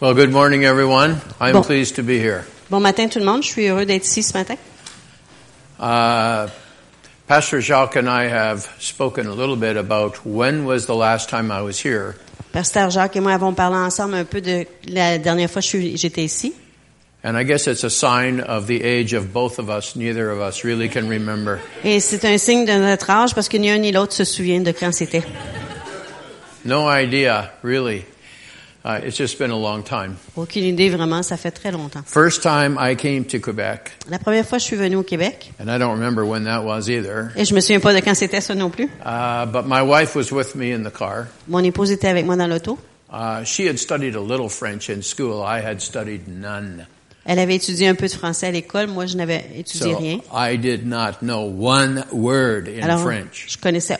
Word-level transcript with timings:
Well, 0.00 0.14
good 0.14 0.30
morning, 0.30 0.64
everyone. 0.64 1.20
I'm 1.40 1.54
Bon. 1.54 1.64
pleased 1.64 1.96
to 1.96 2.02
be 2.02 2.18
here. 2.18 2.44
Bon 2.70 2.80
matin 2.80 3.08
tout 3.08 3.18
le 3.20 3.24
monde, 3.24 3.42
je 3.42 3.48
suis 3.48 3.66
heureux 3.68 3.86
d'être 3.86 4.04
ici 4.04 4.22
ce 4.22 4.36
matin. 4.36 4.56
Uh, 5.78 6.48
Pastor 7.26 7.60
Jacques 7.60 7.96
and 7.96 8.08
I 8.08 8.24
have 8.28 8.68
spoken 8.78 9.26
a 9.26 9.32
little 9.34 9.56
bit 9.56 9.76
about 9.76 10.24
when 10.26 10.64
was 10.64 10.86
the 10.86 10.94
last 10.94 11.28
time 11.28 11.50
I 11.50 11.62
was 11.62 11.78
here, 11.78 12.14
Pasteur 12.52 12.90
Jacques 12.90 13.16
et 13.16 13.20
moi 13.20 13.32
avons 13.32 13.54
parlé 13.54 13.76
ensemble 13.76 14.14
un 14.14 14.24
peu 14.24 14.40
de 14.40 14.66
la 14.88 15.18
dernière 15.18 15.50
fois 15.50 15.62
que 15.62 15.96
j'étais 15.96 16.24
ici. 16.24 16.54
and 17.24 17.36
I 17.36 17.42
guess 17.44 17.66
it's 17.66 17.84
a 17.84 17.90
sign 17.90 18.40
of 18.40 18.66
the 18.66 18.82
age 18.82 19.12
of 19.14 19.32
both 19.32 19.58
of 19.58 19.68
us. 19.70 19.96
Neither 19.96 20.30
of 20.30 20.40
us 20.40 20.62
really 20.64 20.88
can 20.88 21.08
remember. 21.08 21.58
Et 21.84 22.00
c'est 22.00 22.24
un 22.24 22.36
signe 22.38 22.64
de 22.66 22.72
notre 22.78 23.08
âge 23.10 23.34
parce 23.34 23.48
que 23.48 23.56
ni 23.58 23.70
un 23.70 23.78
ni 23.78 23.92
l'autre 23.92 24.12
se 24.12 24.24
souvient 24.24 24.60
de 24.60 24.72
quand 24.72 24.92
c'était. 24.92 25.22
No 26.64 26.88
idea, 26.90 27.52
really. 27.62 28.04
Uh, 28.86 29.00
it's 29.04 29.16
just 29.18 29.36
been 29.36 29.50
a 29.50 29.56
long 29.56 29.82
time. 29.82 30.16
Aucune 30.36 30.62
idée 30.62 30.90
vraiment, 30.90 31.20
ça 31.24 31.36
fait 31.36 31.50
très 31.50 31.72
longtemps. 31.72 32.02
First 32.06 32.40
time 32.42 32.78
I 32.78 32.94
came 32.94 33.24
to 33.24 33.40
Quebec, 33.40 33.90
La 34.08 34.20
première 34.20 34.46
fois 34.46 34.58
que 34.58 34.62
je 34.62 34.66
suis 34.68 34.76
venue 34.76 34.94
au 34.94 35.02
Québec, 35.02 35.50
and 35.58 35.64
I 35.68 35.76
don't 35.76 35.90
remember 35.98 36.24
when 36.24 36.44
that 36.44 36.62
was 36.62 36.88
either, 36.88 37.32
et 37.34 37.44
je 37.44 37.52
me 37.52 37.58
souviens 37.60 37.80
pas 37.80 37.92
de 37.92 37.98
quand 37.98 38.14
c'était 38.14 38.40
ça 38.40 38.54
non 38.54 38.70
plus. 38.70 38.84
uh, 39.04 39.44
but 39.46 39.66
my 39.66 39.82
wife 39.82 40.14
was 40.14 40.30
with 40.30 40.54
me 40.54 40.72
in 40.72 40.84
the 40.84 40.92
car. 40.96 41.26
Mon 41.48 41.64
épouse 41.64 41.90
était 41.90 42.06
avec 42.08 42.24
moi 42.26 42.36
dans 42.36 42.46
l'auto. 42.46 42.78
Uh, 43.12 43.42
she 43.44 43.66
had 43.66 43.76
studied 43.78 44.14
a 44.14 44.20
little 44.20 44.48
French 44.48 44.88
in 44.88 45.02
school. 45.02 45.42
I 45.42 45.60
had 45.60 45.80
studied 45.80 46.28
none. 46.28 46.86
Elle 47.24 47.40
avait 47.40 47.56
étudié 47.56 47.88
un 47.88 47.96
peu 47.96 48.06
de 48.06 48.12
français 48.12 48.46
à 48.46 48.50
l'école, 48.52 48.86
moi 48.86 49.06
je 49.06 49.16
n'avais 49.16 49.44
étudié 49.56 49.92
So 49.94 49.98
rien. 49.98 50.18
I 50.32 50.56
did 50.56 50.86
not 50.86 51.18
know 51.22 51.40
one 51.42 52.04
word 52.12 52.68
in 52.68 52.84
Alors, 52.84 53.00
French. 53.00 53.46
je 53.48 53.58
connaissais 53.58 53.98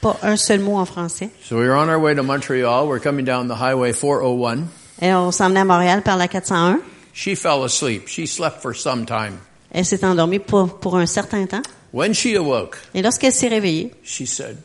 pas 0.00 0.18
un 0.22 0.36
seul 0.36 0.60
mot 0.60 0.76
en 0.76 0.84
français. 0.84 1.30
So 1.42 1.56
we 1.56 1.66
were 1.66 1.76
on 1.76 1.88
our 1.88 1.98
way 1.98 2.14
to 2.14 2.22
Montreal. 2.22 2.86
We're 2.88 3.00
coming 3.00 3.24
down 3.24 3.48
the 3.48 3.56
highway 3.60 3.92
401. 3.92 4.68
Et 5.00 5.12
on 5.14 5.30
s'en 5.30 5.48
venait 5.48 5.60
à 5.60 5.64
Montréal 5.64 6.02
par 6.02 6.16
la 6.16 6.28
401. 6.28 6.80
She 7.12 7.34
fell 7.34 7.64
asleep. 7.64 8.08
She 8.08 8.26
slept 8.26 8.60
for 8.62 8.74
some 8.74 9.04
time. 9.06 9.38
Elle 9.72 9.84
s'est 9.84 10.04
endormie 10.04 10.38
pour, 10.38 10.78
pour 10.78 10.96
un 10.96 11.06
certain 11.06 11.46
temps. 11.46 11.62
When 11.92 12.12
she 12.14 12.34
awoke, 12.36 12.78
Et 12.94 13.02
lorsqu'elle 13.02 13.32
s'est 13.32 13.48
réveillée, 13.48 13.92
she 14.04 14.26
said, 14.26 14.56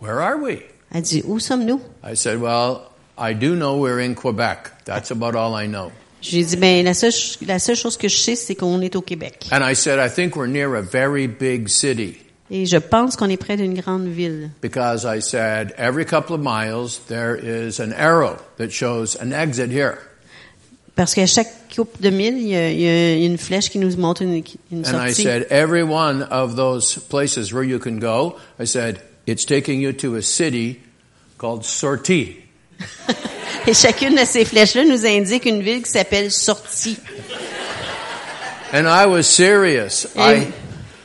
Where 0.00 0.20
are 0.20 0.36
we? 0.36 0.58
elle 0.94 1.02
dit, 1.02 1.22
où 1.26 1.38
sommes-nous? 1.38 1.80
I 2.04 2.14
said, 2.14 2.40
Well, 2.40 2.82
I 3.18 3.34
do 3.34 3.54
know 3.54 3.76
we're 3.78 4.00
in 4.00 4.14
Quebec. 4.14 4.70
That's 4.84 5.10
about 5.10 5.34
all 5.34 5.54
I 5.54 5.66
know. 5.66 5.90
Je 6.20 6.36
lui 6.36 6.42
ai 6.42 6.44
dit, 6.44 6.56
ben, 6.56 6.84
la 6.84 6.94
seule, 6.94 7.12
la 7.46 7.58
seule 7.58 7.74
chose 7.76 7.96
que 7.96 8.08
je 8.08 8.16
sais, 8.16 8.36
c'est 8.36 8.54
qu'on 8.54 8.80
est 8.80 8.94
au 8.94 9.00
Québec. 9.02 9.46
And 9.50 9.62
I 9.68 9.74
said, 9.74 9.98
I 9.98 10.08
think 10.08 10.36
we're 10.36 10.46
near 10.46 10.76
a 10.76 10.82
very 10.82 11.26
big 11.26 11.68
city 11.68 12.18
Et 12.50 12.66
je 12.66 12.76
pense 12.76 13.16
qu'on 13.16 13.30
est 13.30 13.36
près 13.38 13.56
d'une 13.56 13.74
grande 13.74 14.06
ville. 14.08 14.50
because 14.60 15.04
I 15.06 15.20
said, 15.20 15.72
every 15.78 16.04
couple 16.04 16.34
of 16.34 16.40
miles 16.42 17.00
there 17.08 17.34
is 17.34 17.80
an 17.80 17.92
arrow 17.92 18.36
that 18.58 18.70
shows 18.70 19.16
an 19.20 19.32
exit 19.32 19.70
here. 19.70 19.96
Parce 20.94 21.14
qu'à 21.14 21.24
chaque 21.26 21.48
couple 21.74 22.02
de 22.02 22.10
mille, 22.10 22.36
il 22.36 22.48
y 22.48 22.56
a, 22.56 22.70
il 22.70 22.80
y 22.80 22.86
a 22.88 23.26
une 23.26 23.38
flèche 23.38 23.70
qui 23.70 23.78
nous 23.78 23.96
montre 23.96 24.20
une, 24.22 24.42
une 24.70 24.84
And 24.84 24.88
I 24.88 25.12
sortie. 25.14 25.22
said, 25.22 25.46
every 25.50 25.82
one 25.82 26.22
of 26.24 26.54
those 26.56 26.98
places 27.08 27.50
where 27.54 27.62
you 27.64 27.78
can 27.78 27.98
go, 27.98 28.36
I 28.60 28.66
said, 28.66 29.00
it's 29.26 29.46
taking 29.46 29.80
you 29.80 29.94
to 29.94 30.16
a 30.16 30.22
city 30.22 30.80
called 31.38 31.64
Sortie. 31.64 32.36
Et 33.66 33.72
chacune 33.74 34.14
de 34.16 34.24
ces 34.26 34.44
flèches-là 34.44 34.84
nous 34.84 35.06
indique 35.06 35.46
une 35.46 35.62
ville 35.62 35.82
qui 35.82 35.90
s'appelle 35.90 36.30
Sortie. 36.30 36.98
And 38.74 38.86
I 38.86 39.06
was 39.06 39.22
serious. 39.22 40.06
Et 40.16 40.20
I, 40.20 40.46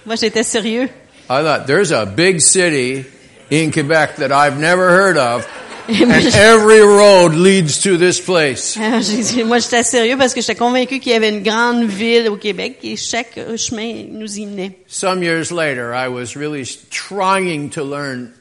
moi, 0.05 0.16
j'étais 0.16 0.44
sérieux. 0.44 0.89
I 1.30 1.44
thought, 1.44 1.67
there's 1.67 1.92
a 1.92 2.06
big 2.06 2.39
city 2.39 3.06
in 3.50 3.72
Quebec 3.72 4.17
that 4.17 4.31
I've 4.31 4.58
never 4.58 4.89
heard 4.89 5.17
of, 5.17 5.45
and 5.89 6.11
every 6.11 6.80
road 6.80 7.34
leads 7.36 7.84
to 7.84 7.97
this 7.97 8.22
place. 8.22 8.78
Alors, 8.78 9.01
dit, 9.01 9.44
moi, 9.44 9.59
j'étais 9.59 9.84
sérieux 9.84 10.18
parce 10.18 10.34
que 10.34 10.40
j'étais 10.40 10.56
convaincu 10.56 11.00
qu'il 11.00 11.12
y 11.12 11.16
avait 11.16 11.29
une 11.29 11.44
grande 11.44 11.84
ville 11.84 12.29
au 12.29 12.38
Québec 12.38 12.79
et 12.84 12.96
chaque 12.96 13.38
chemin 13.57 14.06
nous 14.09 14.40
y 14.40 14.46
menait. 14.46 14.79
Some 14.88 15.22
years 15.22 15.51
later, 15.51 15.94
I 15.94 16.07
was 16.07 16.35
really 16.38 16.66
trying 16.90 17.69
to 17.72 17.84
learn 17.84 18.31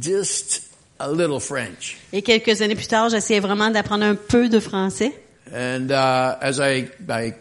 just 0.00 0.62
a 0.98 1.10
little 1.10 1.40
French. 1.40 1.98
Et 2.12 2.22
quelques 2.22 2.62
années 2.62 2.74
plus 2.74 2.88
tard, 2.88 3.10
j'essayais 3.10 3.40
vraiment 3.40 3.70
d'apprendre 3.70 4.04
un 4.04 4.14
peu 4.14 4.48
de 4.48 4.60
français. 4.60 5.12
And 5.52 5.90
uh, 5.90 6.38
as 6.40 6.58
I, 6.58 6.88
I 7.08 7.34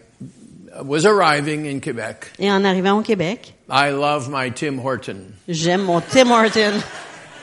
was 0.84 1.06
arriving 1.06 1.66
in 1.66 1.79
Quebec, 1.79 2.31
Et 2.40 2.51
en 2.51 2.63
arrivant 2.66 2.97
au 3.00 3.01
Québec, 3.01 3.53
I 3.69 3.90
love 3.91 4.29
my 4.29 4.51
Tim 4.51 4.78
Horton. 4.79 5.34
j'aime 5.47 5.81
mon 5.84 6.01
Tim 6.01 6.29
Horton. 6.31 6.73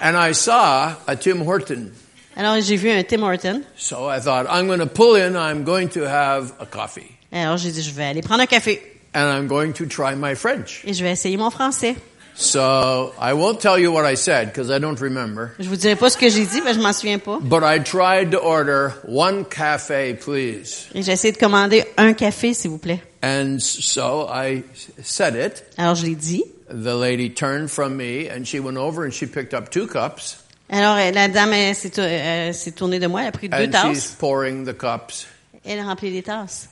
And 0.02 0.16
I 0.16 0.32
saw 0.34 0.94
a 1.06 1.16
Tim 1.16 1.40
Horton. 1.46 1.90
Alors, 2.36 2.60
j'ai 2.60 2.76
vu 2.76 2.90
un 2.90 3.02
Tim 3.02 3.22
Horton. 3.22 3.62
So 3.76 4.06
I 4.08 4.20
thought, 4.20 4.46
I'm 4.50 4.66
going 4.66 4.80
to 4.80 4.86
pull 4.86 5.16
in, 5.16 5.36
I'm 5.36 5.64
going 5.64 5.88
to 5.90 6.02
have 6.06 6.52
a 6.60 6.66
coffee. 6.66 7.10
Alors, 7.32 7.56
j'ai 7.56 7.70
dit, 7.70 7.82
je 7.82 7.90
vais 7.92 8.04
aller 8.04 8.20
prendre 8.22 8.42
un 8.42 8.46
café 8.46 8.82
And 9.14 9.30
I'm 9.30 9.46
going 9.46 9.72
to 9.72 9.86
try 9.86 10.14
my 10.14 10.34
French. 10.34 10.82
et 10.84 10.92
je 10.92 11.02
vais 11.02 11.12
essayer 11.12 11.38
mon 11.38 11.48
français. 11.50 11.96
So 12.38 13.14
I 13.18 13.32
won't 13.32 13.60
tell 13.62 13.78
you 13.78 13.90
what 13.90 14.04
I 14.04 14.14
said 14.14 14.48
because 14.52 14.70
I 14.70 14.78
don't 14.78 15.00
remember. 15.00 15.52
Je 15.58 15.66
vous 15.70 15.76
dirai 15.76 15.96
pas 15.96 16.10
ce 16.10 16.18
que 16.18 16.28
j'ai 16.28 16.44
dit, 16.44 16.60
que 16.60 16.74
je 16.74 16.78
m'en 16.80 16.92
souviens 16.92 17.18
pas. 17.18 17.38
But 17.40 17.62
I 17.64 17.78
tried 17.82 18.32
to 18.32 18.38
order 18.42 18.90
one 19.08 19.46
cafe, 19.46 20.12
please. 20.22 20.88
Et 20.94 21.02
j'ai 21.02 21.12
essayé 21.12 21.32
de 21.32 21.38
commander 21.38 21.84
un 21.96 22.12
café, 22.12 22.52
s'il 22.52 22.70
vous 22.72 22.76
plaît. 22.78 23.00
And 23.26 23.60
so 23.60 24.28
I 24.28 24.62
said 25.02 25.34
it. 25.34 25.64
Alors, 25.78 25.94
je 25.96 26.06
l'ai 26.06 26.14
dit. 26.14 26.44
The 26.68 26.94
lady 26.94 27.30
turned 27.30 27.70
from 27.70 27.96
me 27.96 28.28
and 28.28 28.46
she 28.46 28.60
went 28.60 28.76
over 28.76 29.04
and 29.04 29.12
she 29.14 29.26
picked 29.26 29.54
up 29.54 29.70
two 29.70 29.86
cups 29.86 30.42
Alors, 30.68 30.96
la 31.12 31.28
dame 31.28 31.74
s'est 31.74 31.90
tour- 31.90 32.04
euh, 32.04 32.52
s'est 32.52 32.72
tournée 32.72 32.98
de 32.98 33.06
moi, 33.06 33.22
elle 33.22 33.28
a 33.28 33.32
pris 33.32 33.48
deux 33.48 33.56
and 33.56 33.94
she's 33.94 34.10
pouring 34.18 34.64
the 34.64 34.74
cups. 34.74 35.26
Elle 35.64 35.78
a 35.78 35.84
rempli 35.84 36.10
les 36.10 36.22
tasses. 36.22 36.68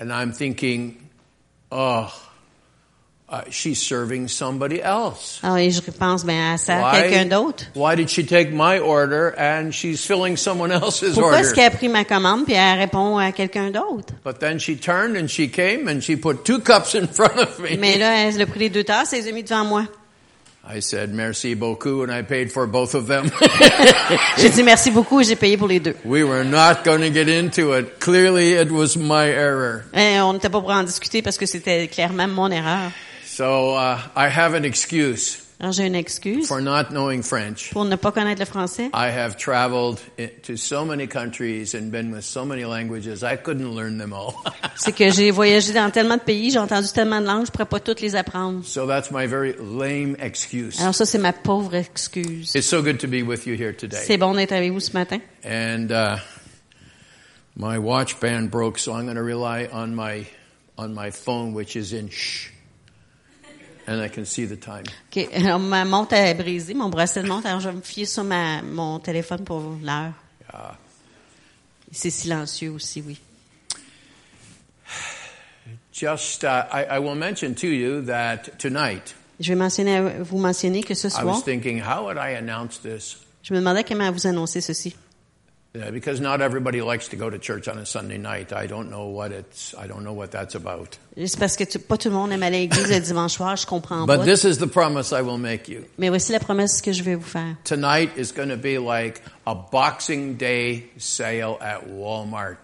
And 0.00 0.12
I'm 0.12 0.32
thinking, 0.32 0.96
oh, 1.72 2.12
uh, 3.30 3.42
she's 3.50 3.78
serving 3.80 4.26
somebody 4.28 4.80
else. 4.80 5.38
Alors, 5.42 5.58
et 5.58 5.70
je 5.70 5.80
pense, 5.80 6.24
ben, 6.24 6.52
elle 6.54 6.58
sert 6.58 6.80
Why- 6.82 7.00
quelqu'un 7.02 7.26
d'autre. 7.26 7.64
Why 7.74 7.94
did 7.96 8.08
she 8.08 8.24
take 8.26 8.50
my 8.52 8.78
order 8.78 9.34
and 9.38 9.70
she's 9.72 10.04
filling 10.04 10.36
someone 10.36 10.72
else's 10.72 11.14
Pourquoi 11.14 11.32
order? 11.32 11.40
est-ce 11.40 11.54
qu'elle 11.54 11.66
a 11.66 11.70
pris 11.70 11.88
ma 11.88 12.04
commande 12.04 12.44
puis 12.46 12.54
elle 12.54 12.78
répond 12.78 13.18
à 13.18 13.32
quelqu'un 13.32 13.70
d'autre? 13.70 14.14
But 14.24 14.38
then 14.38 14.58
she 14.58 14.76
turned 14.80 15.16
and 15.16 15.28
she 15.28 15.50
came 15.50 15.88
and 15.88 16.00
she 16.00 16.16
put 16.16 16.44
two 16.44 16.60
cups 16.60 16.94
in 16.94 17.06
front 17.12 17.36
of 17.38 17.58
me. 17.58 17.76
Mais 17.78 17.98
là, 17.98 18.28
elle 18.28 18.40
a 18.40 18.46
pris 18.46 18.60
les 18.60 18.70
deux 18.70 18.84
tasses 18.84 19.12
et 19.12 19.18
elle 19.18 19.24
les 19.24 19.30
a 19.30 19.32
mis 19.34 19.42
devant 19.42 19.64
moi. 19.64 19.84
I 20.70 20.80
said, 20.82 21.14
merci 21.14 21.54
beaucoup, 21.54 22.02
and 22.02 22.10
I 22.12 22.20
paid 22.22 22.52
for 22.52 22.66
both 22.66 22.94
of 22.94 23.06
them. 23.06 23.30
J'ai 24.36 24.50
dit 24.50 24.62
merci 24.62 24.90
beaucoup 24.90 25.18
et 25.20 25.24
j'ai 25.24 25.34
payé 25.36 25.56
pour 25.56 25.66
les 25.68 25.80
deux. 25.80 25.94
we 26.04 26.22
were 26.22 26.44
not 26.44 26.84
going 26.84 27.00
to 27.00 27.10
get 27.10 27.26
into 27.28 27.72
it. 27.74 27.98
Clearly, 28.00 28.52
it 28.52 28.70
was 28.70 28.94
my 28.96 29.26
error. 29.28 29.84
Et 29.94 30.20
on 30.20 30.34
n'était 30.34 30.50
pas 30.50 30.60
pour 30.60 30.70
en 30.70 30.82
discuter 30.82 31.22
parce 31.22 31.38
que 31.38 31.46
c'était 31.46 31.88
clairement 31.88 32.28
mon 32.28 32.50
erreur. 32.50 32.90
So 33.38 33.76
uh, 33.76 34.00
I 34.16 34.26
have 34.26 34.54
an 34.54 34.64
excuse 34.64 35.46
Alors, 35.60 35.72
j'ai 35.72 35.86
une 35.86 35.94
excuse 35.94 36.48
for 36.48 36.60
not 36.60 36.90
knowing 36.90 37.22
French. 37.22 37.70
pour 37.70 37.84
ne 37.84 37.94
pas 37.94 38.10
connaître 38.10 38.40
le 38.40 38.46
français. 38.46 38.90
I 38.92 39.10
have 39.10 39.36
traveled 39.36 40.00
to 40.42 40.56
so 40.56 40.84
many 40.84 41.06
countries 41.06 41.72
and 41.72 41.92
been 41.92 42.10
with 42.10 42.24
so 42.24 42.44
many 42.44 42.64
languages, 42.64 43.22
I 43.22 43.36
couldn't 43.36 43.76
learn 43.76 43.96
them 43.98 44.12
all. 44.12 44.34
C'est 44.74 44.90
que 44.90 45.08
j'ai 45.12 45.30
voyagé 45.30 45.72
dans 45.72 45.88
tellement 45.92 46.16
de 46.16 46.22
pays, 46.22 46.50
j'ai 46.50 46.58
entendu 46.58 46.88
tellement 46.92 47.20
de 47.20 47.26
langues, 47.26 47.46
je 47.46 47.52
pourrais 47.52 47.66
pas 47.66 47.78
toutes 47.78 48.00
les 48.00 48.16
apprendre. 48.16 48.64
so 48.64 48.88
that's 48.88 49.12
my 49.12 49.28
very 49.28 49.54
lame 49.56 50.16
excuse. 50.18 50.80
Alors 50.80 50.96
ça, 50.96 51.06
c'est 51.06 51.18
ma 51.18 51.32
pauvre 51.32 51.76
excuse. 51.76 52.56
It's 52.56 52.66
so 52.66 52.82
good 52.82 52.98
to 52.98 53.06
be 53.06 53.22
with 53.22 53.46
you 53.46 53.54
here 53.54 53.72
today. 53.72 54.02
C'est 54.04 54.18
bon 54.18 54.34
d'être 54.34 54.50
avec 54.50 54.72
vous 54.72 54.80
ce 54.80 54.94
matin. 54.94 55.20
And 55.44 55.92
uh, 55.92 56.16
my 57.54 57.78
watch 57.78 58.18
band 58.18 58.50
broke, 58.50 58.80
so 58.80 58.94
I'm 58.94 59.04
going 59.04 59.14
to 59.14 59.22
rely 59.22 59.68
on 59.72 59.94
my 59.94 60.26
on 60.76 60.88
my 60.88 61.12
phone, 61.12 61.54
which 61.54 61.76
is 61.76 61.92
in 61.92 62.08
shh, 62.08 62.50
and 63.88 64.04
I 64.04 64.08
can 64.08 64.24
see 64.24 64.46
the 64.46 64.58
time. 64.58 64.84
OK. 65.10 65.28
Alors, 65.34 65.58
ma 65.58 65.84
montre 65.84 66.14
est 66.14 66.34
brisée, 66.34 66.74
mon 66.74 66.90
bracelet 66.90 67.22
de 67.22 67.28
montre, 67.28 67.46
alors 67.46 67.60
je 67.60 67.68
vais 67.70 67.76
me 67.76 67.80
fier 67.80 68.06
sur 68.06 68.22
ma, 68.22 68.62
mon 68.62 68.98
téléphone 68.98 69.44
pour 69.44 69.60
l'heure. 69.82 70.12
Yeah. 70.52 70.76
C'est 71.90 72.10
silencieux 72.10 72.70
aussi, 72.70 73.02
oui. 73.06 73.18
Just, 75.92 76.44
uh, 76.44 76.66
I, 76.70 76.84
I 76.90 76.98
will 77.00 77.16
mention 77.16 77.54
to 77.54 77.66
you 77.66 78.02
that 78.02 78.58
tonight 78.58 79.14
Je 79.40 79.48
vais 79.52 79.58
mentionner, 79.58 80.00
vous 80.20 80.38
mentionner 80.38 80.82
que 80.82 80.94
ce 80.94 81.08
I 81.08 81.10
soir, 81.10 81.26
was 81.26 81.42
thinking, 81.42 81.80
how 81.80 82.04
would 82.04 82.18
I 82.18 82.36
announce 82.36 82.78
this? 82.80 83.16
je 83.42 83.54
me 83.54 83.58
demandais 83.60 83.84
comment 83.84 84.10
vous 84.12 84.26
annoncer 84.26 84.60
ceci. 84.60 84.94
Uh, 85.74 85.90
because 85.92 86.18
not 86.18 86.40
everybody 86.40 86.80
likes 86.80 87.08
to 87.08 87.16
go 87.16 87.28
to 87.28 87.38
church 87.38 87.68
on 87.68 87.76
a 87.78 87.84
Sunday 87.84 88.16
night. 88.16 88.54
I 88.54 88.66
don't 88.66 88.88
know 88.88 89.06
what 89.06 89.32
it's. 89.32 89.74
I 89.74 89.86
don't 89.86 90.02
know 90.02 90.14
what 90.14 90.28
that's 90.30 90.54
about. 90.54 90.98
C'est 91.14 91.38
parce 91.38 91.56
que 91.56 91.64
tu- 91.64 91.78
pas 91.78 91.98
tout 91.98 92.08
le 92.08 92.14
monde 92.14 92.32
aime 92.32 92.42
aller 92.42 92.56
à 92.56 92.60
l'église 92.60 92.88
le 92.90 92.98
dimanche 93.00 93.34
soir, 93.34 93.54
je 93.54 93.66
comprends 93.66 94.06
pas. 94.06 94.16
But 94.16 94.24
this 94.24 94.44
is 94.44 94.56
the 94.58 94.66
promise 94.66 95.12
I 95.12 95.20
will 95.20 95.36
make 95.38 95.68
you. 95.68 95.84
Mais 95.98 96.08
voici 96.08 96.32
la 96.32 96.40
promesse 96.40 96.80
que 96.80 96.92
je 96.92 97.02
vais 97.02 97.14
vous 97.16 97.22
faire. 97.28 97.54
Tonight 97.64 98.10
is 98.16 98.32
going 98.32 98.48
to 98.48 98.56
be 98.56 98.78
like 98.78 99.20
a 99.46 99.54
Boxing 99.54 100.36
Day 100.38 100.88
sale 100.96 101.58
at 101.60 101.82
Walmart. 101.86 102.56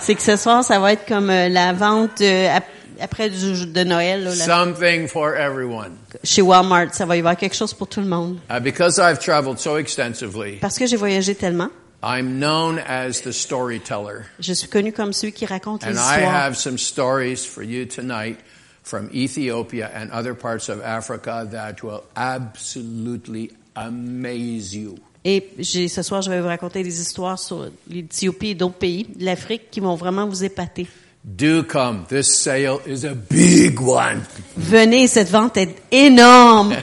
C'est 0.00 0.14
que 0.16 0.22
ce 0.22 0.36
soir, 0.36 0.64
ça 0.64 0.78
va 0.80 0.92
être 0.94 1.06
comme 1.06 1.30
euh, 1.30 1.48
la 1.48 1.72
vente 1.72 2.20
euh, 2.22 2.56
ap- 2.56 2.64
après 3.00 3.30
du, 3.30 3.66
de 3.66 3.84
Noël 3.84 4.24
là, 4.24 4.34
la- 4.34 4.44
Something 4.44 5.06
for 5.08 5.34
everyone. 5.36 5.96
chez 6.24 6.42
Walmart. 6.42 6.94
Ça 6.94 7.06
va 7.06 7.16
y 7.16 7.20
avoir 7.20 7.36
quelque 7.36 7.54
chose 7.56 7.72
pour 7.74 7.88
tout 7.88 8.00
le 8.00 8.06
monde. 8.08 8.38
Uh, 8.50 8.60
because 8.60 8.98
I've 8.98 9.18
traveled 9.18 9.58
so 9.58 9.76
extensively, 9.78 10.58
Parce 10.60 10.78
que 10.78 10.86
j'ai 10.86 10.96
voyagé 10.96 11.34
tellement, 11.34 11.68
I'm 12.02 12.38
known 12.38 12.78
as 12.86 13.22
the 13.22 13.32
storyteller. 13.32 14.24
Je 14.38 14.52
suis 14.52 14.68
connu 14.68 14.92
comme 14.92 15.12
celui 15.12 15.32
qui 15.32 15.46
raconte 15.46 15.84
les 15.84 15.90
And 15.90 16.00
I 16.00 16.18
histoires. 16.20 16.34
have 16.46 16.56
some 16.56 16.78
stories 16.78 17.44
for 17.44 17.62
you 17.64 17.86
tonight 17.86 18.38
from 18.84 19.10
Ethiopia 19.12 19.90
and 19.94 20.08
other 20.12 20.34
parts 20.34 20.68
of 20.68 20.80
Africa 20.82 21.46
that 21.50 21.82
will 21.82 22.02
absolutely 22.14 23.50
amaze 23.74 24.74
you. 24.74 24.96
Et 25.24 25.50
ce 25.62 26.02
soir, 26.02 26.22
je 26.22 26.30
vais 26.30 26.40
vous 26.40 26.46
raconter 26.46 26.82
des 26.82 27.00
histoires 27.00 27.38
sur 27.38 27.68
l'Éthiopie 27.90 28.50
et 28.50 28.54
d'autres 28.54 28.76
pays 28.78 29.04
de 29.16 29.24
l'Afrique 29.24 29.70
qui 29.70 29.80
vont 29.80 29.94
vraiment 29.96 30.26
vous 30.26 30.44
épater. 30.44 30.86
Do 31.24 31.62
come. 31.62 32.06
This 32.08 32.38
sale 32.38 32.80
is 32.86 33.04
a 33.04 33.14
big 33.14 33.80
one. 33.80 34.26
Venez, 34.56 35.08
cette 35.08 35.28
vente 35.28 35.56
est 35.58 35.76
énorme. 35.90 36.74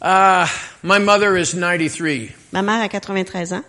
Uh, 0.00 0.46
my 0.82 0.98
mother 0.98 1.36
is 1.36 1.54
93. 1.54 2.32
Ma 2.52 2.62
mère 2.62 2.82
a 2.84 2.88
93 2.88 3.52
ans. 3.52 3.64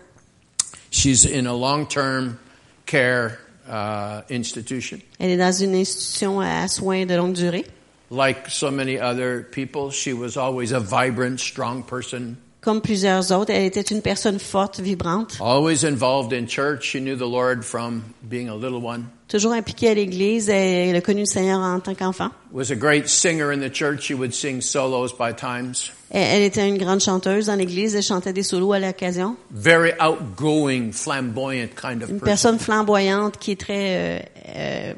She's 0.91 1.25
in 1.25 1.47
a 1.47 1.53
long-term 1.53 2.39
care 2.85 3.39
uh, 3.67 4.21
institution. 4.29 5.01
Elle 5.19 5.31
est 5.31 5.37
dans 5.37 5.51
une 5.51 5.75
institution 5.75 6.39
à 6.39 6.67
soins 6.69 7.05
de 7.05 7.15
longue 7.15 7.33
durée. 7.33 7.65
Like 8.09 8.49
so 8.49 8.69
many 8.69 8.99
other 8.99 9.41
people, 9.41 9.89
she 9.89 10.13
was 10.13 10.37
always 10.37 10.71
a 10.71 10.79
vibrant, 10.79 11.39
strong 11.39 11.83
person, 11.83 12.37
Comme 12.65 12.81
plusieurs 12.81 13.31
autres, 13.31 13.51
elle 13.51 13.63
était 13.65 13.81
une 13.81 14.01
personne 14.01 14.39
forte, 14.39 14.79
vibrante, 14.79 15.37
always 15.39 15.85
involved 15.85 16.33
in 16.33 16.47
church. 16.47 16.81
She 16.83 16.95
knew 16.99 17.15
the 17.15 17.29
Lord 17.29 17.63
from 17.63 18.01
being 18.27 18.49
a 18.49 18.55
little 18.55 18.83
one. 18.83 19.05
toujours 19.27 19.53
impliquée 19.53 19.89
à 19.89 19.93
l'Église. 19.93 20.49
Elle 20.49 20.95
a 20.95 21.01
connu 21.01 21.19
le 21.21 21.25
Seigneur 21.27 21.59
en 21.59 21.79
tant 21.79 21.93
qu'enfant. 21.93 22.31
Was 22.51 22.71
a 22.71 22.75
great 22.75 23.07
singer 23.07 23.51
in 23.51 23.59
the 23.59 23.71
church. 23.71 24.01
She 24.07 24.15
would 24.15 24.33
sing 24.33 24.61
solos 24.61 25.09
by 25.13 25.31
times. 25.35 25.91
Elle, 26.09 26.41
était 26.41 26.67
une 26.67 26.79
grande 26.79 27.01
chanteuse 27.01 27.45
dans 27.45 27.55
l'Église. 27.55 27.95
Elle 27.95 28.01
chantait 28.01 28.33
des 28.33 28.41
solos 28.41 28.73
à 28.73 28.79
l'occasion. 28.79 29.35
Very 29.51 29.91
outgoing, 30.01 30.91
flamboyant 30.91 31.67
kind 31.75 32.01
of 32.01 32.09
Une 32.09 32.19
person. 32.19 32.25
personne 32.25 32.59
flamboyante 32.59 33.37
qui 33.37 33.51
est 33.51 33.59
très 33.61 33.95
euh, 33.95 34.19
euh, 34.55 34.93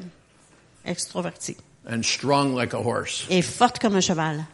extrovertie 0.86 1.56
And 1.86 2.02
strong 2.02 2.54
like 2.54 2.72
a 2.72 2.78
horse. 2.80 3.26
et 3.28 3.42
forte 3.42 3.78
comme 3.78 3.94
un 3.94 4.00
cheval. 4.00 4.44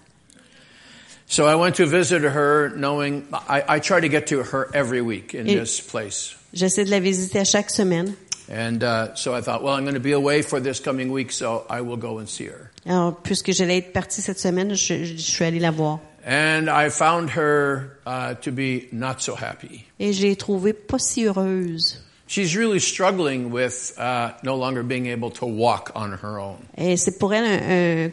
So 1.26 1.46
I 1.46 1.54
went 1.56 1.76
to 1.76 1.86
visit 1.86 2.22
her 2.22 2.70
knowing, 2.76 3.26
I, 3.32 3.64
I 3.76 3.78
try 3.80 4.00
to 4.00 4.08
get 4.08 4.28
to 4.28 4.42
her 4.42 4.68
every 4.74 5.00
week 5.00 5.34
in 5.34 5.48
Et- 5.48 5.54
this 5.54 5.80
place. 5.80 6.34
J'essaie 6.52 6.84
de 6.84 6.90
la 6.90 7.00
visiter 7.00 7.40
à 7.40 7.44
chaque 7.44 7.70
semaine. 7.70 8.14
And 8.48 8.84
uh, 8.84 9.14
so 9.14 9.34
I 9.34 9.40
thought, 9.40 9.62
well, 9.62 9.72
I'm 9.74 9.84
going 9.84 9.94
to 9.94 10.00
be 10.00 10.12
away 10.12 10.42
for 10.42 10.60
this 10.60 10.78
coming 10.78 11.10
week, 11.10 11.32
so 11.32 11.64
I 11.70 11.80
will 11.80 11.96
go 11.96 12.18
and 12.18 12.28
see 12.28 12.44
her. 12.46 12.70
Alors, 12.86 13.16
puisque 13.22 13.52
j'allais 13.52 13.78
être 13.78 13.92
partie 13.94 14.20
cette 14.20 14.38
semaine, 14.38 14.74
je, 14.74 15.16
suis 15.16 15.44
allée 15.44 15.60
la 15.60 15.70
voir. 15.70 15.98
And 16.26 16.68
I 16.68 16.90
found 16.90 17.30
her 17.30 17.98
uh, 18.06 18.34
to 18.42 18.52
be 18.52 18.88
not 18.92 19.20
so 19.22 19.34
happy. 19.34 19.86
Et 19.98 20.12
j'ai 20.12 20.36
trouvé 20.36 20.74
pas 20.74 20.98
si 20.98 21.24
heureuse. 21.24 22.00
She's 22.26 22.54
really 22.56 22.80
struggling 22.80 23.50
with 23.50 23.94
uh, 23.98 24.32
no 24.42 24.56
longer 24.56 24.82
being 24.82 25.06
able 25.06 25.30
to 25.32 25.46
walk 25.46 25.92
on 25.94 26.12
her 26.12 26.38
own. 26.38 26.58
Et 26.76 26.96
c'est 26.98 27.18
pour 27.18 27.32
elle 27.34 27.44
un, 27.44 28.06
un- 28.08 28.12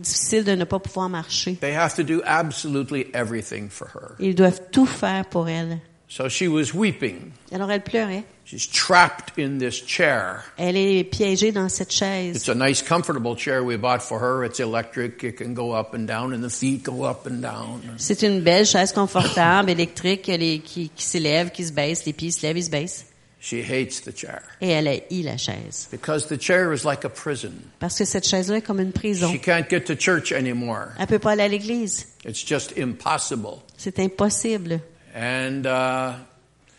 difficile 0.00 0.44
de 0.44 0.54
ne 0.54 0.64
pas 0.64 0.78
pouvoir 0.78 1.08
marcher. 1.08 1.56
They 1.56 1.74
have 1.74 1.94
to 1.96 2.02
do 2.02 2.22
absolutely 2.24 3.06
everything 3.14 3.68
for 3.68 3.88
her. 3.94 4.16
Ils 4.18 4.34
doivent 4.34 4.60
tout 4.70 4.86
faire 4.86 5.24
pour 5.26 5.48
elle. 5.48 5.80
So 6.08 6.28
she 6.28 6.46
was 6.46 6.74
weeping. 6.74 7.32
Alors 7.52 7.70
elle 7.70 7.82
pleurait. 7.82 8.24
She's 8.44 8.68
trapped 8.68 9.38
in 9.38 9.58
this 9.58 9.82
chair. 9.86 10.44
Elle 10.58 10.76
est 10.76 11.02
piégée 11.04 11.50
dans 11.50 11.70
cette 11.70 11.90
chaise. 11.90 12.36
It's 12.36 12.48
a 12.48 12.54
nice, 12.54 12.82
comfortable 12.82 13.36
chair 13.36 13.64
we 13.64 13.76
bought 13.76 14.02
for 14.02 14.20
her. 14.20 14.44
It's 14.44 14.60
electric. 14.60 15.24
It 15.24 15.38
can 15.38 15.54
go 15.54 15.72
up 15.72 15.94
and 15.94 16.06
down, 16.06 16.34
and 16.34 16.42
the 16.42 16.50
feet 16.50 16.84
go 16.84 17.04
up 17.04 17.26
and 17.26 17.40
down. 17.40 17.80
C'est 17.96 18.22
une 18.22 18.42
belle 18.42 18.66
chaise 18.66 18.92
confortable, 18.92 19.70
électrique, 19.70 20.30
qui 20.64 20.90
s'élève, 20.94 21.50
qui 21.50 21.64
se 21.64 21.72
baisse, 21.72 22.04
les 22.04 22.12
pieds 22.12 22.30
se 22.30 22.46
lèvent, 22.46 22.58
ils 22.58 22.64
se 22.64 22.70
baissent. 22.70 23.06
She 23.44 23.60
hates 23.60 24.00
the 24.00 24.10
chair 24.16 24.40
Et 24.62 24.70
elle 24.70 24.88
haït 24.88 25.22
la 25.22 25.36
chaise. 25.36 25.86
because 25.90 26.28
the 26.28 26.38
chair 26.40 26.72
is 26.72 26.82
like 26.86 27.04
a 27.04 27.10
prison. 27.10 27.52
Parce 27.78 27.98
que 27.98 28.06
cette 28.06 28.26
chaise-là 28.26 28.56
est 28.56 28.62
comme 28.62 28.80
une 28.80 28.92
prison. 28.92 29.30
She 29.30 29.38
can't 29.38 29.68
get 29.68 29.80
to 29.84 29.94
church 29.94 30.32
anymore. 30.32 30.92
Elle 30.98 31.06
peut 31.08 31.18
pas 31.18 31.32
aller 31.32 31.42
à 31.42 31.48
l'église. 31.48 32.06
It's 32.24 32.42
just 32.42 32.72
impossible. 32.78 33.58
C'est 33.76 33.98
impossible. 33.98 34.80
And 35.14 35.66
uh, 35.66 36.14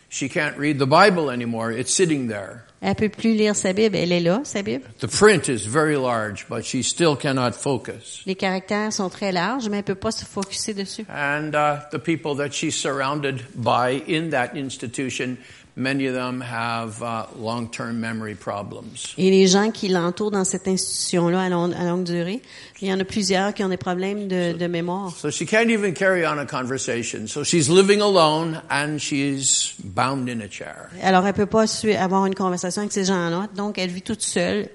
she 0.08 0.28
can't 0.28 0.58
read 0.58 0.78
the 0.80 0.86
Bible 0.88 1.30
anymore. 1.30 1.70
It's 1.70 1.94
sitting 1.94 2.26
there. 2.26 2.64
Elle 2.82 2.96
peut 2.96 3.10
plus 3.10 3.34
lire 3.34 3.54
sa 3.54 3.72
Bible. 3.72 3.94
Elle 3.96 4.10
est 4.10 4.20
là, 4.20 4.40
sa 4.42 4.62
Bible. 4.62 4.84
The 4.98 5.06
print 5.06 5.48
is 5.48 5.66
very 5.68 5.96
large, 5.96 6.46
but 6.48 6.64
she 6.64 6.82
still 6.82 7.14
cannot 7.16 7.52
focus. 7.52 8.22
Les 8.26 8.34
caractères 8.34 8.92
sont 8.92 9.08
très 9.08 9.30
larges, 9.30 9.68
mais 9.68 9.78
elle 9.78 9.84
peut 9.84 9.94
pas 9.94 10.10
se 10.10 10.24
focuser 10.24 10.74
dessus. 10.74 11.06
And 11.08 11.52
uh, 11.54 11.78
the 11.92 11.98
people 12.00 12.34
that 12.36 12.50
she's 12.52 12.74
surrounded 12.74 13.40
by 13.54 14.02
in 14.08 14.30
that 14.30 14.56
institution, 14.56 15.36
many 15.76 16.06
of 16.08 16.14
them 16.14 16.40
have 16.42 17.02
uh, 17.02 17.26
long-term 17.38 18.00
memory 18.00 18.34
problems. 18.34 19.14
Et 19.18 19.30
les 19.30 19.46
gens 19.46 19.70
qui 19.70 19.88
l'entourent 19.88 20.30
dans 20.30 20.44
cette 20.44 20.66
institution-là 20.66 21.42
à, 21.42 21.48
long- 21.50 21.72
à 21.72 21.84
longue 21.84 22.04
durée, 22.04 22.40
il 22.80 22.88
y 22.88 22.92
en 22.92 22.98
a 22.98 23.04
plusieurs 23.04 23.52
qui 23.54 23.62
ont 23.62 23.68
des 23.68 23.76
problèmes 23.76 24.26
de, 24.28 24.52
de 24.52 24.66
mémoire. 24.66 25.12
So 25.16 25.30
she 25.30 25.44
can't 25.46 25.68
even 25.70 25.92
carry 25.94 26.26
on 26.26 26.38
a 26.38 26.46
conversation. 26.46 27.26
So 27.26 27.44
she's 27.44 27.68
living 27.68 28.00
alone 28.00 28.60
and 28.70 28.98
she's 28.98 29.74
bound 29.84 30.28
in 30.28 30.40
a 30.40 30.48
chair. 30.50 30.88
Alors, 31.02 31.26
elle 31.26 31.34
peut 31.34 31.46
pas 31.46 31.64
avoir 31.98 32.26
une 32.26 32.34
conversation 32.34 32.80
avec 32.82 32.92
ces 32.92 33.04
gens-là, 33.04 33.48
donc 33.54 33.78
elle 33.78 33.90
vit 33.90 34.02
toute 34.02 34.22
seule, 34.22 34.68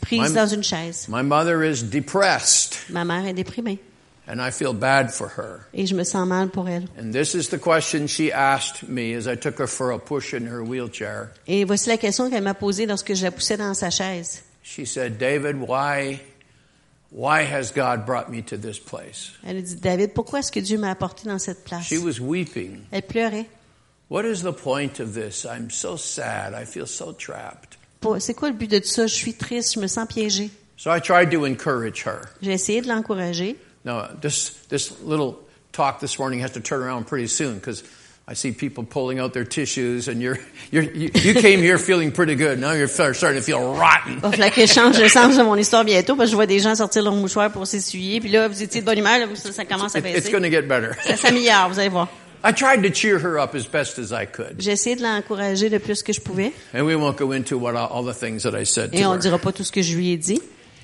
prise 0.00 0.32
dans 0.32 0.46
une 0.46 0.64
chaise. 0.64 1.06
My 1.08 1.22
mother 1.22 1.62
is 1.62 1.82
depressed 1.84 2.78
Ma 2.88 3.04
mère 3.04 3.26
est 3.26 3.34
déprimée 3.34 3.78
and 4.30 4.40
I 4.40 4.50
feel 4.50 4.72
bad 4.72 5.12
for 5.12 5.28
her. 5.28 5.66
et 5.74 5.86
je 5.86 5.94
me 5.94 6.04
sens 6.04 6.26
mal 6.26 6.48
pour 6.48 6.68
elle. 6.68 6.84
And 6.98 7.12
this 7.12 7.34
is 7.34 7.48
the 7.48 7.58
question 7.58 8.06
she 8.06 8.30
asked 8.32 8.88
me 8.88 9.14
as 9.14 9.26
I 9.26 9.34
took 9.36 9.58
her 9.58 9.66
for 9.66 9.90
a 9.92 9.98
push 9.98 10.32
in 10.32 10.46
her 10.46 10.62
wheelchair. 10.62 11.32
Et 11.46 11.64
voici 11.64 11.88
la 11.88 11.96
question 11.96 12.30
qu'elle 12.30 12.42
m'a 12.44 12.54
posée 12.54 12.86
lorsque 12.86 13.14
je 13.14 13.24
la 13.24 13.30
poussais 13.30 13.56
dans 13.56 13.74
sa 13.74 13.90
chaise. 13.90 14.42
She 14.62 14.86
said, 14.86 15.18
David, 15.18 15.56
why, 15.56 16.20
why 17.10 17.42
has 17.42 17.72
God 17.72 18.06
brought 18.06 18.30
me 18.30 18.42
to 18.42 18.56
this 18.56 18.78
place? 18.78 19.32
Elle 19.44 19.56
a 19.56 19.62
dit, 19.62 19.76
David, 19.76 20.12
pourquoi 20.14 20.40
est-ce 20.40 20.52
que 20.52 20.60
Dieu 20.60 20.78
m'a 20.78 20.90
apporté 20.90 21.28
dans 21.28 21.38
cette 21.40 21.64
place? 21.64 21.86
She 21.86 21.98
was 21.98 22.20
weeping. 22.20 22.82
Elle 22.92 23.02
pleurait. 23.02 23.46
What 24.08 24.24
is 24.24 24.42
the 24.42 24.52
point 24.52 25.00
of 25.00 25.14
this? 25.14 25.44
I'm 25.44 25.70
so 25.70 25.96
sad. 25.96 26.52
I 26.54 26.64
feel 26.64 26.86
so 26.86 27.12
trapped. 27.12 27.78
C'est 28.18 28.34
quoi 28.34 28.48
le 28.48 28.54
but 28.56 28.70
de 28.70 28.78
tout 28.78 28.88
ça? 28.88 29.06
Je 29.06 29.14
suis 29.14 29.34
triste, 29.34 29.74
je 29.74 29.80
me 29.80 29.86
sens 29.86 30.06
piégée. 30.08 30.50
So 30.76 30.90
I 30.90 31.00
tried 31.00 31.30
to 31.32 31.44
encourage 31.44 32.04
her. 32.06 32.30
J'ai 32.40 32.52
essayé 32.52 32.80
de 32.80 32.88
l'encourager. 32.88 33.56
Now, 33.84 34.08
this, 34.20 34.50
this 34.68 34.90
little 35.02 35.38
talk 35.72 36.00
this 36.00 36.18
morning 36.18 36.40
has 36.40 36.52
to 36.52 36.60
turn 36.60 36.82
around 36.82 37.06
pretty 37.06 37.28
soon 37.28 37.54
because 37.54 37.82
I 38.28 38.34
see 38.34 38.52
people 38.52 38.84
pulling 38.84 39.18
out 39.18 39.32
their 39.32 39.44
tissues 39.46 40.06
and 40.08 40.20
you're, 40.20 40.38
you're, 40.70 40.84
you, 40.84 41.10
you 41.14 41.34
came 41.34 41.60
here 41.60 41.78
feeling 41.78 42.12
pretty 42.12 42.34
good. 42.36 42.58
Now 42.60 42.72
you're 42.72 42.86
starting 42.88 43.34
to 43.36 43.40
feel 43.42 43.58
rotten. 43.74 44.20
Il 44.22 44.30
falloir 44.30 44.50
que 44.52 44.66
je 44.66 44.72
change 44.72 44.98
le 45.00 45.08
sens 45.08 45.36
de 45.36 45.42
mon 45.42 45.56
histoire 45.56 45.84
bientôt 45.84 46.14
parce 46.14 46.28
que 46.28 46.32
je 46.32 46.36
vois 46.36 46.46
des 46.46 46.58
gens 46.60 46.74
sortir 46.74 47.02
leur 47.02 47.14
mouchoir 47.14 47.50
pour 47.50 47.66
s'essuyer. 47.66 48.20
Puis 48.20 48.28
là, 48.30 48.46
vous 48.48 48.62
étiez 48.62 48.82
de 48.82 48.86
bonne 48.86 48.98
humeur, 48.98 49.18
là, 49.18 49.26
ça, 49.34 49.50
ça 49.52 49.64
commence 49.64 49.96
à 49.96 50.00
It- 50.00 50.16
it's 50.16 50.30
going 50.30 50.42
to 50.42 50.50
get 50.50 50.62
better. 50.62 50.90
Ça 51.04 51.16
s'améliore, 51.16 51.70
vous 51.70 51.78
allez 51.78 51.88
voir. 51.88 52.08
I 52.44 52.52
tried 52.52 52.82
to 52.82 52.90
cheer 52.94 53.18
her 53.18 53.38
up 53.38 53.54
as 53.54 53.66
best 53.66 53.98
as 53.98 54.12
I 54.12 54.26
could. 54.26 54.56
J'ai 54.60 54.72
essayé 54.72 54.96
de 54.96 55.02
l'encourager 55.02 55.68
le 55.68 55.78
plus 55.78 56.02
que 56.02 56.12
je 56.12 56.20
pouvais. 56.20 56.52
And 56.74 56.84
we 56.86 56.94
won't 56.96 57.16
go 57.18 57.32
into 57.32 57.58
what 57.58 57.74
all, 57.76 57.88
all 57.92 58.04
the 58.04 58.16
things 58.18 58.44
that 58.44 58.54
I 58.58 58.64
said 58.64 58.94
Et 58.94 59.00
to 59.02 59.08
on 59.08 59.14
her. 59.14 59.18
dira 59.18 59.38
pas 59.38 59.52
tout 59.52 59.64
ce 59.64 59.72
que 59.72 59.82
je 59.82 59.94
lui 59.96 60.10
ai 60.12 60.16
dit. 60.16 60.40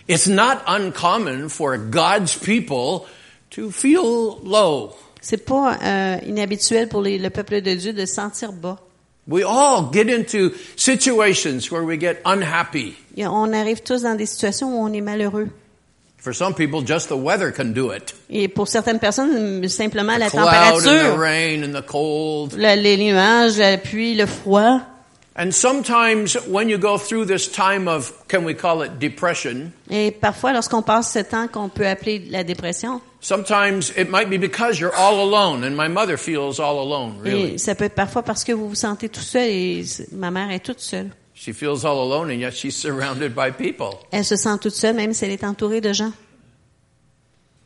It's 0.09 0.27
not 0.29 0.59
uncommon 0.69 1.49
for 1.49 1.77
God's 1.77 2.37
people 2.37 3.07
to 3.51 3.71
feel 3.71 4.39
low. 4.45 4.95
C'est 5.21 5.45
pas 5.45 5.77
euh, 5.83 6.19
inhabituel 6.27 6.89
pour 6.89 7.03
les- 7.03 7.19
le 7.19 7.31
peuple 7.31 7.61
de 7.61 7.75
Dieu 7.75 7.93
de 7.93 8.07
se 8.07 8.15
sentir 8.15 8.53
bas. 8.53 8.79
We 9.27 9.43
all 9.45 9.91
get 9.93 10.09
into 10.09 10.53
situations 10.77 11.71
where 11.73 11.83
we 11.85 11.99
get 11.99 12.19
unhappy. 12.25 12.95
A- 13.19 13.29
On 13.29 13.53
arrive 13.53 13.83
tous 13.83 14.03
dans 14.03 14.15
des 14.15 14.27
situations 14.27 14.69
où 14.79 14.87
on 14.87 14.93
est 14.93 15.01
malheureux. 15.01 15.49
For 16.19 16.33
some 16.35 16.55
people, 16.55 16.81
just 16.87 17.09
the 17.09 17.17
weather 17.17 17.53
can 17.53 17.73
do 17.73 17.93
it. 17.93 18.15
Et 18.31 18.47
pour 18.49 18.69
certaines 18.69 18.99
personnes, 19.01 19.67
simplement 19.69 20.17
la 20.19 20.29
Cloud 20.31 20.47
and 20.47 20.79
the 20.79 20.85
température, 20.85 21.19
rain 21.19 21.63
and 21.65 21.73
the 21.73 21.85
cold. 21.85 22.53
le- 22.57 22.75
les 22.81 22.97
nuages, 22.97 23.59
la 23.59 23.79
pluie, 23.79 24.15
le 24.15 24.27
froid. 24.27 24.81
And 25.39 25.53
sometimes 25.53 26.35
when 26.47 26.71
you 26.71 26.79
go 26.79 26.97
through 26.97 27.27
this 27.27 27.47
time 27.47 27.89
of, 27.89 28.11
can 28.27 28.45
we 28.45 28.55
call 28.55 28.81
it 28.83 28.99
depression? 28.99 29.71
Et 29.91 30.11
parfois, 30.11 30.53
lorsqu'on 30.55 30.81
passe 30.83 31.13
ce 31.13 31.19
temps 31.19 31.47
qu'on 31.47 31.69
peut 31.69 31.87
appeler 31.87 32.21
la 32.31 32.43
dépression, 32.43 33.03
Sometimes 33.21 33.91
it 33.97 34.09
might 34.09 34.31
be 34.31 34.39
because 34.39 34.79
you're 34.81 34.95
all 34.97 35.21
alone, 35.21 35.65
and 35.65 35.77
my 35.77 35.89
mother 35.89 36.17
feels 36.17 36.59
all 36.61 36.79
alone, 36.79 37.19
really. 37.23 37.55
et 37.55 37.59
ça 37.59 37.75
peut 37.75 37.85
être 37.85 37.95
parfois 37.97 38.23
parce 38.23 38.45
que 38.45 38.53
vous 38.53 38.69
vous 38.69 38.75
sentez 38.77 39.09
tout 39.09 39.21
seul 39.21 39.49
et 39.51 39.85
ma 40.13 40.31
mère 40.31 40.51
est 40.53 40.65
toute 40.65 40.81
seule. 40.81 41.11
She 41.35 41.53
feels 41.53 41.85
all 41.85 41.99
alone, 42.01 42.31
and 42.31 42.39
yet 42.41 42.53
she's 42.53 42.75
surrounded 42.81 43.35
by 43.35 43.51
people. 43.51 43.99
Elle 44.13 44.25
se 44.25 44.37
sent 44.37 44.59
toute 44.63 44.75
seule 44.75 44.95
même 44.95 45.13
si 45.13 45.25
elle 45.25 45.33
est 45.33 45.45
entourée 45.45 45.81
de 45.83 45.93
gens. 45.93 46.13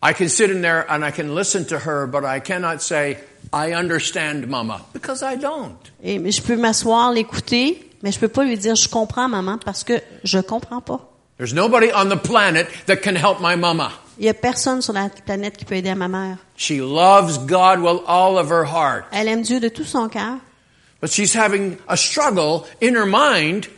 I 0.02 0.14
can 0.14 0.28
sit 0.28 0.50
in 0.50 0.62
there 0.62 0.86
and 0.90 1.04
I 1.04 1.10
can 1.10 1.34
listen 1.34 1.66
to 1.66 1.78
her, 1.78 2.06
but 2.06 2.24
I 2.24 2.40
cannot 2.40 2.80
say, 2.80 3.18
I 3.52 3.72
understand 3.74 4.48
mama, 4.48 4.80
because 4.94 5.22
I 5.22 5.36
don't. 5.36 5.76
Et 6.02 6.18
je 6.30 6.40
peux 6.40 6.56
m'asseoir, 6.56 7.12
l'écouter, 7.12 7.90
mais 8.02 8.10
je 8.10 8.18
peux 8.18 8.28
pas 8.28 8.44
lui 8.44 8.56
dire 8.56 8.76
je 8.76 8.88
comprends 8.88 9.28
maman 9.28 9.58
parce 9.58 9.84
que 9.84 10.00
je 10.24 10.38
comprends 10.40 10.80
pas. 10.80 11.00
There's 11.36 11.52
nobody 11.52 11.90
on 11.92 12.08
the 12.08 12.16
planet 12.16 12.66
that 12.86 12.96
can 13.02 13.14
help 13.14 13.40
my 13.40 13.56
mama. 13.56 13.92
Il 14.18 14.24
y 14.24 14.28
a 14.28 14.34
personne 14.34 14.82
sur 14.82 14.92
la 14.92 15.08
planète 15.08 15.56
qui 15.56 15.64
peut 15.64 15.76
aider 15.76 15.94
ma 15.94 16.08
mère. 16.08 16.36
She 16.56 16.80
loves 16.80 17.38
God 17.46 17.80
with 17.80 18.02
all 18.06 18.38
of 18.38 18.50
her 18.50 18.64
heart. 18.64 19.04
Elle 19.12 19.28
aime 19.28 19.42
Dieu 19.42 19.60
de 19.60 19.68
tout 19.68 19.84
son 19.84 20.08
cœur, 20.08 20.38
But 21.00 21.10
she's 21.10 21.34
having 21.34 21.78
a 21.88 21.96
struggle 21.96 22.66
in 22.82 22.94
her 22.94 23.06
mind 23.06 23.68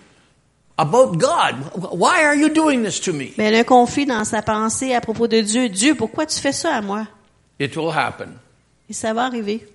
about 0.78 1.18
God. 1.18 1.54
Why 1.92 2.24
are 2.24 2.34
you 2.34 2.48
doing 2.48 2.82
this 2.82 3.00
to 3.00 3.12
me? 3.12 3.32
mais 3.36 3.44
elle 3.46 3.56
a 3.56 3.60
un 3.60 3.64
conflit 3.64 4.06
dans 4.06 4.24
sa 4.24 4.42
pensée 4.42 4.94
à 4.94 5.00
propos 5.00 5.28
de 5.28 5.40
Dieu. 5.40 5.68
Dieu, 5.68 5.94
pourquoi 5.94 6.26
tu 6.26 6.38
fais 6.38 6.52
ça 6.52 6.74
à 6.74 6.80
moi? 6.80 7.06
It 7.58 7.76
will 7.76 7.90
happen. 7.90 8.38
Et 8.88 8.92
ça 8.92 9.12
va 9.12 9.24
arriver. 9.24 9.66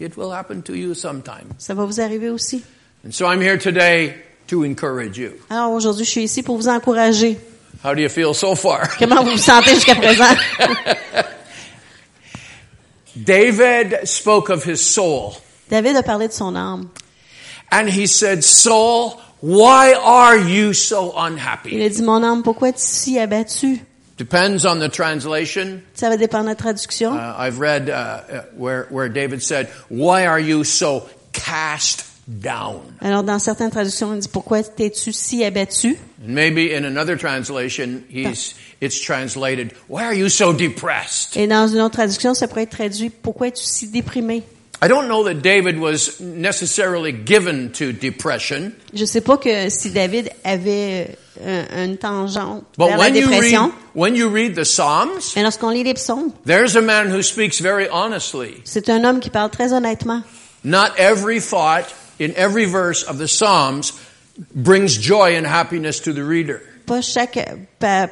It 0.00 0.16
will 0.16 0.32
happen 0.32 0.62
to 0.62 0.74
you 0.74 0.94
sometime. 0.94 1.48
Ça 1.58 1.74
va 1.74 1.84
vous 1.84 2.00
arriver 2.00 2.30
aussi. 2.30 2.62
And 3.06 3.12
so 3.12 3.26
I'm 3.26 3.42
here 3.42 3.58
today 3.58 4.14
to 4.48 4.64
encourage 4.64 5.18
you. 5.18 5.32
Alors 5.50 5.72
aujourd'hui, 5.72 6.04
je 6.04 6.10
suis 6.10 6.24
ici 6.24 6.42
pour 6.42 6.56
vous 6.56 6.68
encourager. 6.68 7.38
How 7.84 7.94
do 7.94 8.00
you 8.00 8.08
feel 8.08 8.34
so 8.34 8.54
far? 8.54 8.88
Comment 8.98 9.22
vous 9.22 9.32
vous 9.32 9.38
sentez 9.38 9.74
jusqu'à 9.74 9.94
présent? 9.94 10.24
David 13.16 14.00
spoke 14.04 14.50
of 14.50 14.64
his 14.64 14.78
soul. 14.78 15.36
David 15.68 15.96
a 15.96 16.02
parlé 16.02 16.28
de 16.28 16.32
son 16.32 16.56
âme. 16.56 16.88
And 17.70 17.88
he 17.88 18.06
said, 18.06 18.42
Soul, 18.42 19.20
why 19.44 19.92
are 19.94 20.36
you 20.38 20.72
so 20.72 21.12
Il 21.16 21.32
unhappy? 21.32 21.82
a 21.84 21.88
dit, 21.90 22.02
mon 22.02 22.22
âme, 22.22 22.42
pourquoi 22.42 22.70
es-tu 22.70 22.80
si 22.82 23.18
abattu? 23.18 23.80
Depends 24.16 24.64
on 24.64 24.78
the 24.78 24.88
translation. 24.88 25.82
Ça 25.94 26.08
va 26.08 26.16
dépendre 26.16 26.44
de 26.44 26.50
la 26.50 26.54
traduction. 26.54 27.12
Uh, 27.14 27.34
I've 27.36 27.58
read 27.58 27.88
uh, 27.90 27.92
uh, 27.92 28.42
where, 28.56 28.86
where 28.90 29.08
David 29.08 29.42
said, 29.42 29.68
Why 29.90 30.24
are 30.26 30.38
you 30.40 30.62
so 30.64 31.02
cast 31.32 32.04
down? 32.28 32.80
Alors, 33.00 33.24
dans 33.24 33.40
certaines 33.40 33.70
traductions, 33.72 34.14
il 34.14 34.20
dit, 34.20 34.28
pourquoi 34.28 34.62
t'es-tu 34.62 35.12
si 35.12 35.44
abattu? 35.44 35.98
And 36.24 36.32
maybe 36.32 36.72
in 36.72 36.84
another 36.84 37.16
translation, 37.18 38.04
he's, 38.08 38.54
it's 38.80 39.00
translated, 39.00 39.72
Why 39.88 40.04
are 40.04 40.14
you 40.14 40.28
so 40.28 40.52
depressed? 40.52 41.36
Et 41.36 41.48
dans 41.48 41.66
une 41.66 41.80
autre 41.80 41.96
traduction, 41.96 42.34
ça 42.34 42.46
pourrait 42.46 42.62
être 42.62 42.76
traduit, 42.76 43.10
pourquoi 43.10 43.48
es-tu 43.48 43.64
si 43.64 43.88
déprimé? 43.88 44.44
I 44.82 44.88
don't 44.88 45.08
know 45.08 45.24
that 45.24 45.42
David 45.42 45.78
was 45.78 46.20
necessarily 46.20 47.12
given 47.12 47.72
to 47.72 47.92
depression, 47.92 48.72
Je 48.92 49.04
sais 49.06 49.20
pas 49.20 49.38
que 49.38 49.70
si 49.70 49.90
David 49.90 50.30
avait 50.44 51.16
euh, 51.40 51.84
une 51.84 51.96
tangente 51.96 52.64
but 52.76 52.88
vers 52.88 52.98
la 52.98 53.04
when 53.04 53.14
you 53.14 53.28
read, 53.28 53.42
dépression, 53.42 53.72
when 53.94 54.16
you 54.16 54.28
read 54.28 54.54
the 54.54 54.64
Psalms, 54.64 55.32
mais 55.36 55.42
lorsqu'on 55.42 55.70
lit 55.70 55.84
les 55.84 55.94
psaumes, 55.94 56.32
there's 56.44 56.76
a 56.76 56.82
man 56.82 57.10
who 57.10 57.22
speaks 57.22 57.60
very 57.60 57.88
honestly. 57.88 58.60
c'est 58.64 58.88
un 58.88 59.04
homme 59.04 59.20
qui 59.20 59.30
parle 59.30 59.50
très 59.50 59.72
honnêtement. 59.72 60.22
Not 60.64 60.98
every 60.98 61.40
thought 61.40 61.92
in 62.18 62.32
every 62.36 62.64
verse 62.64 63.04
of 63.04 63.18
the 63.18 63.28
Psalms 63.28 63.92
brings 64.54 64.98
joy 64.98 65.36
and 65.36 65.46
happiness 65.46 66.00
to 66.00 66.12
the 66.12 66.24
reader. 66.24 66.60
Pas 66.86 67.00
chaque 67.00 67.38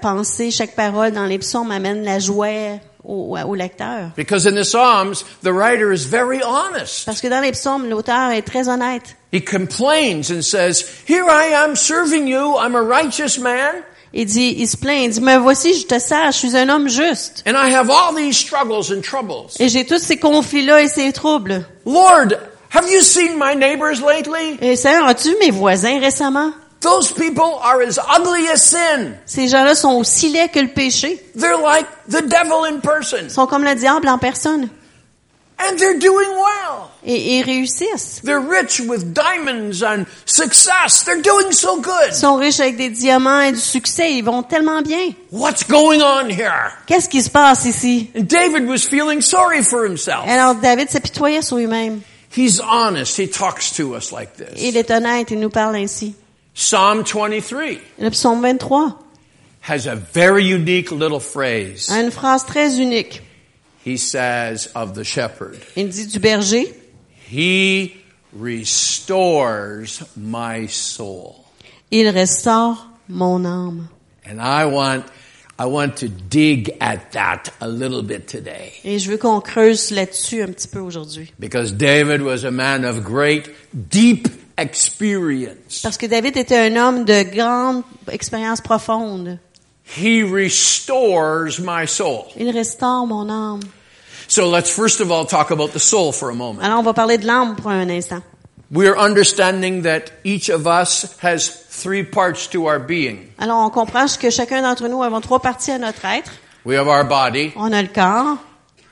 pensée, 0.01 0.51
chaque 0.51 0.75
parole 0.75 1.13
dans 1.13 1.27
les 1.27 1.39
psaumes 1.39 1.71
amène 1.71 2.05
la 2.05 2.19
joie 2.19 2.81
au, 3.05 3.37
au 3.37 3.55
lecteur. 3.55 4.13
Because 4.17 4.47
in 4.47 4.55
the 4.55 4.65
Psalms, 4.65 5.25
the 5.43 5.53
writer 5.53 5.93
is 5.93 6.05
very 6.05 6.43
honest. 6.43 7.05
Parce 7.07 7.21
que 7.21 7.29
dans 7.29 7.41
les 7.41 7.53
psaumes, 7.53 7.89
l'auteur 7.89 8.31
est 8.31 8.43
très 8.43 8.69
honnête. 8.69 9.17
He 9.33 9.41
complains 9.41 10.31
and 10.31 10.43
says, 10.43 10.85
Here 11.07 11.25
I 11.29 11.53
am 11.55 11.75
serving 11.75 12.27
you. 12.29 12.57
I'm 12.57 12.75
a 12.75 12.83
righteous 12.83 13.39
man. 13.39 13.83
Il 14.15 14.27
dit, 14.27 14.57
il 14.59 14.69
se 14.69 14.77
plaint, 14.77 15.05
il 15.05 15.11
dit, 15.11 15.21
me 15.23 15.39
voici, 15.39 15.73
je 15.73 15.87
te 15.87 15.99
sers, 15.99 16.33
je 16.33 16.37
suis 16.37 16.57
un 16.57 16.69
homme 16.69 16.87
juste. 16.89 17.43
And 17.47 17.55
I 17.57 17.75
have 17.75 17.89
all 17.89 18.15
these 18.15 18.37
struggles 18.37 18.93
and 18.93 19.01
troubles. 19.01 19.49
Et 19.59 19.71
j'ai 19.71 19.87
tous 19.87 20.03
ces 20.03 20.19
conflits-là 20.19 20.83
et 20.83 20.89
ces 20.89 21.13
troubles. 21.13 21.65
Lord, 21.87 22.35
have 22.75 22.91
you 22.91 23.01
seen 23.01 23.39
my 23.39 23.55
neighbors 23.57 24.03
lately? 24.03 24.59
Et 24.61 24.77
Seigneur, 24.77 25.07
as-tu 25.07 25.31
vu 25.31 25.37
mes 25.41 25.51
voisins 25.51 25.99
récemment? 25.99 26.53
Those 26.83 27.13
people 27.13 27.61
are 27.63 27.81
as 27.81 27.99
ugly 27.99 28.49
as 28.49 28.63
sin. 28.63 29.15
Ces 29.25 29.49
gens-là 29.49 29.75
sont 29.77 29.93
aussi 29.93 30.31
laids 30.31 30.49
que 30.49 30.59
le 30.59 30.69
péché. 30.69 31.21
They're 31.37 31.57
like 31.57 31.87
the 32.09 32.23
devil 32.23 32.65
in 32.65 32.81
person. 32.81 33.27
Ils 33.27 33.31
sont 33.31 33.47
comme 33.47 33.63
le 33.65 33.75
diable 33.77 34.09
en 34.09 34.19
personne. 34.19 34.69
And 35.59 35.79
they're 35.79 35.99
doing 35.99 36.29
well. 36.35 36.91
Et 37.05 37.39
ils 37.39 37.45
réussissent. 37.45 38.21
They're 38.25 38.41
rich 38.41 38.81
with 38.81 39.13
diamonds 39.15 39.83
and 39.85 40.07
success. 40.27 41.05
They're 41.05 41.23
doing 41.23 41.53
so 41.53 41.81
good. 41.81 42.09
Ils 42.09 42.15
sont 42.17 42.37
riches 42.37 42.59
avec 42.59 42.77
des 42.77 42.91
diamants 42.91 43.43
et 43.43 43.53
du 43.53 43.61
succès. 43.61 44.15
Ils 44.15 44.25
vont 44.25 44.43
tellement 44.43 44.83
bien. 44.83 45.15
What's 45.31 45.63
going 45.63 46.01
on 46.01 46.29
here? 46.31 46.73
Qu'est-ce 46.87 47.09
qui 47.09 47.23
se 47.23 47.31
passe 47.31 47.65
ici? 47.65 48.11
And 48.17 48.25
David 48.27 48.67
was 48.67 48.89
feeling 48.89 49.21
sorry 49.21 49.63
for 49.63 49.85
himself. 49.85 50.25
Alors 50.27 50.57
David 50.57 50.91
s'apitoyait 50.91 51.43
sur 51.43 51.59
lui-même. 51.59 52.01
He's 52.37 52.61
honest. 52.61 53.17
He 53.17 53.29
talks 53.29 53.71
to 53.77 53.95
us 53.95 54.11
like 54.11 54.37
this. 54.37 54.61
Il 54.61 54.77
est 54.77 54.91
honnête, 54.91 55.31
il 55.31 55.39
nous 55.39 55.51
parle 55.51 55.77
ainsi. 55.77 56.15
Psalm 56.55 57.03
23 57.05 57.79
Le 57.99 58.11
psaume 58.11 58.41
23 58.43 58.99
has 59.63 59.87
a 59.87 59.95
very 59.97 60.45
unique 60.45 60.91
little 60.91 61.21
phrase. 61.21 61.89
a 61.91 62.01
une 62.03 62.11
phrase 62.11 62.45
très 62.45 62.79
unique. 62.79 63.23
He 63.85 63.97
says 63.97 64.69
of 64.75 64.95
the 64.95 65.05
shepherd, 65.05 65.59
Il 65.77 65.89
dit 65.89 66.07
du 66.07 66.19
berger, 66.21 66.73
He 67.31 67.97
restores 68.33 70.03
my 70.17 70.67
soul. 70.69 71.35
il 71.91 72.09
restaure 72.11 72.87
mon 73.09 73.45
âme. 73.45 73.89
And 74.25 74.41
I 74.41 74.67
want, 74.67 75.05
I 75.59 75.67
want 75.67 75.97
to 75.99 76.09
dig 76.09 76.71
at 76.81 77.13
that 77.13 77.51
a 77.61 77.67
little 77.69 78.03
bit 78.03 78.27
today. 78.29 78.73
Et 78.85 78.99
je 78.99 79.11
veux 79.11 79.19
qu'on 79.19 79.41
creuse 79.41 79.91
là-dessus 79.91 80.43
un 80.43 80.53
petit 80.53 80.69
peu 80.69 80.81
aujourd'hui. 80.81 81.33
Because 81.39 81.73
David 81.73 82.23
was 82.23 82.45
a 82.45 82.51
man 82.51 82.85
of 82.85 83.03
great, 83.03 83.51
deep 83.91 84.29
experience. 84.59 85.81
Parce 85.83 85.97
que 85.97 86.07
David 86.07 86.37
était 86.37 86.57
un 86.59 86.77
homme 86.77 87.05
de 87.05 87.23
grande 87.35 87.83
expérience 88.11 88.61
profonde. 88.61 89.39
He 89.97 90.23
restores 90.23 91.59
my 91.59 91.87
soul. 91.87 92.27
Il 92.37 92.51
restaure 92.51 93.07
mon 93.07 93.29
âme. 93.29 93.61
So 94.29 94.49
let's 94.49 94.71
first 94.71 95.01
of 95.01 95.11
all 95.11 95.27
talk 95.27 95.51
about 95.51 95.73
the 95.73 95.81
soul 95.81 96.13
for 96.13 96.31
a 96.31 96.35
moment. 96.35 96.63
Alors 96.65 96.79
on 96.79 96.83
va 96.83 96.95
parler 96.95 97.19
de 97.19 97.27
l'âme 97.27 97.57
pour 97.57 97.71
un 97.71 97.91
instant. 97.91 98.23
We 98.71 98.89
are 98.89 98.97
understanding 98.97 99.83
that 99.83 100.11
each 100.25 100.49
of 100.49 100.67
us 100.67 101.17
has 101.23 101.51
three 101.69 102.03
parts 102.03 102.49
to 102.51 102.67
our 102.67 102.79
being. 102.79 103.29
Alors 103.39 103.59
on 103.67 103.71
comprend 103.71 104.07
que 104.19 104.31
chacun 104.31 104.63
d'entre 104.63 104.89
nous 104.89 105.03
avons 105.03 105.21
trois 105.21 105.41
parties 105.41 105.73
à 105.73 105.79
notre 105.79 106.05
être. 106.07 106.33
We 106.65 106.77
have 106.79 106.89
our 106.89 107.05
body, 107.05 107.53
On 107.57 107.73
a 107.73 107.83
le 107.83 107.89
corps. 107.89 108.39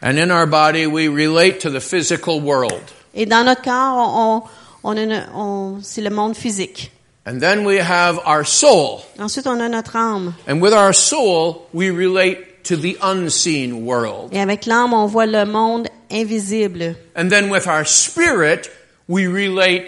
and 0.02 0.18
in 0.18 0.30
our 0.30 0.46
body 0.46 0.86
we 0.86 1.08
relate 1.08 1.60
to 1.60 1.70
the 1.70 1.80
physical 1.80 2.40
world. 2.40 2.82
Et 3.14 3.24
dans 3.26 3.44
notre 3.44 3.62
corps, 3.62 3.96
on, 3.96 4.36
on, 4.36 4.42
a 4.84 5.02
une- 5.02 5.26
on- 5.34 5.80
c'est 5.82 6.02
le 6.02 6.10
monde 6.10 6.34
physique. 6.36 6.90
And 7.26 7.38
then 7.40 7.64
we 7.66 7.78
have 7.78 8.18
our 8.26 8.44
soul. 8.46 9.02
Ensuite, 9.18 9.46
on 9.46 9.60
a 9.60 9.68
notre 9.68 9.94
âme. 9.96 10.32
And 10.48 10.60
with 10.60 10.72
our 10.72 10.92
soul, 10.94 11.66
we 11.72 11.90
relate 11.90 12.64
to 12.64 12.76
the 12.76 12.96
unseen 13.02 13.84
world. 13.84 14.30
Et 14.32 14.40
avec 14.40 14.66
l'âme, 14.66 14.94
on 14.94 15.06
voit 15.06 15.26
le 15.26 15.44
monde 15.44 15.88
invisible. 16.10 16.96
And 17.14 17.28
then 17.28 17.50
with 17.50 17.66
our 17.66 17.84
spirit, 17.84 18.70
we 19.06 19.26
relate 19.26 19.84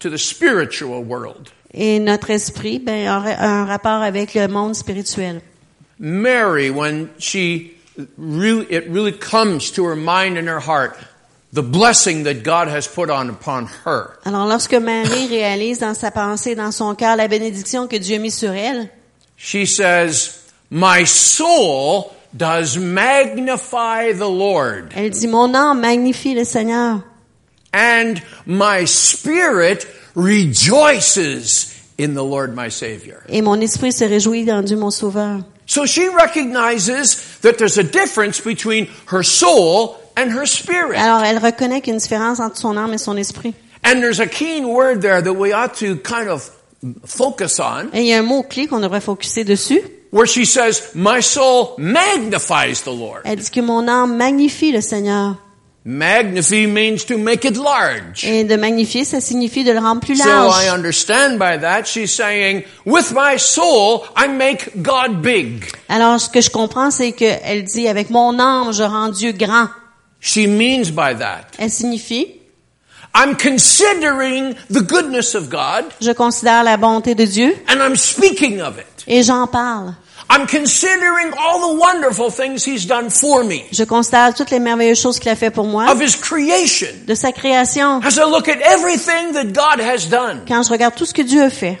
to 0.00 0.10
the 0.10 0.18
spiritual 0.18 1.02
world. 1.02 1.50
Et 1.72 1.98
notre 2.00 2.30
esprit, 2.30 2.78
ben, 2.78 3.06
a 3.06 3.44
un 3.44 3.64
rapport 3.66 4.02
avec 4.02 4.34
le 4.34 4.48
monde 4.48 4.74
spirituel. 4.74 5.40
Mary, 5.98 6.70
when 6.70 7.10
she 7.18 7.72
really, 8.16 8.66
it 8.70 8.88
really 8.88 9.12
comes 9.12 9.70
to 9.72 9.84
her 9.84 9.96
mind 9.96 10.36
and 10.38 10.48
her 10.48 10.60
heart, 10.60 10.96
the 11.52 11.62
blessing 11.62 12.24
that 12.24 12.42
God 12.42 12.68
has 12.68 12.86
put 12.86 13.10
on 13.10 13.30
upon 13.30 13.66
her. 13.84 14.18
Alors, 14.24 14.46
lorsque 14.46 14.74
Marie 14.74 15.28
réalise 15.28 15.78
dans 15.78 15.94
sa 15.94 16.10
pensée, 16.10 16.54
dans 16.54 16.72
son 16.72 16.94
cœur, 16.94 17.16
la 17.16 17.26
bénédiction 17.28 17.86
que 17.88 17.96
Dieu 17.96 18.16
a 18.16 18.18
mis 18.18 18.30
sur 18.30 18.52
elle, 18.52 18.90
She 19.36 19.64
says, 19.66 20.40
my 20.70 21.04
soul 21.06 22.12
does 22.36 22.76
magnify 22.76 24.12
the 24.12 24.28
Lord 24.28 24.90
elle 24.94 25.10
dit, 25.10 25.28
mon 25.28 25.54
âme 25.54 25.80
magnifie 25.80 26.34
le 26.34 26.44
Seigneur. 26.44 27.00
and 27.72 28.20
my 28.46 28.84
spirit 28.84 29.86
rejoices 30.14 31.74
in 31.98 32.14
the 32.14 32.22
Lord 32.22 32.54
my 32.54 32.68
Savior. 32.68 33.22
Et 33.28 33.42
mon 33.42 33.60
esprit 33.60 33.92
se 33.92 34.04
réjouit 34.04 34.44
dans 34.44 34.62
Dieu 34.62 34.76
mon 34.76 34.90
sauveur. 34.90 35.40
So 35.66 35.84
she 35.86 36.08
recognizes 36.08 37.38
that 37.42 37.58
there's 37.58 37.78
a 37.78 37.82
difference 37.82 38.40
between 38.40 38.88
her 39.06 39.22
soul 39.22 39.96
and 40.18 40.30
her 40.36 40.46
spirit. 40.46 40.96
Alors, 40.98 41.22
elle 41.22 41.38
reconnaît 41.38 41.80
qu'il 41.80 41.88
y 41.88 41.90
a 41.92 41.94
une 41.94 42.00
différence 42.00 42.40
entre 42.40 42.56
son 42.56 42.76
âme 42.76 42.92
et 42.94 42.98
son 42.98 43.16
esprit. 43.16 43.54
And 43.84 44.00
there's 44.00 44.20
a 44.20 44.26
keen 44.26 44.64
word 44.66 45.00
there 45.00 45.22
that 45.22 45.32
we 45.32 45.52
ought 45.54 45.74
to 45.78 45.96
kind 46.02 46.28
of 46.28 46.50
focus 47.06 47.58
on, 47.60 47.88
Et 47.94 48.00
il 48.00 48.06
y 48.06 48.12
a 48.14 48.18
un 48.18 48.22
mot-clé 48.22 48.66
qu'on 48.66 48.80
devrait 48.80 49.00
focuser 49.00 49.44
dessus. 49.44 49.80
where 50.10 50.26
she 50.26 50.44
says, 50.46 50.90
My 50.94 51.20
soul 51.22 51.74
magnifies 51.78 52.82
the 52.82 52.86
Lord. 52.88 53.20
Elle 53.24 53.36
dit 53.38 53.50
que 53.50 53.60
mon 53.60 53.86
âme 53.88 54.16
magnifie 54.16 54.72
le 54.72 54.80
Seigneur. 54.80 55.36
Magnify 55.84 56.66
means 56.66 57.04
to 57.06 57.16
make 57.16 57.44
it 57.44 57.56
large. 57.56 58.22
Et 58.24 58.44
de 58.44 58.56
magnifier, 58.56 59.04
ça 59.04 59.20
signifie 59.20 59.64
de 59.64 59.72
le 59.72 59.78
rendre 59.78 60.00
plus 60.00 60.16
So 60.16 60.24
I 60.28 60.32
large. 60.32 60.68
understand 60.68 61.38
by 61.38 61.58
that 61.60 61.84
she's 61.86 62.12
saying, 62.14 62.62
with 62.84 63.12
my 63.14 63.38
soul, 63.38 64.02
I 64.16 64.28
make 64.28 64.82
God 64.82 65.22
big. 65.22 65.64
Alors, 65.88 66.20
ce 66.20 66.28
que 66.28 66.40
je 66.42 66.50
comprends, 66.50 66.90
c'est 66.90 67.12
qu'elle 67.12 67.64
dit, 67.64 67.88
avec 67.88 68.10
mon 68.10 68.38
âme, 68.38 68.72
je 68.72 68.82
rends 68.82 69.08
Dieu 69.08 69.32
grand. 69.32 69.68
She 70.20 70.46
means 70.46 70.90
by 70.90 71.14
that, 71.14 71.42
Elle 71.58 71.70
signifie, 71.70 72.34
I'm 73.14 73.36
considering 73.36 74.54
the 74.70 74.82
goodness 74.82 75.34
of 75.34 75.48
God 75.48 75.84
je 76.00 76.12
considère 76.12 76.64
la 76.64 76.76
bonté 76.76 77.14
de 77.14 77.24
Dieu 77.24 77.54
and 77.68 77.80
I'm 77.80 77.96
speaking 77.96 78.60
of 78.60 78.78
it. 78.78 79.04
et 79.06 79.22
j'en 79.22 79.46
parle. 79.46 79.94
I'm 80.30 80.46
considering 80.46 81.32
all 81.38 81.72
the 81.74 81.80
wonderful 81.80 82.30
things 82.30 82.62
He's 82.66 82.84
done 82.86 83.08
for 83.08 83.44
me, 83.44 83.62
Je 83.72 83.84
constate 83.84 84.36
toutes 84.36 84.50
les 84.50 84.58
merveilleuses 84.58 85.00
choses 85.00 85.18
qu'il 85.18 85.30
a 85.30 85.36
fait 85.36 85.50
pour 85.50 85.64
moi, 85.64 85.90
of 85.90 86.02
His 86.02 86.16
creation. 86.20 86.88
de 87.06 87.14
sa 87.14 87.32
création. 87.32 88.00
As 88.02 88.16
I 88.18 88.24
look 88.30 88.46
at 88.48 88.60
everything 88.60 89.32
that 89.32 89.52
God 89.54 89.80
has 89.80 90.06
done, 90.10 90.42
Quand 90.46 90.62
je 90.64 90.70
regarde 90.70 90.94
tout 90.96 91.06
ce 91.06 91.14
que 91.14 91.22
Dieu 91.22 91.42
a 91.44 91.50
fait, 91.50 91.78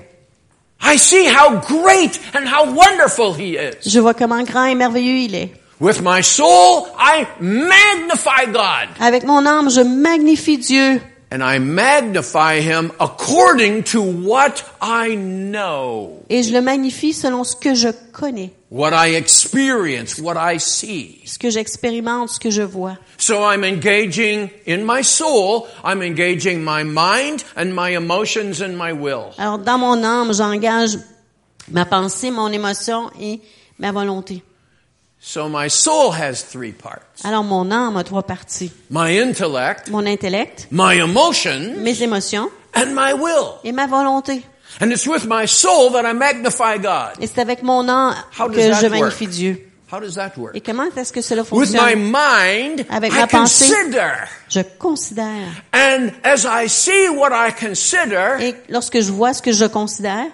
I 0.82 0.96
see 0.96 1.26
how 1.26 1.56
great 1.60 2.18
and 2.34 2.46
how 2.46 2.72
wonderful 2.72 3.34
He 3.34 3.56
is. 3.58 3.86
je 3.90 4.00
vois 4.00 4.14
comment 4.14 4.42
grand 4.44 4.64
et 4.64 4.74
merveilleux 4.74 5.18
il 5.24 5.34
est. 5.34 5.52
With 5.80 6.02
my 6.02 6.22
soul, 6.22 6.88
I 6.98 7.26
magnify 7.40 8.46
God. 8.46 8.88
Avec 9.00 9.24
mon 9.24 9.46
âme, 9.46 9.70
je 9.70 9.80
magnifie 9.82 10.58
Dieu 10.58 11.00
And 11.30 11.42
I 11.42 11.58
magnify 11.58 12.60
Him 12.60 12.90
according 12.98 13.82
to 13.92 14.00
what 14.00 14.64
I 14.80 15.14
know, 15.14 16.24
et 16.30 16.42
je 16.42 16.54
le 16.54 16.62
magnifie 16.62 17.12
selon 17.12 17.44
ce 17.44 17.54
que 17.54 17.74
je 17.74 17.90
connais, 18.12 18.50
what 18.70 18.94
I 18.94 19.14
experience, 19.14 20.18
what 20.18 20.36
I 20.38 20.58
see. 20.58 21.20
ce 21.26 21.38
que 21.38 21.50
j'expérimente, 21.50 22.30
ce 22.30 22.40
que 22.40 22.50
je 22.50 22.62
vois. 22.62 22.96
So 23.18 23.44
I'm 23.44 23.62
engaging 23.62 24.48
in 24.66 24.86
my 24.86 25.02
soul, 25.02 25.66
I'm 25.84 26.00
engaging 26.00 26.64
my 26.64 26.82
mind 26.82 27.44
and 27.56 27.74
my 27.74 27.90
emotions 27.94 28.62
and 28.62 28.78
my 28.78 28.92
will. 28.92 29.34
Alors 29.36 29.58
dans 29.58 29.76
mon 29.76 30.02
âme, 30.02 30.32
j'engage 30.32 30.98
ma 31.70 31.84
pensée, 31.84 32.30
mon 32.30 32.50
émotion 32.50 33.10
et 33.20 33.38
ma 33.78 33.92
volonté. 33.92 34.42
So 35.20 35.48
my 35.48 35.68
soul 35.68 36.12
has 36.12 36.42
three 36.44 36.72
parts. 36.72 37.24
Alors 37.24 37.42
mon 37.44 37.70
âme 37.70 37.96
a 37.96 38.04
trois 38.04 38.22
parties. 38.22 38.72
My 38.90 39.18
intellect, 39.20 39.88
Mon 39.90 40.06
intellect, 40.06 40.68
my 40.70 40.94
emotion, 41.00 41.74
mes 41.82 42.00
émotions 42.02 42.48
and 42.74 42.94
my 42.94 43.12
will. 43.12 43.58
et 43.64 43.72
ma 43.72 43.86
volonté. 43.86 44.42
And 44.80 44.90
it's 44.92 45.06
with 45.06 45.24
my 45.26 45.46
soul 45.46 45.90
that 45.92 46.04
I 46.08 46.12
magnify 46.14 46.78
God. 46.78 47.20
Et 47.20 47.26
c'est 47.26 47.40
avec 47.40 47.62
mon 47.62 47.88
âme 47.88 48.14
How 48.38 48.48
que 48.48 48.54
that 48.56 48.80
je 48.80 48.86
work? 48.86 48.90
magnifie 49.00 49.26
Dieu. 49.26 49.64
How 49.90 49.98
does 50.00 50.14
that 50.16 50.32
work? 50.36 50.54
Et 50.54 50.60
comment 50.60 50.84
est-ce 50.94 51.12
que 51.12 51.22
cela 51.22 51.42
With 51.50 51.70
my 51.72 51.78
fonctionne? 51.78 52.12
mind, 52.12 52.86
Avec 52.90 53.10
I 53.12 53.16
ma 53.20 53.26
pensée. 53.26 53.68
consider. 53.70 54.12
Je 54.50 54.60
considère. 54.78 55.48
And 55.74 56.10
as 56.22 56.44
I 56.44 56.68
see 56.68 57.08
what 57.08 57.30
I 57.32 57.50
consider, 57.52 58.36
Et 58.40 58.54
lorsque 58.68 59.00
je 59.00 59.10
vois 59.10 59.32
ce 59.32 59.40
que 59.42 59.50
je 59.52 59.64
considère, 59.64 60.26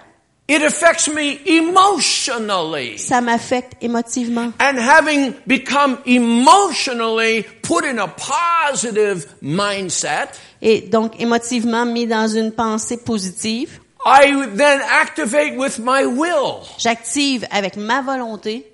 it 0.47 0.61
affects 0.61 1.07
me 1.07 1.39
emotionally. 1.45 2.97
ça 2.99 3.21
m'affecte 3.21 3.73
émotivement. 3.81 4.51
And 4.59 4.77
having 4.77 5.33
become 5.47 5.97
emotionally 6.05 7.43
put 7.63 7.83
in 7.85 7.97
a 7.99 8.07
positive 8.07 9.25
mindset, 9.41 10.29
Et 10.61 10.81
donc, 10.81 11.19
émotivement 11.19 11.85
mis 11.85 12.07
dans 12.07 12.27
une 12.27 12.51
pensée 12.51 12.97
positive, 12.97 13.79
I 14.05 14.31
then 14.55 14.81
activate 15.01 15.57
with 15.57 15.79
my 15.79 16.05
will. 16.05 16.61
j'active 16.77 17.45
avec 17.51 17.75
ma 17.75 18.01
volonté. 18.01 18.65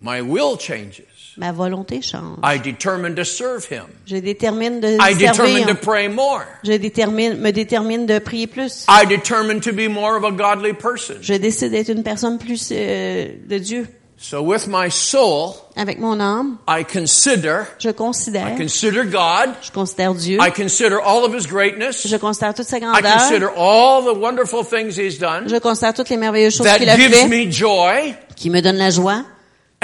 My 0.00 0.20
will 0.20 0.56
changes. 0.58 1.02
Ma 1.36 1.50
volonté 1.52 2.02
change. 2.02 2.38
I 2.42 2.58
determine 2.58 3.14
to 3.14 3.24
serve 3.24 3.64
Him. 3.70 3.84
Je 4.06 4.16
détermine 4.16 4.80
de 4.80 4.96
I 5.00 5.14
determine 5.14 5.62
to 5.62 5.66
servir. 5.68 5.80
pray 5.80 6.08
more. 6.08 6.44
Je 6.62 6.72
détermine, 6.76 7.38
me 7.38 7.50
détermine 7.52 8.06
de 8.06 8.18
prier 8.18 8.46
plus. 8.46 8.84
I 8.88 9.06
determine 9.06 9.60
to 9.60 9.72
be 9.72 9.88
more 9.88 10.16
of 10.16 10.24
a 10.24 10.30
godly 10.30 10.72
person. 10.74 11.16
Je 11.22 11.34
décide 11.34 11.70
d'être 11.70 11.88
une 11.90 12.02
personne 12.02 12.38
plus 12.38 12.68
euh, 12.72 13.28
de 13.48 13.58
Dieu. 13.58 13.86
So 14.18 14.40
with 14.40 14.68
my 14.68 14.88
soul, 14.88 15.54
Avec 15.74 15.98
mon 15.98 16.20
âme, 16.20 16.58
I 16.68 16.84
consider, 16.84 17.62
je 17.80 17.88
I 17.88 17.94
considère, 17.94 18.54
consider 18.56 19.04
God. 19.06 19.54
je 19.62 19.72
considère 19.72 20.14
Dieu, 20.14 20.38
I 20.40 20.52
consider 20.52 20.94
all 21.04 21.24
of 21.24 21.34
His 21.34 21.48
greatness. 21.48 22.06
je 22.06 22.16
considère 22.18 22.54
toute 22.54 22.66
sa 22.66 22.76
I 22.76 22.80
grandeur, 22.82 23.02
consider 23.18 23.46
all 23.56 24.04
the 24.04 24.16
wonderful 24.16 24.62
things 24.64 24.96
He's 24.96 25.18
done. 25.18 25.48
je 25.48 25.56
considère 25.58 25.92
toutes 25.94 26.08
les 26.10 26.16
merveilleuses 26.18 26.54
choses 26.56 26.66
That 26.66 26.78
qu'il 26.78 26.88
a 26.88 26.96
gives 26.96 27.10
fait, 27.12 27.26
me 27.26 27.50
joy. 27.50 28.14
qui 28.36 28.48
me 28.50 28.60
donnent 28.62 28.76
la 28.76 28.90
joie, 28.90 29.24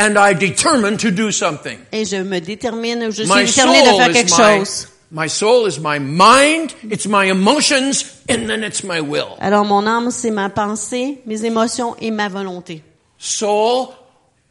And 0.01 0.17
I 0.17 0.33
determine 0.33 0.97
to 0.99 1.11
do 1.11 1.33
something. 1.33 1.77
et 1.91 2.05
je 2.05 2.17
me 2.23 2.39
détermine, 2.41 3.11
je 3.11 3.25
suis 3.25 3.27
My 3.27 3.45
déterminée 3.45 3.83
de 3.83 3.87
soul 3.89 3.97
faire 3.97 4.11
is 4.11 4.13
quelque 4.15 4.31
my, 4.31 4.59
chose. 4.59 4.89
my 5.11 5.29
soul 5.29 5.67
is 5.67 5.79
my 5.81 5.99
mind, 5.99 6.73
it's 6.89 7.07
my 7.09 7.25
emotions, 7.29 8.05
and 8.29 8.47
then 8.49 8.63
it's 8.63 8.85
my 8.85 9.01
will. 9.01 9.37
Alors 9.41 9.65
mon 9.65 9.85
âme, 9.89 10.11
c'est 10.13 10.31
ma 10.31 10.51
pensée, 10.51 11.21
mes 11.27 11.45
émotions 11.45 11.97
et 12.01 12.13
ma 12.13 12.29
volonté. 12.29 12.85
Soul, 13.19 13.89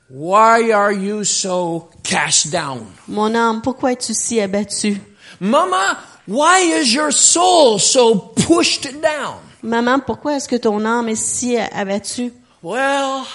why 0.10 0.70
are 0.74 0.92
you 0.92 1.24
so 1.24 1.90
cast 2.04 2.52
down? 2.52 2.86
Mon 3.08 3.34
âme, 3.34 3.62
pourquoi 3.62 3.94
es-tu 3.94 4.14
si 4.14 4.42
abattu? 4.42 4.98
Mama, 5.40 5.98
why 6.28 6.60
is 6.60 6.94
your 6.94 7.12
soul 7.14 7.80
so 7.80 8.16
pushed 8.48 8.84
down? 9.02 9.38
Maman, 9.64 10.00
pourquoi 10.00 10.36
est-ce 10.36 10.50
que 10.50 10.58
ton 10.58 10.84
âme 10.86 11.08
est 11.08 11.16
si 11.16 11.58
abattue? 11.58 12.34
Well, 12.62 13.26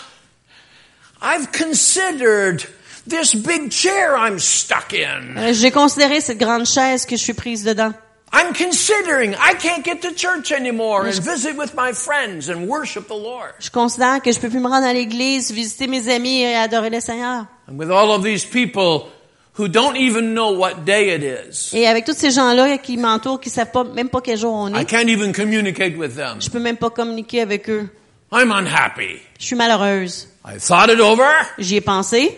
I've 1.22 1.52
considered 1.52 2.64
this 3.06 3.34
big 3.34 3.70
chair 3.70 4.16
I'm 4.16 4.38
stuck 4.38 4.92
in. 4.92 5.36
Euh, 5.36 5.52
J'ai 5.52 5.70
considéré 5.70 6.20
cette 6.20 6.38
grande 6.38 6.66
chaise 6.66 7.06
que 7.06 7.16
je 7.16 7.22
suis 7.22 7.32
prise 7.34 7.64
dedans. 7.64 7.92
I'm 8.34 8.54
considering 8.54 9.34
I 9.34 9.54
can't 9.60 9.84
get 9.84 10.00
to 10.00 10.08
church 10.16 10.52
anymore 10.52 11.04
and 11.06 11.12
visit 11.20 11.54
with 11.56 11.74
my 11.76 11.92
friends 11.92 12.48
and 12.48 12.66
worship 12.66 13.06
the 13.06 13.14
Lord. 13.14 13.52
Je 13.60 13.68
considère 13.70 14.22
que 14.22 14.32
je 14.32 14.40
peux 14.40 14.48
plus 14.48 14.58
me 14.58 14.68
rendre 14.68 14.86
à 14.86 14.92
l'église, 14.94 15.50
visiter 15.52 15.86
mes 15.86 16.08
amis 16.08 16.40
et 16.40 16.54
adorer 16.56 16.88
le 16.88 17.00
Seigneur. 17.00 17.44
And 17.68 17.76
with 17.78 17.90
all 17.90 18.10
of 18.10 18.24
these 18.24 18.44
people 18.46 19.08
who 19.58 19.68
don't 19.68 19.96
even 19.98 20.32
know 20.32 20.50
what 20.50 20.86
day 20.86 21.14
it 21.14 21.22
is, 21.22 21.76
Et 21.76 21.86
avec 21.86 22.06
tous 22.06 22.16
ces 22.16 22.30
gens-là 22.30 22.78
qui 22.78 22.96
m'entourent, 22.96 23.38
qui 23.38 23.50
savent 23.50 23.70
pas, 23.70 23.84
même 23.84 24.08
pas 24.08 24.22
quel 24.22 24.38
jour 24.38 24.54
on 24.54 24.74
I 24.74 24.80
est, 24.80 24.84
can't 24.86 25.08
even 25.10 25.32
communicate 25.34 25.94
with 25.98 26.16
them. 26.16 26.40
je 26.40 26.48
peux 26.48 26.58
même 26.58 26.78
pas 26.78 26.88
communiquer 26.88 27.42
avec 27.42 27.68
eux. 27.68 27.86
I'm 28.32 28.50
unhappy. 28.50 29.20
Je 29.38 29.46
suis 29.46 29.56
malheureuse. 29.56 30.28
I 30.44 30.58
thought 30.58 30.88
it 30.88 31.00
over. 31.00 31.28
J'y 31.58 31.76
ai 31.76 31.80
pensé. 31.80 32.36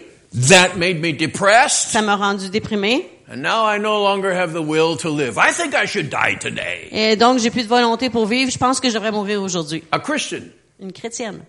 That 0.48 0.76
made 0.76 1.00
me 1.00 1.12
depressed. 1.12 1.90
Ça 1.92 2.02
m'a 2.02 2.16
rendu 2.16 2.50
déprimée. 2.50 3.08
And 3.30 3.36
now 3.40 3.64
I 3.64 3.78
no 3.78 4.02
longer 4.02 4.32
have 4.32 4.52
the 4.52 4.62
will 4.62 4.96
to 4.98 5.08
live. 5.08 5.38
I 5.38 5.52
think 5.52 5.74
I 5.74 5.86
should 5.86 6.10
die 6.10 6.36
today. 6.38 6.88
Et 6.90 7.16
donc, 7.16 7.38
j'ai 7.38 7.50
plus 7.50 7.62
de 7.62 7.68
volonté 7.68 8.10
pour 8.10 8.26
vivre. 8.26 8.50
Je 8.50 8.58
pense 8.58 8.80
que 8.80 8.88
je 8.88 8.94
devrais 8.94 9.12
mourir 9.12 9.40
aujourd'hui. 9.40 9.82
A 9.92 9.98
Christian 10.00 10.42
Une 10.80 10.92
chrétienne 10.92 11.44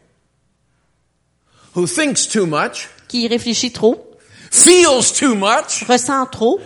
who 1.75 1.85
thinks 1.85 2.27
too 2.27 2.45
much, 2.45 2.87
qui 3.07 3.27
réfléchit 3.27 3.71
trop, 3.71 4.17
feels 4.51 5.11
too 5.11 5.35
much, 5.35 5.83
ressent 5.87 6.25
trop 6.27 6.59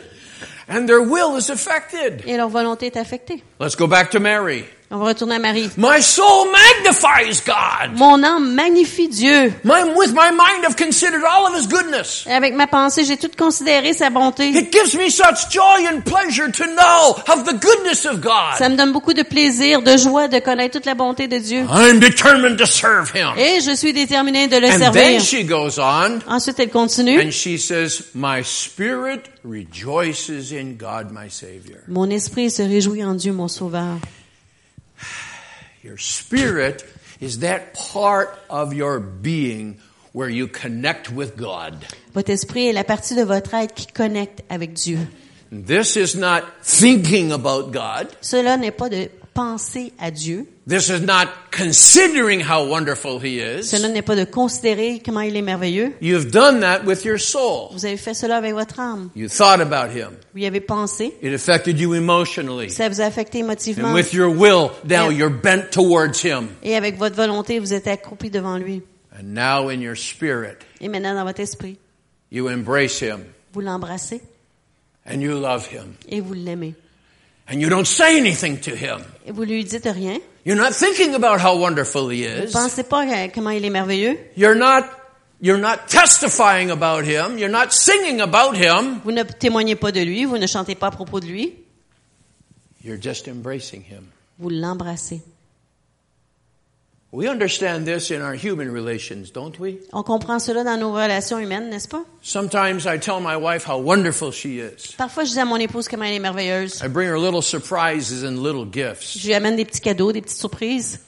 and 0.70 0.86
their 0.88 1.02
will 1.02 1.36
is 1.36 1.50
affected. 1.50 2.22
et 2.28 2.38
leur 2.38 2.50
volonté 2.50 2.88
est 2.88 2.98
affectée. 2.98 3.44
Let's 3.60 3.76
go 3.76 3.88
back 3.88 4.12
to 4.12 4.20
Mary. 4.20 4.66
On 4.92 4.98
va 4.98 5.06
retourner 5.10 5.36
à 5.36 5.40
Marie. 5.40 5.70
My 5.78 6.02
soul 6.02 6.48
magnifies 6.52 7.44
God. 7.46 7.96
Mon 7.96 8.24
âme 8.24 8.56
magnifie 8.56 9.08
Dieu. 9.08 9.54
My, 9.64 9.84
with 9.96 10.14
my 10.16 10.32
mind, 10.32 10.66
I've 10.68 10.76
considered 10.76 11.22
all 11.24 11.46
of 11.46 11.54
His 11.56 11.68
goodness. 11.68 12.26
Et 12.28 12.32
avec 12.34 12.56
ma 12.56 12.66
pensée, 12.66 13.06
j'ai 13.06 13.16
tout 13.18 13.30
considéré 13.38 13.94
sa 13.94 14.10
bonté. 14.10 14.50
It 14.50 14.74
gives 14.74 14.96
me 14.96 15.12
such 15.12 15.52
joy 15.52 15.86
and 15.88 16.02
pleasure 16.02 16.52
to 16.52 16.64
know 16.66 17.12
of 17.32 17.44
the 17.46 17.54
goodness 17.54 18.08
of 18.08 18.20
God. 18.20 18.58
Ça 18.58 18.68
me 18.68 18.76
donne 18.76 18.92
beaucoup 18.92 19.14
de 19.14 19.22
plaisir, 19.22 19.84
de 19.84 19.96
joie 19.96 20.28
de 20.28 20.40
connaître 20.40 20.78
toute 20.78 20.88
la 20.88 20.96
bonté 20.96 21.28
de 21.28 21.38
Dieu. 21.38 21.68
I'm 21.72 22.00
determined 22.00 22.58
to 22.58 22.66
serve 22.66 23.12
Him. 23.16 23.38
Et 23.38 23.62
je 23.62 23.76
suis 23.76 23.94
déterminée 23.94 24.48
de 24.48 24.58
le 24.58 24.70
And 24.70 24.92
then 24.92 25.20
servir. 25.20 25.22
she 25.22 25.44
goes 25.46 25.78
on 25.78 26.20
Ensuite, 26.28 26.60
elle 26.60 26.72
continue. 26.72 27.20
and 27.22 27.30
she 27.32 27.60
says, 27.60 28.06
My 28.16 28.42
spirit 28.44 29.30
rejoices 29.44 30.52
in 30.52 30.78
God, 30.80 31.12
my 31.12 31.30
Savior. 31.30 31.78
Mon 31.88 32.10
esprit 32.10 32.50
se 32.50 32.64
réjouit 32.64 33.04
en 33.06 33.14
Dieu, 33.14 33.34
mon 33.34 33.48
sauveur. 33.48 33.98
Your 35.82 35.98
spirit 35.98 36.84
is 37.22 37.40
that 37.40 37.74
part 37.74 38.38
of 38.50 38.74
your 38.74 39.00
being 39.00 39.80
where 40.12 40.28
you 40.28 40.48
connect 40.48 41.10
with 41.10 41.38
God. 41.38 41.86
Votre 42.14 42.32
esprit 42.32 42.68
est 42.68 42.74
la 42.74 42.84
partie 42.84 43.16
de 43.16 43.24
votre 43.24 43.54
être 43.54 43.74
qui 43.74 43.88
connecte 43.88 44.44
avec 44.50 44.74
Dieu. 44.74 45.00
This 45.52 45.96
is 45.96 46.16
not 46.18 46.44
thinking 46.62 47.32
about 47.32 47.72
God. 47.72 48.08
Cela 48.22 48.58
n'est 48.58 48.72
pas 48.76 48.90
de 48.90 49.10
penser 49.34 49.94
à 50.00 50.12
Dieu. 50.12 50.46
This 50.68 50.90
is 50.90 51.00
not 51.02 51.28
considering 51.52 52.42
how 52.42 52.64
wonderful 52.70 53.20
He 53.20 53.40
is. 53.40 53.70
Cela 53.70 53.88
n'est 53.90 54.02
pas 54.02 54.16
de 54.16 54.24
considérer 54.26 55.02
comment 55.04 55.22
il 55.22 55.36
est 55.36 55.42
merveilleux. 55.42 55.94
You've 56.02 56.30
done 56.32 56.60
that 56.62 56.84
with 56.86 57.04
your 57.06 57.20
soul. 57.20 57.70
Vous 57.72 57.86
avez 57.86 57.98
fait 57.98 58.14
cela 58.14 58.38
avec 58.38 58.54
votre 58.54 58.80
âme. 58.80 59.10
You 59.16 59.28
thought 59.28 59.60
about 59.62 59.92
Him. 59.96 60.12
Vous 60.34 60.40
y 60.42 60.46
avez 60.46 60.62
pensé. 60.62 61.14
It 61.22 61.34
affected 61.34 61.80
you 61.80 61.94
emotionally. 61.96 62.70
Ça 62.70 62.90
vous 62.90 63.02
a 63.02 63.06
affecté 63.06 63.40
émotivement. 63.40 63.90
And 63.90 63.94
with 63.94 64.14
your 64.14 64.30
will, 64.30 64.72
now 64.84 65.10
Yeah. 65.10 65.12
you're 65.12 65.30
bent 65.42 65.72
towards 65.72 66.24
Him. 66.24 66.50
Et 66.64 66.76
avec 66.76 66.98
votre 66.98 67.16
volonté, 67.16 67.60
vous 67.60 67.74
êtes 67.74 67.88
accroupi 67.88 68.30
devant 68.30 68.58
lui. 68.58 68.82
And 69.20 69.34
now 69.34 69.70
in 69.70 69.82
your 69.82 69.96
spirit, 69.98 70.58
Et 70.82 70.88
maintenant, 70.88 71.14
dans 71.16 71.26
votre 71.26 71.40
esprit, 71.42 71.78
you 72.32 72.48
embrace 72.50 73.02
Him 73.02 73.20
vous 73.52 73.62
l'embrassez 73.62 74.22
and 75.12 75.22
you 75.22 75.32
love 75.32 75.68
Him. 75.74 75.96
et 76.08 76.22
vous 76.22 76.34
l'aimez. 76.34 76.76
And 77.52 77.60
you 77.60 77.70
don't 77.70 77.88
say 77.88 78.18
anything 78.18 78.60
to 78.62 78.72
Him. 78.76 79.00
Et 79.26 79.32
vous 79.32 79.44
lui 79.44 79.64
dites 79.64 79.88
rien. 79.88 80.20
You're 80.46 80.58
not 80.58 80.74
thinking 80.74 81.16
about 81.16 81.40
how 81.42 81.58
wonderful 81.60 82.10
He 82.10 82.26
Vous 82.26 82.46
is. 82.48 82.52
pensez 82.52 82.84
pas 82.84 83.02
à 83.02 83.28
comment 83.30 83.50
il 83.50 83.66
est 83.66 83.70
merveilleux. 83.70 84.18
You're 84.38 84.56
not, 84.56 84.84
you're 85.42 85.60
not 85.60 85.88
testifying 85.88 86.70
about 86.70 87.06
Him. 87.06 87.38
You're 87.38 87.52
not 87.52 87.72
singing 87.72 88.22
about 88.22 88.56
Him. 88.56 89.02
Vous 89.04 89.12
ne 89.12 89.24
témoignez 89.24 89.76
pas 89.76 89.92
de 89.92 90.02
lui. 90.02 90.26
Vous 90.26 90.38
ne 90.38 90.48
chantez 90.48 90.76
pas 90.76 90.88
à 90.88 90.92
propos 90.92 91.20
de 91.20 91.26
lui. 91.26 91.56
You're 92.84 93.02
just 93.02 93.28
embracing 93.28 93.82
Him. 93.84 94.06
Vous 94.38 94.50
l'embrassez. 94.50 95.22
We 97.12 97.28
understand 97.28 97.86
this 97.86 98.12
in 98.12 98.22
our 98.22 98.36
human 98.36 98.72
relations, 98.72 99.32
don't 99.32 99.60
we? 99.60 99.80
On 99.94 100.04
comprend 100.04 100.38
cela 100.40 100.64
dans 100.64 100.78
nos 100.78 100.94
relations 100.94 101.40
humaines, 101.40 101.70
n'est-ce 101.72 101.88
pas? 101.88 102.06
Sometimes 102.22 102.86
I 102.86 103.00
tell 103.00 103.20
my 103.20 103.36
wife 103.36 103.66
how 103.68 103.80
wonderful 103.82 104.32
she 104.32 104.60
is. 104.60 104.94
Parfois, 104.96 105.24
je 105.24 105.32
dis 105.32 105.40
à 105.40 105.46
mon 105.46 105.56
épouse 105.58 105.88
comment 105.88 106.04
elle 106.04 106.14
est 106.14 106.20
merveilleuse. 106.20 106.82
I 106.84 106.88
bring 106.88 107.10
her 107.10 107.18
little 107.18 107.42
surprises 107.42 108.24
and 108.24 108.44
little 108.44 108.66
gifts. 108.72 109.18
Je 109.18 109.26
lui 109.26 109.34
amène 109.34 109.56
des 109.56 109.66
petits 109.66 109.82
cadeaux, 109.82 110.12
des 110.12 110.22
petites 110.22 110.38
surprises. 110.38 111.00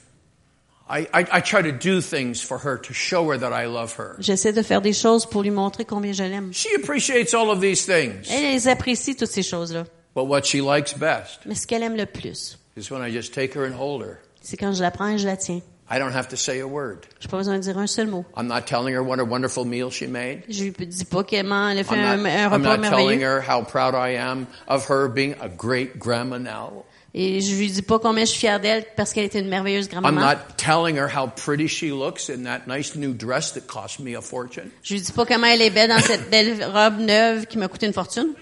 I, 0.90 1.06
I, 1.14 1.24
I 1.32 1.40
try 1.40 1.62
to 1.62 1.70
do 1.70 2.00
things 2.00 2.42
for 2.42 2.58
her 2.58 2.76
to 2.78 2.92
show 2.92 3.30
her 3.30 3.38
that 3.38 3.52
I 3.52 3.66
love 3.66 3.94
her. 3.96 4.16
J'essaie 4.18 4.52
de 4.52 4.62
faire 4.62 4.82
des 4.82 4.92
choses 4.92 5.24
pour 5.24 5.42
lui 5.44 5.52
montrer 5.52 5.84
combien 5.84 6.12
je 6.12 6.24
l'aime. 6.24 6.52
She 6.52 6.66
appreciates 6.82 7.32
all 7.32 7.48
of 7.48 7.60
these 7.60 7.86
things. 7.86 8.28
Elle 8.28 8.52
les 8.52 8.66
apprécie, 8.66 9.14
toutes 9.14 9.30
ces 9.30 9.44
choses-là. 9.44 9.84
But 10.16 10.24
what 10.26 10.42
she 10.42 10.56
likes 10.56 10.94
best 10.98 11.46
Mais 11.46 11.54
ce 11.54 11.64
qu'elle 11.64 11.84
aime 11.84 11.96
le 11.96 12.06
plus, 12.06 12.58
is 12.76 12.90
when 12.90 13.02
I 13.08 13.12
just 13.12 13.32
take 13.32 13.54
her 13.56 13.64
and 13.64 13.74
hold 13.78 14.02
her. 14.02 14.18
c'est 14.42 14.56
quand 14.56 14.72
je 14.72 14.82
la 14.82 14.90
prends 14.90 15.08
et 15.08 15.18
je 15.18 15.26
la 15.26 15.36
tiens. 15.36 15.60
I 15.90 15.98
don't 15.98 16.12
have 16.14 16.28
to 16.28 16.36
say 16.36 16.60
a 16.60 16.66
word. 16.66 17.06
Je 17.20 17.26
n'ai 17.26 17.30
pas 17.30 17.36
besoin 17.38 17.58
de 17.58 17.62
dire 17.64 17.76
un 17.76 17.86
seul 17.86 18.06
mot. 18.06 18.24
I'm 18.36 18.46
not 18.46 18.62
telling 18.66 18.94
her 18.94 19.02
what 19.02 19.18
a 19.20 19.24
wonderful 19.24 19.64
meal 19.66 19.90
she 19.90 20.06
made. 20.06 20.42
Je 20.48 20.64
lui 20.64 20.70
dis 20.86 21.04
pas 21.04 21.22
comment 21.24 21.68
elle 21.70 21.80
a 21.80 21.84
fait 21.84 21.96
I'm 21.96 22.00
un, 22.04 22.16
not, 22.22 22.28
un 22.28 22.52
I'm 22.52 22.62
repas 22.62 22.76
not 22.78 22.88
telling 22.96 23.20
her 23.22 23.40
how 23.42 23.62
proud 23.62 23.94
I 23.94 24.14
am 24.16 24.46
of 24.68 24.86
her 24.88 25.08
being 25.08 25.34
a 25.40 25.48
great 25.48 25.98
grandma 25.98 26.38
now. 26.38 26.84
Et 27.14 27.42
je 27.42 27.54
lui 27.56 27.70
dis 27.70 27.82
pas 27.82 27.98
combien 27.98 28.24
je 28.24 28.30
suis 28.30 28.40
fière 28.40 28.58
d'elle 28.58 28.86
parce 28.96 29.12
qu'elle 29.12 29.26
était 29.26 29.40
une 29.40 29.50
merveilleuse 29.50 29.84
I'm 29.92 30.00
grand-maman. 30.00 30.20
not 30.22 30.56
telling 30.56 30.96
her 30.96 31.08
how 31.08 31.26
pretty 31.26 31.66
she 31.66 31.90
looks 31.92 32.30
in 32.30 32.44
that 32.44 32.66
nice 32.66 32.94
new 32.96 33.12
dress 33.12 33.52
that 33.52 33.66
cost 33.66 34.00
me 34.00 34.14
a 34.16 34.22
fortune. 34.22 34.70
Je 34.82 34.94
lui 34.94 35.02
dis 35.02 35.12
pas 35.12 35.26
comment 35.26 35.46
elle 35.48 35.60
est 35.60 35.68
belle 35.68 35.90
dans 35.90 35.98
cette 35.98 36.30
belle 36.30 36.64
robe 36.64 37.00
neuve 37.00 37.44
qui 37.44 37.58
m'a 37.58 37.68
coûté 37.68 37.84
une 37.86 37.92
fortune. 37.92 38.32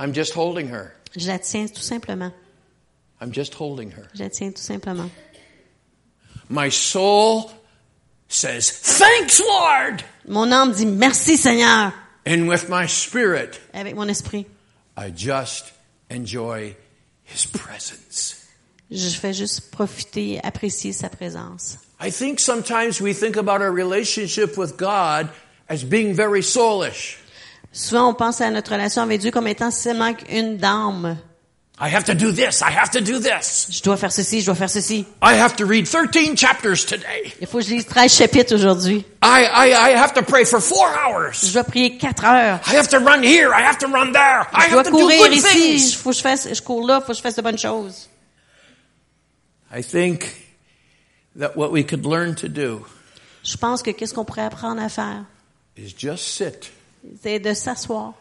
I'm 0.00 0.12
just 0.12 0.32
holding 0.34 0.68
her. 0.68 0.94
Je 1.16 1.28
la 1.28 1.38
tiens 1.38 1.66
tout 1.68 1.82
simplement. 1.82 2.32
I'm 3.20 3.32
just 3.32 3.54
holding 3.54 3.90
her. 3.90 4.08
Je 4.14 4.22
la 4.22 4.30
tiens 4.30 4.52
tout 4.52 4.62
simplement. 4.62 5.10
My 6.48 6.70
soul 6.70 7.50
says, 8.28 8.70
Thanks, 8.70 9.40
Lord! 9.40 10.02
Mon 10.26 10.50
âme 10.52 10.72
dit 10.72 10.86
merci 10.86 11.36
Seigneur 11.36 11.92
And 12.26 12.48
with 12.48 12.68
my 12.68 12.86
spirit, 12.86 13.60
avec 13.72 13.94
mon 13.94 14.08
esprit. 14.08 14.46
I 14.96 15.10
just 15.10 15.72
enjoy 16.10 16.76
His 17.24 17.46
presence. 17.46 18.36
Je 18.90 19.16
fais 19.16 19.32
juste 19.32 19.70
profiter, 19.70 20.40
apprécier 20.42 20.92
sa 20.92 21.08
présence. 21.08 21.78
I 22.00 22.10
think 22.10 22.40
sometimes 22.40 23.00
we 23.00 23.14
think 23.14 23.36
about 23.36 23.60
our 23.62 23.70
relationship 23.70 24.56
with 24.56 24.76
God 24.76 25.28
as 25.68 25.84
being 25.84 26.14
very 26.14 26.42
soulish. 26.42 27.18
Souvent, 27.72 28.08
on 28.08 28.14
pense 28.14 28.40
à 28.40 28.50
notre 28.50 28.72
relation 28.72 29.02
avec 29.02 29.20
Dieu 29.20 29.30
comme 29.30 29.46
étant 29.46 29.70
seulement 29.70 30.12
une 30.28 30.56
d'âme. 30.56 31.16
I 31.82 31.88
have 31.88 32.04
to 32.04 32.14
do 32.14 32.30
this. 32.30 32.60
I 32.60 32.70
have 32.70 32.90
to 32.90 33.00
do 33.00 33.18
this. 33.20 33.66
Je 33.70 33.80
dois 33.82 33.96
faire 33.96 34.12
ceci, 34.12 34.40
je 34.42 34.46
dois 34.46 34.54
faire 34.54 34.68
ceci. 34.68 35.06
I 35.22 35.32
have 35.34 35.56
to 35.56 35.64
read 35.64 35.86
13 35.86 36.36
chapters 36.36 36.84
today. 36.84 37.32
Il 37.40 37.46
faut 37.46 37.58
que 37.58 37.64
je 37.64 37.70
lise 37.70 37.86
13 37.86 38.12
chapitres 38.12 38.54
aujourd'hui. 38.54 39.04
I, 39.22 39.44
I, 39.50 39.72
I 39.72 39.96
have 39.96 40.12
to 40.12 40.22
pray 40.22 40.44
for 40.44 40.60
four 40.60 40.86
Je 40.92 40.98
hours. 40.98 41.52
dois 41.54 41.64
prier 41.64 41.98
4 41.98 42.22
heures. 42.24 42.60
I 42.66 42.76
have 42.76 42.88
to 42.88 42.98
run 42.98 43.22
here. 43.22 43.54
I 43.54 43.62
have 43.62 43.78
to 43.78 43.86
run 43.86 44.12
there. 44.12 44.46
I 44.52 44.66
Je 44.66 44.70
dois 44.72 44.82
have 44.82 44.84
to 44.86 44.90
do 44.90 44.96
courir 44.98 45.18
good 45.22 45.32
ici. 45.32 45.48
things. 45.78 45.94
Faut 45.96 46.10
que 46.10 46.16
je 46.16 46.20
fasse, 46.22 46.48
je 46.52 46.60
cours 46.60 46.86
là, 46.86 46.98
il 47.00 47.06
faut 47.06 47.12
que 47.12 47.16
je 47.16 47.22
fasse 47.22 47.36
de 47.36 47.42
bonnes 47.42 47.58
choses. 47.58 48.08
I 49.74 49.82
think 49.82 50.26
that 51.38 51.56
what 51.56 51.70
we 51.72 51.82
could 51.82 52.04
learn 52.04 52.34
to 52.34 52.48
do 52.48 52.84
Je 53.42 53.56
pense 53.56 53.82
que 53.82 53.90
qu'est-ce 53.92 54.12
qu'on 54.12 54.26
pourrait 54.26 54.42
apprendre 54.44 54.82
à 54.82 54.90
faire? 54.90 55.24
is 55.78 55.94
just 55.96 56.24
sit. 56.36 56.70
C'est 57.22 57.38
de 57.38 57.54
s'asseoir. 57.54 58.12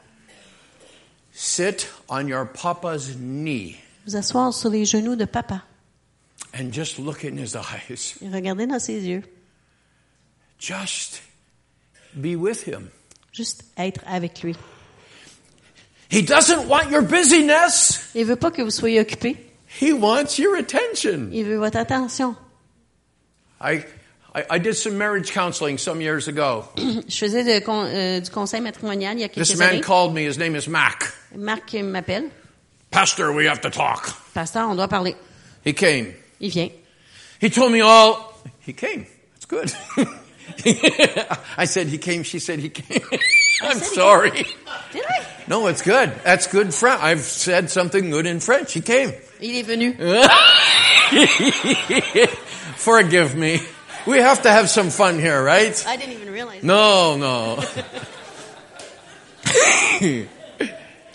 Sit 1.42 1.88
on 2.10 2.28
your 2.28 2.46
papa's 2.46 3.16
knee 3.16 3.78
Vous 4.06 4.18
asseoir 4.18 4.54
sur 4.54 4.70
les 4.70 4.84
genoux 4.86 5.16
de 5.16 5.24
papa 5.24 5.64
and 6.54 6.74
just 6.74 6.98
look 7.00 7.24
in 7.24 7.38
his 7.38 7.56
eyes. 7.56 8.16
et 8.22 8.28
regarder 8.30 8.68
dans 8.68 8.80
ses 8.80 9.00
yeux. 9.06 9.24
Just 10.60 11.22
be 12.14 12.36
with 12.36 12.68
him. 12.68 12.90
Juste 13.32 13.64
être 13.78 14.02
avec 14.06 14.42
lui. 14.44 14.54
He 16.12 16.22
doesn't 16.24 16.68
want 16.68 16.90
your 16.92 17.04
busyness. 17.04 18.10
Il 18.16 18.26
veut 18.26 18.36
pas 18.36 18.52
que 18.52 18.62
vous 18.62 18.72
soyez 18.72 19.00
occupés. 19.00 19.38
He 19.80 19.94
wants 19.94 20.38
your 20.40 20.58
attention. 20.58 21.30
Il 21.32 21.46
veut 21.46 21.58
votre 21.58 21.78
attention. 21.78 22.36
I, 23.62 23.84
I, 24.36 24.46
I 24.52 24.58
did 24.60 24.76
some 24.76 24.98
marriage 24.98 25.32
counseling 25.32 25.78
some 25.78 26.02
years 26.02 26.28
ago. 26.28 26.66
Je 26.78 27.18
faisais 27.20 27.44
de 27.44 27.62
euh, 27.68 28.20
du 28.20 28.30
conseil 28.30 28.62
matrimonial 28.62 29.16
il 29.16 29.22
y 29.22 29.24
a 29.24 29.30
quelques 29.30 29.48
This 29.48 29.58
man 29.58 29.70
années. 29.70 29.82
called 29.82 30.14
me. 30.14 30.26
His 30.26 30.38
name 30.38 30.56
is 30.56 30.68
Mac. 30.68 31.12
Marc 31.36 31.74
m'appelle. 31.74 32.30
Pastor, 32.92 33.32
we 33.34 33.46
have 33.46 33.62
to 33.62 33.70
talk. 33.70 34.14
Pasteur, 34.34 34.68
on 34.70 34.76
doit 34.76 34.88
parler. 34.88 35.16
He 35.64 35.74
came. 35.74 36.14
Il 36.40 36.50
vient. 36.52 36.72
He 37.40 37.50
told 37.50 37.72
me 37.72 37.82
all. 37.82 38.34
He 38.66 38.74
came. 38.74 39.06
That's 39.34 39.46
good. 39.46 39.72
I 41.58 41.66
said 41.66 41.88
he 41.88 41.98
came. 41.98 42.24
She 42.24 42.40
said 42.40 42.60
he 42.60 42.70
came. 42.70 43.02
I'm 43.62 43.78
said 43.78 43.90
he 43.90 43.96
sorry. 43.96 44.32
Did 44.92 45.06
I? 45.08 45.26
No, 45.48 45.68
it's 45.68 45.82
good. 45.82 46.12
That's 46.24 46.48
good 46.48 46.74
French. 46.74 47.02
I've 47.02 47.22
said 47.22 47.70
something 47.70 48.10
good 48.10 48.26
in 48.26 48.40
French. 48.40 48.74
He 48.74 48.82
came. 48.82 49.14
Il 49.42 49.56
est 49.56 49.66
venu. 49.66 49.94
Forgive 52.76 53.36
me. 53.36 53.60
We 54.10 54.18
have 54.18 54.42
to 54.42 54.50
have 54.52 54.70
some 54.70 54.90
fun 54.90 55.20
here, 55.20 55.40
right? 55.44 55.86
I 55.88 55.96
didn't 55.96 56.14
even 56.14 56.34
realize. 56.34 56.64
No, 56.64 57.16
no. 57.16 57.60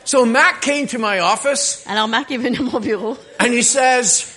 so 0.04 0.24
Matt 0.24 0.61
came 0.61 0.87
to 0.88 0.98
my 0.98 1.18
office 1.20 1.85
Alors 1.88 2.07
Marc 2.09 2.30
est 2.30 2.38
venu 2.38 2.59
à 2.59 2.62
mon 2.62 2.80
bureau. 2.80 3.16
and 3.40 3.52
he 3.52 3.62
says, 3.62 4.30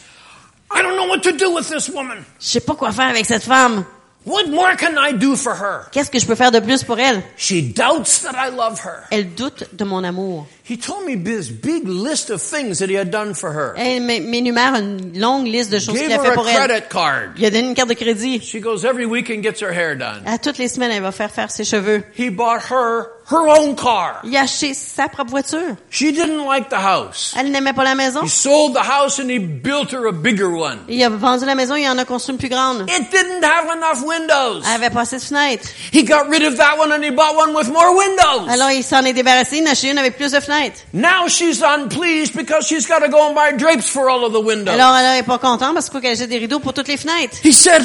I 0.72 0.82
don't 0.82 0.96
know 0.96 1.06
what 1.08 1.22
to 1.24 1.34
do 1.34 1.54
with 1.54 1.70
this 1.70 1.88
woman. 1.90 2.26
Je 2.40 2.48
sais 2.48 2.60
pas 2.62 2.76
quoi 2.76 2.92
faire 2.92 3.10
avec 3.10 3.26
cette 3.26 3.44
femme. 3.44 3.86
What 4.28 4.50
more 4.50 4.76
can 4.76 4.98
I 4.98 5.14
do 5.14 5.38
for 5.38 5.54
her? 5.54 5.88
Qu'est-ce 5.92 6.12
que 6.12 6.20
je 6.20 6.26
peux 6.26 6.36
faire 6.36 6.52
de 6.52 6.60
plus 6.60 6.84
pour 6.84 7.00
elle? 7.00 7.24
She 7.38 7.62
doubts 7.74 8.24
that 8.24 8.36
I 8.36 8.50
love 8.54 8.82
her. 8.84 9.04
Elle 9.10 9.34
doute 9.36 9.70
de 9.72 9.86
mon 9.86 10.04
amour. 10.04 10.46
He 10.70 10.78
told 10.78 11.06
me 11.08 11.16
this 11.16 11.50
big 11.50 11.88
list 11.88 12.30
of 12.30 12.42
things 12.42 12.80
that 12.80 12.90
he 12.90 12.98
had 12.98 13.10
done 13.10 13.34
for 13.34 13.54
her. 13.54 13.74
Elle 13.78 14.02
m'énumère 14.02 14.76
une 14.76 15.18
longue 15.18 15.48
liste 15.48 15.72
de 15.72 15.80
choses 15.80 15.98
qu'il 15.98 16.12
a 16.12 16.20
fait 16.20 16.28
her 16.28 16.32
a 16.32 16.34
pour 16.34 16.50
elle. 16.50 16.68
credit 16.68 16.90
card. 16.90 17.30
Il 17.38 17.46
a 17.46 17.50
donné 17.52 17.70
une 17.70 17.74
carte 17.74 17.88
de 17.88 17.94
crédit. 17.94 18.42
She 18.42 18.60
goes 18.60 18.84
every 18.84 19.06
week 19.06 19.30
and 19.30 19.42
gets 19.42 19.62
her 19.62 19.72
hair 19.72 19.96
done. 19.96 20.24
À 20.26 20.38
toutes 20.38 20.58
les 20.58 20.68
semaines, 20.68 20.92
elle 20.92 21.04
va 21.04 21.14
faire 21.14 21.32
faire 21.32 21.50
ses 21.50 21.64
cheveux. 21.64 22.04
He 22.18 22.30
bought 22.30 22.64
her 22.70 23.06
her 23.30 23.48
own 23.48 23.76
car. 23.76 24.22
Il 24.24 24.36
a 24.38 24.42
acheté 24.42 24.74
sa 24.74 25.10
propre 25.10 25.32
voiture. 25.32 25.76
She 25.90 26.12
didn't 26.14 26.46
like 26.46 26.70
the 26.70 26.78
house. 26.78 27.34
Elle 27.38 27.52
n'aimait 27.52 27.74
pas 27.74 27.84
la 27.84 27.96
maison. 27.96 28.24
He 28.24 28.30
sold 28.30 28.74
the 28.74 28.80
house 28.80 29.20
and 29.20 29.30
he 29.30 29.38
built 29.40 29.92
her 29.92 30.08
a 30.08 30.14
bigger 30.14 30.50
one. 30.50 30.80
Il 30.88 31.04
a 31.04 31.10
vendu 31.10 31.46
la 31.46 31.56
maison, 31.56 31.76
il 31.76 31.88
en 31.88 31.98
a 31.98 32.06
construit 32.06 32.34
une 32.34 32.40
plus 32.40 32.50
grande. 32.50 32.90
It 32.90 33.12
didn't 33.12 33.44
have 33.44 33.66
enough 33.76 34.04
windows. 34.06 34.64
Elle 34.66 34.76
avait 34.76 34.90
pas 34.90 35.02
assez 35.02 35.18
de 35.18 35.22
fenêtres. 35.22 35.68
He 35.92 36.04
got 36.04 36.30
rid 36.30 36.44
of 36.44 36.56
that 36.58 36.78
one 36.78 36.92
and 36.92 37.04
he 37.04 37.12
bought 37.12 37.36
one 37.36 37.54
with 37.56 37.68
more 37.70 37.94
windows. 37.96 38.50
Alors, 38.50 38.72
il 38.72 38.84
s'en 38.84 39.04
est 39.04 39.14
débarrassé, 39.14 39.58
il 39.58 39.64
en 39.64 39.68
a 39.68 39.72
acheté 39.72 39.92
une 39.92 39.98
avec 39.98 40.16
plus 40.16 40.32
de 40.32 40.40
fenêtres. 40.40 40.80
Now 40.94 41.28
she's 41.28 41.62
unpleased 41.62 42.34
because 42.36 42.66
she's 42.66 42.88
got 42.88 43.00
to 43.00 43.10
go 43.10 43.28
and 43.28 43.34
buy 43.34 43.52
drapes 43.58 43.88
for 43.88 44.10
all 44.10 44.24
of 44.24 44.32
the 44.32 44.44
windows. 44.44 44.72
Alors, 44.72 44.96
elle 44.96 45.20
est 45.20 45.24
pas 45.24 45.38
contente 45.38 45.74
parce 45.74 45.90
qu'il 45.90 45.94
faut 45.94 46.02
qu'elle 46.02 46.14
achète 46.14 46.30
des 46.30 46.38
rideaux 46.38 46.60
pour 46.60 46.74
toutes 46.74 46.88
les 46.88 46.98
fenêtres. 46.98 47.38
He 47.44 47.52
said, 47.52 47.84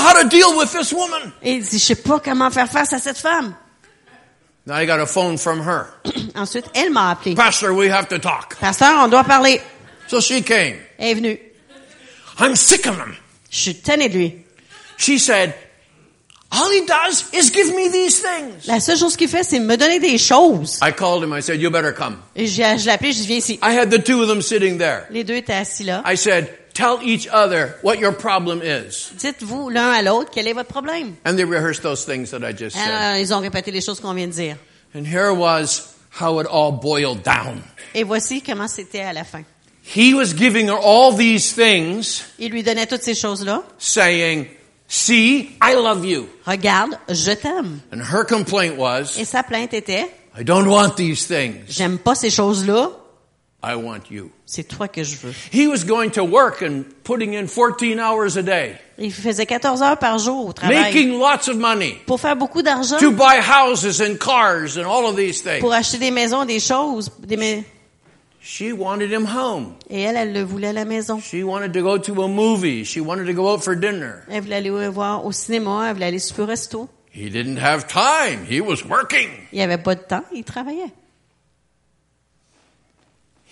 how 0.00 0.22
to 0.22 0.28
deal 0.28 0.56
with 0.56 0.72
this 0.72 0.92
woman. 0.92 1.32
Et 1.42 1.54
il 1.54 1.62
dit, 1.62 1.78
je 1.78 1.84
sais 1.84 1.94
pas 1.96 2.20
comment 2.20 2.50
faire 2.50 2.68
face 2.68 2.92
à 2.92 2.98
cette 2.98 3.18
femme. 3.18 3.54
Now 4.66 4.76
I 4.76 4.86
got 4.86 4.98
a 4.98 5.06
phone 5.06 5.36
from 5.36 5.60
her. 5.60 5.88
Ensuite, 6.34 6.64
elle 6.74 6.90
m'a 6.90 7.10
appelé. 7.10 7.34
Pastor, 7.34 7.72
we 7.74 7.90
have 7.90 8.08
to 8.08 8.18
talk. 8.18 8.56
Pasteur, 8.58 8.98
on 8.98 9.08
doit 9.08 9.24
parler. 9.24 9.60
So 10.06 10.20
she 10.20 10.42
came. 10.42 10.76
Elle 10.98 11.08
est 11.10 11.14
venue. 11.14 11.38
I'm 12.38 12.56
sick 12.56 12.86
of 12.86 12.96
him. 12.98 13.14
Je 13.50 13.58
suis 13.58 13.74
tannée 13.76 14.08
de 14.08 14.14
lui. 14.18 14.44
She 14.96 15.18
said, 15.18 15.54
all 16.50 16.70
he 16.70 16.86
does 16.86 17.26
is 17.32 17.50
give 17.50 17.74
me 17.74 17.88
these 17.90 18.20
things. 18.20 18.66
La 18.66 18.80
seule 18.80 18.96
chose 18.96 19.16
qu'il 19.16 19.28
fait, 19.28 19.44
c'est 19.44 19.60
me 19.60 19.76
donner 19.76 19.98
des 20.00 20.18
choses. 20.18 20.78
I 20.82 20.92
called 20.92 21.22
him. 21.22 21.32
I 21.32 21.40
said, 21.42 21.60
you 21.60 21.70
better 21.70 21.92
come. 21.92 22.16
Et 22.34 22.46
je, 22.46 22.54
je 22.54 22.86
l'ai 22.86 22.92
appelé, 22.92 23.12
je 23.12 23.18
dis, 23.18 23.26
viens 23.26 23.36
ici. 23.36 23.58
I 23.62 23.76
had 23.76 23.90
the 23.90 24.02
two 24.02 24.22
of 24.22 24.28
them 24.28 24.40
sitting 24.40 24.78
there. 24.78 25.06
Les 25.10 25.24
deux 25.24 25.34
étaient 25.34 25.52
assis 25.52 25.84
là. 25.84 26.02
I 26.06 26.16
said, 26.16 26.48
tell 26.74 26.98
each 27.02 27.26
other 27.32 27.76
what 27.82 27.98
your 27.98 28.12
problem 28.12 28.60
is. 28.62 29.12
Dites-vous 29.18 29.70
l'un 29.70 29.90
à 29.92 30.02
l'autre 30.02 30.30
quel 30.32 30.46
est 30.48 30.52
votre 30.52 30.68
problème. 30.68 31.14
And 31.24 31.36
they 31.36 31.44
rehearsed 31.44 31.82
those 31.82 32.04
things 32.04 32.30
that 32.30 32.42
I 32.42 32.52
just 32.52 32.76
euh, 32.76 32.80
said. 32.80 33.20
Ils 33.20 33.32
ont 33.32 33.40
répété 33.40 33.70
les 33.70 33.80
choses 33.80 34.00
qu'on 34.00 34.12
vient 34.14 34.26
de 34.26 34.32
dire. 34.32 34.56
And 34.94 35.04
here 35.06 35.32
was 35.32 35.94
how 36.20 36.40
it 36.40 36.46
all 36.50 36.72
boiled 36.72 37.22
down. 37.22 37.62
Et 37.94 38.04
voici 38.04 38.42
comment 38.42 38.68
c'était 38.68 39.00
à 39.02 39.12
la 39.12 39.24
fin. 39.24 39.42
He 39.94 40.14
was 40.14 40.34
giving 40.34 40.68
her 40.68 40.78
all 40.82 41.14
these 41.14 41.52
things, 41.54 42.22
Il 42.38 42.50
lui 42.50 42.62
donnait 42.62 42.86
toutes 42.86 43.02
ces 43.02 43.14
choses-là. 43.14 43.62
saying, 43.78 44.46
see, 44.88 45.50
I 45.62 45.74
love 45.74 46.04
you. 46.06 46.26
Regarde, 46.46 46.98
je 47.08 47.32
t'aime. 47.32 47.80
And 47.92 48.00
her 48.00 48.24
complaint 48.24 48.78
was, 48.78 49.18
Et 49.18 49.24
sa 49.26 49.42
plainte 49.42 49.74
était, 49.74 50.08
I 50.38 50.42
don't 50.42 50.66
want 50.68 50.96
these 50.96 51.26
things. 51.26 51.64
j'aime 51.68 51.98
pas 51.98 52.14
ces 52.14 52.30
choses-là, 52.30 52.90
I 53.66 53.74
want 53.76 54.10
you. 54.10 54.30
c'est 54.46 54.64
toi 54.64 54.88
que 54.88 55.02
je 55.02 55.16
veux. 55.16 55.32
He 55.52 55.66
was 55.66 55.84
going 55.84 56.10
to 56.10 56.22
work 56.22 56.62
and 56.62 56.84
putting 57.02 57.34
in 57.34 57.46
14 57.46 57.98
hours 57.98 58.36
a 58.36 58.42
day, 58.42 58.76
Il 58.98 59.12
faisait 59.12 59.46
14 59.46 59.82
heures 59.82 59.98
par 59.98 60.18
jour 60.18 60.46
au 60.48 60.52
travail 60.52 60.76
making 60.76 61.18
lots 61.18 61.48
of 61.48 61.56
money 61.56 61.96
pour 62.06 62.20
faire 62.20 62.36
beaucoup 62.36 62.62
d'argent, 62.62 62.98
to 62.98 63.10
buy 63.10 63.40
houses 63.40 64.00
and 64.00 64.16
cars 64.18 64.76
and 64.76 64.84
all 64.84 65.06
of 65.06 65.16
these 65.16 65.42
things. 65.42 65.60
pour 65.60 65.72
acheter 65.72 65.98
des 65.98 66.10
maisons, 66.10 66.44
des 66.44 66.60
choses. 66.60 67.10
Des 67.20 67.36
mais 67.36 67.64
She 68.46 68.74
wanted 68.76 69.10
him 69.10 69.24
home. 69.24 69.72
Et 69.88 70.02
elle, 70.02 70.16
elle 70.16 70.34
le 70.34 70.42
voulait 70.42 70.68
à 70.68 70.72
la 70.74 70.84
maison. 70.84 71.18
She 71.18 71.42
wanted 71.42 71.72
to 71.72 71.80
go 71.80 71.96
to 71.96 72.22
a 72.22 72.28
movie. 72.28 72.84
She 72.84 72.98
wanted 73.00 73.26
to 73.26 73.32
go 73.32 73.48
out 73.48 73.64
for 73.64 73.74
dinner. 73.74 74.16
Elle 74.28 74.42
voulait 74.42 74.56
aller 74.56 74.88
voir 74.90 75.24
au 75.24 75.32
cinéma, 75.32 75.86
elle 75.88 75.94
voulait 75.94 76.06
aller 76.06 76.18
super 76.18 76.44
au 76.44 76.48
resto. 76.48 76.88
He 77.14 77.30
didn't 77.30 77.56
have 77.56 77.86
time. 77.86 78.44
He 78.46 78.60
was 78.60 78.84
working. 78.86 79.28
Il 79.52 79.62
avait 79.62 79.78
pas 79.78 79.94
de 79.94 80.02
temps, 80.02 80.24
il 80.34 80.44
travaillait. 80.44 80.92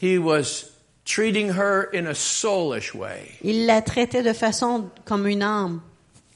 He 0.02 0.18
was 0.18 0.64
treating 1.04 1.50
her 1.50 1.88
in 1.92 2.06
a 2.08 2.14
soulish 2.14 2.92
way, 2.92 3.38
Il 3.44 3.66
la 3.66 3.82
traitait 3.82 4.22
de 4.24 4.32
façon 4.32 4.90
comme 5.04 5.26
une 5.28 5.42
âme, 5.42 5.80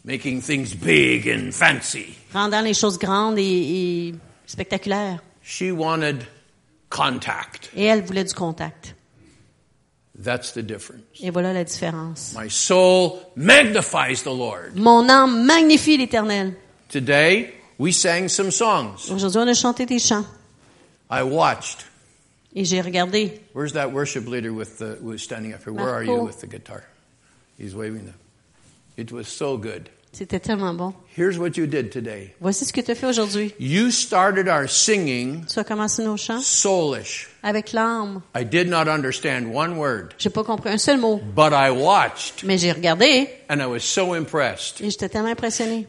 making 0.05 0.40
things 0.40 0.72
big 0.74 1.29
and 1.29 1.50
fancy. 1.52 2.14
rendant 2.33 2.62
les 2.62 2.74
choses 2.74 2.96
grandes 2.98 3.38
et, 3.38 3.42
et 4.09 4.14
spectaculaires. 4.46 5.20
She 5.42 5.72
wanted 5.72 6.24
contact. 6.90 7.70
Et 7.76 7.85
elle 7.85 8.02
voulait 8.05 8.24
du 8.24 8.35
contact. 8.35 8.94
That's 10.22 10.52
the 10.55 10.62
difference. 10.62 11.02
Et 11.20 11.31
voilà 11.31 11.52
la 11.52 11.64
différence. 11.64 12.35
My 12.40 12.48
soul 12.48 13.18
magnifies 13.37 14.22
the 14.22 14.26
Lord. 14.33 14.76
Mon 14.76 15.09
âme 15.09 15.44
magnifie 15.44 15.96
l'Éternel. 15.98 16.55
Today, 16.88 17.52
we 17.79 17.92
sang 17.92 18.29
some 18.29 18.50
songs. 18.50 19.11
Aujourd'hui, 19.11 19.40
on 19.40 19.48
a 19.48 19.55
chanté 19.55 19.85
des 19.87 19.98
chants. 19.98 20.24
I 21.11 21.22
watched. 21.22 21.85
Et 22.59 22.64
j'ai 22.64 22.81
regardé. 22.81 23.40
Where's 23.55 23.75
that 23.75 23.92
worship 23.92 24.27
leader 24.27 24.51
with 24.53 24.79
the, 24.79 24.97
who 25.03 25.11
was 25.11 25.23
standing 25.23 25.53
up 25.53 25.62
here? 25.62 25.75
Where 25.75 25.90
are 25.90 26.03
you 26.03 26.25
with 26.25 26.40
the 26.40 26.47
guitar? 26.47 26.85
He's 27.59 27.75
waving 27.75 28.07
them. 28.07 28.14
It 28.97 29.12
was 29.12 29.29
so 29.29 29.59
good. 29.59 29.90
C'était 30.12 30.40
tellement 30.40 30.73
bon. 30.75 30.95
Here's 31.14 31.38
what 31.38 31.59
you 31.59 31.66
did 31.66 31.92
today. 31.92 32.33
Voici 32.40 32.64
ce 32.64 32.73
que 32.73 32.81
tu 32.81 32.90
as 32.92 32.95
fait 32.95 33.07
aujourd'hui. 33.07 33.53
You 33.59 33.90
started 33.90 34.49
our 34.49 34.66
singing 34.66 35.45
Tu 35.45 35.59
as 35.61 35.64
commencé 35.64 36.03
nos 36.03 36.16
chants 36.16 36.40
soulish. 36.42 37.29
avec 37.42 37.75
l'âme. 37.75 38.23
I 38.35 38.42
did 38.45 38.66
not 38.71 38.88
understand 38.88 39.53
one 39.53 39.77
word, 39.77 40.14
J'ai 40.16 40.31
pas 40.31 40.42
compris 40.42 40.71
un 40.71 40.79
seul 40.79 40.97
mot. 40.97 41.21
but 41.35 41.53
I 41.53 41.71
watched 41.71 42.45
Mais 42.45 42.57
j'ai 42.57 42.73
regardé 42.73 43.29
and 43.51 43.61
I 43.61 43.66
was 43.66 43.81
so 43.81 44.14
impressed. 44.14 44.81
et 44.81 44.88
j'étais 44.90 45.11
tellement 45.11 45.29
impressionné. 45.33 45.87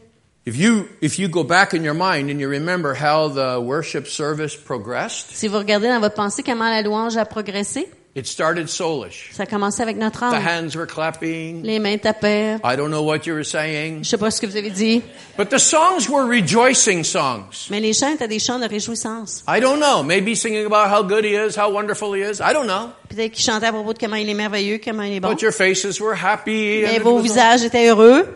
If 0.48 0.56
you, 0.56 0.88
if 1.02 1.18
you 1.18 1.28
go 1.28 1.44
back 1.44 1.74
in 1.74 1.82
your 1.84 1.92
mind 1.92 2.30
and 2.30 2.40
you 2.40 2.48
remember 2.48 2.94
how 2.94 3.28
the 3.28 3.60
worship 3.60 4.06
service 4.06 4.56
progressed, 4.56 5.26
Si 5.34 5.46
vous 5.46 5.58
regardez 5.58 5.88
dans 5.88 6.00
votre 6.00 6.14
pensée 6.14 6.42
comment 6.42 6.70
la 6.70 6.80
louange 6.80 7.18
a 7.18 7.26
progressé, 7.26 7.86
it 8.16 8.26
started 8.26 8.66
soulish. 8.66 9.28
ça 9.34 9.42
a 9.42 9.46
commencé 9.46 9.82
avec 9.82 9.98
notre 9.98 10.20
The 10.20 10.34
âme. 10.36 10.42
hands 10.46 10.74
were 10.74 10.86
clapping. 10.86 11.62
Les 11.64 11.78
mains 11.78 11.98
tapaient. 11.98 12.54
I 12.64 12.76
don't 12.76 12.88
know 12.88 13.02
what 13.02 13.26
you 13.26 13.34
were 13.34 13.44
saying, 13.44 14.02
Je 14.04 14.08
sais 14.08 14.16
pas 14.16 14.30
ce 14.30 14.40
que 14.40 14.46
vous 14.46 14.56
avez 14.56 14.70
dit, 14.70 15.02
but 15.36 15.50
the 15.50 15.58
songs 15.58 16.08
were 16.08 16.24
rejoicing 16.26 17.04
songs. 17.04 17.68
mais 17.68 17.80
les 17.80 17.92
chants 17.92 18.14
étaient 18.14 18.26
des 18.26 18.38
chants 18.38 18.58
de 18.58 18.66
réjouissance. 18.66 19.44
I 19.46 19.60
don't 19.60 19.78
know. 19.80 20.02
Maybe 20.02 20.34
singing 20.34 20.64
about 20.64 20.88
how 20.90 21.02
good 21.02 21.26
he 21.26 21.34
is, 21.34 21.58
how 21.58 21.70
wonderful 21.70 22.14
he 22.14 22.22
is. 22.22 22.40
I 22.40 22.54
don't 22.54 22.66
know. 22.66 22.88
Peut-être 23.10 23.32
qu'ils 23.32 23.44
chantaient 23.44 23.66
à 23.66 23.72
propos 23.72 23.92
de 23.92 23.98
comment 23.98 24.16
il 24.16 24.30
est 24.30 24.34
merveilleux, 24.34 24.80
comment 24.82 25.02
il 25.02 25.12
est 25.12 25.20
bon. 25.20 25.28
But 25.28 25.42
your 25.42 25.52
faces 25.52 26.00
were 26.00 26.14
happy. 26.16 26.84
Mais 26.84 27.00
vos 27.00 27.18
visages 27.18 27.64
étaient 27.64 27.88
heureux. 27.88 28.26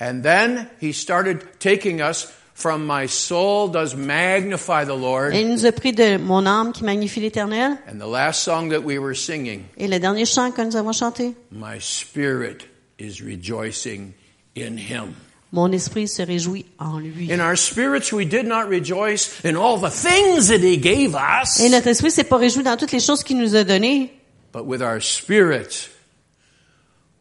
And 0.00 0.22
then 0.22 0.68
he 0.80 0.92
started 0.92 1.42
taking 1.60 2.00
us 2.00 2.32
from 2.54 2.86
my 2.86 3.06
soul 3.06 3.68
does 3.68 3.94
magnify 3.94 4.84
the 4.84 4.94
Lord. 4.94 5.34
Et 5.34 5.40
il 5.42 5.48
nous 5.48 5.66
a 5.66 5.72
pris 5.72 5.92
de 5.92 6.18
mon 6.18 6.46
âme 6.46 6.72
qui 6.72 6.84
magnifie 6.84 7.20
l'Éternel. 7.20 7.78
And 7.86 7.98
the 7.98 8.06
last 8.10 8.42
song 8.42 8.70
that 8.70 8.82
we 8.82 8.98
were 8.98 9.14
singing, 9.14 9.64
Et 9.76 9.88
le 9.88 9.98
dernier 9.98 10.26
chant 10.26 10.52
que 10.52 10.62
nous 10.62 10.76
avons 10.76 10.92
chanté, 10.92 11.34
my 11.50 11.78
spirit 11.80 12.66
is 12.98 13.22
rejoicing 13.22 14.12
in 14.56 14.76
him. 14.76 15.14
mon 15.52 15.72
esprit 15.72 16.06
se 16.06 16.22
réjouit 16.22 16.64
en 16.78 16.98
lui. 16.98 17.30
In 17.32 17.40
our 17.40 17.56
spirits, 17.56 18.12
we 18.12 18.24
did 18.26 18.46
not 18.46 18.68
rejoice 18.68 19.40
in 19.44 19.56
all 19.56 19.78
the 19.78 19.90
things 19.90 20.48
that 20.48 20.60
he 20.62 20.76
gave 20.78 21.14
us, 21.14 21.58
Et 21.60 21.68
notre 21.70 21.88
esprit 21.88 22.10
s'est 22.10 22.24
pas 22.24 22.36
réjoui 22.38 22.62
dans 22.62 22.76
toutes 22.76 22.92
les 22.92 23.00
choses 23.00 23.22
qu'il 23.24 23.38
nous 23.38 23.54
a 23.56 23.64
données, 23.64 24.12
but 24.52 24.64
with 24.64 24.80
our 24.82 25.00
spirits, 25.00 25.88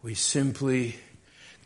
we 0.03 0.15
simply 0.15 0.95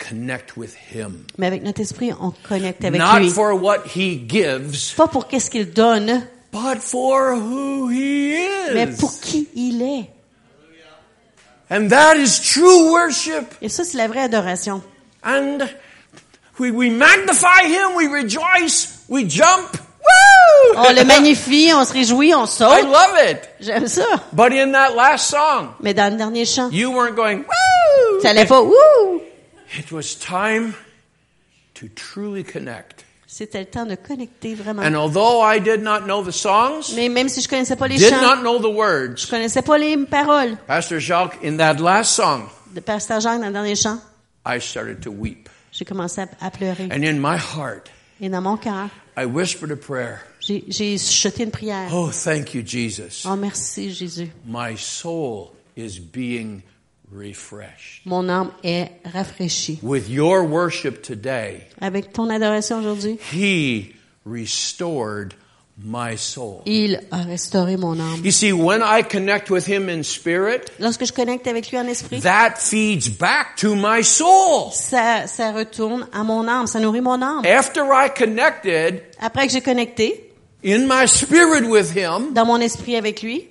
connect 0.07 0.57
with 0.57 0.73
him. 0.93 1.25
mais 1.37 1.47
avec 1.47 1.63
notre 1.63 1.81
esprit, 1.81 2.11
on 2.19 2.31
connecte 2.47 2.83
avec 2.83 2.99
Not 2.99 3.19
lui. 3.19 3.29
for 3.29 3.53
what 3.53 3.79
he 3.95 4.21
gives, 4.27 4.93
Pas 4.95 5.07
pour 5.07 5.27
qu'est-ce 5.27 5.49
qu'il 5.49 5.71
donne, 5.71 6.25
but 6.51 6.79
for 6.79 7.33
who 7.35 7.89
he 7.89 8.35
mais 8.73 8.85
is. 8.89 8.97
pour 8.99 9.11
qui 9.19 9.47
il 9.55 9.81
est. 9.81 10.09
And 11.71 11.87
that 11.89 12.17
is 12.17 12.39
true 12.53 12.91
worship. 12.91 13.45
Et 13.61 13.69
ça, 13.69 13.83
c'est 13.83 13.97
la 13.97 14.07
vraie 14.07 14.21
adoration. 14.23 14.81
And 15.23 15.59
we, 16.59 16.69
we 16.71 16.91
magnify 16.91 17.63
him, 17.65 17.95
we 17.95 18.07
rejoice, 18.07 18.99
we 19.09 19.23
jump. 19.27 19.77
Woo! 20.03 20.77
On 20.77 20.93
le 20.93 21.03
magnifie, 21.05 21.71
on 21.73 21.83
se 21.85 21.93
réjouit, 21.93 22.35
on 22.35 22.43
I 22.43 22.47
saute. 22.47 22.83
love 22.83 23.17
it. 23.31 23.49
J'aime 23.61 23.87
ça. 23.87 24.03
But 24.33 24.51
in 24.51 24.71
that 24.73 24.93
last 24.93 25.29
song, 25.31 25.69
Mais 25.79 25.93
dans 25.95 26.11
le 26.11 26.17
dernier 26.17 26.45
chant, 26.45 26.69
you 26.71 26.91
weren't 26.91 27.15
going, 27.15 27.37
woo! 27.39 28.21
ça 28.21 28.29
allait 28.31 28.45
pas, 28.45 28.61
wouh! 28.61 29.21
It 29.77 29.91
was 29.91 30.15
time 30.15 30.73
to 31.75 31.87
truly 31.95 32.43
connect. 32.43 33.05
C'était 33.27 33.59
le 33.61 33.65
temps 33.65 33.87
de 33.87 33.95
connecter 33.95 34.53
vraiment. 34.53 34.83
And 34.83 34.93
although 34.95 35.41
I 35.41 35.59
did 35.59 35.81
not 35.81 36.01
know 36.01 36.23
the 36.23 36.31
songs, 36.31 36.93
Mais 36.95 37.09
même 37.09 37.29
si 37.29 37.41
je 37.41 37.47
connaissais 37.47 37.75
pas 37.75 37.87
les 37.87 37.95
did 37.95 38.09
chants, 38.09 38.21
not 38.21 38.41
know 38.43 38.59
the 38.59 39.17
je 39.17 39.27
connaissais 39.27 39.63
pas 39.63 39.79
les 39.79 39.97
paroles 40.05 40.55
Pastor 40.67 40.99
Jacques, 40.99 41.39
in 41.43 41.57
that 41.57 41.79
last 41.79 42.11
song, 42.13 42.43
de 42.75 42.79
Pasteur 42.79 43.19
Jacques 43.21 43.39
dans 43.39 43.47
le 43.47 43.53
dernier 43.53 43.75
chant, 43.75 43.99
I 44.45 44.59
started 44.59 45.01
to 45.01 45.09
weep. 45.09 45.49
j'ai 45.71 45.83
commencé 45.85 46.21
à, 46.21 46.27
à 46.41 46.51
pleurer. 46.51 46.89
And 46.91 47.03
in 47.03 47.13
my 47.13 47.37
heart, 47.37 47.89
Et 48.21 48.29
dans 48.29 48.41
mon 48.41 48.55
cœur, 48.57 48.89
I 49.17 49.25
whispered 49.25 49.71
a 49.71 49.75
prayer. 49.75 50.19
j'ai 50.39 50.63
j'ai 50.67 50.99
chuté 50.99 51.43
une 51.43 51.51
prière. 51.51 51.89
Oh, 51.91 52.11
thank 52.11 52.53
you, 52.53 52.61
Jesus. 52.63 53.25
Oh, 53.27 53.35
merci 53.35 53.91
Jésus. 53.91 54.29
My 54.45 54.77
soul 54.77 55.53
is 55.75 55.99
being 55.99 56.61
refreshed. 57.15 58.01
Mon 58.05 58.27
âme 58.29 58.51
est 58.63 58.89
rafraîchie. 59.13 59.79
With 59.83 60.09
your 60.09 60.43
worship 60.43 61.01
today, 61.01 61.67
Avec 61.81 62.11
ton 62.13 62.29
adoration 62.29 62.79
aujourd'hui, 62.79 63.17
He 63.31 63.93
restored 64.25 65.33
my 65.83 66.15
soul. 66.17 66.61
il 66.65 66.99
a 67.11 67.23
restauré 67.23 67.77
mon 67.77 67.99
âme. 67.99 68.21
You 68.23 68.31
see, 68.31 68.51
when 68.53 68.81
I 68.83 69.01
connect 69.03 69.49
with 69.49 69.67
Him 69.67 69.89
in 69.89 70.03
spirit, 70.03 70.61
Lorsque 70.79 71.05
je 71.05 71.11
connecte 71.11 71.47
avec 71.47 71.71
lui 71.71 71.77
en 71.79 71.87
esprit, 71.87 72.19
that 72.21 72.55
feeds 72.59 73.09
back 73.09 73.55
to 73.57 73.73
my 73.75 74.03
soul. 74.03 74.71
ça, 74.73 75.25
ça 75.27 75.51
retourne 75.51 76.07
à 76.13 76.23
mon 76.23 76.47
âme, 76.47 76.67
ça 76.67 76.79
nourrit 76.79 77.01
mon 77.01 77.21
âme. 77.21 77.43
After 77.45 77.81
I 77.91 78.09
connected 78.15 79.01
Après 79.19 79.47
que 79.47 79.53
j'ai 79.53 79.61
connecté 79.61 80.29
in 80.63 80.85
my 80.87 81.07
spirit 81.07 81.65
with 81.67 81.95
Him, 81.95 82.33
dans 82.33 82.45
mon 82.45 82.59
esprit 82.59 82.95
avec 82.95 83.21
lui, 83.23 83.47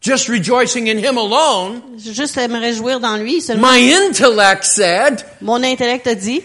just 0.00 0.28
rejoicing 0.28 0.88
in 0.88 0.98
Him 0.98 1.18
alone, 1.18 1.82
juste 1.98 2.36
me 2.36 2.58
réjouir 2.58 3.00
dans 3.00 3.16
lui 3.16 3.40
seulement, 3.40 3.70
my 3.72 3.78
intellect 3.92 4.64
said, 4.64 5.24
mon 5.40 5.62
intellect 5.62 6.06
a 6.06 6.14
dit, 6.14 6.42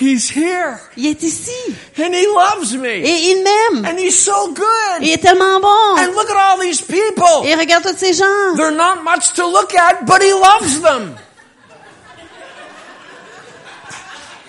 He's 0.00 0.30
here 0.30 0.78
il 0.96 1.06
est 1.06 1.22
ici 1.24 1.50
and 1.98 2.14
He 2.14 2.24
loves 2.26 2.72
me 2.76 2.88
et 2.88 3.30
il 3.32 3.42
m'aime. 3.42 3.84
and 3.84 3.98
He's 3.98 4.16
so 4.16 4.52
good. 4.54 5.02
Il 5.02 5.10
est 5.10 5.18
tellement 5.18 5.58
bon. 5.58 5.96
And 5.98 6.12
look 6.14 6.30
at 6.30 6.36
all 6.36 6.60
these 6.60 6.80
people. 6.80 7.44
Et 7.44 7.56
regarde 7.56 7.82
tous 7.82 7.96
ces 7.98 8.12
gens. 8.12 8.54
They're 8.56 8.70
not 8.70 9.02
much 9.02 9.32
to 9.34 9.44
look 9.44 9.74
at, 9.74 10.06
but 10.06 10.22
He 10.22 10.32
loves 10.32 10.80
them. 10.82 11.16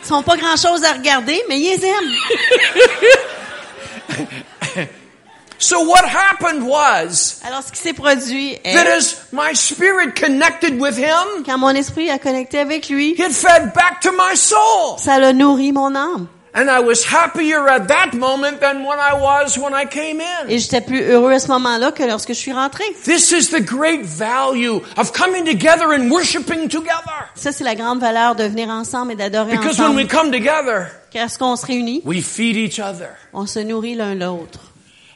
Ils 0.03 0.07
sont 0.07 0.21
pas 0.23 0.37
grand 0.37 0.55
chose 0.55 0.83
à 0.83 0.93
regarder, 0.93 1.41
mais 1.49 1.59
ils 1.59 1.79
les 1.79 1.85
aiment. 1.85 2.15
So 5.61 5.81
what 5.81 6.05
happened 6.05 6.63
was 6.63 7.41
Alors, 7.45 7.61
ce 7.63 7.71
qui 7.71 7.79
s'est 7.79 7.93
produit 7.93 8.55
that 8.63 8.85
est, 8.85 8.97
as 8.97 9.15
my 9.33 9.53
spirit 9.53 10.15
connected 10.15 10.79
with 10.79 10.97
him, 10.97 11.43
quand 11.45 11.57
mon 11.57 11.71
esprit 11.75 12.09
a 12.09 12.17
connecté 12.17 12.59
avec 12.59 12.87
lui, 12.89 13.11
it 13.17 13.31
fed 13.33 13.73
back 13.73 13.99
to 14.01 14.11
my 14.13 14.35
soul. 14.37 14.97
ça 14.97 15.19
l'a 15.19 15.33
nourri 15.33 15.71
mon 15.73 15.93
âme. 15.95 16.27
And 16.55 16.67
I 16.67 16.79
was 16.79 17.05
happier 17.05 17.67
at 17.67 17.87
that 17.89 18.13
moment 18.15 18.59
than 18.59 18.83
when 18.83 18.97
I 18.97 19.13
was 19.13 19.57
when 19.57 19.73
I 19.75 19.85
came 19.85 20.19
in. 20.19 20.47
Et 20.49 20.57
j'étais 20.57 20.81
plus 20.81 21.01
heureux 21.03 21.33
à 21.33 21.39
ce 21.39 21.47
moment-là 21.49 21.91
que 21.91 22.03
lorsque 22.03 22.29
je 22.29 22.39
suis 22.39 22.53
rentré. 22.53 22.83
This 23.03 23.31
is 23.31 23.49
the 23.51 23.61
great 23.61 24.01
value 24.03 24.79
of 24.97 25.11
coming 25.13 25.43
together 25.45 25.91
and 25.93 26.09
worshiping 26.09 26.67
together. 26.67 27.29
Ça, 27.35 27.51
c'est 27.51 27.63
la 27.63 27.75
grande 27.75 27.99
valeur 27.99 28.33
de 28.35 28.45
venir 28.45 28.69
ensemble 28.69 29.11
et 29.11 29.15
d'adorer 29.15 29.57
Because 29.57 29.77
when 29.77 29.95
we 29.95 30.05
ensemble. 30.05 30.07
come 30.07 30.31
together, 30.31 30.87
Parce 31.13 31.37
qu'on 31.37 31.55
se 31.55 31.65
réunit, 31.67 32.01
we 32.03 32.23
feed 32.23 32.55
each 32.55 32.79
other. 32.79 33.09
on 33.33 33.45
se 33.45 33.59
nourrit 33.59 33.93
l'un 33.95 34.15
l'autre. 34.15 34.59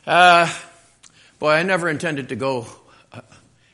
Uh, 0.05 0.47
boy, 1.39 1.51
I 1.51 1.63
never 1.63 1.87
intended 1.89 2.29
to 2.29 2.35
go 2.35 2.65
uh, 3.13 3.21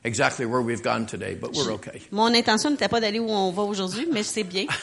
exactly 0.04 0.46
where 0.46 0.62
we've 0.62 0.84
gone 0.84 1.06
today, 1.06 1.36
but 1.36 1.54
we're 1.54 1.74
okay. 1.74 2.02
Mon 2.12 2.34
intention 2.36 2.70
n'était 2.72 2.90
pas 2.90 3.00
d'aller 3.00 3.20
où 3.20 3.30
on 3.30 3.52
va 3.52 3.64
aujourd'hui, 3.64 4.08
mais 4.12 4.24
c'est 4.24 4.44
bien. 4.44 4.66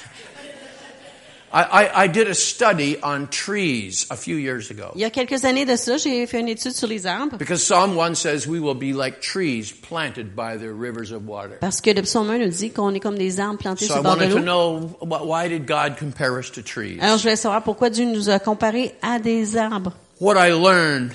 I, 1.53 1.63
I, 1.63 2.03
I 2.05 2.07
did 2.09 2.27
a 2.29 2.35
study 2.35 2.99
on 3.03 3.29
trees 3.29 4.05
a 4.11 4.17
few 4.17 4.37
years 4.37 4.71
ago. 4.71 4.91
Il 4.97 5.01
y 5.01 5.05
a 5.05 5.11
quelques 5.11 5.45
années 5.45 5.65
de 5.65 5.77
ça, 5.77 5.97
j'ai 5.97 6.27
fait 6.27 6.41
une 6.41 6.49
étude 6.49 6.73
sur 6.73 6.89
les 6.89 7.07
arbres. 7.07 7.39
Because 7.39 7.63
Psalm 7.63 7.97
1 7.97 8.17
says 8.17 8.47
we 8.49 8.59
will 8.61 8.75
be 8.75 8.93
like 8.93 9.21
trees 9.23 9.71
planted 9.73 10.35
by 10.35 10.57
the 10.59 10.69
rivers 10.75 11.13
of 11.13 11.27
water. 11.27 11.57
Parce 11.61 11.81
que 11.81 11.93
le 11.95 12.03
psaume 12.03 12.29
1 12.31 12.39
nous 12.39 12.49
dit 12.51 12.73
qu'on 12.73 12.93
est 12.95 13.01
comme 13.01 13.17
des 13.17 13.39
arbres 13.39 13.59
plantés 13.61 13.87
So 13.87 13.95
sur 13.95 14.01
I 14.01 14.03
bord 14.03 14.17
de 14.17 14.25
wanted 14.25 14.35
to 14.35 14.39
l'eau. 14.41 14.45
know 14.45 14.97
wh- 15.01 15.25
why 15.25 15.49
did 15.49 15.67
God 15.67 15.97
compare 15.97 16.37
us 16.37 16.51
to 16.51 16.63
trees? 16.63 16.99
Alors, 17.01 17.17
je 17.17 17.23
voulais 17.23 17.37
savoir 17.37 17.63
pourquoi 17.63 17.89
Dieu 17.91 18.05
nous 18.05 18.29
a 18.29 18.41
comparés 18.41 18.93
à 19.01 19.19
des 19.21 19.57
arbres. 19.57 19.93
What 20.21 20.37
I 20.37 20.51
learned 20.53 21.13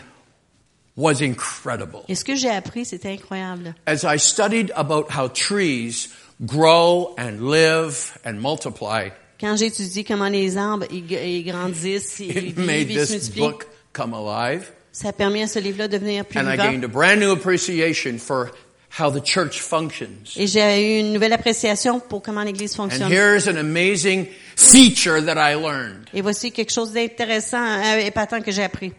was 0.98 1.22
incredible. 1.22 2.02
Et 2.08 2.16
ce 2.16 2.24
que 2.26 2.36
j'ai 2.36 2.50
appris, 2.50 2.86
c'était 2.86 3.10
incroyable. 3.12 3.74
As 3.86 4.04
I 4.04 4.18
studied 4.20 4.72
about 4.76 5.08
how 5.18 5.28
trees 5.30 6.10
grow 6.46 7.14
and 7.18 7.40
live 7.52 8.18
and 8.26 8.34
multiply, 8.42 9.10
Quand 9.40 9.56
j'ai 9.58 9.68
étudié 9.68 10.04
comment 10.04 10.28
les 10.30 10.56
arbres 10.58 10.86
ils, 10.92 11.44
grandissent, 11.44 12.20
ils 12.20 12.54
vivent, 12.54 12.92
ils 12.92 13.00
se 13.00 13.06
this 13.06 13.12
multiplient, 13.12 13.40
book 13.42 13.68
come 13.94 14.14
alive. 14.14 14.70
ça 14.92 15.10
a 15.10 15.14
permis 15.14 15.42
à 15.44 15.48
ce 15.48 15.58
livre-là 15.60 15.88
de 15.88 15.98
devenir 15.98 16.26
plus 16.26 16.40
And 16.40 16.48
I 16.48 16.52
vivant. 16.58 16.64
gained 16.72 16.84
a 16.84 16.88
brand 16.88 17.20
new 17.20 17.32
appreciation 17.32 18.18
for 18.20 18.52
how 19.00 19.10
the 19.10 19.24
church 19.26 19.60
functions. 19.62 20.36
Et 20.36 20.46
j'ai 20.48 20.98
eu 20.98 21.00
une 21.00 21.14
nouvelle 21.14 21.34
appréciation 21.34 22.00
pour 22.02 22.22
comment 22.22 22.44
l'Église 22.44 22.74
And 22.74 22.90
fonctionne. 22.90 23.12
here's 23.12 23.48
an 23.48 23.58
amazing 23.58 24.28
feature 24.58 25.24
that 25.24 25.38
I 25.38 25.56
learned. 25.56 26.08
Et 26.14 26.22
voici 26.22 26.52
quelque 26.52 26.72
chose 26.72 26.92
d'intéressant, 26.92 27.64
euh, 27.64 27.98
épatant 28.06 28.42
que 28.42 28.52
j'ai 28.52 28.64
appris. 28.64 28.92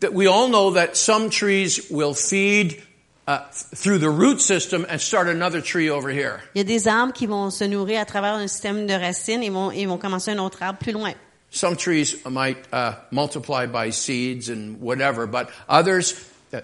That 0.00 0.12
we 0.12 0.26
all 0.26 0.48
know 0.48 0.72
that 0.72 0.96
some 0.96 1.30
trees 1.30 1.90
will 1.90 2.14
feed 2.14 2.82
uh, 3.26 3.40
through 3.50 3.98
the 3.98 4.10
root 4.10 4.40
system 4.40 4.86
and 4.88 5.00
start 5.00 5.28
another 5.28 5.60
tree 5.60 5.90
over 5.90 6.10
here. 6.10 6.42
Il 6.54 6.58
y 6.58 6.60
a 6.60 6.64
des 6.64 6.86
arbres 6.86 7.12
qui 7.12 7.26
vont 7.26 7.50
se 7.50 7.64
nourrir 7.64 8.00
à 8.00 8.04
travers 8.04 8.34
un 8.34 8.46
système 8.46 8.86
de 8.86 8.94
racines 8.94 9.42
et 9.42 9.50
vont, 9.50 9.70
ils 9.72 9.86
vont 9.86 9.98
commencer 9.98 10.30
un 10.30 10.38
autre 10.38 10.62
arbre 10.62 10.78
plus 10.78 10.92
loin. 10.92 11.14
Some 11.50 11.76
trees 11.76 12.16
might 12.28 12.58
uh, 12.72 12.96
multiply 13.10 13.66
by 13.66 13.90
seeds 13.90 14.50
and 14.50 14.80
whatever, 14.80 15.26
but 15.26 15.48
others, 15.68 16.14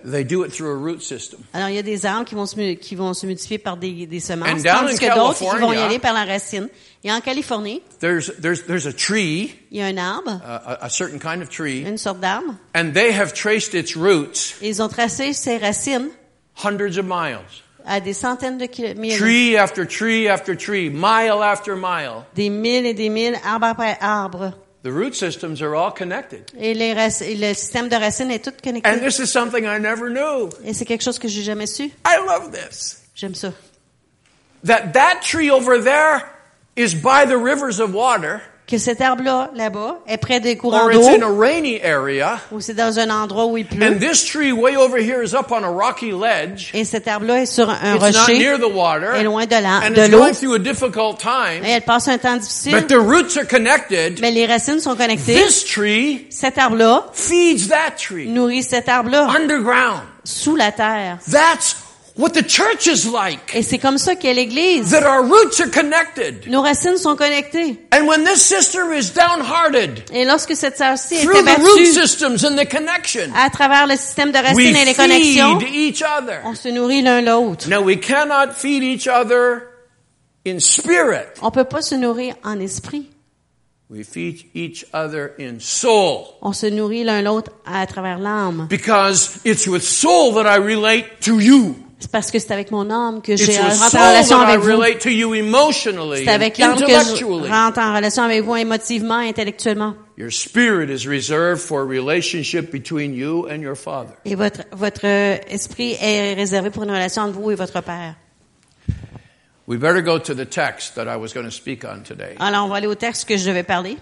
they 0.05 0.25
do 0.25 0.45
it 0.45 0.53
through 0.53 0.71
a 0.71 0.77
root 0.77 1.01
system. 1.03 1.41
Alors, 1.53 1.69
il 1.69 1.75
y 1.75 1.79
a 1.79 1.83
des 1.83 2.05
arbres 2.07 2.25
qui 2.25 2.35
vont 2.35 2.47
se, 2.47 2.75
qui 2.75 2.95
vont 2.95 3.15
se 3.15 3.27
multiplier 3.27 3.59
par 3.59 3.77
des, 3.77 4.07
des 4.07 4.21
semences, 4.21 4.63
tandis 4.63 4.99
que 4.99 5.15
d'autres 5.15 5.39
qui 5.39 5.61
vont 5.61 5.73
y 5.73 5.79
aller 5.79 5.99
par 5.99 6.13
la 6.15 6.25
racine. 6.25 6.69
Et 7.05 7.11
en 7.13 7.21
Californie, 7.21 7.83
There's, 8.01 8.33
there's, 8.41 8.65
there's 8.67 8.87
a 8.87 8.93
tree, 8.93 9.55
il 9.71 9.79
y 9.79 9.83
a 9.83 9.87
un 9.87 9.99
arbre, 9.99 10.41
a, 10.45 10.85
a 10.85 10.89
certain 10.89 11.19
kind 11.19 11.43
of 11.43 11.49
tree, 11.49 11.81
une 11.85 11.99
sorte 11.99 12.21
d'arbre, 12.21 12.55
and 12.77 12.93
they 12.95 13.13
have 13.13 13.33
traced 13.33 13.75
its 13.75 13.97
roots 13.97 14.55
et 14.63 14.69
ils 14.69 14.81
ont 14.81 14.89
tracé 14.89 15.33
ses 15.33 15.59
racines 15.59 16.11
hundreds 16.65 16.99
of 16.99 17.05
miles. 17.05 17.41
à 17.85 17.99
des 17.99 18.13
centaines 18.13 18.59
de 18.59 18.67
kilomètres, 18.67 19.19
Tree 19.19 19.57
after 19.57 19.85
tree 19.85 20.29
after 20.29 20.57
tree, 20.57 20.89
mile 20.91 21.43
after 21.43 21.75
mile. 21.75 22.23
des 22.37 22.49
milles 22.51 22.87
et 22.87 22.95
des 22.95 23.09
milles, 23.09 23.37
arbre 23.45 23.67
après 23.67 23.99
arbre. 24.01 24.53
The 24.83 24.91
root 24.91 25.15
systems 25.15 25.63
are 25.63 25.77
all 25.77 25.93
connected. 25.93 26.51
Et, 26.59 26.75
les 26.75 26.91
et 27.23 27.37
le 27.37 27.55
système 27.55 27.89
de 27.89 27.95
racines 27.95 28.33
est 28.33 28.45
tout 28.45 28.53
connecté. 28.63 28.89
And 28.89 28.99
this 28.99 29.21
is 29.21 29.29
something 29.31 29.65
I 29.65 29.79
never 29.79 30.11
knew. 30.11 30.51
Et 30.65 30.75
c'est 30.75 30.85
quelque 30.85 31.03
chose 31.03 31.21
que 31.21 31.29
j'ai 31.29 31.43
jamais 31.43 31.67
su. 31.67 31.85
I 32.05 32.17
love 32.27 32.51
this. 32.51 33.03
J'aime 33.15 33.35
ça. 33.35 33.53
That 34.65 34.93
that 34.95 35.21
tree 35.23 35.51
over 35.51 35.79
there 35.79 36.23
is 36.77 36.95
by 36.95 37.25
the 37.27 37.37
rivers 37.37 37.79
of 37.79 37.95
water, 37.95 38.43
Que 38.65 38.79
cet 38.79 39.01
arbre-là, 39.03 39.51
là-bas, 39.55 39.99
est 40.07 40.17
près 40.19 40.41
des 40.41 40.57
courants 40.57 40.89
d'eau, 40.89 41.03
ou 42.53 42.61
c'est 42.61 42.75
dans 42.75 42.99
un 42.99 43.11
endroit 43.11 43.47
où 43.47 43.59
il 43.59 43.67
pleut. 43.67 43.85
and 43.85 43.99
this 43.99 44.25
tree 44.25 44.53
way 44.53 44.77
over 44.77 44.99
here 45.03 45.23
is 45.23 45.35
up 45.35 45.51
on 45.51 45.63
a 45.65 45.69
rocky 45.69 46.11
ledge. 46.13 46.71
Et 46.73 46.85
cet 46.85 47.07
arbre-là 47.09 47.43
est 47.43 47.47
sur 47.47 47.69
un 47.69 47.97
It's 47.97 48.01
not 48.17 48.21
rocher, 48.21 48.39
near 48.39 48.59
the 48.59 48.73
water, 48.73 49.15
est 49.17 49.25
loin 49.25 49.45
de 49.47 49.51
la- 49.57 49.79
and 49.87 49.93
it's 49.97 50.09
l'eau. 50.11 50.19
going 50.21 50.33
through 50.35 50.55
a 50.55 50.59
difficult 50.59 51.19
time. 51.19 51.65
et 51.65 51.71
elle 51.71 51.83
passe 51.83 52.09
un 52.09 52.19
temps 52.19 52.37
difficile, 52.37 52.77
But 52.77 52.87
the 52.87 52.99
roots 52.99 53.37
are 53.37 53.47
connected. 53.47 54.21
mais 54.21 54.31
les 54.31 54.47
racines 54.47 54.81
sont 54.81 54.95
connectées. 54.97 55.35
This 55.35 55.65
tree 55.67 56.27
Cet 56.31 56.57
arbre-là 56.57 57.07
feeds 57.13 57.69
that 57.69 57.97
tree 57.99 58.29
nourrit 58.29 58.63
cet 58.63 58.89
arbre-là 58.89 59.29
underground. 59.37 60.01
sous 60.25 60.57
la 60.57 60.71
terre. 60.73 61.19
That's 61.31 61.77
what 62.17 62.31
the 62.31 62.43
church 62.43 62.87
is 62.87 63.09
like. 63.09 63.55
Et 63.55 63.63
c'est 63.63 63.79
comme 63.79 63.99
ça 63.99 64.17
qu'est 64.17 64.35
l'Église. 64.35 64.91
That 64.91 65.05
our 65.05 65.23
roots 65.23 65.61
are 65.61 65.71
connected. 65.71 66.47
Nos 66.49 66.63
racines 66.63 66.99
sont 66.99 67.17
connectées. 67.17 67.79
And 67.93 68.07
when 68.07 68.25
this 68.25 68.43
sister 68.43 68.93
is 68.93 69.13
downhearted 69.13 70.05
Et 70.13 70.25
lorsque 70.25 70.55
cette 70.55 70.77
sœur-ci 70.77 71.15
est 71.15 71.23
through 71.23 71.43
the 71.43 71.59
root 71.59 71.79
abattue 71.79 71.87
systems 71.87 72.45
and 72.45 72.57
the 72.57 72.69
connection, 72.69 73.31
à 73.35 73.51
travers 73.51 73.87
le 73.87 73.97
système 73.97 74.31
de 74.31 74.39
we 74.39 74.45
racines 74.45 74.77
et 74.77 74.85
les 74.85 74.95
connexions, 74.95 75.61
feed 75.61 75.75
each 75.75 76.03
other. 76.03 76.41
on 76.45 76.55
se 76.55 76.69
nourrit 76.69 77.03
l'un 77.03 77.21
l'autre. 77.23 77.69
Now 77.69 77.83
we 77.83 77.99
cannot 77.99 78.55
feed 78.57 78.83
each 78.83 79.09
other 79.09 79.69
in 80.47 80.59
spirit. 80.59 81.39
On 81.41 81.51
peut 81.51 81.65
pas 81.65 81.83
se 81.83 81.95
nourrir 81.95 82.35
en 82.45 82.61
esprit. 82.61 83.09
We 83.93 84.05
feed 84.05 84.47
each 84.55 84.87
other 84.95 85.35
in 85.39 85.61
soul. 85.61 86.39
On 86.41 86.55
se 86.55 86.65
nourrit 86.67 87.05
l'un 87.05 87.21
l'autre 87.21 87.53
à 87.67 87.87
travers 87.87 88.19
l'âme. 88.19 88.67
Because 88.71 89.39
it's 89.45 89.67
with 89.67 89.83
soul 89.83 90.33
that 90.33 90.47
I 90.47 90.57
relate 90.57 91.21
to 91.27 91.39
you. 91.39 91.77
C'est 92.03 92.11
parce 92.11 92.33
que 92.33 92.41
c'est 92.41 92.51
avec 92.51 92.73
mon 92.73 92.91
âme 92.91 93.23
que 93.23 93.37
j'ai 93.37 93.57
rentre 93.61 93.95
en 93.95 94.09
relation 94.09 94.41
avec 94.41 94.59
vous. 94.59 94.83
C'est 96.17 96.29
avec 96.29 96.59
l'âme 96.59 96.75
que 96.75 96.89
je 96.89 97.25
rentre 97.49 97.79
en 97.79 97.95
relation 97.95 98.25
avec 98.25 98.43
vous 98.43 98.57
émotivement, 98.57 99.19
intellectuellement. 99.19 99.95
Your 100.19 100.33
spirit 100.33 100.91
is 100.91 101.07
reserved 101.07 101.61
for 101.61 101.83
a 101.83 101.85
relationship 101.85 102.73
between 102.73 103.15
you 103.15 103.47
and 103.49 103.63
your 103.63 103.77
father. 103.77 104.15
Et 104.25 104.35
votre, 104.35 104.63
votre 104.73 105.05
esprit 105.05 105.97
est 106.01 106.35
réservé 106.35 106.71
pour 106.71 106.83
une 106.83 106.91
relation 106.91 107.23
entre 107.23 107.35
vous 107.39 107.53
et 107.53 107.55
votre 107.55 107.81
Père. 107.81 108.17
We 109.69 109.79
better 109.79 110.03
go 110.03 110.19
to 110.19 110.35
the 110.35 110.45
text 110.45 110.97
that 110.97 111.07
I 111.07 111.17
was 111.17 111.33
going 111.33 111.45
to 111.45 111.53
speak 111.53 111.85
on 111.85 112.03
today. 112.03 112.35
Alors, 112.41 112.67
on 112.67 112.69
va 112.69 112.79
aller 112.79 112.89
au 112.89 112.97
texte 112.97 113.29
que 113.29 113.37
je 113.37 113.47
devais 113.47 113.63
parler 113.63 113.97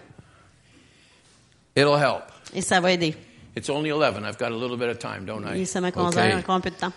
It'll 1.77 1.99
help. 1.99 2.25
et 2.55 2.63
ça 2.63 2.81
va 2.81 2.93
aider. 2.93 3.15
It's 3.55 3.69
only 3.69 3.93
11. 3.93 4.25
I've 4.25 4.39
got 4.39 4.53
a 4.53 4.57
little 4.57 4.79
bit 4.79 4.89
of 4.89 4.99
time, 4.99 5.27
don't 5.27 5.45
I? 5.45 5.61
Et 5.61 5.67
ça 5.67 5.83
m'a 5.83 5.93
conduit 5.93 6.33
encore 6.33 6.55
un 6.55 6.61
peu 6.61 6.71
de 6.71 6.77
temps. 6.77 6.93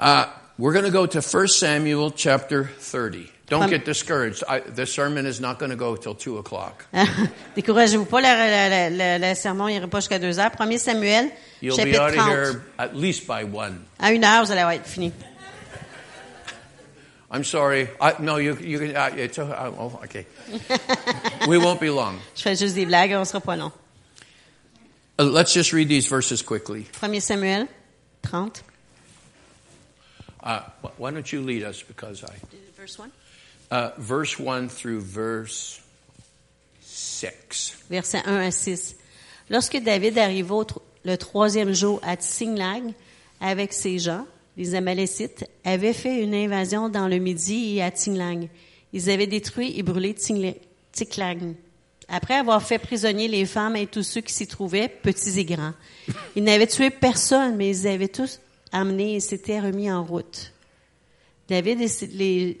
Uh, 0.00 0.26
we're 0.58 0.72
going 0.72 0.84
to 0.84 0.90
go 0.90 1.06
to 1.06 1.20
1 1.20 1.48
Samuel 1.48 2.10
chapter 2.10 2.64
30. 2.64 3.30
Don't 3.46 3.68
get 3.68 3.84
discouraged. 3.84 4.42
I, 4.48 4.60
the 4.60 4.86
sermon 4.86 5.26
is 5.26 5.38
not 5.40 5.58
going 5.58 5.70
to 5.70 5.76
go 5.76 5.96
till 5.96 6.14
2 6.14 6.38
o'clock. 6.38 6.86
Découragez-vous 7.54 8.06
pas, 8.06 8.22
le, 8.22 9.34
sermon 9.34 9.66
n'ira 9.66 9.86
pas 9.86 10.00
jusqu'à 10.00 10.18
deux 10.18 10.38
heures. 10.38 10.52
1 10.58 10.78
Samuel, 10.78 11.30
You'll 11.60 11.76
be 11.76 11.92
chapitre 11.92 12.00
out 12.00 12.08
of 12.10 12.16
30. 12.16 12.30
here 12.30 12.64
at 12.78 12.96
least 12.96 13.26
by 13.26 13.44
1. 13.44 13.84
À 14.00 14.12
une 14.12 14.24
heure, 14.24 14.44
vous 14.44 14.50
allez 14.50 14.62
avoir 14.62 14.78
fini. 14.84 15.12
I'm 17.30 17.44
sorry. 17.44 17.88
I, 18.00 18.14
no, 18.20 18.36
you, 18.36 18.56
you 18.60 18.78
can, 18.78 18.96
uh, 18.96 19.10
it's, 19.16 19.38
uh, 19.38 19.72
oh, 19.78 20.00
okay. 20.04 20.24
we 21.48 21.58
won't 21.58 21.80
be 21.80 21.90
long. 21.90 22.20
Je 22.34 22.42
fais 22.42 22.56
juste 22.56 22.76
des 22.76 22.86
blagues, 22.86 23.12
on 23.12 23.24
sera 23.24 23.40
pas 23.40 23.56
long. 23.56 23.72
Uh, 25.18 25.24
let's 25.24 25.52
just 25.52 25.72
read 25.72 25.88
these 25.88 26.06
verses 26.06 26.42
quickly. 26.42 26.86
1 27.00 27.20
Samuel 27.20 27.68
30. 28.22 28.62
Uh, 30.44 30.60
wh- 30.82 31.00
why 31.00 31.10
don't 31.10 31.32
you 31.32 31.40
lead 31.40 31.62
us 31.64 31.82
because 31.82 32.22
I, 32.22 32.32
Verse 32.76 32.98
1. 32.98 33.10
uh, 33.70 33.90
verse 33.98 34.38
1 34.38 34.68
through 34.68 35.00
verse 35.00 35.80
6. 36.82 37.76
Versets 37.90 38.22
1 38.26 38.36
à 38.48 38.50
6. 38.50 38.96
Lorsque 39.50 39.78
David 39.78 40.18
arriva 40.18 40.54
le 41.04 41.16
troisième 41.16 41.72
jour 41.72 42.00
à 42.02 42.16
Tsiglag 42.16 42.92
avec 43.40 43.72
ses 43.72 43.98
gens, 43.98 44.26
les 44.56 44.74
Amalécites 44.74 45.44
avaient 45.64 45.92
fait 45.92 46.22
une 46.22 46.34
invasion 46.34 46.88
dans 46.88 47.08
le 47.08 47.18
Midi 47.18 47.76
et 47.76 47.82
à 47.82 47.90
Tsiglag. 47.90 48.48
Ils 48.92 49.10
avaient 49.10 49.26
détruit 49.26 49.78
et 49.78 49.82
brûlé 49.82 50.12
Tsiklag. 50.14 51.54
Après 52.08 52.34
avoir 52.34 52.62
fait 52.62 52.78
prisonnier 52.78 53.28
les 53.28 53.46
femmes 53.46 53.76
et 53.76 53.86
tous 53.86 54.02
ceux 54.02 54.20
qui 54.20 54.32
s'y 54.32 54.46
trouvaient, 54.46 54.88
petits 54.88 55.40
et 55.40 55.44
grands. 55.44 55.72
Ils 56.36 56.44
n'avaient 56.44 56.66
tué 56.66 56.90
personne, 56.90 57.56
mais 57.56 57.70
ils 57.70 57.86
avaient 57.86 58.08
tous 58.08 58.40
amenés 58.74 59.14
et 59.14 59.20
s'étaient 59.20 59.60
remis 59.60 59.90
en 59.90 60.04
route. 60.04 60.52
David 61.48 61.80
et 61.80 61.88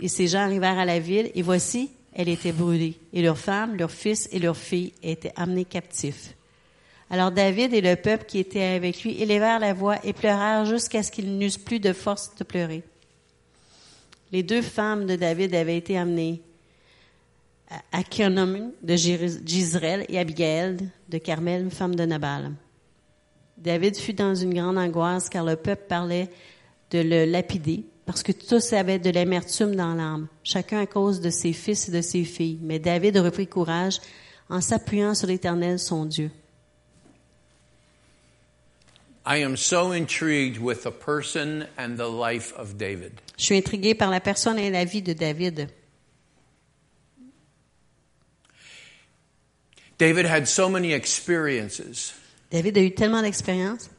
ses, 0.08 0.26
gens 0.26 0.40
arrivèrent 0.40 0.78
à 0.78 0.84
la 0.84 0.98
ville, 0.98 1.30
et 1.34 1.42
voici, 1.42 1.90
elle 2.14 2.28
était 2.28 2.52
brûlée, 2.52 2.96
et 3.12 3.22
leurs 3.22 3.38
femmes, 3.38 3.76
leurs 3.76 3.90
fils 3.90 4.28
et 4.30 4.38
leurs 4.38 4.56
filles 4.56 4.92
étaient 5.02 5.32
amenés 5.36 5.64
captifs. 5.64 6.34
Alors 7.10 7.30
David 7.30 7.74
et 7.74 7.80
le 7.80 7.96
peuple 7.96 8.24
qui 8.24 8.38
était 8.38 8.62
avec 8.62 9.02
lui 9.02 9.20
élevèrent 9.20 9.58
la 9.58 9.74
voix 9.74 9.96
et 10.04 10.12
pleurèrent 10.12 10.64
jusqu'à 10.64 11.02
ce 11.02 11.12
qu'ils 11.12 11.38
n'eussent 11.38 11.58
plus 11.58 11.80
de 11.80 11.92
force 11.92 12.34
de 12.36 12.44
pleurer. 12.44 12.82
Les 14.32 14.42
deux 14.42 14.62
femmes 14.62 15.06
de 15.06 15.16
David 15.16 15.54
avaient 15.54 15.76
été 15.76 15.96
amenées, 15.98 16.40
à 17.70 17.98
Akionom 17.98 18.72
de 18.82 18.96
Jisraël 18.96 20.04
et 20.08 20.18
Abigail 20.18 20.76
de 21.08 21.18
Carmel, 21.18 21.70
femme 21.70 21.94
de 21.94 22.04
Nabal. 22.04 22.52
David 23.56 23.96
fut 23.96 24.14
dans 24.14 24.34
une 24.34 24.52
grande 24.52 24.78
angoisse 24.78 25.28
car 25.28 25.44
le 25.44 25.56
peuple 25.56 25.84
parlait 25.88 26.28
de 26.90 26.98
le 27.00 27.24
lapider 27.24 27.84
parce 28.06 28.22
que 28.22 28.32
tous 28.32 28.72
avaient 28.72 28.98
de 28.98 29.10
l'amertume 29.10 29.74
dans 29.74 29.94
l'âme, 29.94 30.28
chacun 30.42 30.80
à 30.80 30.86
cause 30.86 31.20
de 31.20 31.30
ses 31.30 31.52
fils 31.52 31.88
et 31.88 31.92
de 31.92 32.02
ses 32.02 32.24
filles. 32.24 32.58
Mais 32.60 32.78
David 32.78 33.16
reprit 33.16 33.46
courage 33.46 33.98
en 34.50 34.60
s'appuyant 34.60 35.14
sur 35.14 35.28
l'Éternel, 35.28 35.78
son 35.78 36.04
Dieu. 36.04 36.30
I 39.26 39.38
am 39.42 39.56
so 39.56 39.92
intrigued 39.92 40.58
with 40.58 40.82
the 40.82 40.90
person 40.90 41.66
and 41.78 41.96
the 41.96 42.08
life 42.08 42.52
of 42.58 42.76
David. 42.76 43.12
Je 43.38 43.44
suis 43.44 43.56
intrigué 43.56 43.94
par 43.94 44.10
la 44.10 44.20
personne 44.20 44.58
et 44.58 44.70
la 44.70 44.84
vie 44.84 45.00
de 45.00 45.14
David. 45.14 45.70
David 49.96 50.26
had 50.26 50.46
so 50.46 50.68
many 50.68 50.92
experiences, 50.92 52.12
David 52.54 52.78
a 52.78 52.82
eu 52.82 52.94
tellement 52.94 53.20
d'expérience 53.20 53.90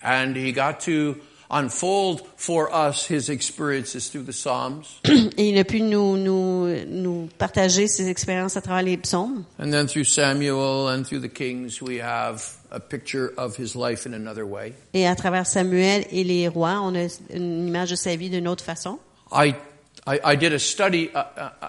and 0.00 0.36
he 0.36 0.52
got 0.52 0.78
to 0.78 1.16
unfold 1.50 2.22
for 2.36 2.72
us 2.72 3.04
his 3.04 3.28
experiences 3.28 4.08
through 4.08 4.22
the 4.22 4.32
Psalms. 4.32 5.00
Et 5.36 5.48
il 5.48 5.58
a 5.58 5.64
pu 5.64 5.80
nous, 5.80 6.16
nous, 6.16 6.68
nous 6.86 7.28
partager 7.36 7.88
ses 7.88 8.08
expériences 8.08 8.56
à 8.56 8.60
travers 8.60 8.84
les 8.84 8.96
psaumes. 8.96 9.44
And 9.58 9.72
then 9.72 9.88
through 9.88 10.04
Samuel 10.04 10.88
and 10.88 11.04
through 11.04 11.20
the 11.20 11.28
Kings, 11.28 11.82
we 11.82 12.00
have 12.00 12.44
a 12.70 12.78
picture 12.78 13.32
of 13.36 13.56
his 13.56 13.74
life 13.74 14.06
in 14.06 14.14
another 14.14 14.46
way. 14.46 14.74
Et 14.92 15.08
à 15.08 15.16
travers 15.16 15.46
Samuel 15.46 16.04
et 16.12 16.22
les 16.22 16.46
rois, 16.46 16.80
on 16.80 16.94
a 16.94 17.08
une 17.34 17.66
image 17.66 17.90
de 17.90 17.96
sa 17.96 18.14
vie 18.14 18.30
d'une 18.30 18.46
autre 18.46 18.62
façon. 18.62 19.00
I, 19.32 19.54
I, 20.06 20.20
I 20.24 20.36
did 20.36 20.52
a 20.52 20.60
study 20.60 21.10
uh, 21.12 21.24
uh, 21.36 21.50
uh, 21.60 21.68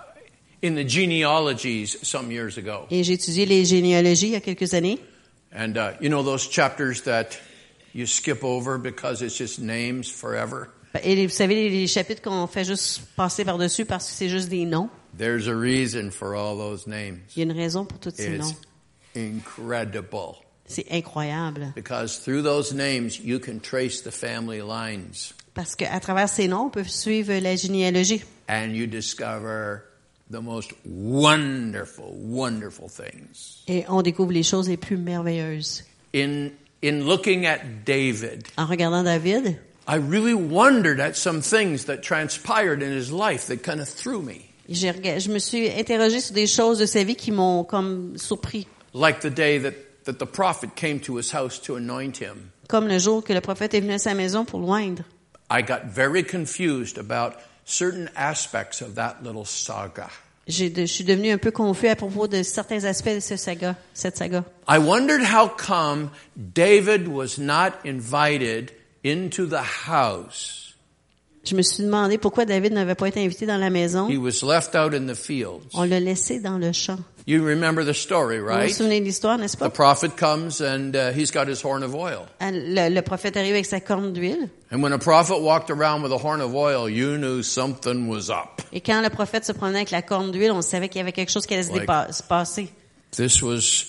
in 0.62 0.76
the 0.76 0.88
genealogies 0.88 1.98
some 2.04 2.32
years 2.32 2.60
ago. 2.60 2.86
Et 2.92 3.04
j'ai 3.04 3.14
étudié 3.14 3.48
les 3.48 3.66
généalogies 3.66 4.28
il 4.28 4.34
y 4.34 4.36
a 4.36 4.42
quelques 4.42 4.76
années. 4.76 5.00
And 5.56 5.78
uh, 5.78 5.94
you 6.02 6.10
know 6.10 6.22
those 6.22 6.48
chapters 6.48 7.04
that 7.04 7.40
you 7.94 8.06
skip 8.06 8.44
over 8.44 8.78
because 8.78 9.22
it's 9.22 9.38
just 9.38 9.60
names 9.60 10.10
forever? 10.10 10.70
Et 11.04 11.16
les- 11.16 11.28
vous 11.28 11.34
savez, 11.34 11.70
les, 11.70 11.88
chapitres 11.88 12.22
qu'on 12.22 12.48
fait 12.48 12.66
juste 12.66 13.02
passer 13.16 13.44
par-dessus 13.46 13.86
parce 13.86 14.08
que 14.08 14.14
c'est 14.14 14.30
juste 14.30 14.50
des 14.50 14.66
noms. 14.66 14.90
There's 15.18 15.48
a 15.48 15.56
reason 15.56 16.12
for 16.12 16.36
all 16.36 16.58
those 16.58 16.88
names. 16.88 17.22
Il 17.36 17.40
y 17.40 17.42
a 17.42 17.46
une 17.46 17.58
raison 17.58 17.86
pour 17.86 18.00
tous 18.00 18.14
ces 18.16 18.38
noms. 18.38 18.54
incredible. 19.16 20.36
C'est 20.68 20.86
incroyable. 20.92 21.72
Because 21.76 22.18
through 22.20 22.42
those 22.42 22.74
names, 22.74 23.20
you 23.20 23.40
can 23.40 23.60
trace 23.60 24.02
the 24.02 24.12
family 24.12 24.62
lines 24.62 25.34
Parce 25.54 25.76
qu'à 25.76 26.00
travers 26.00 26.28
ces 26.28 26.48
noms, 26.48 26.66
on 26.66 26.70
peut 26.70 26.84
suivre 26.84 27.34
la 27.40 27.56
généalogie. 27.56 28.24
and 28.50 28.76
you 28.76 28.88
discover 28.88 29.84
the 30.30 30.42
most 30.42 30.74
wonderful, 30.86 32.14
wonderful 32.16 32.90
things. 32.90 33.64
Et 33.68 33.86
on 33.88 34.02
découvre 34.02 34.32
les 34.32 34.44
choses 34.44 34.68
les 34.68 34.78
plus 34.78 34.98
merveilleuses. 34.98 35.84
In, 36.14 36.52
in 36.82 37.06
looking 37.06 37.46
at 37.46 37.86
David, 37.86 38.48
En 38.58 38.66
regardant 38.66 39.04
David, 39.04 39.60
I 39.88 39.98
really 39.98 40.34
wondered 40.34 41.00
at 41.00 41.16
some 41.16 41.42
things 41.42 41.86
that 41.86 42.02
transpired 42.02 42.82
in 42.82 42.92
his 42.92 43.12
life 43.12 43.48
that 43.48 43.64
kind 43.64 43.80
of 43.80 43.88
threw 43.88 44.22
me. 44.22 44.50
je 44.68 45.30
me 45.30 45.40
suis 45.40 45.70
interrogée 45.70 46.22
sur 46.22 46.34
des 46.34 46.48
choses 46.48 46.80
de 46.80 46.88
sa 46.88 47.04
vie 47.04 47.16
qui 47.16 47.32
m'ont 47.32 47.64
comme 47.64 48.18
surpris. 48.18 48.66
Like 48.94 49.20
the 49.22 49.30
day 49.30 49.60
that, 49.60 49.74
that 50.06 50.18
the 50.18 50.26
prophet 50.26 50.76
came 50.76 51.00
to 51.02 51.18
his 51.18 51.32
house 51.32 51.60
to 51.60 51.76
anoint 51.76 52.18
him. 52.18 52.52
Comme 52.68 52.88
le 52.88 52.98
jour 52.98 53.24
que 53.24 53.34
le 53.34 53.42
prophète 53.42 53.76
est 53.76 53.82
venu 53.82 53.94
à 53.94 54.00
sa 54.00 54.16
maison 54.16 54.44
pour 54.46 54.60
loindre. 54.60 55.04
I 55.52 55.62
got 55.62 55.86
very 55.86 56.24
confused 56.24 56.98
about 56.98 57.36
certain 57.66 58.10
aspects 58.16 58.82
of 58.82 58.96
that 58.96 59.18
little 59.24 59.46
saga. 59.46 60.10
De- 60.48 60.86
je 60.86 60.86
suis 60.86 61.04
devenue 61.04 61.32
un 61.32 61.40
peu 61.40 61.50
confus 61.52 61.88
à 61.88 61.96
propos 61.96 62.28
de 62.28 62.44
certains 62.44 62.84
aspects 62.86 63.16
de 63.16 63.20
ce 63.20 63.36
saga, 63.36 63.76
cette 63.96 64.16
saga. 64.16 64.46
I 64.70 64.78
wondered 64.78 65.24
how 65.24 65.48
come 65.48 66.12
David 66.36 67.08
was 67.08 67.40
not 67.40 67.74
invited 67.84 68.72
into 69.04 69.48
the 69.48 69.64
house. 69.88 70.76
Je 71.44 71.56
me 71.56 71.62
suis 71.64 71.84
demandé 71.84 72.18
pourquoi 72.18 72.46
David 72.46 72.74
n'avait 72.74 72.96
pas 72.96 73.08
été 73.08 73.24
invité 73.24 73.46
dans 73.46 73.58
la 73.60 73.70
maison. 73.70 74.08
He 74.10 74.18
was 74.18 74.44
left 74.44 74.76
out 74.76 74.94
in 74.94 75.08
the 75.08 75.16
fields. 75.16 75.68
On 75.74 75.84
l'a 75.84 76.00
laissé 76.00 76.40
dans 76.40 76.58
le 76.60 76.72
champ. 76.72 76.98
You 77.28 77.44
remember 77.44 77.84
the 77.84 77.94
story, 77.96 78.38
Vous 78.38 78.44
vous 78.46 78.50
right? 78.52 78.70
souvenez 78.72 79.00
de 79.00 79.06
l'histoire, 79.06 79.40
n'est-ce 79.40 79.56
The 79.58 79.62
pas? 79.62 79.70
prophet 79.72 80.16
comes 80.16 80.62
and 80.62 80.96
uh, 80.96 81.12
he's 81.12 81.32
got 81.32 81.48
his 81.48 81.64
horn 81.64 81.82
of 81.82 81.96
oil. 81.96 82.28
Le, 82.40 82.90
le 82.94 83.02
prophète 83.02 83.36
arrive 83.36 83.54
avec 83.56 83.66
sa 83.66 83.80
corne 83.80 84.14
d'huile. 84.14 84.48
And 84.72 84.84
when 84.84 84.94
a 84.94 85.00
prophet 85.00 85.40
walked 85.42 85.72
around 85.72 86.04
with 86.04 86.12
a 86.12 86.18
horn 86.24 86.40
of 86.40 86.54
oil, 86.54 86.88
you 86.88 87.18
knew 87.18 87.42
something 87.42 88.08
was 88.08 88.30
up. 88.30 88.62
Et 88.72 88.80
quand 88.82 89.02
le 89.02 89.10
prophète 89.10 89.44
se 89.44 89.54
promenait 89.54 89.80
avec 89.80 89.90
la 89.92 90.04
corne 90.04 90.30
d'huile, 90.32 90.52
on 90.52 90.62
savait 90.62 90.88
qu'il 90.88 91.00
y 91.00 91.02
avait 91.02 91.14
quelque 91.14 91.32
chose 91.32 91.48
qui 91.48 91.56
allait 91.56 91.64
dépa- 91.68 92.12
se 92.14 92.22
passer. 92.22 92.70
This 93.12 93.42
was 93.42 93.86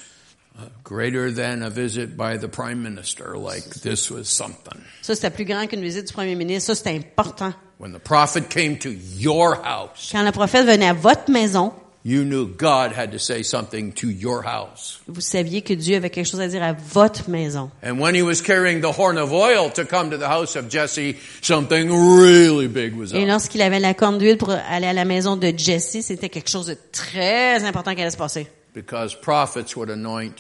uh, 0.59 0.63
greater 0.83 1.31
than 1.31 1.61
a 1.63 1.69
visit 1.69 2.17
by 2.17 2.39
the 2.39 2.49
prime 2.49 2.83
minister. 2.83 3.37
Like 3.37 3.83
this 3.83 4.11
was 4.11 4.25
something. 4.31 4.81
Ça, 5.03 5.15
c'était 5.15 5.29
plus 5.31 5.45
grand 5.45 5.67
qu'une 5.67 5.83
visite 5.83 6.07
du 6.07 6.15
premier 6.15 6.37
ministre. 6.37 6.69
Ça, 6.69 6.75
c'était 6.75 6.97
important. 6.97 7.53
When 7.79 7.93
the 7.93 7.99
prophet 8.03 8.49
came 8.49 8.79
to 8.79 8.89
your 9.19 9.57
house, 9.63 10.09
Quand 10.11 10.23
le 10.25 10.33
prophète 10.33 10.65
venait 10.65 10.89
à 10.89 10.95
votre 10.95 11.31
maison, 11.31 11.75
you 12.09 12.23
knew 12.23 12.47
God 12.47 12.93
had 12.97 13.11
to 13.11 13.19
say 13.19 13.43
something 13.43 13.91
to 13.95 14.09
your 14.09 14.45
house. 14.47 15.01
vous 15.09 15.21
saviez 15.21 15.63
que 15.63 15.75
Dieu 15.75 15.97
avait 15.97 16.09
quelque 16.11 16.27
chose 16.29 16.41
à 16.41 16.47
dire 16.47 16.63
à 16.63 16.73
votre 16.73 17.29
maison. 17.29 17.69
And 17.83 17.99
when 17.99 18.15
he 18.15 18.23
was 18.23 18.41
carrying 18.41 18.81
the 18.81 18.97
horn 18.97 19.19
of 19.19 19.33
oil 19.33 19.73
to 19.73 19.85
come 19.85 20.11
to 20.11 20.17
the 20.17 20.29
house 20.29 20.55
of 20.55 20.69
Jesse, 20.71 21.17
something 21.43 21.91
really 21.91 22.69
big 22.69 22.95
was 22.95 23.13
Et 23.13 23.25
up. 23.25 23.29
lorsqu'il 23.29 23.61
avait 23.61 23.81
la 23.81 23.93
corne 23.95 24.19
d'huile 24.19 24.37
pour 24.39 24.51
aller 24.51 24.87
à 24.87 24.93
la 24.93 25.05
maison 25.05 25.37
de 25.37 25.53
Jesse, 25.57 26.01
c'était 26.03 26.29
quelque 26.29 26.49
chose 26.49 26.67
de 26.67 26.77
très 26.93 27.65
important 27.65 27.93
qui 27.95 28.03
allait 28.03 28.11
se 28.11 28.17
passer. 28.17 28.47
Because 28.73 29.15
prophets 29.21 29.75
would 29.75 29.91
anoint 29.91 30.35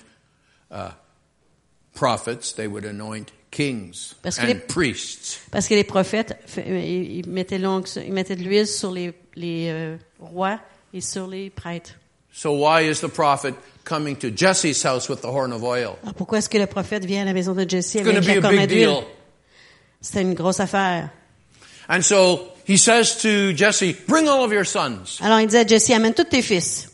uh, 0.70 0.90
prophets, 1.94 2.52
they 2.54 2.66
would 2.66 2.84
anoint 2.84 3.32
kings 3.50 4.14
Parce 4.22 4.36
que 4.38 4.44
and 4.44 4.48
les- 4.48 4.54
priests. 4.54 5.40
Parce 5.50 5.66
que 5.66 5.74
les 5.74 5.84
prophètes, 5.84 6.36
euh, 6.58 6.78
ils 6.78 7.28
mettaient, 7.28 7.58
l'onction- 7.58 8.02
ils 8.06 8.12
mettaient 8.12 8.36
de 8.36 8.42
l'huile 8.42 8.66
sur 8.66 8.92
les, 8.92 9.14
les 9.34 9.68
euh, 9.70 9.96
rois 10.20 10.60
et 10.96 11.00
sur 11.00 11.26
les 11.26 11.50
prêtres. 11.50 11.90
So 12.32 12.52
why 12.52 12.82
is 12.82 13.00
the 13.00 13.08
prophet 13.08 13.54
coming 13.84 14.16
to 14.16 14.30
Jesse's 14.30 14.82
house 14.82 15.08
with 15.08 15.20
the 15.22 15.28
horn 15.30 15.52
of 15.52 15.62
oil? 15.62 15.96
Alors 16.02 16.14
pourquoi 16.14 16.38
est-ce 16.38 16.48
que 16.48 16.58
le 16.58 16.66
prophète 16.66 17.04
vient 17.04 17.22
à 17.22 17.24
la 17.26 17.32
maison 17.32 17.54
de 17.54 17.68
Jesse 17.68 17.94
It's 17.94 18.04
going 18.04 18.16
avec 18.16 18.24
to 18.24 18.28
be 18.28 18.34
la 18.34 18.38
a 18.38 18.42
corne 18.42 18.56
big 18.56 18.68
d'huile? 18.68 18.86
deal. 18.88 19.04
C'était 20.00 20.22
une 20.22 20.34
grosse 20.34 20.60
affaire. 20.60 21.10
And 21.88 22.02
so 22.02 22.52
he 22.66 22.76
says 22.76 23.16
to 23.22 23.52
Jesse, 23.54 23.92
bring 24.06 24.28
all 24.28 24.44
of 24.44 24.52
your 24.52 24.64
sons. 24.66 25.18
Alors 25.22 25.40
il 25.40 25.46
dit 25.48 25.56
à 25.56 25.66
Jesse, 25.66 25.90
amène 25.92 26.14
tous 26.14 26.24
tes 26.24 26.42
fils. 26.42 26.88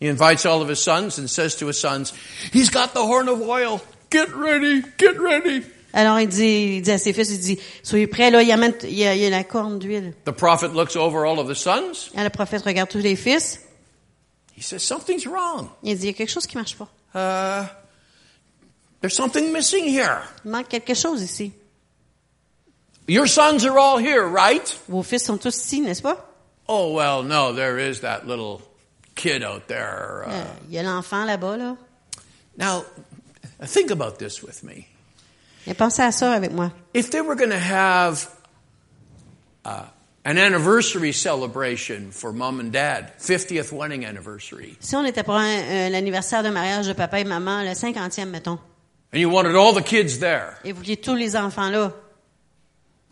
He 0.00 0.08
invites 0.08 0.44
all 0.46 0.62
of 0.62 0.68
his 0.68 0.82
sons 0.82 1.18
and 1.18 1.28
says 1.28 1.56
to 1.56 1.68
his 1.68 1.78
sons, 1.78 2.12
he's 2.52 2.70
got 2.70 2.92
the 2.94 3.02
horn 3.02 3.28
of 3.28 3.40
oil. 3.40 3.80
Get 4.10 4.34
ready, 4.34 4.82
get 4.98 5.18
ready. 5.20 5.62
Alors 5.92 6.20
il 6.20 6.28
dit, 6.28 6.76
il 6.76 6.82
dit 6.82 6.90
à 6.90 6.98
ses 6.98 7.12
fils, 7.12 7.30
il 7.30 7.40
dit, 7.40 7.58
soyez 7.82 8.06
prêts, 8.06 8.30
là, 8.30 8.42
il, 8.42 8.50
amène, 8.52 8.74
il, 8.84 8.94
y 8.94 9.04
a, 9.06 9.14
il 9.14 9.20
y 9.20 9.26
a 9.26 9.30
la 9.30 9.44
corne 9.44 9.78
d'huile. 9.78 10.14
The 10.24 10.30
prophet 10.32 10.68
looks 10.68 10.94
over 10.96 11.26
all 11.26 11.38
of 11.38 11.48
the 11.48 11.54
sons. 11.54 12.10
Alors 12.14 12.24
le 12.24 12.30
prophète 12.30 12.62
regarde 12.62 12.88
tous 12.88 12.98
les 12.98 13.16
fils. 13.16 13.60
He 14.56 14.62
says, 14.62 14.80
something's 14.82 15.26
wrong. 15.26 15.68
Il 15.82 15.96
dit, 15.96 16.02
il 16.04 16.06
y 16.06 16.10
a 16.10 16.12
quelque 16.12 16.30
chose 16.30 16.46
qui 16.46 16.56
marche 16.56 16.76
pas. 16.76 16.88
Uh, 17.14 17.66
there's 19.00 19.14
something 19.14 19.52
missing 19.52 19.84
here. 19.84 20.22
Il 20.44 20.50
manque 20.50 20.68
quelque 20.68 20.94
chose 20.94 21.22
ici. 21.22 21.52
Your 23.08 23.26
sons 23.26 23.64
are 23.64 23.76
all 23.78 23.98
here, 23.98 24.22
right? 24.28 24.78
Vos 24.88 25.02
fils 25.02 25.24
sont 25.24 25.38
tous 25.38 25.56
ici, 25.56 25.80
n'est-ce 25.80 26.02
pas? 26.02 26.16
Oh, 26.68 26.92
well, 26.92 27.24
no, 27.24 27.52
there 27.52 27.78
is 27.78 28.00
that 28.02 28.26
little 28.28 28.60
kid 29.16 29.42
out 29.42 29.66
there. 29.66 30.24
Euh, 30.28 30.42
Uh, 30.42 30.44
Il 30.68 30.74
y 30.74 30.78
a 30.78 30.82
l'enfant 30.84 31.24
là-bas, 31.24 31.56
là. 31.56 31.76
now, 32.56 32.84
think 33.64 33.90
about 33.90 34.18
this 34.18 34.40
with 34.42 34.62
me. 34.62 34.86
Et 35.66 35.74
pensez 35.74 36.02
à 36.02 36.12
ça 36.12 36.32
avec 36.32 36.52
moi. 36.52 36.72
If 36.94 37.10
they 37.10 37.20
were 37.20 37.36
going 37.36 37.50
to 37.50 37.58
have 37.58 38.28
uh, 39.64 39.84
an 40.24 40.38
anniversary 40.38 41.12
celebration 41.12 42.10
for 42.10 42.32
mom 42.32 42.60
and 42.60 42.70
dad, 42.72 43.12
50th 43.18 43.72
wedding 43.72 44.04
anniversary, 44.04 44.76
Si 44.80 44.96
on 44.96 45.04
était 45.04 45.22
pour 45.22 45.36
euh, 45.36 45.88
l'anniversaire 45.88 46.42
de 46.42 46.50
mariage 46.50 46.86
de 46.86 46.92
papa 46.92 47.20
et 47.20 47.24
maman, 47.24 47.62
le 47.62 47.74
cinquantième, 47.74 48.30
mettons, 48.30 48.58
and 49.12 49.18
you 49.20 49.28
wanted 49.28 49.54
all 49.54 49.74
the 49.74 49.84
kids 49.84 50.18
there, 50.18 50.56
et 50.64 50.72
vous 50.72 50.78
vouliez 50.78 50.96
tous 50.96 51.14
les 51.14 51.36
enfants 51.36 51.70
là, 51.70 51.92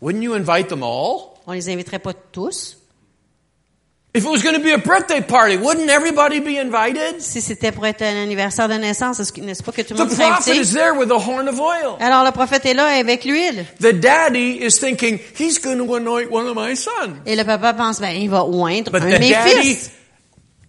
wouldn't 0.01 0.23
you 0.23 0.33
invite 0.33 0.69
them 0.69 0.83
all? 0.83 1.35
on 1.45 1.53
les 1.53 1.69
inviterait 1.69 1.99
pas 1.99 2.13
tous. 2.13 2.78
If 4.11 4.23
it 4.25 4.29
was 4.29 4.41
going 4.41 4.55
to 4.55 4.63
be 4.63 4.71
a 4.71 4.79
birthday 4.79 5.21
party, 5.21 5.55
wouldn't 5.57 5.87
everybody 5.89 6.39
be 6.39 6.57
invited? 6.57 7.21
Si 7.21 7.41
c'était 7.41 7.71
pour 7.71 7.85
être 7.85 8.01
un 8.01 8.23
anniversaire 8.23 8.67
de 8.67 8.73
naissance, 8.73 9.19
n'est-ce 9.37 9.61
pas 9.61 9.71
que 9.71 9.83
tout 9.83 9.93
le 9.93 9.97
The 9.97 9.99
monde 9.99 10.09
serait 10.11 10.29
prophet 10.29 10.51
is 10.55 10.59
invité? 10.59 10.73
there 10.79 10.93
with 10.97 11.11
a 11.11 11.17
horn 11.19 11.47
of 11.47 11.59
oil. 11.59 11.95
Alors 11.99 12.23
le 12.25 12.31
prophète 12.31 12.65
est 12.65 12.73
là 12.73 12.85
avec 12.85 13.23
l'huile. 13.23 13.65
The 13.79 13.93
daddy 13.93 14.63
is 14.65 14.79
thinking, 14.79 15.19
he's 15.37 15.59
going 15.59 15.77
to 15.77 15.93
anoint 15.95 16.31
one 16.31 16.47
of 16.47 16.55
my 16.55 16.75
sons. 16.75 17.17
Et 17.27 17.35
le 17.35 17.43
papa 17.43 17.73
pense, 17.75 17.99
ben, 17.99 18.09
il 18.15 18.29
va 18.31 18.45
oindre 18.45 18.91
But 18.91 19.03
un 19.03 19.09
the 19.09 19.13
de 19.13 19.19
mes 19.19 19.29
daddy, 19.29 19.61
fils. 19.75 19.91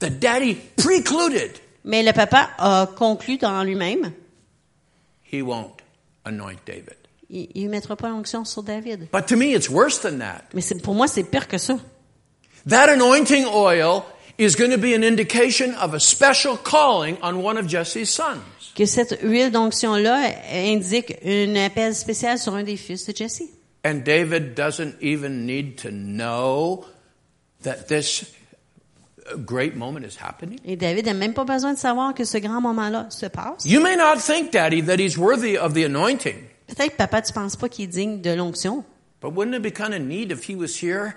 the 0.01 0.11
daddy 0.11 0.59
precluded. 0.77 1.53
Mais 1.85 2.03
le 2.03 2.13
papa 2.13 2.51
a 2.59 2.87
conclu 2.95 3.39
dans 3.39 3.63
lui-même, 3.65 4.13
He 5.33 5.41
won't 5.41 5.77
anoint 6.27 6.57
David. 6.67 6.97
il 7.31 7.65
ne 7.65 7.71
mettra 7.71 7.97
pas 7.97 8.11
l'onction 8.11 8.45
sur 8.45 8.63
David. 8.63 9.09
But 9.11 9.25
to 9.29 9.37
me, 9.37 9.55
it's 9.55 9.71
worse 9.71 9.99
than 10.03 10.19
that. 10.19 10.43
Mais 10.53 10.61
pour 10.83 10.95
moi, 10.95 11.09
c'est 11.09 11.23
pire 11.25 11.49
que 11.49 11.57
ça. 11.57 11.79
That 12.67 12.89
anointing 12.91 13.47
oil 13.47 14.05
is 14.39 14.57
going 14.57 14.71
to 14.71 14.79
be 14.79 14.95
an 14.95 15.03
indication 15.05 15.75
of 15.75 15.95
a 15.95 16.01
special 16.01 16.57
calling 16.57 17.19
on 17.23 17.43
one 17.43 17.59
of 17.59 17.67
Jesse's 17.67 18.11
sons. 18.11 18.41
Que 18.75 18.87
cette 18.87 19.19
huile 19.23 19.51
d'onction-là 19.51 20.33
indique 20.53 21.15
un 21.25 21.57
appel 21.57 21.95
spécial 21.95 22.39
sur 22.39 22.55
un 22.55 22.63
des 22.63 22.77
fils 22.77 23.05
de 23.07 23.15
Jesse. 23.17 23.51
And 23.85 24.05
David 24.05 24.55
doesn't 24.55 24.95
even 25.01 25.47
need 25.47 25.77
to 25.79 25.91
know 25.91 26.85
that 27.63 27.89
this 27.89 28.25
uh, 29.27 29.37
great 29.39 29.75
moment 29.75 30.05
is 30.05 30.17
happening. 30.23 30.59
Et 30.67 30.77
David 30.77 31.07
n'a 31.07 31.15
même 31.15 31.33
pas 31.35 31.45
besoin 31.45 31.73
de 31.75 31.79
savoir 31.79 32.15
que 32.15 32.25
ce 32.25 32.39
grand 32.39 32.61
moment-là 32.61 33.07
se 33.11 33.27
passe. 33.27 33.65
You 33.65 33.81
may 33.81 33.97
not 33.97 34.19
think, 34.21 34.53
Daddy, 34.53 34.83
that 34.83 34.99
he's 34.99 35.17
worthy 35.19 35.57
of 35.59 35.73
the 35.75 35.85
anointing, 35.85 36.37
Peut-être, 36.69 36.97
papa, 36.97 37.21
tu 37.23 37.33
penses 37.33 37.57
pas 37.57 37.69
qu'il 37.69 37.87
est 37.87 37.89
digne 37.89 38.21
de 38.21 38.31
l'onction. 38.33 38.85
but 39.21 39.33
wouldn't 39.35 39.55
it 39.57 39.63
be 39.63 39.71
kind 39.73 39.93
of 39.93 40.01
neat 40.01 40.31
if 40.31 40.45
he 40.49 40.55
was 40.55 40.77
here 40.81 41.15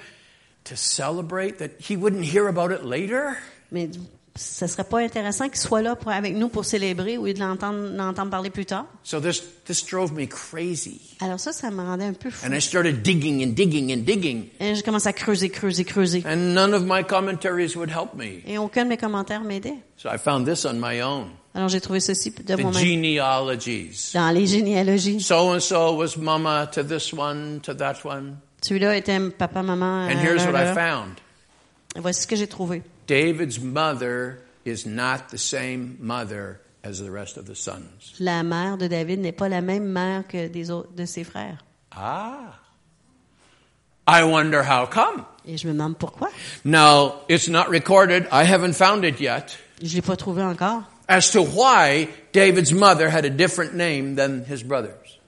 to 0.65 0.75
celebrate 0.75 1.57
that 1.57 1.71
he 1.79 1.95
wouldn't 1.95 2.25
hear 2.25 2.47
about 2.47 2.71
it 2.71 2.83
later? 2.83 3.37
Mais 3.71 3.89
ce 4.35 4.65
serait 4.65 4.83
pas 4.83 4.99
intéressant 4.99 5.47
qu'il 5.47 5.59
soit 5.59 5.81
là 5.81 5.95
pour, 5.95 6.11
avec 6.11 6.35
nous 6.35 6.49
pour 6.49 6.65
célébrer 6.65 7.17
au 7.17 7.25
lieu 7.25 7.33
de 7.33 7.39
l'entendre, 7.39 8.29
parler 8.29 8.49
plus 8.49 8.65
tard. 8.65 8.85
So 9.03 9.19
this, 9.19 9.43
this 9.65 9.85
drove 9.85 10.11
me 10.11 10.25
crazy. 10.25 10.99
Alors 11.21 11.39
ça, 11.39 11.53
ça 11.53 11.69
me 11.69 11.83
rendait 11.83 12.05
un 12.05 12.13
peu 12.13 12.31
fou. 12.31 12.45
And 12.47 12.53
I 12.53 12.59
started 12.59 13.03
digging 13.03 13.43
and 13.43 13.53
digging 13.53 13.91
and 13.93 14.03
digging. 14.03 14.47
Et 14.59 14.73
j'ai 14.73 14.81
commencé 14.81 15.07
à 15.07 15.13
creuser, 15.13 15.49
creuser, 15.49 15.83
creuser. 15.85 16.23
And 16.25 16.53
none 16.55 16.73
of 16.73 16.83
my 16.83 17.03
commentaries 17.03 17.75
would 17.75 17.91
help 17.91 18.15
me. 18.15 18.41
Et 18.47 18.57
aucun 18.57 18.85
de 18.85 18.89
mes 18.89 18.97
commentaires 18.97 19.43
m'aidait. 19.43 19.77
So 19.97 20.09
I 20.09 20.17
found 20.17 20.47
this 20.47 20.65
on 20.65 20.79
my 20.79 21.01
own. 21.01 21.27
Alors 21.53 21.69
j'ai 21.69 21.81
trouvé 21.81 21.99
ceci 21.99 22.31
de 22.31 22.55
The 22.55 22.73
genealogies. 22.73 24.11
dans 24.15 24.31
les 24.31 24.47
généalogies. 24.47 25.21
So 25.21 25.53
and 25.53 25.59
so 25.59 25.95
was 25.95 26.17
mama 26.17 26.67
to 26.73 26.83
this 26.83 27.13
one, 27.13 27.59
to 27.61 27.75
that 27.75 28.03
one. 28.03 28.37
Celui-là 28.63 28.95
était 28.95 29.19
papa, 29.31 29.61
maman. 29.61 30.07
And 30.07 30.17
euh, 30.17 30.21
here's 30.21 30.45
what 30.45 30.55
I 30.55 30.73
found. 30.73 31.19
Et 31.95 31.99
Voici 31.99 32.21
ce 32.21 32.27
que 32.27 32.35
j'ai 32.35 32.47
trouvé. 32.47 32.81
David's 33.07 33.59
mother 33.59 34.39
is 34.65 34.85
not 34.85 35.29
the 35.29 35.37
same 35.37 35.97
mother 35.99 36.59
as 36.83 36.99
the 36.99 37.11
rest 37.11 37.37
of 37.37 37.45
the 37.45 37.55
sons. 37.55 38.15
La 38.19 38.41
mère 38.43 38.77
de 38.77 38.87
David 38.87 39.19
n'est 39.19 39.35
pas 39.35 39.49
la 39.49 39.61
même 39.61 39.85
mère 39.85 40.27
que 40.27 40.47
des 40.47 40.71
autres, 40.71 40.89
de 40.95 41.05
ses 41.05 41.23
frères. 41.23 41.63
Ah. 41.91 42.59
I 44.07 44.23
wonder 44.23 44.63
how 44.63 44.85
come. 44.85 45.25
Et 45.45 45.57
je 45.57 45.67
me 45.67 45.73
demande 45.73 45.97
pourquoi. 45.97 46.29
Now, 46.63 47.21
it's 47.29 47.49
not 47.49 47.69
recorded. 47.69 48.27
I 48.31 48.43
haven't 48.43 48.73
found 48.73 49.03
it 49.03 49.19
yet. 49.19 49.57
Je 49.81 49.95
l'ai 49.95 50.01
pas 50.01 50.15
trouvé 50.15 50.41
encore. 50.41 50.83
As 51.07 51.31
to 51.31 51.41
why 51.41 52.07
David's 52.31 52.73
mother 52.73 53.09
had 53.09 53.25
a 53.25 53.29
different 53.29 53.75
name 53.75 54.15
than 54.15 54.45
his 54.45 54.63
brothers. 54.63 55.19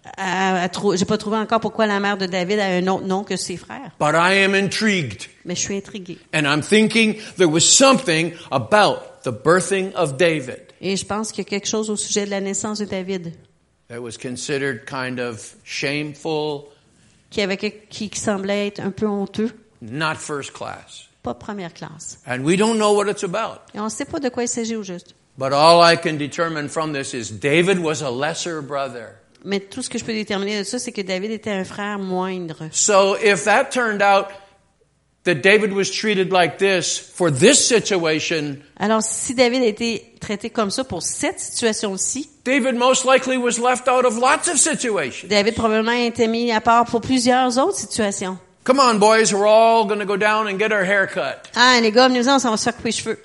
J'ai 0.95 1.06
pas 1.06 1.18
trouvé 1.18 1.38
encore 1.38 1.60
pourquoi 1.60 1.86
la 1.88 1.99
mère 1.99 2.18
de 2.18 2.26
David 2.26 2.60
a 2.60 2.66
un 2.68 2.88
autre 2.88 3.06
nom 3.06 3.24
que 3.24 3.36
ses 3.36 3.58
frères. 3.58 3.91
But 3.99 4.14
I 4.14 4.43
am 4.43 4.53
intrigued. 4.53 5.24
Mais 5.45 5.56
je 5.56 5.62
suis 5.62 5.76
intriguée. 5.78 6.18
And 6.34 6.43
I'm 6.45 6.62
thinking 6.62 7.16
there 7.38 7.49
was 7.49 7.62
something 7.62 8.34
about 8.51 9.24
the 9.24 9.32
birthing 9.32 9.93
of 9.95 10.18
David 10.18 10.62
Et 10.82 10.95
je 10.97 11.06
pense 11.06 11.32
qu'il 11.32 11.43
y 11.43 11.47
a 11.47 11.49
quelque 11.49 11.68
chose 11.68 11.89
au 11.89 11.95
sujet 11.95 12.26
de 12.26 12.30
la 12.32 12.41
naissance 12.41 12.80
de 12.80 12.86
David 12.86 13.34
that 13.88 13.99
was 13.99 14.18
considered 14.22 14.86
kind 14.86 15.20
of 15.20 15.56
shameful, 15.64 16.66
qui 17.30 17.41
avait 17.41 17.58
quelque- 17.58 17.88
qui, 17.89 18.10
qui 18.10 18.20
semblait 18.20 18.68
être 18.68 18.80
un 18.80 18.91
peu 18.91 19.08
honteux, 19.08 19.51
not 19.82 20.16
first 20.16 20.51
class. 20.53 21.08
pas 21.24 21.34
première 21.34 21.74
classe. 21.74 22.20
And 22.28 22.41
we 22.43 22.58
don't 22.58 22.78
know 22.78 22.93
what 22.95 23.10
it's 23.10 23.24
about. 23.24 23.60
Et 23.74 23.80
on 23.80 23.86
ne 23.86 23.89
sait 23.89 24.06
pas 24.06 24.20
de 24.20 24.30
quoi 24.30 24.43
il 24.43 24.47
s'agit 24.49 24.76
au 24.76 24.84
juste. 24.84 25.16
But 25.38 25.51
all 25.53 25.82
I 25.84 25.97
can 25.97 26.14
determine 26.18 26.70
from 26.70 26.93
this 26.93 27.14
is 27.14 27.32
David 27.39 27.80
was 27.80 28.01
a 28.03 28.10
lesser 28.12 28.62
brother. 28.62 29.16
Mais 29.46 29.60
tout 29.60 29.84
ce 29.84 29.89
que 29.89 30.00
je 30.00 30.04
peux 30.04 30.12
déterminer 30.14 30.58
de 30.60 30.64
ça, 30.64 30.80
c'est 30.80 30.91
que 30.91 31.02
David 31.02 31.30
était 31.30 31.52
un 31.52 31.64
frère 31.64 32.00
moindre. 32.00 32.68
So 32.72 33.16
if 33.24 33.43
that 33.46 33.66
turned 33.72 34.02
out 34.02 34.26
that 35.26 35.36
David 35.36 35.72
was 35.72 35.86
treated 35.91 36.32
like 36.32 36.58
this 36.58 36.98
for 36.98 37.32
this 37.32 37.64
situation, 37.68 38.58
Alors, 38.80 39.04
si 39.04 39.36
David 39.36 39.62
a 39.62 39.68
été 39.68 40.16
traité 40.20 40.50
comme 40.50 40.72
ça 40.72 40.84
pour 40.84 41.04
cette 41.04 41.39
situation-ci, 41.39 42.28
David 42.43 42.76
most 42.76 43.06
likely 43.06 43.38
was 43.38 43.60
left 43.60 43.88
out 43.88 44.04
of 44.04 44.18
lots 44.18 44.50
of 44.52 44.58
situations. 44.58 45.30
David 45.30 45.54
probablement 45.54 45.91
a 45.91 46.06
été 46.06 46.28
mis 46.28 46.52
à 46.52 46.60
part 46.60 46.86
pour 46.86 47.02
plusieurs 47.02 47.58
autres 47.60 47.78
situations. 47.78 48.38
Come 48.64 48.80
on, 48.80 48.96
boys, 48.98 49.32
we're 49.32 49.48
all 49.48 49.86
going 49.86 50.00
to 50.00 50.06
go 50.06 50.18
down 50.18 50.48
and 50.48 50.58
get 50.58 50.72
our 50.72 50.84
hair 50.84 51.06
cut. 51.06 51.52
Ah, 51.56 51.80
les 51.82 51.91
gars, 51.91 52.08
venez-en, 52.08 52.38
on 52.38 52.39
s'en 52.39 52.50
va 52.50 52.58
se 52.58 52.64
faire 52.64 52.76
couper 52.76 52.89
les 52.89 52.93
cheveux. 52.93 53.20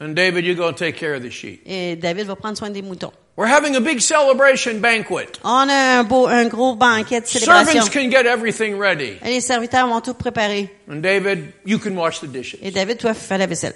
And 0.00 0.14
David, 0.14 0.46
you 0.46 0.54
go 0.54 0.72
take 0.72 0.96
care 0.96 1.14
of 1.14 1.22
the 1.22 1.30
sheep. 1.30 1.62
Et 1.66 1.94
David 1.96 2.26
va 2.26 2.34
prendre 2.34 2.56
soin 2.56 2.70
des 2.70 2.80
moutons. 2.80 3.12
We're 3.36 3.46
having 3.46 3.76
a 3.76 3.80
big 3.80 4.00
celebration 4.00 4.80
banquet. 4.80 5.38
On 5.44 5.68
a 5.68 5.98
un 5.98 6.04
beau, 6.04 6.26
un 6.26 6.48
gros 6.48 6.74
banquet 6.74 7.20
de 7.20 7.26
célébration. 7.26 7.66
Servants 7.66 7.88
can 7.90 8.10
get 8.10 8.26
everything 8.26 8.78
ready. 8.78 9.18
Et 9.22 9.30
les 9.30 9.40
serviteurs 9.42 9.86
vont 9.86 10.00
tout 10.00 10.14
préparer. 10.14 10.70
And 10.88 11.02
David, 11.02 11.52
you 11.66 11.78
can 11.78 11.94
wash 11.96 12.20
the 12.20 12.26
dishes. 12.26 12.58
Et 12.62 12.70
David, 12.70 12.98
toi, 12.98 13.12
fais 13.12 13.38
la 13.38 13.46
vaisselle. 13.46 13.74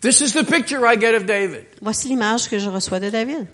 This 0.00 0.20
is 0.20 0.32
the 0.32 0.44
picture 0.44 0.84
I 0.84 0.96
get 0.96 1.14
of 1.14 1.26
David. 1.26 1.64
Voici 1.80 2.08
l'image 2.08 2.48
que 2.48 2.58
je 2.58 2.68
reçois 2.68 2.98
de 2.98 3.10
David. 3.10 3.46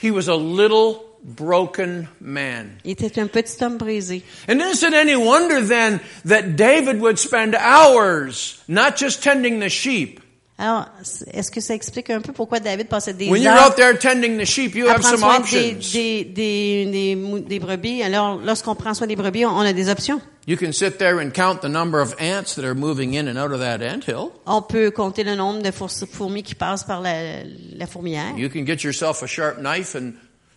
He 0.00 0.12
was 0.12 0.28
a 0.28 0.36
little 0.36 1.00
broken 1.22 2.08
man. 2.20 2.78
Il 2.84 2.92
était 2.92 3.18
un 3.18 3.26
petit 3.26 3.62
homme 3.62 3.76
brisé. 3.76 4.22
And 4.48 4.60
is 4.60 4.84
it 4.84 4.94
any 4.94 5.16
wonder 5.16 5.60
then 5.60 6.00
that 6.26 6.56
David 6.56 7.00
would 7.00 7.18
spend 7.18 7.56
hours 7.56 8.62
not 8.68 8.96
just 8.96 9.22
tending 9.22 9.58
the 9.58 9.68
sheep? 9.68 10.20
Alors, 10.62 10.84
est-ce 11.32 11.50
que 11.50 11.60
ça 11.62 11.74
explique 11.74 12.10
un 12.10 12.20
peu 12.20 12.32
pourquoi 12.34 12.60
David 12.60 12.86
passait 12.88 13.14
des 13.14 13.30
When 13.30 13.46
heures 13.46 13.68
out 13.70 13.76
there 13.76 13.98
tending 13.98 14.36
the 14.38 14.44
sheep, 14.44 14.74
you 14.74 14.86
à 14.88 14.90
have 14.92 15.00
prendre 15.00 15.16
some 15.18 15.20
soin 15.30 15.40
des, 15.40 15.70
options. 15.76 15.92
des, 15.98 16.24
des, 16.24 16.86
des, 16.86 17.16
mou- 17.16 17.38
des 17.38 17.58
brebis? 17.58 18.02
Alors, 18.02 18.36
lorsqu'on 18.44 18.74
prend 18.74 18.92
soin 18.92 19.06
des 19.06 19.16
brebis, 19.16 19.46
on 19.46 19.60
a 19.60 19.72
des 19.72 19.88
options. 19.88 20.20
You 20.46 20.58
can 20.58 20.72
sit 20.72 20.98
there 20.98 21.18
and 21.18 21.30
count 21.32 21.60
the 21.62 21.68
number 21.70 21.98
of 21.98 22.14
ants 22.20 22.56
that 22.56 22.64
are 22.64 22.74
moving 22.74 23.14
in 23.14 23.26
and 23.26 23.38
out 23.38 23.52
of 23.52 23.60
that 23.60 23.80
anthill. 23.82 24.32
On 24.44 24.60
peut 24.60 24.90
compter 24.90 25.24
le 25.24 25.34
nombre 25.34 25.62
de 25.62 25.70
four- 25.70 25.88
fourmis 26.12 26.42
qui 26.42 26.54
passent 26.54 26.84
par 26.84 27.00
la, 27.00 27.42
la 27.76 27.86
fourmilière. 27.86 28.36
You 28.36 28.50
can 28.50 28.66
get 28.66 28.82
yourself 28.84 29.22
a 29.22 29.26
sharp 29.26 29.58
knife 29.60 29.94
and 29.96 30.12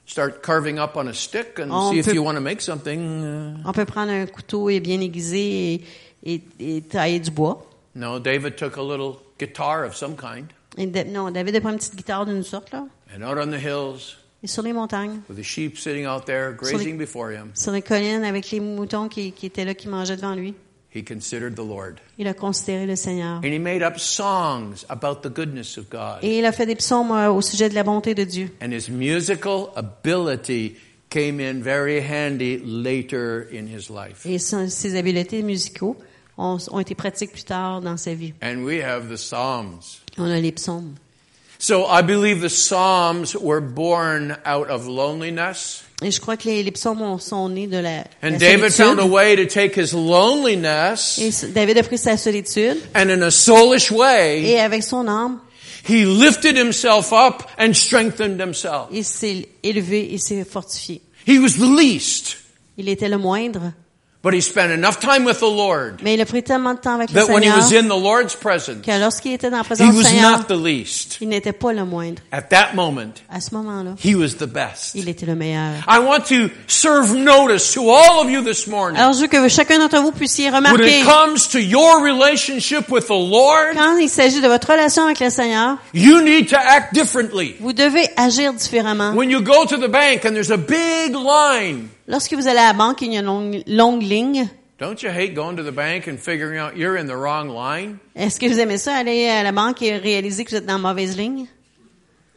start 0.05 0.41
carving 0.43 0.79
up 0.79 0.97
on 0.97 1.07
a 1.07 1.13
stick 1.13 1.59
and 1.59 1.71
On 1.71 1.91
see 1.93 1.99
if 1.99 2.07
peut- 2.07 2.13
you 2.15 2.23
want 2.23 2.35
to 2.35 2.41
make 2.41 2.59
something. 2.61 2.99
uh, 3.55 3.57
On 3.65 3.71
peut 3.71 3.85
prendre 3.85 4.11
un 4.11 4.25
couteau 4.25 4.69
et 4.69 4.81
bien 4.81 4.99
aiguisé 4.99 5.75
et, 5.75 5.81
et, 6.25 6.41
et 6.59 6.81
tailler 6.81 7.19
du 7.21 7.31
bois. 7.31 7.65
No, 7.95 8.19
David 8.19 8.55
took 8.57 8.75
a 8.77 8.81
little 8.81 9.17
guitar 9.39 9.83
of 9.85 9.95
some 9.95 10.15
kind 10.15 10.45
Et 10.77 10.87
Da- 10.87 11.03
non, 11.03 11.29
David 11.31 11.55
a 11.55 11.61
pris 11.61 11.69
une 11.71 11.77
petite 11.77 11.95
guitare 11.95 12.25
d'une 12.25 12.43
sorte, 12.43 12.71
là. 12.71 12.85
and 13.15 13.21
out 13.23 13.37
on 13.37 13.51
the 13.51 13.59
hills 13.59 14.17
Et 14.43 14.47
sur 14.47 14.61
les 14.63 14.73
montagnes, 14.73 15.21
with 15.29 15.37
the 15.37 15.43
sheep 15.43 15.77
sitting 15.77 16.05
out 16.05 16.25
there 16.25 16.51
grazing 16.53 16.97
before 16.97 17.31
him, 17.31 17.51
sur 17.53 17.71
les 17.71 17.81
collines 17.81 18.23
avec 18.23 18.49
les 18.51 18.59
moutons 18.59 19.07
qui, 19.07 19.31
qui 19.31 19.45
étaient 19.45 19.63
là, 19.65 19.73
qui 19.73 19.87
mangeaient 19.87 20.17
devant 20.17 20.35
lui, 20.35 20.53
he 20.93 21.01
considered 21.03 21.55
the 21.55 21.59
Lord. 21.65 21.95
il 22.17 22.27
a 22.27 22.33
considéré 22.33 22.85
le 22.85 22.95
Seigneur. 22.95 23.37
And 23.37 23.45
he 23.53 23.59
made 23.59 23.81
up 23.81 23.97
songs 23.99 24.83
about 24.89 25.21
the 25.21 25.31
goodness 25.33 25.77
of 25.77 25.89
God. 25.89 26.19
Et 26.23 26.39
il 26.39 26.45
a 26.45 26.51
fait 26.51 26.65
des 26.65 26.75
psaumes 26.75 27.11
euh, 27.11 27.31
au 27.31 27.41
sujet 27.41 27.69
de 27.69 27.75
la 27.75 27.83
bonté 27.83 28.13
de 28.15 28.23
Dieu. 28.25 28.49
And 28.61 28.71
his 28.71 28.89
musical 28.91 29.69
ability 29.75 30.75
came 31.09 31.39
in 31.39 31.61
very 31.61 31.99
handy 32.01 32.59
later 32.65 33.47
in 33.53 33.67
his 33.67 33.89
life. 33.89 34.25
Et 34.25 34.39
ses 34.39 34.95
habiletés 34.97 35.41
musicaux 35.43 35.95
ont, 36.37 36.57
ont 36.71 36.79
été 36.79 36.95
pratiques 36.95 37.31
plus 37.33 37.43
tard 37.43 37.81
dans 37.81 37.97
sa 37.97 38.13
vie. 38.13 38.33
And 38.41 38.63
we 38.63 38.81
have 38.83 39.09
the 39.09 39.17
Psalms. 39.17 39.79
On 40.17 40.29
a 40.29 40.39
les 40.39 40.51
psaumes. 40.51 40.95
So 41.59 41.85
I 41.89 42.01
believe 42.01 42.41
the 42.41 42.49
Psalms 42.49 43.35
were 43.39 43.61
born 43.61 44.35
out 44.45 44.69
of 44.69 44.85
loneliness. 44.87 45.83
Et 46.01 46.11
je 46.11 46.19
crois 46.19 46.35
que 46.35 46.43
les, 46.49 46.61
les 46.63 46.71
psaumes 46.71 47.01
ont- 47.01 47.17
sont 47.19 47.47
nés 47.47 47.67
de 47.67 47.77
la, 47.77 47.99
And 48.21 48.31
la 48.31 48.37
David 48.37 48.71
found 48.71 48.99
a 48.99 49.03
solitude. 49.03 49.11
way 49.11 49.35
to 49.37 49.45
take 49.45 49.79
his 49.79 49.93
loneliness 49.93 51.17
Et 51.19 51.53
David 51.53 51.77
a 51.77 51.83
pris 51.83 51.97
sa 51.99 52.17
solitude 52.17 52.77
and 52.93 53.09
in 53.09 53.21
a 53.21 53.31
soulish 53.31 53.89
way, 53.91 54.43
et 54.43 54.59
avec 54.59 54.83
son 54.83 55.07
âme, 55.07 55.39
he 55.87 56.03
lifted 56.05 56.57
himself 56.57 57.13
up 57.13 57.43
and 57.57 57.73
strengthened 57.73 58.41
himself. 58.41 58.87
il 58.91 59.05
s'est 59.05 59.47
élevé 59.63 60.13
et 60.13 60.17
s'est 60.17 60.43
fortifié. 60.43 61.01
He 61.25 61.39
was 61.39 61.53
the 61.57 61.69
least, 61.79 62.37
Il 62.77 62.89
était 62.89 63.07
le 63.07 63.17
moindre, 63.19 63.71
but 64.23 64.33
he 64.33 64.41
spent 64.41 64.71
enough 64.71 64.99
time 64.99 65.25
with 65.25 65.39
the 65.39 65.41
Lord 65.43 65.97
mais 66.01 66.13
il 66.15 66.21
a 66.21 66.25
pris 66.25 66.41
tellement 66.43 66.73
de 66.73 66.79
temps 66.79 66.95
avec 66.95 67.11
le 67.11 67.15
that 67.19 67.27
when 67.31 67.43
he 67.43 67.47
Seigneur 67.47 67.57
was 67.57 67.73
in 67.73 67.83
the 67.89 68.01
Lord's 68.01 68.35
presence, 68.35 68.77
que 68.85 68.99
lorsqu'il 68.99 69.33
était 69.33 69.49
dans 69.49 69.57
la 69.57 69.63
he 69.63 69.65
présence 69.65 69.91
du 69.91 69.97
was 69.97 70.03
Seigneur, 70.03 70.37
not 70.39 70.43
the 70.47 70.57
least. 70.57 71.17
il 71.21 71.27
n'était 71.29 71.51
pas 71.51 71.73
le 71.73 71.83
moindre. 71.85 72.21
At 72.31 72.43
that 72.49 72.69
moment, 72.73 73.13
À 73.29 73.41
ce 73.41 73.53
moment-là, 73.53 73.95
he 74.03 74.15
was 74.15 74.35
the 74.39 74.45
best. 74.47 74.95
il 74.95 75.09
était 75.09 75.25
le 75.25 75.35
meilleur. 75.35 75.73
I 75.87 75.99
want 75.99 76.21
to 76.29 76.49
serve 76.67 77.13
notice 77.15 77.73
to 77.73 77.89
all 77.89 78.21
of 78.23 78.29
you 78.31 78.41
this 78.41 78.65
morning. 78.67 78.97
Alors, 78.99 79.13
je 79.13 79.21
veux 79.21 79.27
que 79.27 79.47
chacun 79.49 79.77
d'entre 79.79 79.99
vous 80.01 80.11
puissiez 80.11 80.45
When 80.49 80.55
remarquer, 80.65 80.99
it 81.01 81.05
comes 81.05 81.47
to 81.49 81.59
your 81.59 82.01
relationship 82.01 82.89
with 82.89 83.07
the 83.07 83.09
Lord, 83.11 83.73
quand 83.75 83.97
il 83.97 84.09
s'agit 84.09 84.39
de 84.41 84.47
votre 84.47 84.71
relation 84.71 85.03
avec 85.03 85.19
le 85.19 85.29
Seigneur, 85.29 85.77
you 85.93 86.21
need 86.21 86.47
to 86.49 86.55
act 86.55 86.93
differently. 86.93 87.55
vous 87.59 87.73
devez 87.73 88.07
agir 88.15 88.53
différemment. 88.53 89.11
When 89.13 89.29
you 89.29 89.41
go 89.41 89.65
to 89.65 89.77
the 89.77 89.89
bank 89.89 90.25
and 90.25 90.31
there's 90.33 90.51
a 90.51 90.57
big 90.57 91.13
line, 91.13 91.89
Lorsque 92.07 92.33
vous 92.33 92.47
allez 92.47 92.59
à 92.59 92.67
la 92.67 92.73
banque, 92.73 93.01
il 93.01 93.13
y 93.13 93.17
a 93.17 93.21
une 93.21 93.25
longue, 93.25 93.63
longue 93.67 94.01
ligne. 94.01 94.47
don't 94.83 95.01
you 95.01 95.09
hate 95.09 95.33
going 95.33 95.55
to 95.55 95.63
the 95.63 95.71
bank 95.71 96.07
and 96.07 96.19
figuring 96.19 96.59
out 96.59 96.75
you're 96.75 96.97
in 96.97 97.07
the 97.07 97.15
wrong 97.15 97.47
line? 97.47 97.99
Est-ce 98.15 98.39
que 98.39 98.47
vous 98.47 98.59
aimez 98.59 98.77
ça, 98.77 98.95
aller 98.95 99.27
à 99.29 99.43
la 99.43 99.53
banque 99.53 99.81
et 99.81 99.95
réaliser 99.97 100.43
que 100.43 100.49
vous 100.49 100.57
êtes 100.57 100.65
dans 100.65 100.73
la 100.73 100.89
mauvaise 100.89 101.17
ligne? 101.17 101.47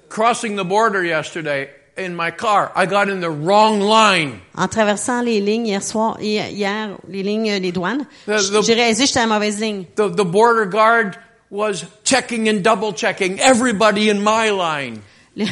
Crossing 0.09 0.57
the 0.57 0.65
border 0.65 1.03
yesterday 1.03 1.69
in 1.97 2.11
my 2.15 2.31
car, 2.31 2.71
I 2.77 2.87
got 2.87 3.09
in 3.09 3.21
the 3.21 3.31
wrong 3.31 3.81
line. 3.81 4.39
En 4.55 4.69
traversant 4.69 5.23
les 5.23 5.41
lignes 5.41 5.67
hier 5.67 5.83
soir, 5.83 6.19
hier, 6.21 6.97
les 7.09 7.23
lignes, 7.25 7.59
les 7.61 7.73
douanes, 7.73 8.07
j'ai 8.29 8.75
réalisé 8.75 9.03
que 9.03 9.09
j'étais 9.09 9.21
à 9.21 9.27
la 9.27 9.35
mauvaise 9.35 9.61
ligne. 9.61 9.85
The, 9.97 10.15
the 10.15 10.25
border 10.25 10.67
guard 10.67 11.17
was 11.51 11.85
checking 12.05 12.49
and 12.49 12.63
double 12.63 12.93
checking 12.93 13.41
everybody 13.41 14.09
in 14.09 14.21
my 14.23 14.51
line. 14.51 15.01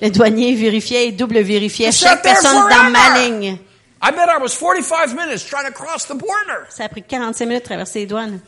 Le, 0.00 0.10
douanier 0.10 0.54
vérifiait 0.54 1.08
et 1.08 1.12
double 1.12 1.38
vérifiait 1.40 1.92
chaque 1.92 2.22
personne 2.22 2.68
dans 2.68 2.90
ma 2.90 3.18
ligne. 3.20 3.58
I 4.02 4.10
bet 4.10 4.28
I 4.28 4.38
was 4.40 4.54
45 4.54 5.14
minutes 5.14 5.44
trying 5.48 5.64
to 5.66 5.72
cross 5.72 6.06
the 6.06 6.14
border. 6.14 6.66
Ça 6.68 6.84
a 6.84 6.88
pris 6.88 7.02
45 7.02 7.46
minutes 7.46 7.62
de 7.62 7.68
traverser 7.68 8.00
les 8.00 8.06
douanes. 8.06 8.40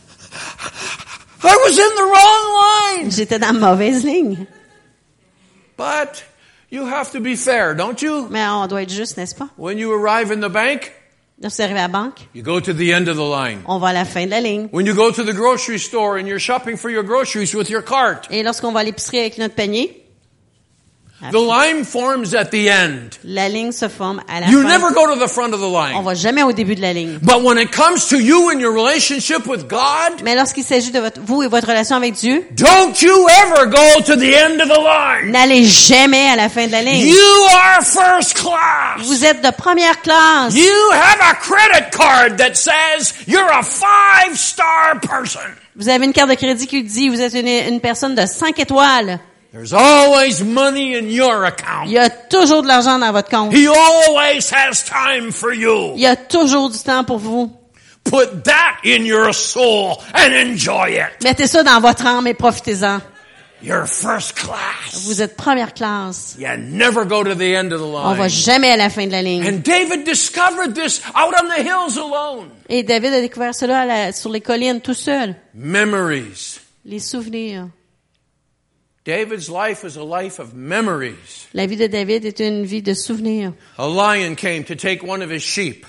I 1.42 1.56
was 1.64 1.78
in 1.78 1.94
the 1.94 2.02
wrong 2.02 3.00
line. 3.02 3.10
J'étais 3.10 3.38
dans 3.38 3.52
la 3.52 3.70
mauvaise 3.70 4.04
ligne. 4.04 4.46
But 5.76 6.24
you 6.70 6.84
have 6.86 7.10
to 7.12 7.20
be 7.20 7.36
fair, 7.36 7.74
don't 7.74 8.00
you? 8.02 8.28
Mais 8.30 8.44
on 8.46 8.66
doit 8.66 8.82
être 8.82 8.92
juste, 8.92 9.16
n'est-ce 9.16 9.34
pas? 9.34 9.48
When 9.56 9.78
you 9.78 9.92
arrive 9.92 10.30
in 10.32 10.40
the 10.40 10.50
bank, 10.52 10.92
Lorsque 11.40 11.56
vous 11.58 11.62
arrivez 11.64 11.80
à 11.80 11.82
la 11.82 11.88
banque, 11.88 12.18
You 12.34 12.42
go 12.42 12.60
to 12.60 12.72
the 12.72 12.92
end 12.94 13.08
of 13.08 13.16
the 13.16 13.20
line. 13.20 13.58
on 13.66 13.78
va 13.78 13.88
à 13.88 13.92
la 13.92 14.04
fin 14.06 14.24
de 14.24 14.30
la 14.30 14.40
ligne. 14.40 14.68
When 14.72 14.86
you 14.86 14.94
go 14.94 15.10
to 15.10 15.22
the 15.22 15.34
grocery 15.34 15.78
store 15.78 16.16
and 16.18 16.26
you're 16.26 16.40
shopping 16.40 16.76
for 16.78 16.90
your 16.90 17.02
groceries 17.04 17.54
with 17.54 17.68
your 17.68 17.82
cart, 17.84 18.26
Et 18.30 18.42
lorsqu'on 18.42 18.72
va 18.72 18.80
à 18.80 18.84
l'épicerie 18.84 19.18
avec 19.20 19.36
notre 19.36 19.54
panier, 19.54 20.02
the 21.32 21.38
line 21.38 21.84
forms 21.84 22.34
at 22.34 22.50
the 22.50 22.68
end. 22.68 23.18
la 23.24 23.48
ligne 23.48 23.72
se 23.72 23.88
forme 23.88 24.20
à 24.28 24.40
la 24.40 24.48
You 24.48 24.62
fin. 24.62 24.68
never 24.68 24.92
go 24.92 25.06
to 25.14 25.18
the 25.18 25.28
front 25.28 25.52
of 25.54 25.60
the 25.60 25.64
On 25.64 25.82
line. 25.82 26.04
va 26.04 26.14
jamais 26.14 26.42
au 26.42 26.52
début 26.52 26.74
de 26.74 26.82
la 26.82 26.92
ligne. 26.92 27.18
But 27.22 27.42
when 27.42 27.58
it 27.58 27.70
comes 27.74 28.06
to 28.08 28.16
you 28.18 28.50
and 28.50 28.60
your 28.60 28.72
relationship 28.74 29.46
with 29.46 29.66
God, 29.66 30.22
Mais 30.22 30.34
lorsqu'il 30.34 30.62
s'agit 30.64 30.90
de 30.90 31.00
votre, 31.00 31.20
vous 31.22 31.42
et 31.42 31.48
votre 31.48 31.68
relation 31.68 31.96
avec 31.96 32.12
Dieu, 32.14 32.44
don't 32.52 32.92
you 33.00 33.26
ever 33.28 33.66
go 33.66 34.00
to 34.04 34.14
the 34.16 34.34
end 34.34 34.60
of 34.60 34.68
the 34.68 34.78
line. 34.78 35.32
n'allez 35.32 35.64
jamais 35.64 36.28
à 36.28 36.36
la 36.36 36.48
fin 36.48 36.66
de 36.66 36.72
la 36.72 36.82
ligne. 36.82 37.06
You 37.08 37.44
are 37.50 37.82
first 37.82 38.34
class. 38.34 39.06
Vous 39.06 39.24
êtes 39.24 39.42
de 39.42 39.50
première 39.50 40.00
classe. 40.02 40.54
You 40.54 40.92
have 40.92 41.18
a 41.20 41.34
credit 41.34 41.90
card 41.92 42.36
that 42.36 42.54
says 42.54 43.14
you're 43.26 43.50
a 43.50 43.62
five 43.62 44.36
star 44.36 45.00
person. 45.00 45.40
Vous 45.74 45.88
avez 45.88 46.04
une 46.04 46.12
carte 46.12 46.30
de 46.30 46.34
crédit 46.34 46.66
qui 46.66 46.82
dit 46.82 47.08
vous 47.08 47.20
êtes 47.20 47.34
une, 47.34 47.48
une 47.48 47.80
personne 47.80 48.14
de 48.14 48.24
5 48.26 48.58
étoiles. 48.58 49.18
There's 49.56 49.72
always 49.72 50.42
money 50.44 50.98
in 50.98 51.08
your 51.08 51.46
account. 51.46 51.86
Il 51.86 51.92
y 51.92 51.98
a 51.98 52.10
toujours 52.10 52.60
de 52.62 52.68
l'argent 52.68 52.98
dans 52.98 53.10
votre 53.10 53.30
compte. 53.30 53.54
He 53.54 53.66
always 53.66 54.50
has 54.52 54.84
time 54.84 55.32
for 55.32 55.54
you. 55.54 55.94
Il 55.94 56.00
y 56.02 56.06
a 56.06 56.14
toujours 56.14 56.68
du 56.68 56.78
temps 56.78 57.04
pour 57.04 57.16
vous. 57.18 57.50
Put 58.04 58.44
that 58.44 58.76
in 58.84 59.06
your 59.06 59.32
soul 59.34 59.96
and 60.14 60.32
enjoy 60.34 60.90
it. 60.98 61.24
Mettez 61.24 61.46
ça 61.46 61.62
dans 61.62 61.80
votre 61.80 62.04
âme 62.06 62.26
et 62.26 62.34
profitez-en. 62.34 63.00
You're 63.62 63.86
first 63.88 64.34
class. 64.34 65.06
Vous 65.06 65.22
êtes 65.22 65.34
première 65.38 65.72
classe. 65.72 66.36
You 66.38 66.48
never 66.58 67.06
go 67.06 67.24
to 67.24 67.34
the 67.34 67.56
end 67.56 67.72
of 67.72 67.80
the 67.80 67.84
On 67.84 68.12
va 68.14 68.26
line. 68.26 68.28
jamais 68.28 68.70
à 68.72 68.76
la 68.76 68.90
fin 68.90 69.06
de 69.06 69.12
la 69.12 69.22
ligne. 69.22 69.42
And 69.48 69.62
David 69.64 70.04
discovered 70.04 70.74
this 70.74 71.00
out 71.16 71.34
on 71.42 71.48
the 71.48 71.62
hills 71.66 71.96
alone. 71.98 72.50
Et 72.68 72.82
David 72.82 73.14
a 73.14 73.20
découvert 73.22 73.54
cela 73.54 73.86
la- 73.86 74.12
sur 74.12 74.28
les 74.30 74.42
collines 74.42 74.82
tout 74.82 74.92
seul. 74.92 75.34
Memories. 75.54 76.60
Les 76.84 76.98
souvenirs. 77.00 77.68
David's 79.06 79.48
life 79.48 79.84
was 79.84 79.96
a 79.96 80.02
life 80.02 80.40
of 80.40 80.54
memories. 80.54 81.46
La 81.54 81.66
vie 81.66 81.76
de 81.76 81.86
David 81.86 82.24
est 82.24 82.40
une 82.40 82.64
vie 82.64 82.82
de 82.82 82.92
souvenirs. 82.92 83.52
A 83.78 83.86
lion 83.86 84.34
came 84.34 84.64
to 84.64 84.74
take 84.74 85.02
one 85.06 85.22
of 85.22 85.30
his 85.30 85.42
sheep. 85.42 85.86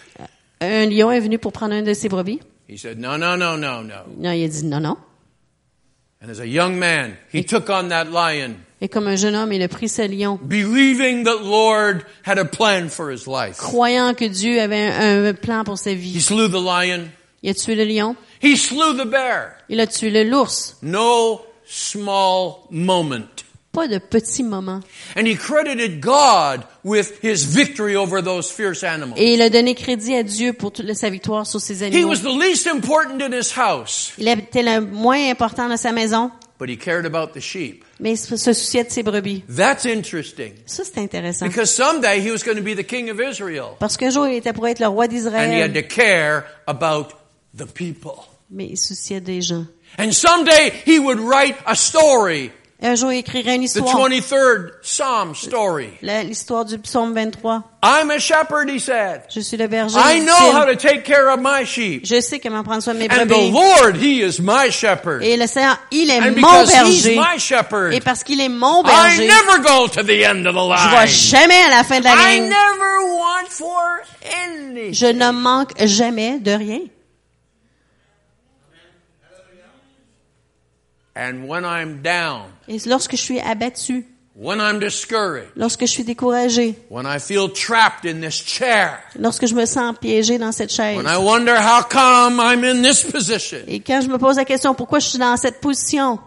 Un 0.61 0.89
lion 0.89 1.11
est 1.11 1.19
venu 1.19 1.39
pour 1.39 1.51
prendre 1.51 1.73
un 1.73 1.81
de 1.81 1.93
ses 1.93 2.09
brebis. 2.09 2.39
He 2.69 2.77
said, 2.77 2.99
No, 2.99 3.17
no, 3.17 3.35
no, 3.35 3.55
no, 3.57 3.81
no. 3.81 4.03
Non, 4.17 4.31
il 4.33 4.43
a 4.43 4.47
dit 4.47 4.63
non, 4.65 4.79
non. 4.81 4.97
And 6.21 6.29
as 6.29 6.39
a 6.39 6.45
young 6.47 6.77
man, 6.77 7.15
he 7.33 7.43
took 7.43 7.69
on 7.69 7.89
that 7.89 8.05
lion, 8.11 8.55
Et 8.81 8.87
comme 8.89 9.07
un 9.07 9.15
jeune 9.15 9.35
homme, 9.35 9.51
il 9.53 9.61
a 9.63 9.67
pris 9.67 9.87
ce 9.89 10.03
lion, 10.07 10.39
believing 10.43 11.23
that 11.23 11.41
Lord 11.43 12.05
had 12.23 12.37
a 12.37 12.45
plan 12.45 12.89
for 12.89 13.09
his 13.11 13.25
life. 13.27 13.57
croyant 13.57 14.13
que 14.15 14.25
Dieu 14.27 14.59
avait 14.61 14.91
un, 14.91 15.25
un 15.25 15.33
plan 15.33 15.63
pour 15.63 15.77
sa 15.79 15.91
He 15.91 15.95
vie. 15.95 16.19
slew 16.21 16.47
the 16.49 16.61
lion. 16.61 17.09
Il 17.41 17.49
a 17.49 17.53
tué 17.55 17.75
le 17.75 17.83
lion. 17.85 18.15
He 18.43 18.55
slew 18.55 18.93
the 18.95 19.05
bear. 19.09 19.57
Il 19.69 19.79
a 19.79 19.87
tué 19.87 20.11
le 20.11 20.23
l'ours. 20.23 20.75
No 20.83 21.41
small 21.67 22.67
moment. 22.69 23.43
Pas 23.71 23.87
de 23.87 23.99
petits 23.99 24.43
moments. 24.43 24.81
And 25.15 25.27
he 25.27 25.35
credited 25.35 26.01
God 26.01 26.63
with 26.83 27.19
his 27.21 27.43
victory 27.45 27.95
over 27.95 28.23
those 28.23 28.49
fierce 28.51 28.83
animals. 28.83 29.19
Et 29.19 29.33
il 29.35 29.41
a 29.41 29.49
donné 29.49 29.75
crédit 29.75 30.15
à 30.15 30.23
Dieu 30.23 30.53
pour 30.53 30.71
toute 30.71 30.91
sa 30.93 31.09
victoire 31.11 31.45
sur 31.45 31.59
He 31.59 31.83
animaux. 31.83 32.09
was 32.09 32.21
the 32.21 32.33
least 32.33 32.65
important 32.65 33.21
in 33.21 33.31
his 33.33 33.51
house, 33.55 34.13
Il 34.17 34.27
était 34.29 34.63
le 34.63 34.81
moins 34.81 35.29
important 35.29 35.69
dans 35.69 35.77
sa 35.77 35.91
maison, 35.91 36.31
but 36.57 36.69
he 36.69 36.77
cared 36.77 37.05
about 37.05 37.33
the 37.37 37.39
sheep. 37.39 37.83
mais 37.99 38.13
il 38.13 38.17
se 38.17 38.35
souciait 38.35 38.83
de 38.85 38.89
ses 38.89 39.03
brebis. 39.03 39.43
That's 39.47 39.85
interesting. 39.85 40.53
Ça, 40.65 40.83
c'est 40.83 40.97
intéressant. 40.99 41.45
Because 41.45 41.69
someday 41.69 42.19
he 42.19 42.31
was 42.31 42.43
going 42.43 42.55
to 42.57 42.63
be 42.63 42.73
the 42.75 42.83
king 42.87 43.11
of 43.11 43.19
Israel. 43.21 43.75
Parce 43.79 43.95
qu'un 43.95 44.09
jour, 44.09 44.27
il 44.27 44.37
était 44.37 44.53
pour 44.53 44.67
être 44.67 44.79
le 44.79 44.87
roi 44.87 45.05
And 45.05 45.11
he 45.11 45.17
had 45.61 45.73
d'Israël, 45.73 45.73
to 45.73 45.83
care 45.87 46.45
about 46.65 47.09
the 47.55 47.65
people. 47.71 48.23
mais 48.49 48.69
il 48.71 48.77
se 48.77 48.95
souciait 48.95 49.21
des 49.21 49.41
gens. 49.41 49.65
And 49.97 50.11
someday 50.13 50.71
he 50.85 50.99
would 50.99 51.19
write 51.19 51.55
a 51.65 51.75
story, 51.75 52.51
Et 52.79 52.85
un 52.85 52.93
jour, 52.93 53.11
il 53.11 53.17
écrirait 53.17 53.55
une 53.55 53.61
the 53.63 53.65
histoire. 53.65 54.07
23rd 54.07 54.73
Psalm 54.83 55.33
story. 55.33 55.89
L'histoire 56.03 56.63
du 56.63 56.77
psaume 56.77 57.11
23. 57.15 57.63
I'm 57.81 58.11
a 58.11 58.19
shepherd, 58.19 58.69
he 58.69 58.79
said. 58.79 59.23
Je 59.33 59.39
suis 59.39 59.57
le 59.57 59.67
berger. 59.67 59.97
I 59.97 60.19
know 60.19 60.51
how 60.51 60.63
to 60.65 60.75
take 60.75 61.03
care 61.03 61.27
of 61.33 61.39
my 61.41 61.65
sheep. 61.65 62.05
Je 62.05 62.21
sais 62.21 62.39
comment 62.39 62.63
prendre 62.63 62.83
soin 62.83 62.93
de 62.93 62.99
mes 62.99 63.07
And 63.09 63.25
the 63.25 63.29
brebis. 63.29 63.51
Lord, 63.51 63.95
he 63.97 64.21
is 64.21 64.39
my 64.39 64.69
shepherd. 64.69 65.23
Et 65.23 65.37
le 65.37 65.47
Seigneur, 65.47 65.79
il 65.89 66.11
est 66.11 66.19
And 66.19 66.25
mon 66.25 66.33
because 66.35 66.69
he's 66.71 67.03
berger. 67.05 67.15
my 67.19 67.39
shepherd, 67.39 67.93
Et 67.95 67.99
parce 67.99 68.23
qu'il 68.23 68.39
est 68.39 68.49
mon 68.49 68.81
I 68.81 68.85
berger, 68.85 69.27
never 69.27 69.59
go 69.63 69.87
to 69.87 70.03
the 70.03 70.23
end 70.23 70.45
of 70.45 70.53
the 70.53 70.77
je 70.77 70.89
vais 70.89 70.97
line. 70.97 71.07
jamais 71.07 71.61
à 71.63 71.69
la 71.77 71.83
fin 71.83 71.97
de 71.99 72.03
la 72.03 72.11
I 72.13 72.35
ligne. 72.41 72.49
never 72.49 73.15
want 73.17 73.47
for 73.49 74.01
anything. 74.45 74.93
Je 74.93 75.07
ne 75.07 75.31
manque 75.31 75.71
jamais 75.83 76.37
de 76.37 76.51
rien. 76.51 76.79
And 81.17 81.47
when 81.47 81.63
I'm 81.65 82.01
down, 82.03 82.51
Et 82.67 82.85
lorsque 82.85 83.15
je 83.15 83.21
suis 83.21 83.39
abattu, 83.39 84.05
when 84.35 84.59
I'm 84.59 84.79
discouraged, 84.79 85.49
lorsque 85.55 85.81
je 85.81 85.91
suis 85.91 86.03
découragé, 86.03 86.75
when 86.89 87.07
I 87.07 87.17
feel 87.17 87.49
trapped 87.49 88.05
in 88.05 88.21
this 88.21 88.35
chair, 88.35 88.99
lorsque 89.17 89.47
je 89.47 89.55
me 89.55 89.65
sens 89.65 89.95
piégé 89.99 90.37
dans 90.37 90.51
cette 90.51 90.71
chaise, 90.71 90.95
when 90.95 91.07
I 91.07 91.17
wonder 91.17 91.55
how 91.55 91.81
come 91.81 92.39
I'm 92.39 92.63
in 92.63 92.83
this 92.83 93.03
position, 93.03 93.59
et 93.67 93.79
quand 93.79 94.01
je 94.01 94.09
me 94.09 94.17
pose 94.19 94.35
la 94.37 94.45
question 94.45 94.75
pourquoi 94.75 94.99
je 94.99 95.07
suis 95.07 95.17
dans 95.19 95.37
cette 95.37 95.59
position, 95.59 96.19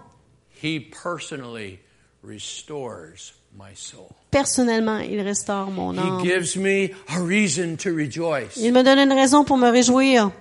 He 0.62 0.80
personally 0.80 1.78
restores 2.24 3.32
my 3.57 3.74
soul. 3.74 4.09
personnellement, 4.32 4.99
il 4.99 5.20
restaure 5.20 5.70
mon 5.70 5.95
He 5.95 5.99
âme. 6.01 6.22
gives 6.24 6.57
me 6.57 6.91
a 7.09 7.20
reason 7.20 7.76
to 7.76 7.95
rejoice. 7.95 8.57
Il 8.57 8.72
me 8.72 8.82
donne 8.82 8.99
une 8.99 9.12
raison 9.12 9.45
pour 9.45 9.57
me 9.57 9.70
réjouir. 9.70 10.32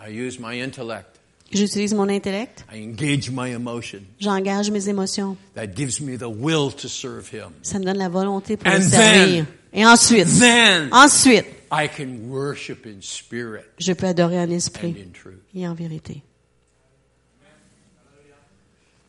I 0.00 0.10
use 0.10 0.38
my 0.40 0.60
intellect. 0.60 1.18
J'utilise 1.50 1.94
mon 1.94 2.08
intellect, 2.10 2.64
I 2.70 2.82
engage 2.84 3.30
my 3.30 3.48
emotion. 3.54 4.00
j'engage 4.20 4.70
mes 4.70 4.88
émotions. 4.88 5.36
That 5.54 5.68
gives 5.74 6.00
me 6.00 6.16
the 6.18 6.28
will 6.28 6.70
to 6.72 6.88
serve 6.88 7.28
Him. 7.32 7.52
Ça 7.62 7.78
me 7.78 7.84
donne 7.84 7.96
la 7.98 8.08
volonté 8.10 8.56
pour 8.58 8.70
And 8.70 8.76
le 8.78 8.82
servir. 8.82 9.46
Et 9.72 9.84
ensuite, 9.86 10.26
Then 10.38 10.88
ensuite, 10.92 11.46
I 11.72 11.88
can 11.88 12.28
worship 12.30 12.86
in 12.86 13.00
spirit 13.00 13.64
je 13.78 13.92
peux 13.92 14.06
adorer 14.06 14.38
en 14.38 14.48
and 14.48 14.52
esprit 14.52 14.94
in 14.98 15.10
truth. 15.12 15.40
et 15.54 15.66
en 15.66 15.74
vérité. 15.74 16.22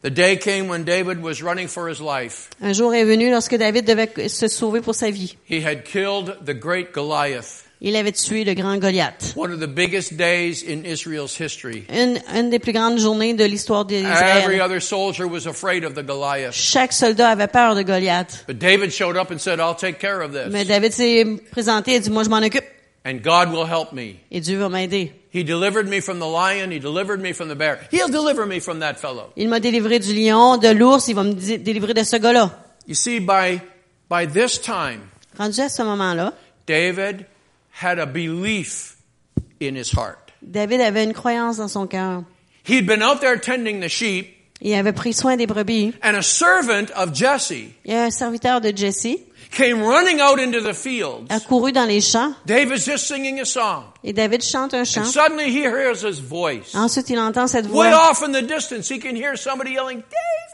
The 0.01 0.09
day 0.09 0.37
came 0.37 0.69
when 0.69 0.85
David 0.85 1.21
was 1.21 1.41
running 1.43 1.67
for 1.67 1.89
his 1.89 1.99
life. 1.99 2.49
Un 2.61 2.71
jour 2.71 2.93
est 2.93 3.03
venu 3.03 3.29
lorsque 3.31 3.55
David 3.57 3.83
devait 3.85 4.29
se 4.29 4.47
sauver 4.47 4.79
pour 4.79 4.95
sa 4.95 5.11
vie. 5.11 5.35
He 5.49 5.61
had 5.61 5.83
killed 5.83 6.37
the 6.45 6.53
great 6.53 6.93
Goliath, 6.93 7.65
Il 7.81 7.95
avait 7.95 8.11
tué 8.11 8.43
le 8.43 8.53
grand 8.55 8.77
Goliath. 8.77 9.33
one 9.37 9.53
of 9.53 9.59
the 9.61 9.67
biggest 9.67 10.17
days 10.17 10.63
in 10.67 10.83
Israel's 10.85 11.33
history. 11.39 11.85
Une, 11.89 12.19
une 12.35 12.49
des 12.49 12.59
plus 12.59 12.73
grandes 12.73 12.99
journées 12.99 13.33
de 13.33 13.45
l'histoire 13.45 13.85
Every 13.89 14.03
d'Israël. 14.03 14.61
other 14.61 14.81
soldier 14.81 15.23
was 15.25 15.47
afraid 15.47 15.85
of 15.85 15.93
the 15.93 16.03
Goliath. 16.05 16.53
Chaque 16.53 16.91
soldat 16.91 17.29
avait 17.29 17.47
peur 17.47 17.75
de 17.75 17.83
Goliath. 17.83 18.43
But 18.47 18.57
David 18.59 18.91
showed 18.91 19.15
up 19.15 19.31
and 19.31 19.37
said, 19.39 19.59
I'll 19.61 19.75
take 19.77 19.97
care 19.97 20.19
of 20.21 20.31
Mais 20.51 20.65
this. 20.65 20.67
David 20.67 20.91
s'est 20.91 21.25
présenté 21.51 21.95
et 21.95 21.99
dit, 22.01 22.09
moi 22.09 22.23
je 22.23 22.29
m'en 22.29 22.39
occupe. 22.45 22.65
And 23.05 23.21
God 23.23 23.49
will 23.53 23.65
help 23.65 23.93
me. 23.93 24.17
Et 24.29 24.41
Dieu 24.41 24.57
va 24.57 24.67
m'aider. 24.67 25.13
He 25.33 25.45
delivered 25.45 25.87
me 25.87 26.01
from 26.01 26.19
the 26.19 26.27
lion. 26.27 26.71
He 26.71 26.79
delivered 26.81 27.21
me 27.21 27.31
from 27.31 27.47
the 27.47 27.55
bear. 27.55 27.79
He'll 27.93 28.09
deliver 28.11 28.45
me 28.45 28.59
from 28.59 28.79
that 28.81 28.95
fellow. 28.95 29.31
Il 29.37 29.47
m'a 29.47 29.61
délivré 29.61 29.99
du 29.99 30.13
lion, 30.13 30.57
de 30.57 30.67
l'ours, 30.73 31.07
il 31.07 31.15
va 31.15 31.23
me 31.23 31.31
dé- 31.33 31.57
délivrer 31.59 31.93
de 31.93 32.03
ce 32.03 32.17
gars-là. 32.17 32.51
You 32.87 32.95
see, 32.95 33.21
by, 33.21 33.61
by 34.09 34.27
this 34.27 34.59
time, 34.59 34.99
Rendu 35.37 35.61
à 35.61 35.69
ce 35.69 35.81
moment-là, 35.83 36.33
David 36.67 37.25
had 37.81 37.99
a 37.99 38.05
belief 38.05 38.97
in 39.61 39.75
his 39.75 39.91
heart. 39.91 40.31
David 40.41 40.81
avait 40.81 41.03
une 41.03 41.13
croyance 41.13 41.57
dans 41.57 41.69
son 41.71 41.87
cœur. 41.87 42.23
He'd 42.65 42.85
been 42.85 43.01
out 43.01 43.19
there 43.21 43.37
tending 43.39 43.79
the 43.81 43.89
sheep, 43.89 44.35
Il 44.61 44.73
avait 44.73 44.93
pris 44.93 45.13
soin 45.13 45.37
des 45.37 45.47
brebis. 45.47 45.93
and 46.03 46.15
a 46.17 46.21
servant 46.21 46.91
of 46.91 47.13
Jesse 47.13 47.73
a 47.87 48.05
un 48.05 48.11
serviteur 48.11 48.59
de 48.61 48.71
Jesse 48.75 49.17
came 49.51 49.81
running 49.81 50.19
out 50.19 50.37
into 50.39 50.59
the 50.61 50.73
fields. 50.73 51.27
a 51.29 51.39
couru 51.39 51.71
dans 51.71 51.87
les 51.87 52.01
champs 52.01 52.33
David's 52.45 52.85
just 52.85 53.07
singing 53.07 53.39
a 53.39 53.45
song. 53.45 53.85
et 54.03 54.11
David 54.13 54.43
chante 54.43 54.73
un 54.73 54.83
chant. 54.83 55.01
And 55.03 55.07
suddenly 55.11 55.49
he 55.49 55.63
hears 55.63 56.01
his 56.03 56.19
voice. 56.19 56.75
Ensuite, 56.75 57.09
il 57.09 57.19
entend 57.19 57.47
cette 57.49 57.65
voix. 57.67 57.85
Way 57.87 57.93
off 57.93 58.21
in 58.21 58.33
the 58.33 58.41
distance, 58.41 58.89
he 58.89 58.99
can 58.99 59.15
hear 59.15 59.35
somebody 59.37 59.71
yelling, 59.71 59.97
David! 59.97 60.48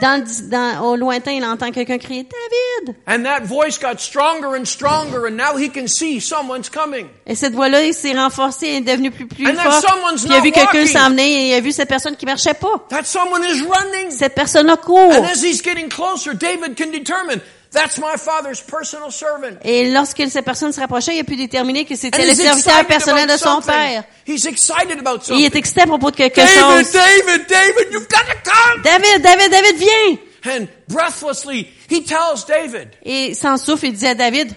Dans, 0.00 0.22
le- 0.24 0.48
dans- 0.50 0.84
au 0.86 0.94
lointain, 0.96 1.32
il 1.32 1.44
entend 1.44 1.72
quelqu'un 1.72 1.98
crier 1.98 2.22
David. 2.24 2.96
And 3.08 3.24
that 3.24 3.40
voice 3.44 3.76
got 3.80 3.98
stronger 3.98 4.54
and 4.56 4.64
stronger, 4.64 5.26
and 5.26 5.36
now 5.36 5.56
he 5.58 5.68
can 5.68 5.88
see 5.88 6.20
someone's 6.20 6.70
coming. 6.70 7.06
Et 7.26 7.34
cette 7.34 7.54
voix-là, 7.54 7.82
il 7.84 7.92
s'est 7.94 8.12
renforcée 8.12 8.66
et 8.66 8.76
est 8.76 8.80
devenue 8.82 9.10
plus 9.10 9.26
plus 9.26 9.48
And 9.48 9.54
forte. 9.56 9.84
Puis 10.16 10.26
il 10.26 10.32
a 10.32 10.40
vu 10.40 10.52
quelqu'un 10.52 10.86
s'en 10.86 11.10
venir 11.10 11.24
et 11.24 11.48
il 11.48 11.54
a 11.54 11.60
vu 11.60 11.72
cette 11.72 11.88
personne 11.88 12.16
qui 12.16 12.24
marchait 12.26 12.54
pas. 12.54 12.86
That 12.88 13.02
someone 13.04 13.42
is 13.44 13.62
running. 13.62 14.10
Cette 14.10 14.34
personne-là 14.34 14.76
court. 14.76 15.12
And 15.12 15.24
as 15.24 15.42
he's 15.42 15.60
getting 15.62 15.88
closer, 15.88 16.34
David 16.34 16.76
can 16.76 16.92
determine, 16.92 17.40
that's 17.72 17.98
my 17.98 18.16
father's 18.16 18.60
personal 18.62 19.10
servant. 19.10 19.58
Et 19.64 19.90
lorsque 19.92 20.22
cette 20.28 20.44
personne 20.44 20.72
se 20.72 20.80
rapprochait, 20.80 21.14
il 21.16 21.20
a 21.20 21.24
pu 21.24 21.36
déterminer 21.36 21.84
que 21.84 21.94
c'était 21.96 22.24
le 22.24 22.30
he's 22.32 22.36
serviteur 22.36 22.78
excited 22.78 22.86
personnel 22.88 23.24
about 23.24 23.32
de 23.34 23.38
son 23.38 23.44
something. 23.62 23.72
père. 23.72 24.04
He's 24.26 24.46
excited 24.46 24.98
about 24.98 25.18
Et 25.28 25.34
il 25.34 25.40
est 25.40 25.44
something. 25.44 25.56
excité 25.58 25.80
à 25.82 25.86
propos 25.86 26.10
de 26.10 26.16
quelque 26.16 26.36
David, 26.36 26.54
chose. 26.54 26.92
David, 26.92 27.46
David, 27.48 27.92
you've 27.92 28.08
got 28.08 28.26
to 28.26 28.36
come! 28.44 28.82
David, 28.82 29.22
David, 29.22 29.50
David, 29.50 29.76
viens! 29.76 30.18
And 30.46 30.68
breathlessly, 30.88 31.68
he 31.90 32.02
tells 32.02 32.46
David, 32.46 32.88
Et 33.04 33.34
sans 33.34 33.58
souffle, 33.58 33.86
il 33.86 33.92
dit 33.92 34.06
à 34.06 34.14
David, 34.14 34.54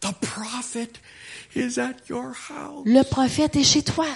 the 0.00 0.12
prophet 0.20 0.90
is 1.54 1.78
at 1.78 1.94
your 2.08 2.32
house. 2.48 2.82
Le 2.86 3.02
prophète 3.04 3.54
est 3.56 3.62
chez 3.64 3.82
toi. 3.82 4.06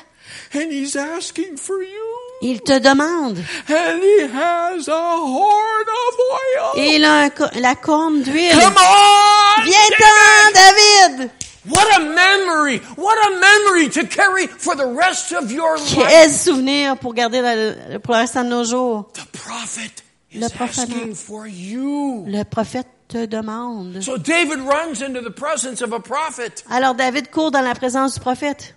And 0.55 0.71
he's 0.73 0.97
asking 0.97 1.57
for 1.57 1.81
you. 1.83 2.14
Il 2.43 2.61
te 2.63 2.79
demande. 2.79 3.39
And 3.69 4.03
he 4.03 4.23
has 4.33 4.89
a 4.89 4.93
horn 4.93 5.87
of 5.89 6.19
oil. 6.33 6.73
Et 6.83 6.97
il 6.97 7.05
a 7.05 7.25
un 7.25 7.31
la 7.61 7.75
corne 7.75 8.23
d'huile. 8.23 8.53
Come 8.53 8.75
on! 8.77 9.63
Viens-t'en, 9.65 10.53
David! 10.55 11.31
What 11.67 11.87
a 11.97 12.01
memory! 12.01 12.79
What 12.99 13.17
a 13.27 13.31
memory 13.41 13.89
to 13.91 14.05
carry 14.07 14.47
for 14.47 14.75
the 14.77 14.87
rest 14.87 15.33
of 15.33 15.51
your 15.51 15.79
life. 15.79 15.95
Quel 15.95 16.31
souvenir 16.31 16.97
pour 16.99 17.15
garder 17.15 17.41
la- 17.41 17.99
pour 18.01 18.15
le 18.15 18.21
restant 18.21 18.45
de 18.45 18.51
nos 18.51 18.65
jours? 18.65 19.09
The 19.15 19.25
prophet 19.39 19.91
Le 20.35 20.47
is 20.47 20.51
prophète. 20.53 20.91
asking 20.91 21.15
for 21.15 21.47
you. 21.47 22.25
Le 22.27 22.45
prophète 22.45 22.89
te 23.09 23.25
demande. 23.25 24.03
So 24.03 24.19
David 24.19 24.59
runs 24.61 25.01
into 25.01 25.23
the 25.23 25.31
presence 25.33 25.81
of 25.81 25.93
a 25.95 26.01
prophet. 26.01 26.63
Alors 26.71 26.95
David 26.95 27.31
court 27.31 27.51
dans 27.53 27.63
la 27.63 27.75
présence 27.75 28.15
du 28.15 28.21
prophète. 28.21 28.75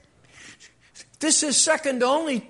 This 1.20 1.42
is 1.44 1.54
second 1.58 2.02
only 2.04 2.44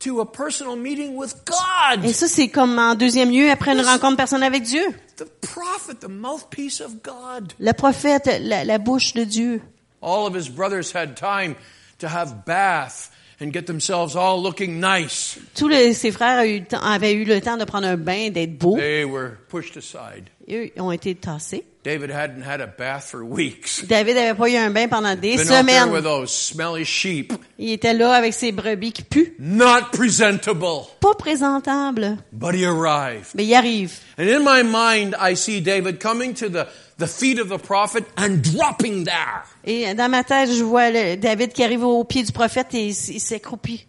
to 0.00 0.20
a 0.20 0.26
personal 0.26 0.76
meeting 0.76 1.14
with 1.16 1.34
God. 1.46 2.04
Et 2.04 2.12
ça, 2.12 2.26
c'est 2.26 2.48
comme 2.48 2.78
en 2.78 2.94
deuxième 2.94 3.30
lieu 3.30 3.50
après 3.50 3.72
une 3.72 3.84
rencontre 3.84 4.16
personnelle 4.16 4.48
avec 4.48 4.62
Dieu. 4.64 4.82
The 5.16 5.24
prophet, 5.42 5.94
the 6.00 6.08
mouthpiece 6.08 6.80
of 6.80 7.02
God. 7.02 7.52
Le 7.58 7.72
prophète, 7.72 8.30
la, 8.40 8.64
la 8.64 8.78
bouche 8.78 9.12
de 9.14 9.24
Dieu. 9.24 9.60
All 10.02 10.26
of 10.26 10.34
his 10.34 10.48
brothers 10.48 10.92
had 10.94 11.14
time 11.14 11.54
to 11.98 12.06
have 12.06 12.44
bath 12.46 13.10
and 13.42 13.52
get 13.52 13.66
themselves 13.66 14.16
all 14.16 14.42
looking 14.42 14.80
nice. 14.80 15.38
Tous 15.54 15.68
les- 15.68 15.92
ses 15.92 16.10
frères 16.12 16.38
avaient 16.38 17.12
eu, 17.14 17.24
le 17.24 17.40
temps- 17.40 17.58
de 17.58 17.64
prendre 17.64 17.86
un 17.86 17.96
bain, 17.96 18.30
d'être 18.30 18.58
beaux. 18.58 18.76
They 18.78 19.04
were 19.04 19.32
pushed 19.48 19.76
aside. 19.76 20.28
Eux 20.50 20.70
ont 20.78 20.92
été 20.92 21.14
tassés. 21.14 21.64
David 21.82 22.10
hadn't 22.10 22.42
had 22.42 22.60
a 22.60 22.66
bath 22.66 23.04
for 23.10 23.24
weeks. 23.24 23.82
David 23.86 24.14
n'avait 24.16 24.34
pas 24.34 24.50
eu 24.50 24.56
un 24.56 24.68
bain 24.70 24.86
pendant 24.86 25.14
des 25.16 25.36
Been 25.38 25.40
out 25.40 25.46
there 25.66 25.86
with 25.88 26.02
semaines. 26.02 26.02
those 26.02 26.30
smelly 26.30 26.84
sheep. 26.84 27.32
Il 27.58 27.70
était 27.72 27.94
là 27.94 28.12
avec 28.12 28.34
ses 28.34 28.52
brebis 28.52 28.92
qui 28.92 29.02
puent. 29.02 29.32
Not 29.38 29.90
presentable. 29.92 30.84
Pas 31.00 31.14
présentable. 31.14 32.18
But 32.32 32.54
he 32.54 32.66
arrived. 32.66 33.28
Mais 33.34 33.46
il 33.46 33.54
arrive. 33.54 33.98
And 34.18 34.24
in 34.28 34.40
my 34.44 34.62
mind, 34.62 35.16
I 35.18 35.34
see 35.34 35.62
David 35.62 36.00
coming 36.00 36.34
to 36.34 36.50
the, 36.50 36.66
the 36.98 37.06
feet 37.06 37.38
of 37.38 37.48
the 37.48 37.56
prophet 37.58 38.04
and 38.18 38.42
dropping 38.42 39.04
there. 39.04 39.44
Et 39.64 39.94
dans 39.94 40.10
ma 40.10 40.22
tête, 40.22 40.50
je 40.52 40.62
vois 40.62 40.90
le- 40.90 41.16
David 41.16 41.54
qui 41.54 41.64
arrive 41.64 41.82
au 41.82 42.04
pied 42.04 42.22
du 42.22 42.32
prophète 42.32 42.74
et 42.74 42.88
il, 42.88 42.94
il 43.14 43.20
s'accroupit. 43.20 43.86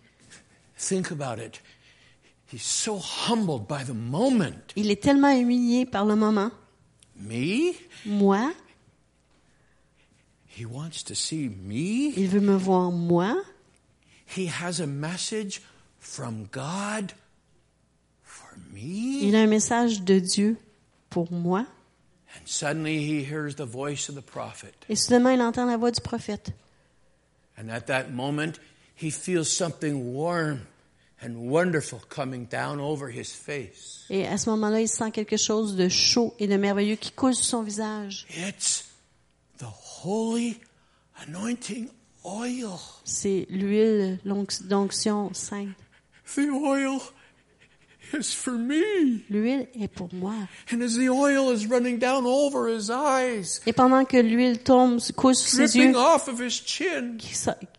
Think 0.78 1.12
about 1.12 1.42
it. 1.42 1.62
He's 2.54 2.64
so 2.64 2.98
humbled 3.28 3.68
by 3.68 3.84
the 3.86 3.94
moment. 3.94 4.56
Il 4.78 4.90
est 4.92 5.02
tellement 5.04 5.32
humilié 5.32 5.86
par 5.86 6.06
le 6.06 6.16
moment. 6.16 6.52
Me? 7.22 7.78
Moi, 8.06 8.52
He 10.48 10.66
wants 10.66 11.04
to 11.04 11.16
see 11.16 11.48
me? 11.50 12.14
il 12.18 12.28
veut 12.28 12.42
me 12.42 12.58
voir 12.58 12.92
moi. 12.92 13.36
He 14.26 14.48
has 14.48 14.80
a 14.82 14.88
message 14.88 15.62
from 16.00 16.48
God 16.52 17.14
for 18.24 18.58
me? 18.74 19.28
Il 19.28 19.36
a 19.36 19.40
un 19.44 19.48
message 19.50 20.02
de 20.02 20.20
Dieu 20.20 20.58
pour 21.10 21.32
moi. 21.32 21.66
And 22.36 22.48
suddenly 22.48 23.00
he 23.04 23.24
hears 23.24 23.56
the 23.56 23.66
voice 23.66 24.08
of 24.10 24.16
the 24.16 24.22
prophet. 24.22 24.74
Et 24.90 24.96
soudainement, 24.96 25.32
il 25.34 25.42
entend 25.42 25.66
la 25.68 25.78
voix 25.78 25.92
du 25.92 26.02
prophète. 26.02 26.54
And 27.58 27.70
at 27.70 27.88
that 27.88 28.12
moment, 28.12 28.60
he 28.96 29.10
feels 29.10 29.52
something 29.52 30.14
warm 30.14 30.62
Et 34.10 34.28
à 34.28 34.38
ce 34.38 34.50
moment-là, 34.50 34.82
il 34.82 34.88
sent 34.88 35.12
quelque 35.12 35.38
chose 35.38 35.76
de 35.76 35.88
chaud 35.88 36.34
et 36.40 36.48
de 36.48 36.58
merveilleux 36.58 36.96
qui 36.96 37.12
coule 37.12 37.36
sur 37.36 37.46
son 37.46 37.62
visage. 37.62 38.26
It's 38.36 38.86
the 39.60 39.68
holy 40.04 40.60
anointing 41.28 41.90
oil. 42.24 42.80
C'est 43.04 43.46
l'huile 43.50 44.20
d'onction 44.26 45.34
sainte. 45.34 45.76
The 46.36 46.50
oil 46.50 47.00
is 48.14 48.34
for 48.34 48.54
me. 48.54 49.24
L'huile 49.30 49.68
est 49.80 49.88
pour 49.88 50.10
moi. 50.14 50.36
And 50.72 50.82
as 50.82 50.96
the 50.96 51.10
oil 51.10 51.52
is 51.52 51.68
running 51.68 52.00
down 52.00 52.26
over 52.26 52.68
his 52.68 52.90
eyes, 52.90 53.62
Et 53.68 53.74
pendant 53.74 54.06
que 54.06 54.18
l'huile 54.18 54.60
tombe, 54.60 55.00
coule 55.16 55.36
sur 55.36 55.50
ses 55.50 55.78
yeux, 55.78 55.96
off 55.96 56.28
of 56.28 56.40
his 56.40 56.62
chin, 56.66 57.18
qui 57.18 57.36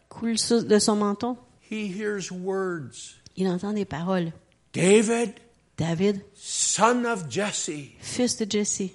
coule 0.08 0.36
de 0.36 0.78
son 0.78 0.96
menton, 0.96 1.36
he 1.70 1.88
hears 1.88 2.30
words. 2.30 3.16
Il 3.36 3.48
entend 3.48 3.72
des 3.72 3.84
paroles. 3.84 4.32
David, 4.72 5.34
David, 5.76 6.22
son 6.34 7.04
of 7.04 7.28
Jesse, 7.30 7.92
fils 8.00 8.36
de 8.36 8.46
Jesse, 8.48 8.92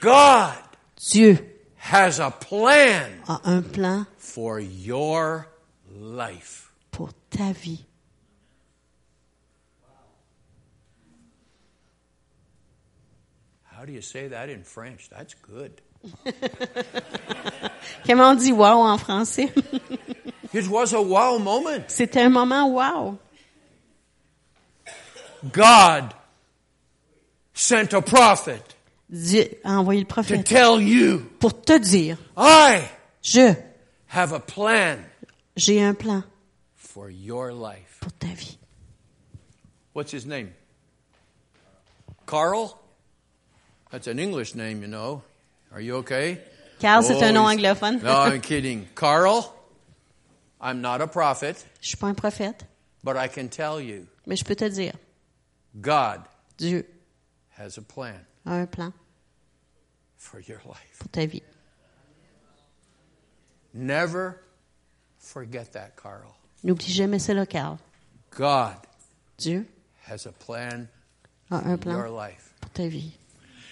God 0.00 0.54
Dieu 0.96 1.38
has 1.76 2.18
a 2.20 2.30
plan 2.30 3.10
a 3.28 3.40
un 3.44 3.62
plan 3.62 4.06
for 4.18 4.60
your 4.60 5.46
life. 5.92 6.70
pour 6.90 7.10
ta 7.30 7.52
vie. 7.52 7.84
How 13.64 13.86
do 13.86 13.92
you 13.92 14.02
say 14.02 14.28
that 14.28 14.50
in 14.50 14.62
French? 14.62 15.08
That's 15.08 15.34
good. 15.34 15.80
Comment 18.06 18.32
on 18.32 18.34
dit 18.36 18.52
wow 18.52 18.80
en 18.80 18.98
français? 18.98 19.50
It 20.52 20.66
was 20.68 20.92
a 20.92 21.00
wow 21.00 21.38
moment. 21.38 21.88
C'était 21.88 22.20
un 22.20 22.30
moment 22.30 22.68
wow. 22.68 23.18
God 25.52 26.14
sent 27.54 27.92
a 27.92 28.00
prophet 28.02 28.62
a 29.64 29.70
envoyé 29.78 30.00
le 30.00 30.22
to 30.22 30.42
tell 30.42 30.80
you, 30.80 31.18
pour 31.40 31.52
te 31.62 31.78
dire, 31.78 32.16
I 32.36 32.88
je, 33.22 33.54
have 34.08 34.32
a 34.32 34.40
plan 34.40 34.98
j'ai 35.56 35.80
un 35.82 35.94
plan 35.94 36.22
for 36.76 37.10
your 37.10 37.52
life. 37.52 37.98
pour 38.00 38.12
ta 38.12 38.28
vie. 38.28 38.56
What's 39.92 40.12
his 40.12 40.26
name? 40.26 40.52
Carl? 42.26 42.78
That's 43.90 44.06
an 44.06 44.18
English 44.20 44.54
name, 44.54 44.82
you 44.82 44.88
know. 44.88 45.22
Are 45.72 45.80
you 45.80 45.96
okay? 45.96 46.38
Carl, 46.80 47.02
c'est 47.02 47.14
Oh, 47.16 47.22
un 47.24 47.32
nom 47.34 47.44
anglophone. 47.46 48.00
No, 48.02 48.16
I'm 48.16 48.40
kidding. 48.50 48.86
Carl, 48.94 49.52
I'm 50.60 50.80
not 50.80 51.00
a 51.00 51.08
prophet, 51.08 51.56
Je 51.80 51.88
suis 51.88 51.96
pas 51.96 52.06
un 52.08 52.14
prophète, 52.14 52.64
but 53.02 53.16
I 53.16 53.26
can 53.28 53.48
tell 53.48 53.80
you, 53.80 54.06
mais 54.26 54.36
je 54.36 54.44
peux 54.44 54.54
te 54.54 54.68
dire, 54.68 54.94
God 55.78 56.22
Dieu 56.56 56.84
has 57.58 57.76
a 57.78 57.82
plan 57.82 58.20
a 58.46 58.50
un 58.52 58.66
plan 58.66 58.92
for 60.16 60.40
your 60.40 60.60
life. 60.66 60.98
pour 60.98 61.08
ta 61.10 61.26
vie. 61.26 61.42
Never 63.72 64.40
forget 65.18 65.72
that, 65.72 65.96
Carl. 65.96 66.34
N'oublie 66.64 66.92
jamais 66.92 67.18
cela, 67.20 67.46
Carl. 67.46 67.78
God 68.30 68.76
Dieu 69.38 69.66
has 70.08 70.26
a 70.26 70.32
plan 70.32 70.88
a 71.50 71.54
un 71.56 71.62
for 71.62 71.68
your 71.68 71.78
plan 71.78 72.14
life. 72.14 72.52
pour 72.60 72.70
ta 72.72 72.88
vie. 72.88 73.12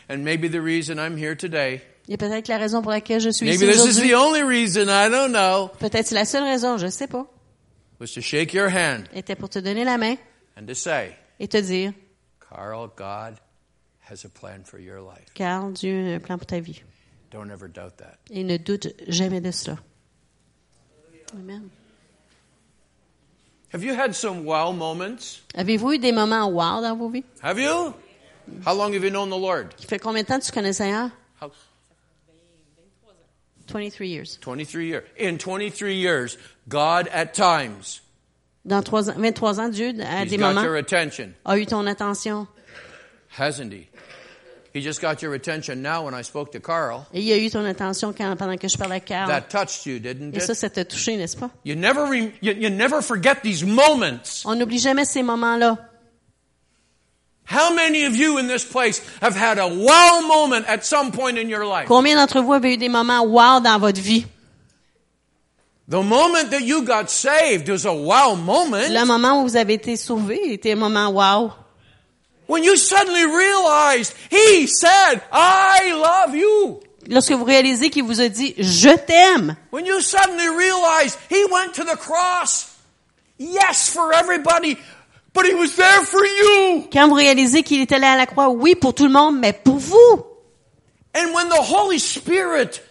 And 0.08 0.24
maybe 0.24 0.48
the 0.48 0.60
reason 0.62 0.98
I'm 0.98 1.16
here 1.16 1.34
today, 1.34 1.82
Il 2.06 2.12
y 2.12 2.14
a 2.14 2.16
peut-être 2.16 2.48
la 2.48 2.56
raison 2.56 2.80
pour 2.80 2.90
laquelle 2.92 3.20
je 3.20 3.28
suis 3.30 3.44
maybe 3.44 3.64
ici 3.64 3.66
this 3.66 3.84
is 3.84 3.98
aujourd'hui. 3.98 4.08
the 4.10 4.14
only 4.14 4.42
reason, 4.42 4.88
I 4.88 5.10
don't 5.10 5.32
know, 5.32 5.70
Peut-être 5.78 6.06
c'est 6.06 6.14
la 6.14 6.24
seule 6.24 6.44
raison, 6.44 6.78
je 6.78 6.86
sais 6.88 7.06
pas. 7.06 7.26
was 7.98 8.12
to 8.14 8.22
shake 8.22 8.54
your 8.54 8.68
hand 8.70 9.08
Était 9.14 9.36
pour 9.36 9.50
te 9.50 9.58
donner 9.58 9.84
la 9.84 9.98
main 9.98 10.16
and 10.56 10.66
to 10.66 10.74
say, 10.74 11.14
et 11.38 11.48
te 11.48 11.58
dire, 11.58 11.92
Carl, 12.40 12.88
God 12.96 13.38
has 14.00 14.24
a 14.24 14.28
plan 14.28 14.64
for 14.64 14.78
your 14.78 15.00
life. 15.00 15.32
Carl, 15.34 15.72
Dieu 15.72 16.12
a 16.12 16.16
un 16.16 16.20
plan 16.20 16.38
pour 16.38 16.46
ta 16.46 16.60
vie. 16.60 16.82
Don't 17.30 17.50
ever 17.50 17.68
doubt 17.68 17.98
that. 17.98 18.18
Et 18.30 18.42
ne 18.42 18.56
doute 18.56 18.88
jamais 19.08 19.40
de 19.40 19.50
cela. 19.50 19.78
Amen. 21.34 21.70
Have 23.70 23.84
you 23.84 23.92
had 23.92 24.14
some 24.14 24.44
wow 24.44 24.72
moments? 24.72 25.42
Avez-vous 25.54 25.92
eu 25.92 25.98
des 25.98 26.12
moments 26.12 26.48
wow 26.48 26.80
dans 26.80 26.96
vos 26.96 27.10
vies? 27.10 27.24
Have 27.42 27.58
you? 27.58 27.94
How 28.64 28.72
long 28.72 28.94
have 28.94 29.04
you 29.04 29.10
known 29.10 29.28
the 29.28 29.36
Lord? 29.36 29.76
Qui 29.76 29.86
fait 29.86 29.98
combien 29.98 30.22
de 30.22 30.28
temps 30.28 30.40
tu 30.40 30.50
connais 30.52 30.68
le 30.68 30.72
Seigneur? 30.72 31.10
How, 31.38 31.50
23 33.66 34.08
years. 34.08 34.38
23 34.40 34.86
years. 34.86 35.04
In 35.18 35.36
23 35.36 35.94
years, 35.94 36.38
God 36.68 37.08
at 37.08 37.34
times, 37.34 38.00
Dans 38.64 38.82
trois 38.82 39.08
ans, 39.08 39.14
23 39.16 39.60
ans, 39.60 39.68
Dieu, 39.68 39.94
à 40.00 40.24
He's 40.24 40.30
des 40.30 40.36
got 40.36 40.48
moments, 40.48 40.62
your 40.62 40.76
attention, 40.76 41.32
a 41.44 41.58
eu 41.58 41.66
ton 41.66 41.86
attention. 41.86 42.46
hasn't 43.38 43.72
He? 43.72 43.88
He 44.74 44.82
just 44.82 45.00
got 45.00 45.22
your 45.22 45.34
attention 45.34 45.80
now 45.80 46.04
when 46.04 46.14
I 46.14 46.22
spoke 46.22 46.52
to 46.52 46.60
Carl. 46.60 47.06
Et 47.14 47.22
il 47.22 47.32
a 47.32 47.38
eu 47.38 47.50
ton 47.50 47.64
attention 47.64 48.12
quand, 48.12 48.36
pendant 48.36 48.58
que 48.58 48.68
je 48.68 48.76
parlais 48.76 48.96
à 48.96 49.00
Carl. 49.00 49.28
That 49.28 49.48
touched 49.48 49.86
you, 49.86 49.98
didn't 49.98 50.34
Et 50.34 50.40
ça, 50.40 50.54
ça 50.54 50.68
t'a 50.68 50.84
touché, 50.84 51.16
n'est-ce 51.16 51.36
pas? 51.36 51.50
You 51.64 51.74
never, 51.74 52.02
re, 52.02 52.30
you, 52.42 52.52
you 52.52 52.68
never 52.68 53.00
forget 53.00 53.42
these 53.42 53.64
moments. 53.64 54.42
On 54.44 54.54
n'oublie 54.54 54.78
jamais 54.78 55.04
ces 55.06 55.22
moments-là. 55.22 55.78
How 57.50 57.74
many 57.74 58.04
of 58.04 58.14
you 58.14 58.36
in 58.38 58.46
this 58.46 58.62
place 58.62 59.00
have 59.22 59.34
had 59.34 59.58
a 59.58 59.66
wow 59.66 60.20
moment 60.20 60.66
at 60.68 60.84
some 60.84 61.10
point 61.10 61.38
in 61.38 61.48
your 61.48 61.64
life? 61.64 61.88
Combien 61.88 62.16
d'entre 62.16 62.42
vous 62.42 62.52
avez 62.52 62.74
eu 62.74 62.76
des 62.76 62.90
moments 62.90 63.22
wow 63.24 63.60
dans 63.60 63.78
votre 63.78 64.00
vie? 64.02 64.26
The 64.26 64.26
moment 64.26 64.26
that 64.26 64.26
you 64.26 64.26
got 64.26 64.26
saved 64.26 64.26
was 64.26 64.26
a 64.26 64.26
wow 64.26 64.26
moment. 64.26 65.77
Le 65.90 66.02
moment 69.06 69.40
où 69.40 69.46
vous 69.48 69.56
avez 69.56 69.74
été 69.74 69.96
sauvé 69.96 70.52
était 70.52 70.72
un 70.72 70.76
moment 70.76 71.08
wow. 71.08 71.52
When 72.46 72.62
you 72.62 72.76
suddenly 72.76 73.24
realized 73.24 74.14
He 74.30 74.66
said, 74.66 75.22
I 75.32 75.92
love 75.92 76.34
you. 76.34 76.80
lorsque 77.08 77.32
vous 77.32 77.44
réalisez 77.44 77.88
qu'il 77.90 78.04
vous 78.04 78.20
a 78.20 78.28
dit 78.28 78.54
je 78.58 78.90
t'aime, 78.90 79.56
When 79.72 79.86
you 79.86 80.00
suddenly 80.00 80.48
realize 80.48 81.16
he 81.30 81.42
went 81.50 81.72
to 81.74 81.84
the 81.84 81.96
cross, 81.96 82.68
yes, 83.38 83.88
for 83.88 84.12
everybody, 84.12 84.76
but 85.32 85.46
he 85.46 85.54
was 85.54 85.74
there 85.76 86.04
for 86.04 86.22
you. 86.24 86.86
quand 86.92 87.08
vous 87.08 87.14
réalisez 87.14 87.62
qu'il 87.62 87.80
est 87.80 87.92
allé 87.92 88.06
à 88.06 88.16
la 88.16 88.26
croix, 88.26 88.50
oui 88.50 88.74
pour 88.74 88.92
tout 88.92 89.04
le 89.04 89.12
monde, 89.12 89.38
mais 89.38 89.54
pour 89.54 89.76
vous. 89.76 90.24
And 91.14 91.32
when 91.34 91.48
the 91.48 91.60
Holy 91.60 91.98
Spirit 91.98 92.82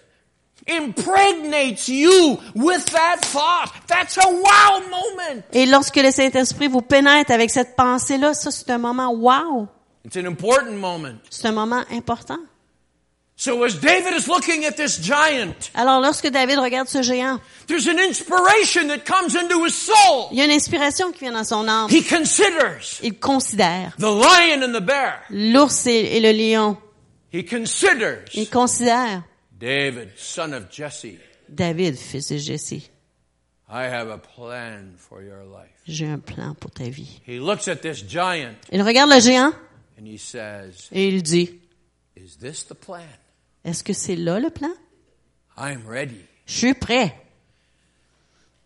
Et 5.53 5.65
lorsque 5.65 5.95
le 5.95 6.11
Saint-Esprit 6.11 6.67
vous 6.67 6.81
pénètre 6.81 7.31
avec 7.31 7.49
cette 7.49 7.75
pensée-là, 7.75 8.33
ça 8.33 8.51
c'est 8.51 8.69
un 8.69 8.77
moment 8.77 9.11
wow. 9.11 9.67
It's 10.05 10.15
an 10.17 10.25
important 10.25 10.73
moment. 10.73 11.15
C'est 11.29 11.47
un 11.47 11.51
moment 11.51 11.83
important. 11.91 12.37
So 13.39 13.63
as 13.63 13.75
David 13.79 14.13
is 14.17 14.27
looking 14.27 14.65
at 14.65 14.71
this 14.77 14.99
giant, 14.99 15.69
Alors 15.75 16.01
lorsque 16.01 16.27
David 16.27 16.57
regarde 16.57 16.87
ce 16.87 17.03
géant, 17.03 17.39
there's 17.67 17.87
an 17.87 17.99
inspiration 17.99 18.87
that 18.87 19.05
comes 19.05 19.35
into 19.35 19.63
his 19.63 19.75
soul. 19.75 20.29
il 20.31 20.39
y 20.39 20.41
a 20.41 20.45
une 20.45 20.51
inspiration 20.51 21.11
qui 21.11 21.19
vient 21.19 21.33
dans 21.33 21.43
son 21.43 21.67
âme. 21.67 21.87
He 21.91 22.03
considers 22.03 22.99
Il 23.03 23.19
considère 23.19 23.95
the 23.99 24.05
lion 24.05 24.63
and 24.63 24.73
the 24.73 24.81
bear. 24.83 25.21
l'ours 25.29 25.85
et, 25.85 26.17
et 26.17 26.19
le 26.19 26.31
lion. 26.31 26.77
He 27.31 27.45
considers 27.45 28.23
Il 28.33 28.49
considère 28.49 29.21
David, 29.59 30.09
son 30.17 30.53
of 30.53 30.69
Jesse. 30.71 31.17
David, 31.49 31.97
fils 31.97 32.29
de 32.29 32.37
Jesse. 32.37 32.89
I 33.69 33.83
have 33.83 34.09
a 34.09 34.17
plan 34.17 34.93
for 34.97 35.21
your 35.21 35.43
life. 35.45 35.71
J'ai 35.85 36.05
un 36.07 36.19
plan 36.19 36.53
pour 36.53 36.71
ta 36.71 36.85
vie. 36.89 37.19
He 37.25 37.39
looks 37.39 37.67
at 37.67 37.77
this 37.81 38.01
giant 38.01 38.55
Il 38.71 38.81
regarde 38.81 39.09
le 39.11 39.19
géant 39.19 39.53
and 39.99 40.05
he 40.05 40.17
says, 40.17 40.87
et 40.91 41.07
il 41.09 41.21
dit, 41.21 41.59
Is 42.15 42.37
this 42.39 42.63
the 42.65 42.75
plan? 42.75 43.03
est-ce 43.65 43.83
que 43.83 43.93
c'est 43.93 44.15
là 44.15 44.39
le 44.39 44.49
plan? 44.49 44.71
I'm 45.57 45.85
ready. 45.87 46.21
Je 46.45 46.53
suis 46.53 46.73
prêt. 46.73 47.13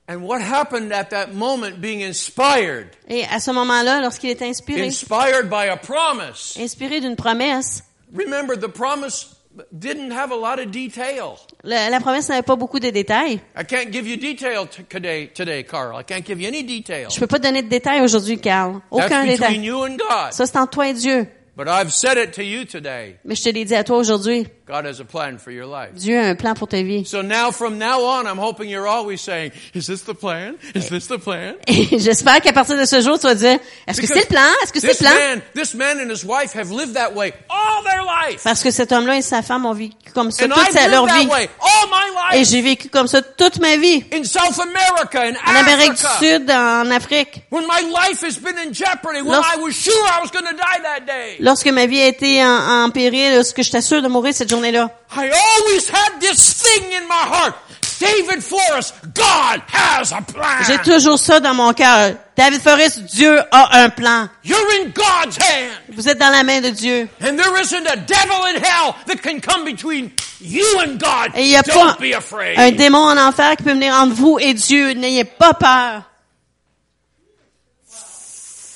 And 0.07 0.23
what 0.23 0.41
happened 0.41 0.91
at 0.91 1.09
that 1.11 1.33
moment 1.33 1.79
being 1.79 2.03
inspired? 2.03 2.89
Et 3.07 3.23
à 3.25 3.39
ce 3.39 3.49
moment-là, 3.51 4.01
lorsqu'il 4.01 4.29
est 4.29 4.41
inspiré, 4.41 4.85
Inspired 4.87 5.49
by 5.49 5.67
a 5.69 5.77
promise. 5.77 6.55
inspiré 6.59 6.99
d'une 6.99 7.15
promesse, 7.15 7.83
Remember, 8.13 8.55
the 8.57 8.67
promise 8.67 9.33
didn't 9.71 10.11
have 10.11 10.31
a 10.31 10.35
lot 10.35 10.59
of 10.59 10.71
detail. 10.71 11.35
la, 11.63 11.89
la 11.89 11.99
promesse 11.99 12.29
n'avait 12.29 12.41
pas 12.41 12.55
beaucoup 12.55 12.79
de 12.79 12.89
détails. 12.89 13.39
I 13.57 13.63
can't 13.67 13.91
give 13.91 14.07
you 14.07 14.17
detail 14.17 14.65
t- 14.67 14.83
today, 14.83 15.27
today, 15.33 15.63
Carl. 15.63 15.99
I 15.99 16.03
can't 16.03 16.25
give 16.25 16.39
you 16.41 16.47
any 16.47 16.63
detail. 16.63 17.09
Je 17.09 17.19
peux 17.19 17.27
pas 17.27 17.39
donner 17.39 17.61
de 17.61 17.69
détails 17.69 18.01
aujourd'hui, 18.01 18.39
Carl. 18.39 18.81
Aucun 18.91 19.07
That's 19.25 19.39
between 19.39 19.61
détail. 19.61 19.63
you 19.65 19.83
and 19.83 19.97
God. 19.97 20.31
Ça, 20.31 20.45
c'est 20.45 20.57
entre 20.57 20.71
toi 20.71 20.87
et 20.87 20.93
Dieu. 20.93 21.27
But 21.57 21.67
I've 21.67 21.91
said 21.91 22.17
it 22.17 22.31
to 22.35 22.41
you 22.41 22.63
today. 22.65 23.17
Mais 23.25 23.35
je 23.35 23.43
te 23.43 23.49
l'ai 23.49 23.65
dit 23.65 23.75
à 23.75 23.83
toi 23.83 23.97
aujourd'hui. 23.97 24.47
God 24.71 24.85
has 24.85 25.01
a 25.01 25.03
plan 25.03 25.37
for 25.37 25.51
your 25.51 25.65
life. 25.65 25.89
Dieu 25.95 26.17
a 26.17 26.29
un 26.29 26.35
plan 26.35 26.53
pour 26.53 26.67
ta 26.69 26.77
vie. 26.81 27.03
So 27.05 27.21
now, 27.21 27.51
from 27.51 27.77
now 27.77 27.99
on, 28.05 28.25
I'm 28.25 28.37
hoping 28.39 28.69
you're 28.69 28.87
always 28.87 29.19
saying, 29.19 29.51
"Is 29.75 29.85
this 29.87 30.03
the 30.05 30.13
plan? 30.13 30.53
Is 30.73 30.87
this 30.87 31.07
the 31.07 31.17
plan?" 31.17 31.55
Et 31.67 31.87
j'espère 31.99 32.39
qu'à 32.41 32.53
partir 32.53 32.77
de 32.77 32.85
ce 32.85 33.01
jour, 33.01 33.19
tu 33.19 33.27
vas 33.27 33.35
dire, 33.35 33.59
est-ce 33.85 33.99
que 33.99 34.07
c'est 34.07 34.21
le 34.21 34.25
plan? 34.27 34.47
Est-ce 34.63 34.71
que 34.71 34.79
c'est 34.79 34.87
le 34.87 34.93
this 34.93 35.01
plan? 35.01 35.11
man, 35.11 35.41
this 35.53 35.73
man 35.73 35.97
and 35.99 36.09
his 36.09 36.23
wife 36.23 36.53
have 36.55 36.71
lived 36.71 36.93
that 36.93 37.13
way 37.13 37.33
all 37.49 37.83
their 37.83 38.03
life, 38.03 38.41
Parce 38.45 38.63
que 38.63 38.71
cet 38.71 38.93
homme-là 38.93 39.17
et 39.17 39.21
sa 39.21 39.41
femme 39.41 39.65
ont 39.65 39.73
vécu 39.73 39.95
comme 40.13 40.31
ça 40.31 40.45
and 40.45 40.49
toute 40.49 40.57
I've 40.67 40.71
sa- 40.73 40.81
lived 40.83 40.91
leur 40.91 41.05
that 41.07 41.19
vie. 41.19 41.27
way 41.27 41.49
all 41.59 41.89
my 41.89 42.35
Et 42.35 42.39
life 42.39 42.49
j'ai 42.49 42.61
vécu 42.61 42.87
comme 42.87 43.07
ça 43.07 43.21
toute 43.21 43.59
ma 43.59 43.75
vie. 43.75 44.05
in 44.13 44.23
South 44.23 44.57
America, 44.59 45.21
in 45.23 45.33
En 45.45 45.55
Amérique 45.59 45.93
du. 45.93 46.25
Sud, 46.25 46.49
en 46.49 46.89
Afrique. 46.91 47.43
When 47.51 47.65
my 47.65 47.81
life 47.89 48.23
has 48.23 48.37
been 48.39 48.57
in 48.57 48.71
jeopardy, 48.73 49.21
when 49.21 49.33
Lorsque- 49.33 49.57
I 49.57 49.61
was 49.61 49.71
sure 49.73 49.93
I 50.07 50.21
was 50.21 50.31
going 50.31 50.45
to 50.45 50.55
die 50.55 50.81
that 50.83 51.05
day, 51.05 51.35
Lorsque 51.39 51.67
ma 51.67 51.85
vie 51.87 52.01
a 52.01 52.07
été 52.07 52.41
en, 52.43 52.85
en 52.85 52.89
péril, 52.89 53.35
lorsque 53.35 53.61
j'étais 53.61 53.81
sûre 53.81 54.01
de 54.01 54.07
mourir 54.07 54.33
cette 54.33 54.49
journée-là. 54.61 54.89
I 55.15 55.29
always 55.31 55.89
had 55.89 56.19
this 56.19 56.53
thing 56.61 56.91
in 56.93 57.07
my 57.07 57.13
heart. 57.27 57.55
David 57.99 58.41
Forrest, 58.43 58.95
God 59.13 59.61
has 59.71 60.11
a 60.11 60.21
J'ai 60.65 60.77
plan. 60.79 60.83
toujours 60.83 61.19
ça 61.19 61.39
dans 61.39 61.53
mon 61.53 61.71
cœur. 61.73 62.15
David 62.35 62.59
Forrest, 62.61 63.01
Dieu 63.13 63.39
a 63.51 63.83
un 63.83 63.89
plan. 63.89 64.27
You're 64.43 64.57
in 64.81 64.89
God's 64.89 65.37
hand. 65.37 65.71
Vous 65.89 66.07
êtes 66.09 66.17
dans 66.17 66.31
la 66.31 66.43
main 66.43 66.61
de 66.61 66.71
Dieu. 66.71 67.07
And 67.21 67.37
there 67.37 67.55
isn't 67.61 67.85
a 67.87 67.97
devil 67.97 68.45
in 68.49 68.55
hell 68.55 68.95
that 69.05 69.17
can 69.21 69.39
come 69.39 69.65
between 69.65 70.09
you 70.39 70.65
and 70.79 70.97
God. 70.99 71.31
Et 71.35 71.43
il 71.43 71.49
n'y 71.49 71.57
a 71.57 71.61
Don't 71.61 71.95
pas 71.95 71.97
be 71.99 72.13
afraid. 72.15 72.57
un 72.57 72.71
démon 72.71 72.97
en 73.05 73.17
enfer 73.17 73.55
qui 73.55 73.63
peut 73.63 73.73
venir 73.73 73.93
entre 73.93 74.15
vous 74.15 74.39
et 74.39 74.55
Dieu. 74.55 74.93
N'ayez 74.93 75.23
pas 75.25 75.53
peur. 75.53 76.01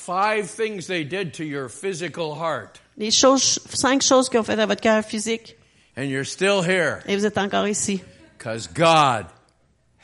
Five 0.06 0.48
things 0.52 0.86
they 0.86 1.04
did 1.04 1.34
to 1.34 1.44
your 1.44 1.68
physical 1.68 2.36
heart. 2.36 2.80
Les 2.98 3.10
choses, 3.10 3.60
cinq 3.74 4.04
choses 4.04 4.30
qui 4.30 4.38
ont 4.38 4.44
fait 4.44 4.60
à 4.60 4.68
votre 4.68 4.82
cœur 4.82 5.04
physique. 5.04 5.56
And 5.98 6.04
you're 6.10 6.26
still 6.26 6.62
here 6.62 7.02
Et 7.08 7.16
vous 7.16 7.26
êtes 7.26 7.38
encore 7.38 7.68
ici. 7.68 8.02
because 8.38 8.68
God 8.68 9.26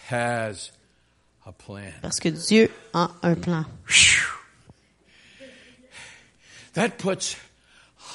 has 0.10 0.72
a 1.46 1.52
plan. 1.52 1.92
Parce 2.02 2.20
que 2.20 2.30
Dieu 2.30 2.70
a 2.94 3.10
un 3.24 3.36
plan. 3.36 3.66
That 6.74 6.98
puts 6.98 7.36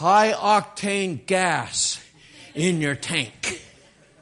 high 0.01 0.33
octane 0.33 1.21
gas 1.27 1.99
in 2.55 2.81
your 2.81 2.95
tank. 2.97 3.61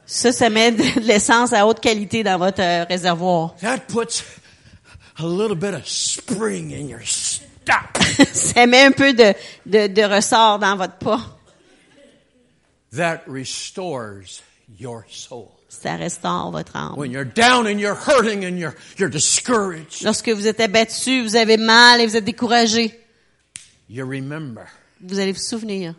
Ça, 0.05 0.31
ça 0.31 0.49
met 0.49 0.71
de 0.71 0.99
l'essence 1.01 1.53
à 1.53 1.65
haute 1.65 1.79
qualité 1.79 2.23
dans 2.23 2.37
votre 2.37 2.61
euh, 2.61 2.83
réservoir. 2.83 3.55
That 3.61 3.87
puts 3.87 4.23
a 5.17 5.25
little 5.25 5.55
bit 5.55 5.73
of 5.73 5.87
spring 5.87 6.71
in 6.73 6.87
your 6.89 7.01
step. 7.05 7.97
ça 8.33 8.67
met 8.67 8.83
un 8.83 8.91
peu 8.91 9.13
de, 9.13 9.33
de, 9.65 9.87
de 9.87 10.03
ressort 10.03 10.59
dans 10.59 10.75
votre 10.75 10.97
pas. 10.97 11.21
That 12.95 13.21
restores 13.27 14.41
your 14.77 15.05
soul. 15.09 15.51
Ça 15.69 15.97
restaure 15.97 16.51
votre 16.51 16.75
âme. 16.75 16.95
When 16.97 17.11
you're 17.11 17.25
down 17.25 17.67
and 17.67 17.79
you're 17.79 17.95
hurting 17.95 18.45
and 18.45 18.57
you're, 18.57 18.75
you're 18.97 19.09
discouraged, 19.09 20.03
Lorsque 20.03 20.29
vous 20.29 20.47
êtes 20.47 20.59
abattu, 20.59 21.21
vous 21.23 21.35
avez 21.35 21.57
mal 21.57 21.99
et 22.01 22.05
vous 22.07 22.15
êtes 22.15 22.23
découragé, 22.25 22.97
you 23.89 24.05
remember. 24.05 24.65
vous 25.01 25.19
allez 25.19 25.31
vous 25.33 25.39
souvenir. 25.41 25.95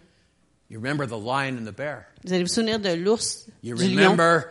You 0.71 0.79
remember 0.79 1.07
the 1.07 1.19
lion 1.19 1.59
and 1.59 1.65
the 1.67 1.73
bear. 1.77 2.07
Vous 2.25 2.33
allez 2.33 2.43
vous 2.43 2.49
souvenir 2.53 2.79
de 2.81 2.95
l'ours, 2.95 3.47
You 3.63 3.77
du 3.77 3.85
lion. 3.89 3.97
remember 3.97 4.51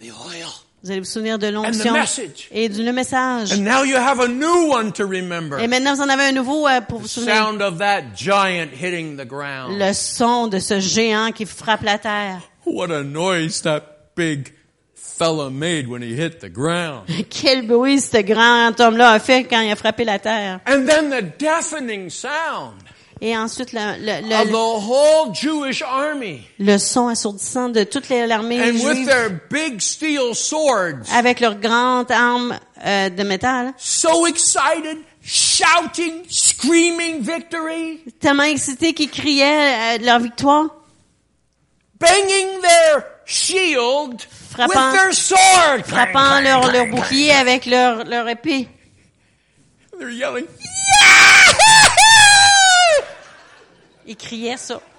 the 0.00 0.10
oil. 0.10 0.52
Vous 0.84 0.90
allez 0.90 1.00
vous 1.00 1.06
souvenir 1.06 1.38
de 1.38 1.46
l'onction 1.46 1.94
et 2.50 2.68
du 2.68 2.82
message. 2.92 3.54
And 3.54 3.64
now 3.64 3.84
you 3.84 3.96
have 3.96 4.20
a 4.20 4.28
new 4.28 4.70
one 4.70 4.92
to 4.92 5.06
remember. 5.06 5.58
Et 5.58 5.66
maintenant, 5.66 5.94
vous 5.94 6.02
en 6.02 6.10
avez 6.10 6.24
un 6.24 6.32
nouveau 6.32 6.68
euh, 6.68 6.82
pour 6.82 6.98
vous 6.98 7.08
souvenir. 7.08 7.36
sound 7.36 7.62
of 7.62 7.78
that 7.78 8.14
giant 8.14 8.68
hitting 8.70 9.16
the 9.16 9.26
ground. 9.26 9.78
Le 9.78 9.94
son 9.94 10.46
de 10.46 10.58
ce 10.58 10.80
géant 10.80 11.32
qui 11.32 11.46
frappe 11.46 11.84
la 11.84 11.96
terre. 11.96 12.42
What 12.66 12.90
a 12.90 13.02
noise 13.02 13.62
that 13.62 14.12
big 14.14 14.52
fella 14.94 15.48
made 15.48 15.88
when 15.88 16.02
he 16.02 16.14
hit 16.14 16.40
the 16.40 16.52
ground. 16.52 17.08
Quel 17.30 17.66
bruit 17.66 18.00
ce 18.00 18.20
grand 18.20 18.78
homme-là 18.78 19.12
a 19.12 19.18
fait 19.18 19.44
quand 19.44 19.62
il 19.62 19.72
a 19.72 19.76
frappé 19.76 20.04
la 20.04 20.18
terre. 20.18 20.60
And 20.66 20.84
then 20.84 21.08
the 21.08 21.22
deafening 21.38 22.10
sound 22.10 22.74
Et 23.26 23.34
ensuite, 23.34 23.72
le, 23.72 23.80
le, 24.00 24.18
of 24.18 24.44
le, 24.48 24.50
the 24.50 24.54
whole 24.54 25.32
Jewish 25.34 25.80
army. 25.80 26.42
le 26.58 26.76
son 26.76 27.08
assourdissant 27.08 27.70
de 27.70 27.82
toute 27.84 28.10
l'armée 28.10 28.60
And 28.60 28.72
with 28.74 28.82
juive 28.82 29.06
their 29.06 29.30
big 29.50 29.80
steel 29.80 30.34
swords, 30.34 31.10
avec 31.10 31.40
leurs 31.40 31.54
grandes 31.58 32.10
armes 32.10 32.58
euh, 32.84 33.08
de 33.08 33.22
métal. 33.22 33.72
so 33.78 34.26
excited, 34.26 34.98
shouting, 35.22 36.22
screaming 36.28 37.22
victory, 37.22 38.00
Tellement 38.20 38.42
excités 38.42 38.92
qu'ils 38.92 39.10
criaient 39.10 39.96
euh, 39.98 40.04
leur 40.04 40.18
victoire. 40.20 40.66
banging 41.98 42.60
their 42.60 43.04
shield 43.24 44.20
Frappant- 44.50 44.68
with 44.68 45.00
their 45.00 45.12
sword. 45.14 45.86
Frappant 45.86 46.40
leur, 46.42 46.86
bouclier 46.90 47.32
avec 47.32 47.64
leur, 47.64 48.04
leur 48.04 48.28
épée. 48.28 48.68
They're 49.98 50.10
yelling, 50.10 50.46
Ils 54.06 54.16
criaient 54.16 54.56
ça. 54.56 54.80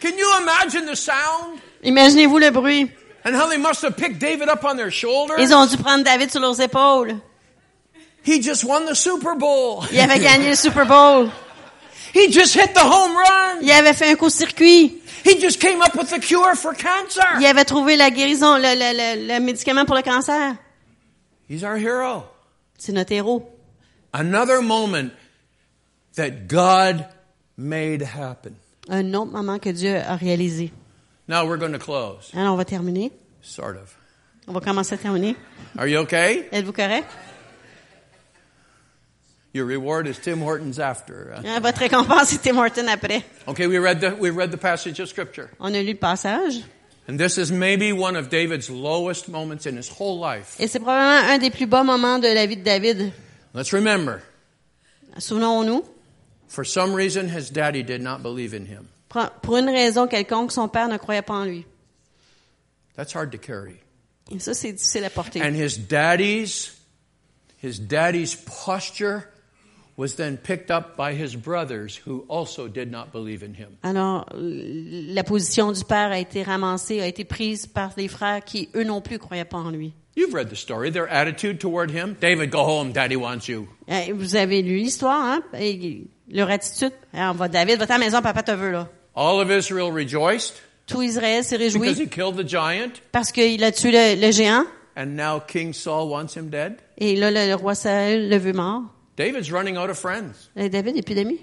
Can 0.00 0.16
you 0.16 0.26
imagine 0.40 0.86
the 0.86 0.96
sound? 0.96 1.58
Imaginez-vous 1.82 2.38
le 2.38 2.50
bruit. 2.50 2.90
And 3.24 3.34
how 3.34 3.48
they 3.48 3.58
must 3.58 3.82
have 3.82 3.96
picked 3.96 4.18
David 4.18 4.48
up 4.48 4.64
on 4.64 4.76
their 4.76 4.90
shoulder. 4.90 5.34
Ils 5.38 5.52
ont 5.54 5.66
dû 5.66 5.76
prendre 5.76 6.04
David 6.04 6.30
sur 6.30 6.40
leurs 6.40 6.58
épaules. 6.60 7.16
He 8.24 8.40
just 8.40 8.64
won 8.64 8.86
the 8.86 8.94
Super 8.94 9.34
Bowl. 9.34 9.84
Il 9.92 10.00
avait 10.00 10.18
gagné 10.18 10.48
le 10.50 10.54
Super 10.56 10.86
Bowl. 10.86 11.30
He 12.14 12.28
just 12.32 12.54
hit 12.54 12.74
the 12.74 12.80
home 12.82 13.14
run. 13.16 13.60
Il 13.62 13.70
avait 13.70 13.92
fait 13.94 14.10
un 14.10 14.16
court-circuit. 14.16 15.00
He 15.24 15.38
just 15.38 15.60
came 15.60 15.80
up 15.82 15.94
with 15.94 16.08
the 16.10 16.18
cure 16.18 16.56
for 16.56 16.74
cancer. 16.74 17.22
Il 17.38 17.46
avait 17.46 17.64
trouvé 17.64 17.94
la 17.96 18.10
guérison, 18.10 18.56
le, 18.56 18.62
le, 18.74 18.92
le, 19.22 19.34
le 19.34 19.40
médicament 19.40 19.84
pour 19.84 19.94
le 19.94 20.02
cancer. 20.02 20.54
He's 21.48 21.62
our 21.62 21.76
hero. 21.76 22.24
C'est 22.80 22.92
notre 22.92 23.12
héros. 23.12 23.46
Another 24.14 24.62
moment 24.62 25.10
that 26.16 26.48
God 26.48 27.06
made 27.58 28.02
happen. 28.02 28.54
Un 28.88 29.12
autre 29.12 29.30
moment 29.30 29.58
que 29.58 29.70
Dieu 29.70 29.96
a 29.96 30.16
réalisé. 30.16 30.72
Now 31.28 31.46
we're 31.46 31.58
going 31.58 31.72
to 31.72 31.78
close. 31.78 32.30
Alors, 32.34 32.54
on 32.54 32.56
va 32.56 32.64
terminer. 32.64 33.12
Sort 33.42 33.76
of. 33.76 33.94
On 34.48 34.54
va 34.54 34.60
commencer 34.60 34.94
à 34.94 34.98
terminer. 34.98 35.36
Are 35.76 35.86
you 35.86 35.98
okay? 35.98 36.48
Êtes-vous 36.50 36.72
correct? 36.72 37.06
Your 39.52 39.66
reward 39.66 40.06
is 40.06 40.18
Tim 40.18 40.40
Hortons 40.40 40.78
after. 40.78 41.34
Hein, 41.34 41.60
Votre 41.60 41.80
récompense, 41.80 42.30
c'était 42.30 42.52
Martin 42.52 42.88
après. 42.88 43.22
Okay, 43.46 43.66
we 43.66 43.78
read 43.78 44.00
the 44.00 44.16
we 44.18 44.30
read 44.30 44.50
the 44.50 44.56
passage 44.56 44.98
of 45.00 45.08
scripture, 45.08 45.50
On 45.60 45.74
a 45.74 45.82
lu 45.82 45.92
le 45.92 45.98
passage. 45.98 46.62
And 47.08 47.18
this 47.18 47.38
is 47.38 47.50
maybe 47.50 47.92
one 47.92 48.16
of 48.16 48.28
David's 48.30 48.70
lowest 48.70 49.28
moments 49.28 49.66
in 49.66 49.76
his 49.76 49.88
whole 49.88 50.18
life. 50.18 50.56
Et 50.60 50.66
c'est 50.68 50.78
probablement 50.80 51.28
un 51.30 51.38
des 51.38 51.50
plus 51.50 51.66
bas 51.66 51.82
moments 51.84 52.18
de 52.18 52.28
la 52.32 52.46
vie 52.46 52.56
de 52.56 52.62
David. 52.62 53.12
Let's 53.54 53.72
remember, 53.72 54.22
Souvenons-nous, 55.18 55.84
for 56.48 56.64
some 56.64 56.94
reason, 56.94 57.28
his 57.28 57.50
daddy 57.50 57.82
did 57.82 58.00
not 58.00 58.22
believe 58.22 58.54
in 58.54 58.66
him. 58.66 58.88
pour 59.08 59.28
pour 59.42 59.56
une 59.56 59.68
raison 59.68 60.06
quelconque, 60.06 60.52
son 60.52 60.68
père 60.68 60.88
ne 60.88 60.98
croyait 60.98 61.22
pas 61.22 61.34
en 61.34 61.44
lui. 61.44 61.66
That's 62.96 63.12
hard 63.14 63.32
to 63.32 63.38
carry. 63.38 63.80
Et 64.30 64.38
ça, 64.38 64.54
c'est 64.54 64.72
difficile 64.72 65.04
à 65.04 65.10
porter. 65.10 65.42
And 65.42 65.54
his 65.54 65.76
daddy's 65.76 66.76
his 67.62 67.80
daddy's 67.80 68.36
posture 68.36 69.24
Alors, 73.82 74.26
la 74.34 75.24
position 75.24 75.72
du 75.72 75.84
père 75.84 76.10
a 76.12 76.18
été 76.18 76.42
ramassée, 76.42 77.00
a 77.00 77.06
été 77.06 77.24
prise 77.24 77.66
par 77.66 77.90
les 77.96 78.08
frères 78.08 78.44
qui, 78.44 78.68
eux 78.74 78.84
non 78.84 79.00
plus, 79.00 79.18
croyaient 79.18 79.44
pas 79.44 79.58
en 79.58 79.70
lui. 79.70 79.92
You've 80.16 80.34
read 80.34 80.48
the 80.50 80.56
story. 80.56 80.90
Their 80.90 81.06
attitude 81.10 81.58
toward 81.60 81.90
him. 81.90 82.16
David, 82.20 82.50
go 82.50 82.58
home. 82.60 82.92
Daddy 82.92 83.16
wants 83.16 83.48
you. 83.48 83.68
Euh, 83.88 84.12
Vous 84.12 84.36
avez 84.36 84.60
lu 84.60 84.76
l'histoire, 84.78 85.22
hein? 85.24 85.42
Et 85.58 86.02
leur 86.30 86.50
attitude. 86.50 86.92
Hein, 87.14 87.30
on 87.30 87.34
va, 87.34 87.48
David, 87.48 87.78
va 87.78 87.84
à 87.84 87.88
la 87.88 87.98
maison, 87.98 88.20
papa 88.20 88.42
te 88.42 88.50
veut, 88.52 88.72
là. 88.72 88.88
All 89.14 89.40
of 89.40 89.50
Israel 89.50 89.92
rejoiced 89.92 90.54
Tout 90.86 91.02
Israël 91.02 91.44
s'est 91.44 91.58
because 91.58 91.74
réjoui 91.76 92.04
he 92.04 92.08
killed 92.08 92.36
the 92.36 92.46
giant, 92.48 92.90
parce 93.12 93.30
qu'il 93.32 93.62
a 93.62 93.70
tué 93.72 93.92
le, 93.92 94.20
le 94.20 94.32
géant. 94.32 94.64
and 94.96 95.14
now 95.16 95.40
King 95.40 95.72
Saul 95.72 96.08
wants 96.10 96.34
him 96.36 96.48
dead. 96.50 96.74
Et 96.98 97.14
là, 97.16 97.30
le, 97.30 97.46
le 97.48 97.54
roi 97.54 97.74
Saül 97.74 98.28
le 98.28 98.36
veut 98.36 98.52
mort. 98.52 98.82
David's 99.20 99.50
running 99.52 99.76
out 99.76 99.90
of 99.90 99.98
friends. 99.98 100.48
Et 100.56 100.70
David 100.70 100.94
n'est 100.94 101.02
plus 101.04 101.14
d'amis. 101.14 101.40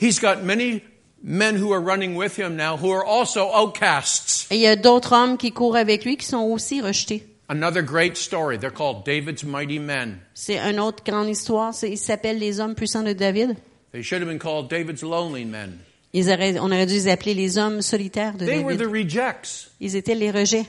He's 0.00 0.20
got 0.20 0.42
many 0.44 0.82
men 1.22 1.56
who 1.56 1.72
are 1.72 1.80
running 1.80 2.14
with 2.14 2.36
him 2.38 2.56
now 2.56 2.76
who 2.76 2.90
are 2.92 3.04
also 3.04 3.50
outcasts. 3.52 4.46
Et 4.50 4.56
il 4.56 4.60
y 4.60 4.66
a 4.66 4.76
d'autres 4.76 5.12
hommes 5.12 5.38
qui 5.38 5.50
courent 5.52 5.76
avec 5.76 6.04
lui 6.04 6.16
qui 6.16 6.26
sont 6.26 6.42
aussi 6.42 6.80
rejetés. 6.80 7.24
Another 7.48 7.82
great 7.82 8.16
story. 8.18 8.58
They're 8.58 8.70
called 8.70 9.04
David's 9.06 9.42
mighty 9.42 9.78
men. 9.78 10.20
C'est 10.34 10.58
une 10.58 10.78
autre 10.78 11.02
grande 11.02 11.30
histoire. 11.30 11.72
Ils 11.82 11.96
s'appellent 11.96 12.38
les 12.38 12.60
hommes 12.60 12.74
puissants 12.74 13.02
de 13.02 13.14
David. 13.14 13.56
They 13.92 14.02
should 14.02 14.20
have 14.20 14.28
been 14.28 14.38
called 14.38 14.68
David's 14.68 15.02
lonely 15.02 15.46
men. 15.46 15.78
Ils 16.12 16.28
auraient, 16.30 16.58
on 16.58 16.66
aurait 16.70 16.86
dû 16.86 16.92
les 16.94 17.08
appeler 17.08 17.32
les 17.34 17.56
hommes 17.56 17.80
solitaires 17.80 18.34
de 18.34 18.44
They 18.44 18.62
were 18.62 18.76
David. 18.76 18.80
the 18.86 18.92
rejects. 18.92 19.70
Ils 19.80 19.96
étaient 19.96 20.14
les 20.14 20.30
rejets. 20.30 20.66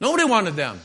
Nobody 0.00 0.24
wanted 0.24 0.56
them. 0.56 0.78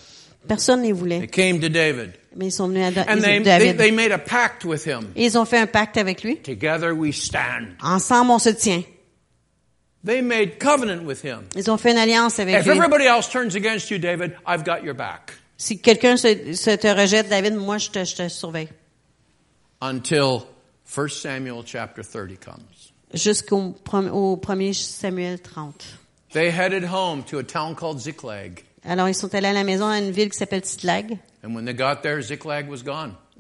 Personne 0.47 0.81
ne 0.81 0.87
les 0.87 0.93
They 0.93 0.99
voulait. 0.99 1.27
came 1.27 1.59
to 1.61 1.69
David. 1.69 2.11
Mais 2.35 2.47
ils 2.47 2.51
sont 2.51 2.67
venus 2.67 2.85
à 2.85 2.91
Da- 2.91 3.01
And 3.11 3.17
they, 3.21 3.37
they, 3.37 3.43
David. 3.43 3.77
they 3.77 3.91
made 3.91 4.11
a 4.11 4.17
pact 4.19 4.63
with 4.63 4.85
him. 4.85 5.11
Et 5.15 5.25
ils 5.25 5.37
ont 5.37 5.45
fait 5.45 5.57
un 5.57 5.67
pacte 5.67 5.97
avec 5.97 6.23
lui. 6.23 6.37
Together 6.37 6.91
we 6.93 7.11
stand. 7.15 7.69
Ensemble, 7.81 8.31
on 8.31 8.39
se 8.39 8.49
tient. 8.49 8.83
They 10.05 10.21
made 10.21 10.59
covenant 10.59 11.03
with 11.05 11.23
him. 11.25 11.41
Ils 11.55 11.69
ont 11.69 11.77
fait 11.77 11.91
une 11.91 11.97
alliance 11.97 12.39
avec 12.39 12.55
If 12.59 12.65
lui. 12.65 12.71
everybody 12.77 13.05
else 13.05 13.27
turns 13.29 13.55
against 13.55 13.89
you, 13.91 13.97
David, 13.97 14.33
I've 14.47 14.63
got 14.63 14.83
your 14.83 14.93
back. 14.95 15.33
Si 15.57 15.79
quelqu'un 15.79 16.15
se, 16.15 16.53
se 16.53 16.75
te 16.77 16.87
rejette, 16.87 17.27
David, 17.29 17.55
moi, 17.55 17.77
je 17.79 17.89
te, 17.89 18.05
je 18.05 18.15
te 18.15 18.29
surveille. 18.29 18.69
Until 19.81 20.43
1 20.85 21.07
Samuel 21.09 21.63
chapter 21.65 22.01
30 22.03 22.37
comes. 22.39 22.63
Jusqu'au 23.13 23.75
prom- 23.83 24.09
au 24.11 24.37
1er 24.37 24.73
Samuel 24.73 25.39
30. 25.39 25.83
They 26.31 26.51
headed 26.51 26.83
home 26.85 27.23
to 27.23 27.39
a 27.39 27.43
town 27.43 27.75
called 27.75 27.99
Ziklag. 27.99 28.63
Alors, 28.85 29.09
ils 29.09 29.15
sont 29.15 29.33
allés 29.33 29.47
à 29.47 29.53
la 29.53 29.63
maison 29.63 29.87
à 29.87 29.97
une 29.97 30.11
ville 30.11 30.29
qui 30.29 30.37
s'appelle 30.37 30.63
Ziklag. 30.63 31.17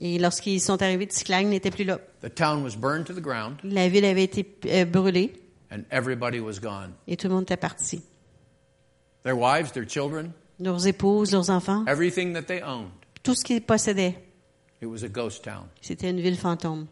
Et 0.01 0.17
lorsqu'ils 0.19 0.61
sont 0.61 0.81
arrivés, 0.81 1.07
Titlag 1.07 1.45
n'était 1.47 1.71
plus 1.71 1.83
là. 1.83 1.99
The 2.21 2.33
town 2.33 2.63
was 2.63 2.75
burned 2.77 3.05
to 3.07 3.13
the 3.13 3.21
ground, 3.21 3.57
La 3.63 3.89
ville 3.89 4.05
avait 4.05 4.23
été 4.23 4.45
euh, 4.67 4.85
brûlée 4.85 5.33
and 5.71 5.81
everybody 5.91 6.39
was 6.39 6.59
gone. 6.61 6.93
et 7.07 7.15
tout 7.17 7.27
le 7.27 7.33
monde 7.33 7.43
était 7.43 7.57
parti. 7.57 8.01
Their 9.23 9.37
wives, 9.37 9.71
their 9.73 9.87
children, 9.87 10.31
Leurs 10.59 10.87
épouses, 10.87 11.31
leurs 11.31 11.49
enfants, 11.49 11.85
everything 11.87 12.33
that 12.33 12.43
they 12.43 12.61
owned. 12.63 12.89
tout 13.23 13.35
ce 13.35 13.43
qu'ils 13.43 13.61
possédaient, 13.61 14.15
It 14.81 14.87
was 14.87 15.03
a 15.03 15.09
ghost 15.09 15.43
town. 15.43 15.65
c'était 15.81 16.09
une 16.09 16.21
ville 16.21 16.37
fantôme. 16.37 16.87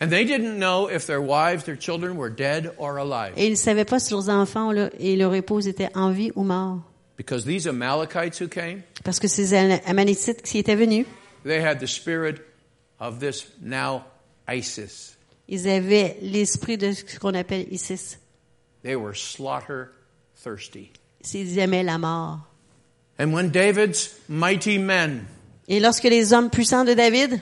And 0.00 0.08
they 0.10 0.24
didn't 0.24 0.58
know 0.58 0.88
if 0.90 1.06
their 1.06 1.20
wives, 1.22 1.64
their 1.64 1.78
children 1.78 2.16
were 2.18 2.30
dead 2.30 2.72
or 2.78 2.98
alive. 2.98 3.32
Et 3.36 3.46
ils 3.46 3.52
ne 3.52 3.56
savaient 3.56 3.86
pas 3.86 3.98
si 3.98 4.12
leurs 4.12 4.28
enfants 4.28 4.70
et 4.98 5.16
leur 5.16 5.34
épouse 5.34 5.66
étaient 5.66 5.88
en 5.96 6.10
vie 6.10 6.30
ou 6.36 6.42
morts. 6.44 6.80
Because 7.16 7.44
these 7.44 7.66
Amalekites 7.66 8.38
who 8.40 8.46
came, 8.48 8.82
Parce 9.08 9.20
que 9.20 9.26
ces 9.28 9.54
Am- 9.54 9.80
Amalecites 9.86 10.42
qui 10.42 10.58
étaient 10.58 10.76
venus, 10.76 11.06
they 11.42 11.64
had 11.64 11.78
the 11.80 11.86
spirit 11.86 12.42
of 13.00 13.20
this 13.20 13.46
now 13.62 14.02
ISIS. 14.46 15.16
ils 15.48 15.66
avaient 15.66 16.18
l'esprit 16.20 16.76
de 16.76 16.92
ce 16.92 17.18
qu'on 17.18 17.32
appelle 17.32 17.66
Isis. 17.72 18.18
They 18.82 18.96
were 18.96 19.14
slaughter 19.16 19.86
thirsty. 20.44 20.92
Ils 21.32 21.58
aimaient 21.58 21.84
la 21.84 21.96
mort. 21.96 22.40
And 23.18 23.32
when 23.32 23.48
David's 23.48 24.10
mighty 24.28 24.76
men, 24.78 25.24
Et 25.68 25.80
lorsque 25.80 26.04
les 26.04 26.34
hommes 26.34 26.50
puissants 26.50 26.84
de 26.84 26.92
David, 26.92 27.40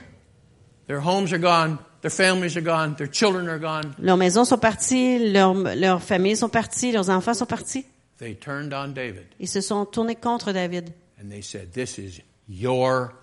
their 0.87 1.05
homes 1.05 1.33
are 1.33 1.37
gone, 1.37 1.79
their 2.01 2.09
families 2.09 2.55
are 2.55 2.63
gone, 2.63 2.95
their 2.95 3.11
children 3.11 3.49
are 3.49 3.59
gone, 3.59 3.93
leurs 3.99 4.15
maisons 4.15 4.45
sont 4.45 4.57
parties, 4.57 5.19
leurs, 5.33 5.53
leurs 5.75 6.01
familles 6.01 6.37
sont 6.37 6.47
parties, 6.49 6.93
leurs 6.93 7.09
enfants 7.09 7.33
sont 7.33 7.45
partis, 7.45 7.85
they 8.19 8.33
turned 8.35 8.73
on 8.73 8.93
David 8.93 9.25
ils 9.37 9.49
se 9.49 9.59
sont 9.59 9.85
tournés 9.85 10.15
contre 10.15 10.53
David. 10.53 10.91
And 11.19 11.29
they 11.31 11.41
said, 11.41 11.71
This 11.73 11.97
is 11.97 12.21
your 12.47 13.13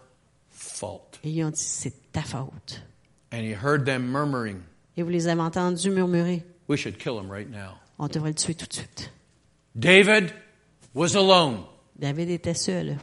fault. 0.50 1.18
Et 1.24 1.30
ils 1.30 1.44
ont 1.44 1.50
dit, 1.50 1.56
c'est 1.60 1.92
ta 2.12 2.22
faute. 2.22 2.82
And 3.32 3.40
he 3.42 3.52
heard 3.54 3.84
them 3.84 4.10
murmuring, 4.10 4.62
Et 4.96 5.02
vous 5.02 5.10
les 5.10 5.26
avez 5.28 5.40
entendus 5.40 5.90
murmurer, 5.90 6.42
We 6.68 6.76
should 6.78 6.98
kill 6.98 7.18
him 7.18 7.30
right 7.30 7.48
now. 7.50 7.78
on 7.98 8.08
devrait 8.08 8.30
le 8.30 8.34
tuer 8.34 8.54
tout 8.54 8.66
de 8.66 8.72
suite. 8.74 9.10
David 9.74 10.32
was 10.94 11.14
alone. 11.16 11.64
David 11.98 12.30
était 12.30 12.54
seul. 12.54 12.96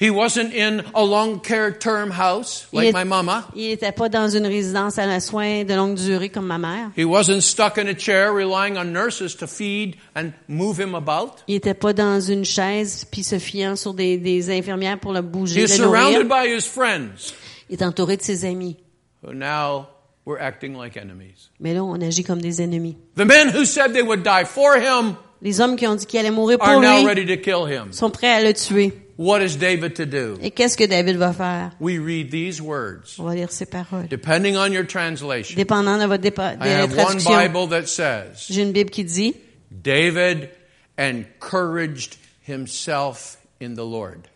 He 0.00 0.10
wasn't 0.10 0.54
in 0.54 0.84
a 0.94 1.02
long 1.04 1.40
care 1.40 1.72
term 1.76 2.12
house 2.12 2.68
like 2.72 2.94
my 2.94 3.04
mama. 3.04 3.48
Il 3.56 3.70
n'était 3.70 3.90
pas 3.90 4.08
dans 4.08 4.28
une 4.28 4.46
résidence 4.46 4.96
à 4.98 5.06
la 5.06 5.18
soins 5.18 5.64
de 5.64 5.74
longue 5.74 5.96
durée 5.96 6.28
comme 6.28 6.46
ma 6.46 6.56
mère. 6.58 6.90
He 6.96 7.04
wasn't 7.04 7.40
stuck 7.40 7.78
in 7.78 7.88
a 7.88 7.98
chair 7.98 8.32
relying 8.32 8.76
on 8.76 8.92
nurses 8.92 9.36
to 9.38 9.46
feed 9.48 9.96
and 10.14 10.30
move 10.46 10.78
him 10.80 10.94
about. 10.94 11.42
Il 11.48 11.54
n'était 11.54 11.74
pas 11.74 11.92
dans 11.92 12.20
une 12.20 12.44
chaise 12.44 13.06
puis 13.10 13.24
se 13.24 13.40
fiant 13.40 13.74
sur 13.74 13.92
des, 13.92 14.18
des 14.18 14.50
infirmières 14.56 15.00
pour 15.00 15.12
le 15.12 15.20
bouger, 15.22 15.62
He's 15.64 15.78
le 15.78 15.86
nourrir. 15.86 16.02
surrounded 16.06 16.28
by 16.28 16.46
his 16.48 16.62
friends 16.68 17.34
Il 17.68 17.74
est 17.74 17.82
entouré 17.84 18.16
de 18.16 18.22
ses 18.22 18.44
amis. 18.44 18.76
who 19.24 19.32
now 19.34 19.88
were 20.24 20.40
acting 20.40 20.76
like 20.76 20.96
enemies. 20.96 21.50
Mais 21.58 21.74
là, 21.74 21.82
on 21.82 22.00
agit 22.00 22.22
comme 22.22 22.40
des 22.40 22.62
ennemis. 22.62 22.96
The 23.16 23.24
men 23.24 23.48
who 23.52 23.64
said 23.64 23.92
they 23.94 24.02
would 24.02 24.22
die 24.22 24.44
for 24.44 24.76
him 24.76 25.16
Les 25.42 25.60
hommes 25.60 25.74
qui 25.74 25.86
ont 25.88 25.96
dit 25.96 26.06
qu'il 26.06 26.20
allait 26.20 26.30
mourir 26.30 26.58
are 26.60 26.72
pour 26.74 26.80
now 26.82 26.98
lui 26.98 27.04
ready 27.06 27.26
to 27.26 27.36
kill 27.42 27.66
him. 27.66 27.92
sont 27.92 28.10
prêts 28.10 28.30
à 28.30 28.42
le 28.44 28.52
tuer. 28.52 28.92
What 29.18 29.42
is 29.42 29.56
David 29.56 29.94
to 29.96 30.06
do? 30.06 30.38
Et 30.40 30.52
qu'est-ce 30.52 30.76
que 30.76 30.86
David 30.86 31.16
va 31.16 31.32
faire? 31.32 31.72
We 31.80 31.98
read 31.98 32.30
these 32.30 32.60
words. 32.62 33.16
On 33.18 33.24
va 33.24 33.34
lire 33.34 33.50
ses 33.50 33.66
paroles. 33.66 34.06
Depending 34.08 34.56
on 34.56 34.72
your 34.72 34.86
translation, 34.86 35.56
Dépendant 35.56 35.98
de 35.98 36.06
votre 36.06 36.22
dépa- 36.22 36.54
I 36.54 36.56
de 36.56 36.64
la 36.64 36.82
have 36.84 36.96
one 36.96 37.18
Bible 37.18 37.68
that 37.70 37.86
says, 37.88 38.46
j'ai 38.48 38.62
une 38.62 38.70
Bible 38.72 38.90
qui 38.90 39.02
dit, 39.04 39.34
David 39.72 40.50
encouraged 40.96 42.16
himself 42.46 43.38
in 43.60 43.74
the 43.74 43.84
Lord. 43.84 44.28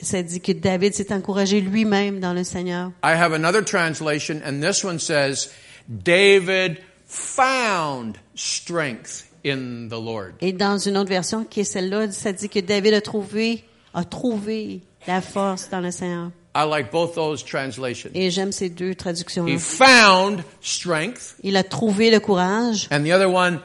ça 0.00 0.22
dit 0.22 0.40
que 0.40 0.52
David 0.52 0.94
s'est 0.94 1.12
encouragé 1.12 1.60
lui-même 1.60 2.20
dans 2.20 2.32
le 2.32 2.44
Seigneur. 2.44 2.92
I 3.02 3.12
have 3.14 3.32
another 3.32 3.62
translation, 3.64 4.40
and 4.44 4.60
this 4.60 4.84
one 4.84 4.98
says, 5.00 5.48
David 5.88 6.78
found 7.06 8.16
strength 8.36 9.26
in 9.44 9.88
the 9.88 9.98
Lord. 10.00 10.34
Et 10.40 10.52
dans 10.52 10.78
une 10.78 10.96
autre 10.96 11.10
version, 11.10 11.44
qui 11.44 11.60
est 11.60 11.64
celle-là, 11.64 12.12
ça 12.12 12.32
dit 12.32 12.48
que 12.48 12.60
David 12.60 12.94
a 12.94 13.00
trouvé, 13.00 13.64
a 13.94 14.04
trouvé 14.04 14.80
la 15.06 15.20
force 15.20 15.68
dans 15.70 15.80
le 15.80 15.90
Seigneur. 15.90 16.30
I 16.54 16.64
like 16.64 16.90
both 16.90 17.14
those 17.14 17.44
translations. 17.44 18.10
Et 18.14 18.30
j'aime 18.30 18.50
ces 18.50 18.68
deux 18.68 18.94
traductions-là. 18.96 19.52
He 19.52 19.58
found 19.58 20.42
strength, 20.60 21.36
Il 21.44 21.56
a 21.56 21.62
trouvé 21.62 22.10
le 22.10 22.18
courage, 22.18 22.88
and 22.90 23.04
the 23.04 23.12
other 23.12 23.30
one, 23.32 23.60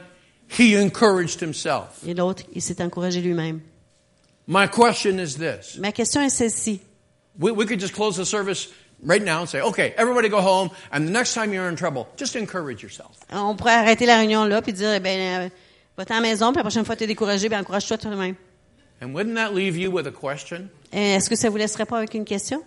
he 0.58 0.76
encouraged 0.76 1.42
himself. 1.42 1.98
et 2.06 2.14
l'autre, 2.14 2.44
il 2.54 2.62
s'est 2.62 2.80
encouragé 2.80 3.20
lui-même. 3.20 3.60
My 4.46 4.68
question 4.68 5.18
is 5.18 5.36
this. 5.36 5.78
Ma 5.78 5.90
question 5.90 6.22
est 6.22 6.30
celle-ci. 6.30 6.80
We, 7.40 7.52
we 7.52 7.66
could 7.66 7.80
just 7.80 7.92
close 7.92 8.16
the 8.16 8.24
service 8.24 8.68
right 9.04 9.22
now 9.22 9.40
and 9.40 9.46
say, 9.46 9.60
okay, 9.60 9.92
everybody 9.98 10.28
go 10.28 10.40
home, 10.40 10.70
and 10.92 11.06
the 11.06 11.10
next 11.10 11.34
time 11.34 11.52
you're 11.52 11.68
in 11.68 11.74
trouble, 11.74 12.06
just 12.16 12.36
encourage 12.36 12.82
yourself. 12.82 13.18
On 13.32 13.56
pourrait 13.56 13.74
arrêter 13.74 14.06
la 14.06 14.16
réunion 14.18 14.44
là 14.44 14.62
puis 14.62 14.72
dire, 14.72 14.92
eh 14.94 15.00
ben, 15.00 15.46
euh, 15.46 15.48
va-t'en 15.98 16.14
à 16.14 16.20
la 16.20 16.28
maison, 16.28 16.52
puis 16.52 16.58
la 16.58 16.62
prochaine 16.62 16.84
fois 16.84 16.94
que 16.94 17.00
tu 17.00 17.04
es 17.04 17.08
découragé, 17.08 17.48
ben, 17.48 17.60
encourage-toi 17.60 17.98
toi-même. 17.98 18.36
And 19.00 19.12
wouldn't 19.14 19.34
that 19.36 19.52
leave 19.54 19.76
you 19.76 19.90
with 19.90 20.06
a 20.06 20.12
question? 20.12 20.68
Est-ce 20.92 21.28
que 21.28 21.36
ça 21.36 21.50
vous 21.50 21.56
laisserait 21.58 21.84
pas 21.86 21.98
avec 21.98 22.14
une 22.14 22.24
question? 22.24 22.62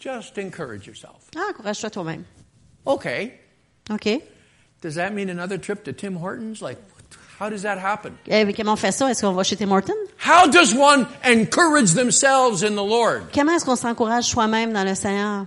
Just 0.00 0.38
encourage 0.38 0.86
yourself. 0.86 1.30
Ah, 1.36 1.50
encourage-toi 1.50 1.90
toi-même. 1.90 2.24
Okay. 2.86 3.32
OK. 3.90 4.20
Does 4.82 4.94
that 4.96 5.10
mean 5.12 5.30
another 5.30 5.58
trip 5.58 5.82
to 5.84 5.92
Tim 5.92 6.16
Hortons? 6.16 6.60
Like, 6.60 6.78
how 7.40 7.48
does 7.48 7.62
that 7.62 7.78
happen? 7.78 8.12
Eh, 8.28 8.44
comment 8.52 8.74
on 8.74 8.76
fait 8.76 8.92
ça? 8.92 9.10
Est-ce 9.10 9.22
qu'on 9.22 9.32
va 9.32 9.42
chez 9.42 9.56
Tim 9.56 9.70
Hortons? 9.72 9.94
How 10.18 10.46
does 10.48 10.74
one 10.74 11.06
encourage 11.24 11.94
themselves 11.94 12.62
in 12.62 12.72
the 12.76 12.84
Lord? 12.86 13.32
Comment 13.34 13.52
est-ce 13.56 13.64
qu'on 13.64 13.76
s'encourage 13.76 14.24
soi-même 14.24 14.72
dans 14.72 14.84
le 14.84 14.94
Seigneur? 14.94 15.46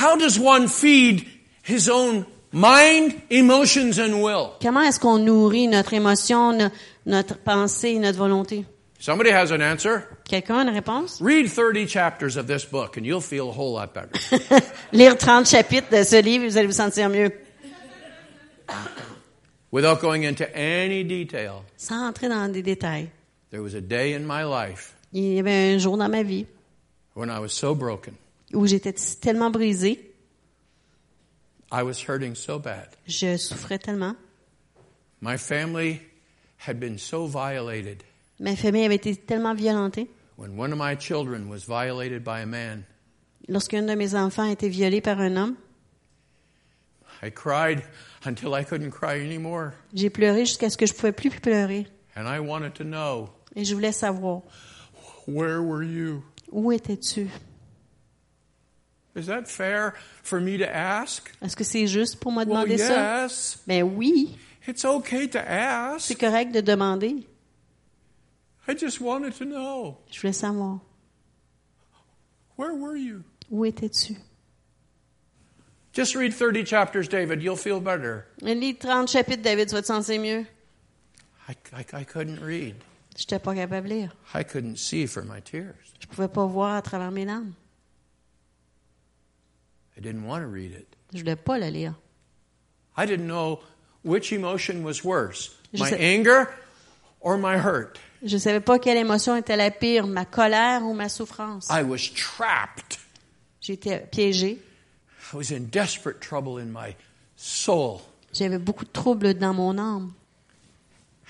How 0.00 0.16
does 0.18 0.38
one 0.38 0.66
feed 0.68 1.24
his 1.66 1.88
own 1.88 2.26
mind, 2.52 3.14
emotions, 3.30 3.98
and 3.98 4.20
will? 4.22 4.50
Comment 4.60 4.82
est-ce 4.82 4.98
qu'on 4.98 5.18
nourrit 5.18 5.68
notre 5.68 5.94
émotion, 5.94 6.52
no- 6.52 6.68
notre 7.06 7.38
pensée, 7.38 7.98
notre 8.00 8.18
volonté? 8.18 8.64
Somebody 9.04 9.28
has 9.32 9.50
an 9.50 9.60
answer. 9.60 10.08
Quelqu'un 10.24 10.60
a 10.60 10.62
une 10.62 10.70
réponse? 10.74 11.20
Read 11.20 11.46
30 11.50 11.86
chapters 11.86 12.38
of 12.38 12.46
this 12.46 12.64
book 12.64 12.96
and 12.96 13.04
you'll 13.04 13.20
feel 13.20 13.50
a 13.50 13.52
whole 13.52 13.74
lot 13.74 13.92
better. 13.92 14.10
Lire 14.92 15.14
30 15.18 15.46
chapitres 15.46 15.90
de 15.90 16.02
ce 16.04 16.22
livre, 16.22 16.46
vous 16.46 16.56
allez 16.56 16.66
vous 16.66 16.72
sentir 16.72 17.10
mieux. 17.10 17.30
Without 19.70 20.00
going 20.00 20.24
into 20.24 20.46
any 20.56 21.04
detail, 21.04 21.64
Sans 21.76 22.02
entrer 22.08 22.30
dans 22.30 22.50
des 22.50 22.62
détails. 22.62 23.10
there 23.50 23.60
was 23.60 23.74
a 23.74 23.80
day 23.82 24.14
in 24.14 24.26
my 24.26 24.42
life 24.42 24.94
Il 25.12 25.34
y 25.34 25.38
avait 25.38 25.74
un 25.74 25.78
jour 25.78 25.98
dans 25.98 26.08
ma 26.08 26.22
vie 26.22 26.46
when 27.14 27.28
I 27.28 27.40
was 27.40 27.50
so 27.50 27.74
broken. 27.74 28.14
où 28.54 28.66
j'étais 28.66 28.94
tellement 29.20 29.50
brisée, 29.50 30.00
I 31.70 31.82
was 31.82 32.00
hurting 32.08 32.34
so 32.34 32.58
bad. 32.58 32.88
je 33.06 33.36
souffrais 33.36 33.78
tellement. 33.78 34.16
My 35.20 35.36
family 35.36 36.00
had 36.56 36.80
been 36.80 36.96
so 36.96 37.26
violated. 37.26 38.02
Ma 38.40 38.56
famille 38.56 38.84
avait 38.84 38.96
été 38.96 39.14
tellement 39.16 39.54
violentée. 39.54 40.10
When 40.36 40.58
one 40.58 40.72
of 40.72 40.78
my 40.78 40.96
children 40.98 41.48
was 41.48 41.64
violated 41.68 42.24
by 42.24 42.40
a 42.42 42.46
man, 42.46 42.82
Lorsqu'un 43.48 43.82
de 43.82 43.94
mes 43.94 44.14
enfants 44.14 44.48
a 44.48 44.52
été 44.52 44.68
violé 44.68 45.00
par 45.00 45.20
un 45.20 45.36
homme, 45.36 45.56
I 47.22 47.30
cried 47.30 47.82
until 48.26 48.54
I 48.54 48.64
couldn't 48.64 48.90
cry 48.90 49.20
anymore. 49.24 49.72
j'ai 49.94 50.10
pleuré 50.10 50.44
jusqu'à 50.46 50.68
ce 50.70 50.76
que 50.76 50.86
je 50.86 50.92
pouvais 50.94 51.12
plus 51.12 51.30
pleurer. 51.30 51.86
And 52.16 52.26
I 52.26 52.38
wanted 52.40 52.74
to 52.74 52.84
know, 52.84 53.30
Et 53.54 53.64
je 53.64 53.74
voulais 53.74 53.92
savoir, 53.92 54.42
where 55.26 55.60
were 55.62 55.82
you? 55.84 56.22
où 56.50 56.72
étais-tu? 56.72 57.28
Is 59.16 59.26
that 59.26 59.46
fair 59.46 59.92
for 60.24 60.40
me 60.40 60.58
to 60.58 60.64
ask? 60.64 61.30
Est-ce 61.40 61.54
que 61.54 61.62
c'est 61.64 61.86
juste 61.86 62.16
pour 62.18 62.32
moi 62.32 62.42
Well, 62.44 62.64
demander 62.64 62.78
ça? 62.78 63.22
yes. 63.22 63.58
Ben 63.66 63.82
oui, 63.84 64.36
It's 64.66 64.84
okay 64.84 65.28
to 65.28 65.38
c'est 65.98 66.14
correct 66.18 66.52
de 66.52 66.60
demander. 66.62 67.16
I 68.66 68.74
just 68.74 69.00
wanted 69.00 69.34
to 69.38 69.44
know, 69.44 69.98
Je 70.10 70.20
voulais 70.20 70.32
savoir, 70.34 70.80
where 72.56 72.74
were 72.74 72.96
you? 72.96 73.24
où 73.50 73.64
étais-tu? 73.66 74.16
Just 75.92 76.14
read 76.16 76.32
30 76.34 76.66
chapters, 76.66 77.06
David. 77.08 77.40
You'll 77.42 77.56
feel 77.56 77.78
better. 77.80 78.26
Lis 78.40 78.74
30 78.74 79.08
chapitres, 79.08 79.42
David, 79.42 79.68
tu 79.68 79.74
vas 79.74 79.82
te 79.82 79.86
sentir 79.86 80.18
mieux. 80.20 80.46
I, 81.48 81.54
I, 81.72 81.84
I 82.00 82.04
couldn't 82.04 82.40
read. 82.40 82.74
Je 83.16 83.22
n'étais 83.24 83.38
pas 83.38 83.54
capable 83.54 83.88
de 83.88 83.94
lire. 83.94 84.16
I 84.34 84.42
couldn't 84.42 84.78
see 84.78 85.06
for 85.06 85.22
my 85.22 85.40
tears. 85.40 85.76
Je 86.00 86.06
pouvais 86.08 86.26
pas 86.28 86.46
voir 86.46 86.74
à 86.74 86.82
travers 86.82 87.12
mes 87.12 87.24
larmes. 87.24 87.52
I 89.96 90.00
didn't 90.00 90.24
want 90.26 90.40
to 90.42 90.48
read 90.48 90.72
it. 90.72 90.88
Je 91.12 91.20
voulais 91.20 91.36
pas 91.36 91.58
le 91.58 91.68
lire. 91.70 91.94
I 92.96 93.06
didn't 93.06 93.28
know 93.28 93.60
which 94.02 94.32
emotion 94.32 94.82
was 94.82 95.04
worse, 95.04 95.50
Je 95.72 95.80
my 95.80 95.90
sais- 95.90 96.00
anger 96.00 96.48
or 97.20 97.38
my 97.38 97.56
hurt. 97.56 98.00
Je 98.24 98.38
savais 98.38 98.60
pas 98.60 98.78
quelle 98.78 98.96
émotion 98.96 99.36
était 99.36 99.56
la 99.56 99.70
pire, 99.70 100.06
ma 100.06 100.24
colère 100.24 100.82
ou 100.82 100.94
ma 100.94 101.08
souffrance. 101.08 101.68
I 101.70 101.82
was 101.82 102.10
trapped. 102.14 102.98
J'étais 103.60 104.06
piégée. 104.10 104.58
I 105.32 105.36
was 105.36 105.52
in 105.52 105.68
desperate 105.70 106.20
trouble 106.20 106.58
in 106.60 106.66
my 106.66 106.94
soul. 107.36 108.00
J'avais 108.32 108.58
beaucoup 108.58 108.84
de 108.84 108.90
troubles 108.90 109.34
dans 109.34 109.54
mon 109.54 109.78
âme. 109.78 110.12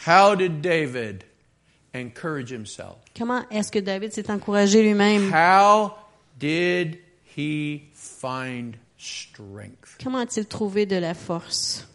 How 0.07 0.34
did 0.36 0.61
David 0.61 1.24
encourage 1.95 2.51
himself? 2.51 2.97
Comment 3.16 3.42
est-ce 3.51 3.70
que 3.70 3.78
David 3.78 4.12
s'est 4.12 4.30
encouragé 4.30 4.82
lui-même? 4.82 5.32
How 5.32 5.92
did 6.38 6.99
he 7.36 7.82
find 7.95 8.76
strength? 8.99 9.97
Comment 10.03 10.18
a-t-il 10.18 10.47
trouvé 10.47 10.86
de 10.86 10.97
la 10.97 11.14
force? 11.14 11.86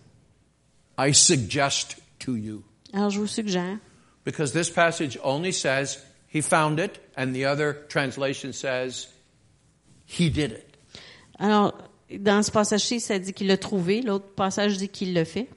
I 0.97 1.13
suggest 1.13 1.97
to 2.19 2.35
you, 2.35 2.63
Alors, 2.93 3.09
je 3.09 3.19
vous 3.19 3.27
suggère, 3.27 3.77
because 4.29 4.51
this 4.53 4.69
passage 4.69 5.17
only 5.23 5.51
says 5.51 5.97
he 6.27 6.41
found 6.41 6.79
it, 6.79 6.99
and 7.15 7.33
the 7.33 7.45
other 7.45 7.73
translation 7.89 8.53
says 8.53 9.07
he 10.05 10.29
did 10.29 10.51
it. 10.51 10.77
alors, 11.39 11.73
dans 12.11 12.43
ce 12.43 12.51
passage-ci, 12.51 12.99
ça 12.99 13.19
dit 13.19 13.33
qu'il 13.33 13.47
l'a 13.47 13.57
trouvé. 13.57 14.01
L'autre 14.01 14.27
passage 14.35 14.77
dit 14.77 14.89
qu'il 14.89 15.13
l'a 15.13 15.25
fait. 15.25 15.47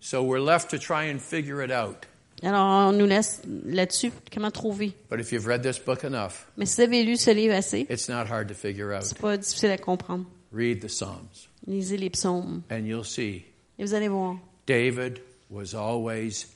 So 0.00 0.22
we're 0.22 0.40
left 0.42 0.70
to 0.70 0.78
try 0.78 1.10
and 1.10 1.18
figure 1.18 1.62
it 1.62 1.70
out. 1.70 2.06
Alors, 2.42 2.88
on 2.88 2.92
nous 2.92 3.06
laisse 3.06 3.42
là-dessus. 3.64 4.12
Comment 4.32 4.50
trouver? 4.50 4.94
But 5.10 5.20
if 5.20 5.30
you've 5.30 5.46
read 5.46 5.62
this 5.62 5.78
book 5.78 6.04
enough, 6.04 6.46
Mais 6.56 6.64
si 6.66 6.76
vous 6.76 6.82
avez 6.82 7.04
lu 7.04 7.16
ce 7.16 7.30
livre 7.32 7.54
assez, 7.54 7.86
it's 7.90 8.08
not 8.08 8.26
hard 8.30 8.48
to 8.48 8.54
figure 8.54 8.92
out. 8.94 9.02
c'est 9.02 9.18
pas 9.18 9.36
difficile 9.36 9.70
à 9.70 9.78
comprendre. 9.78 10.24
Read 10.52 10.80
the 10.80 10.88
Psalms, 10.88 11.48
Lisez 11.66 11.96
les 11.98 12.10
psaumes 12.10 12.62
and 12.70 12.86
you'll 12.86 13.04
see 13.04 13.44
et 13.78 13.84
vous 13.84 13.94
allez 13.94 14.08
voir. 14.08 14.36
David 14.66 15.20
was 15.50 15.74
always 15.74 16.46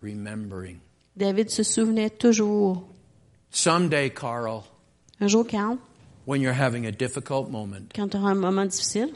remembering. 0.00 0.78
David 1.16 1.50
se 1.50 1.62
souvenait 1.62 2.10
toujours. 2.10 2.84
Someday, 3.50 4.10
Carl, 4.10 4.64
Un 5.20 5.28
jour, 5.28 5.46
Carl, 5.46 5.78
when 6.26 6.40
you're 6.40 6.52
having 6.58 6.86
a 6.86 6.90
difficult 6.92 7.48
moment, 7.50 7.92
quand 7.94 8.08
tu 8.10 8.16
auras 8.16 8.30
un 8.32 8.34
moment 8.40 8.66
difficile, 8.66 9.12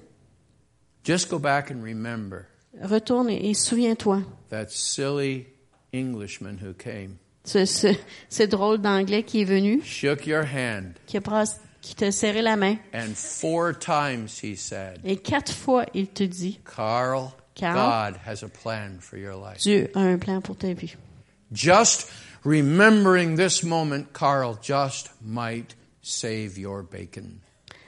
just 1.04 1.28
go 1.28 1.38
back 1.38 1.70
and 1.70 1.82
remember 1.82 2.46
retourne 2.82 3.28
et, 3.30 3.50
et 3.50 3.54
souviens-toi. 3.54 4.22
that 4.50 4.70
silly 4.70 5.46
Englishman 5.92 6.58
who 6.62 6.72
came, 6.72 7.16
Ce, 7.44 7.64
ce, 7.64 7.88
ce 8.28 8.42
drôle 8.44 8.78
d'anglais 8.78 9.24
qui 9.24 9.40
est 9.40 9.44
venu, 9.44 9.80
shook 9.82 10.26
your 10.26 10.44
hand, 10.44 10.92
qui, 11.06 11.16
a 11.16 11.20
pras- 11.20 11.58
qui 11.80 11.94
t'a 11.96 12.12
serré 12.12 12.42
la 12.42 12.56
main. 12.56 12.76
and 12.94 13.14
four 13.16 13.72
times 13.76 14.38
he 14.40 14.54
said, 14.54 15.00
Et 15.04 15.16
quatre 15.16 15.52
fois, 15.52 15.84
il 15.94 16.06
te 16.08 16.22
dit, 16.22 16.60
Carl, 16.64 17.32
Carl. 17.56 18.12
God 18.12 18.20
has 18.24 18.44
a 18.44 18.48
plan 18.48 19.00
for 19.00 19.16
your 19.18 19.34
life. 19.34 19.58
Dieu 19.62 19.90
a 19.94 20.00
un 20.00 20.18
plan 20.18 20.40
pour 20.40 20.56
ta 20.56 20.72
vie. 20.74 20.94
Just 21.52 22.06
remembering 22.44 23.36
this 23.36 23.62
moment, 23.62 24.12
Carl, 24.12 24.58
just 24.62 25.10
might 25.24 25.74
save 26.02 26.58
your 26.58 26.82
bacon. 26.82 27.40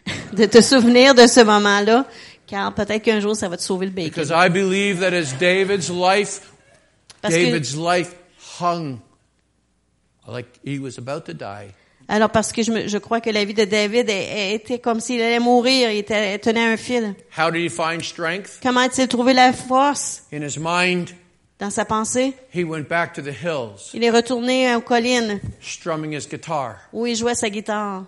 De 0.32 0.46
te 0.46 0.60
souvenir 0.62 1.14
de 1.14 1.26
ce 1.26 1.40
moment-là, 1.44 2.06
car 2.46 2.74
peut-être 2.74 3.02
qu'un 3.02 3.20
jour, 3.20 3.36
ça 3.36 3.48
va 3.48 3.56
te 3.56 3.62
sauver 3.62 3.86
le 3.86 3.92
bacon. 3.92 4.10
Because 4.10 4.30
I 4.30 4.48
believe 4.48 5.00
that 5.00 5.12
as 5.12 5.32
David's 5.38 5.88
life, 5.90 6.40
Parce 7.22 7.34
que, 7.34 7.44
David's 7.44 7.76
life 7.76 8.14
hung 8.60 9.00
like 10.26 10.46
he 10.64 10.78
was 10.78 10.98
about 10.98 11.26
to 11.26 11.32
die. 11.34 11.72
alors, 12.08 12.30
parce 12.30 12.50
que 12.52 12.62
je, 12.62 12.72
me- 12.72 12.88
je 12.88 12.98
crois 12.98 13.20
que 13.20 13.30
la 13.30 13.44
vie 13.44 13.54
de 13.54 13.64
David 13.64 14.08
était 14.10 14.78
comme 14.80 15.00
s'il 15.00 15.20
allait 15.22 15.38
mourir, 15.38 15.90
il 15.90 15.98
était, 15.98 16.38
tenait 16.38 16.64
un 16.72 16.76
fil. 16.76 17.14
How 17.36 17.50
did 17.50 17.60
he 17.64 17.68
find 17.68 18.02
strength? 18.02 18.58
Comment 18.62 18.80
a-t-il 18.80 19.06
trouvé 19.06 19.32
la 19.32 19.52
force? 19.52 20.22
In 20.32 20.42
his 20.42 20.58
mind, 20.58 21.10
dans 21.60 21.70
sa 21.70 21.84
pensée? 21.84 22.34
he 22.52 22.64
went 22.64 22.88
back 22.88 23.12
to 23.14 23.22
the 23.22 23.32
hills, 23.32 23.90
Il 23.94 24.02
est 24.02 24.10
retourné 24.10 24.74
aux 24.74 24.80
collines 24.80 25.40
strumming 25.60 26.12
his 26.14 26.26
guitar. 26.28 26.76
où 26.92 27.06
il 27.06 27.14
jouait 27.14 27.34
sa 27.34 27.50
guitare. 27.50 28.04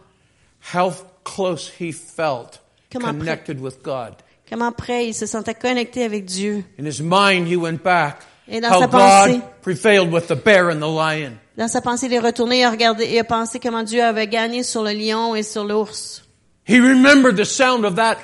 How 0.74 0.92
close 1.24 1.70
he 1.78 1.92
felt 1.92 2.60
Comment 2.90 3.18
connected 3.18 3.60
with 3.60 3.82
God. 3.82 4.14
Comment 4.48 4.66
après 4.68 5.06
il 5.08 5.14
se 5.14 5.26
sentait 5.26 5.54
connecté 5.54 6.04
avec 6.04 6.24
Dieu. 6.24 6.64
In 6.78 6.84
his 6.86 7.00
mind, 7.02 7.46
he 7.48 7.56
went 7.56 7.82
back. 7.82 8.18
Et 8.48 8.60
dans 8.60 8.70
How 8.70 8.80
sa 8.80 8.86
God 8.86 9.00
pensée- 9.00 9.40
prevailed 9.62 10.12
with 10.12 10.26
the 10.26 10.34
bear 10.34 10.68
and 10.70 10.80
the 10.80 10.88
lion. 10.88 11.32
Dans 11.56 11.68
sa 11.68 11.80
pensée, 11.80 12.06
il 12.06 12.12
est 12.14 12.18
retourné 12.18 12.60
et 12.60 12.64
a 12.64 12.70
regardé 12.70 13.04
et 13.04 13.20
a 13.20 13.24
pensé 13.24 13.60
comment 13.60 13.82
Dieu 13.82 14.02
avait 14.02 14.26
gagné 14.26 14.62
sur 14.62 14.82
le 14.82 14.92
lion 14.92 15.34
et 15.34 15.42
sur 15.42 15.64
l'ours. 15.64 16.22
He 16.66 16.80
remembered 16.80 17.36
the 17.36 17.44
sound 17.44 17.84
of 17.84 17.94
that, 17.96 18.16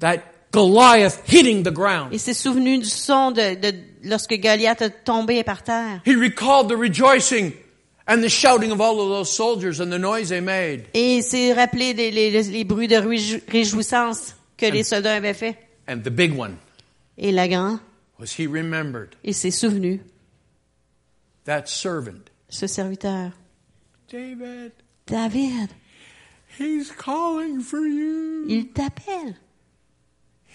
that 0.00 0.18
Goliath 0.52 1.20
hitting 1.26 1.62
the 1.64 1.72
ground. 1.72 2.08
Il 2.12 2.20
s'est 2.20 2.34
souvenu 2.34 2.78
du 2.78 2.84
son 2.84 3.30
de, 3.32 3.54
de 3.54 3.74
lorsque 4.04 4.34
Goliath 4.38 4.82
est 4.82 5.04
tombé 5.04 5.42
par 5.44 5.62
terre. 5.62 6.00
He 6.06 6.14
recalled 6.14 6.68
the 6.68 6.76
rejoicing 6.76 7.52
and 8.06 8.20
the 8.22 8.28
shouting 8.28 8.70
of 8.70 8.80
all 8.80 9.00
of 9.00 9.08
those 9.08 9.30
soldiers 9.34 9.80
and 9.80 9.86
the 9.90 9.98
noise 9.98 10.28
they 10.28 10.40
made. 10.40 10.84
Et 10.94 11.16
il 11.16 11.22
s'est 11.22 11.52
rappelé 11.52 11.94
les, 11.94 12.10
les- 12.10 12.42
les 12.42 12.64
bruits 12.64 12.88
de 12.88 12.96
réjou- 12.96 13.40
réjouissance 13.48 14.36
que 14.56 14.66
les 14.66 14.84
soldats 14.84 15.14
avaient 15.16 15.34
fait. 15.34 15.56
And 15.88 15.98
the 15.98 16.10
big 16.10 16.38
one 16.38 16.56
Et 17.18 17.32
la 17.32 17.48
grand, 17.48 17.78
was 18.18 18.36
he 18.38 18.46
remembered 18.46 19.14
il 19.24 19.34
s'est 19.34 19.50
souvenu, 19.50 20.00
that 21.44 21.66
servant. 21.66 22.30
ce 22.48 22.66
serviteur. 22.66 23.30
David, 24.10 24.72
David, 25.06 25.70
he's 26.58 26.90
calling 26.92 27.60
for 27.60 27.80
you. 27.86 28.46
il 28.48 28.68
t'appelle. 28.68 29.34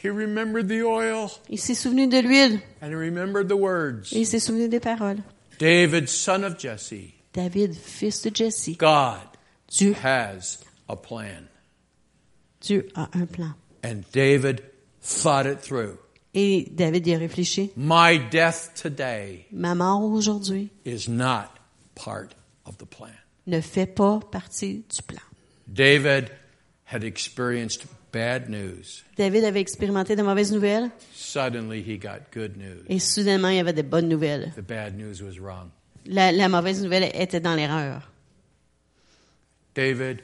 He 0.02 0.10
remembered 0.10 0.68
the 0.70 0.82
oil 0.84 1.30
Il 1.50 1.58
s'est 1.58 1.76
souvenu 1.76 2.08
de 2.08 2.22
l'huile. 2.22 2.62
and 2.82 2.90
he 2.92 2.96
remembered 2.96 3.50
the 3.50 3.58
words. 3.58 4.14
Et 4.14 4.20
il 4.22 4.26
s'est 4.26 4.40
souvenu 4.40 4.70
des 4.70 4.80
paroles. 4.80 5.22
David, 5.60 6.08
son 6.08 6.44
of 6.44 6.58
Jesse, 6.58 7.14
David, 7.34 7.76
fils 7.76 8.22
de 8.22 8.30
Jesse. 8.34 8.76
God 8.78 9.20
Dieu, 9.68 9.94
has 10.02 10.60
a 10.88 10.96
plan. 10.96 11.48
Dieu 12.62 12.88
a 12.96 13.10
un 13.14 13.28
plan. 13.28 13.54
And 13.84 14.04
David 14.14 14.64
thought 15.02 15.46
it 15.46 15.60
through. 15.62 15.98
Et 16.34 16.70
David 16.76 17.06
y 17.08 17.14
a 17.14 17.18
réfléchi. 17.20 17.72
My 17.76 18.18
death 18.18 18.72
today 18.76 19.48
Ma 19.52 19.74
mort 19.76 20.04
aujourd'hui 20.04 20.70
is 20.86 21.10
not 21.10 21.50
part 21.96 22.36
of 22.66 22.78
the 22.78 22.86
plan. 22.86 23.12
ne 23.48 23.60
fait 23.62 23.88
pas 23.88 24.20
partie 24.32 24.84
du 24.90 25.02
plan. 25.02 25.22
David 25.68 26.32
had 26.86 27.04
experienced 27.04 27.86
bad 28.12 28.50
news. 28.50 29.04
David 29.18 29.44
avait 29.44 29.60
expérimenté 29.62 30.16
de 30.16 30.22
mauvaises 30.24 30.52
nouvelles 30.52 30.90
Suddenly 31.14 31.82
he 31.82 31.98
got 31.98 32.22
good 32.34 32.58
news. 32.58 32.84
et 32.88 33.00
soudainement 33.00 33.50
il 33.50 33.58
y 33.58 33.60
avait 33.60 33.74
de 33.74 33.82
bonnes 33.82 34.08
nouvelles. 34.10 34.52
The 34.56 34.62
bad 34.62 34.98
news 34.98 35.22
was 35.22 35.40
wrong. 35.40 35.70
La, 36.06 36.32
la 36.32 36.48
mauvaise 36.50 36.82
nouvelle 36.84 37.12
était 37.14 37.40
dans 37.40 37.56
l'erreur. 37.56 38.10
David 39.76 40.20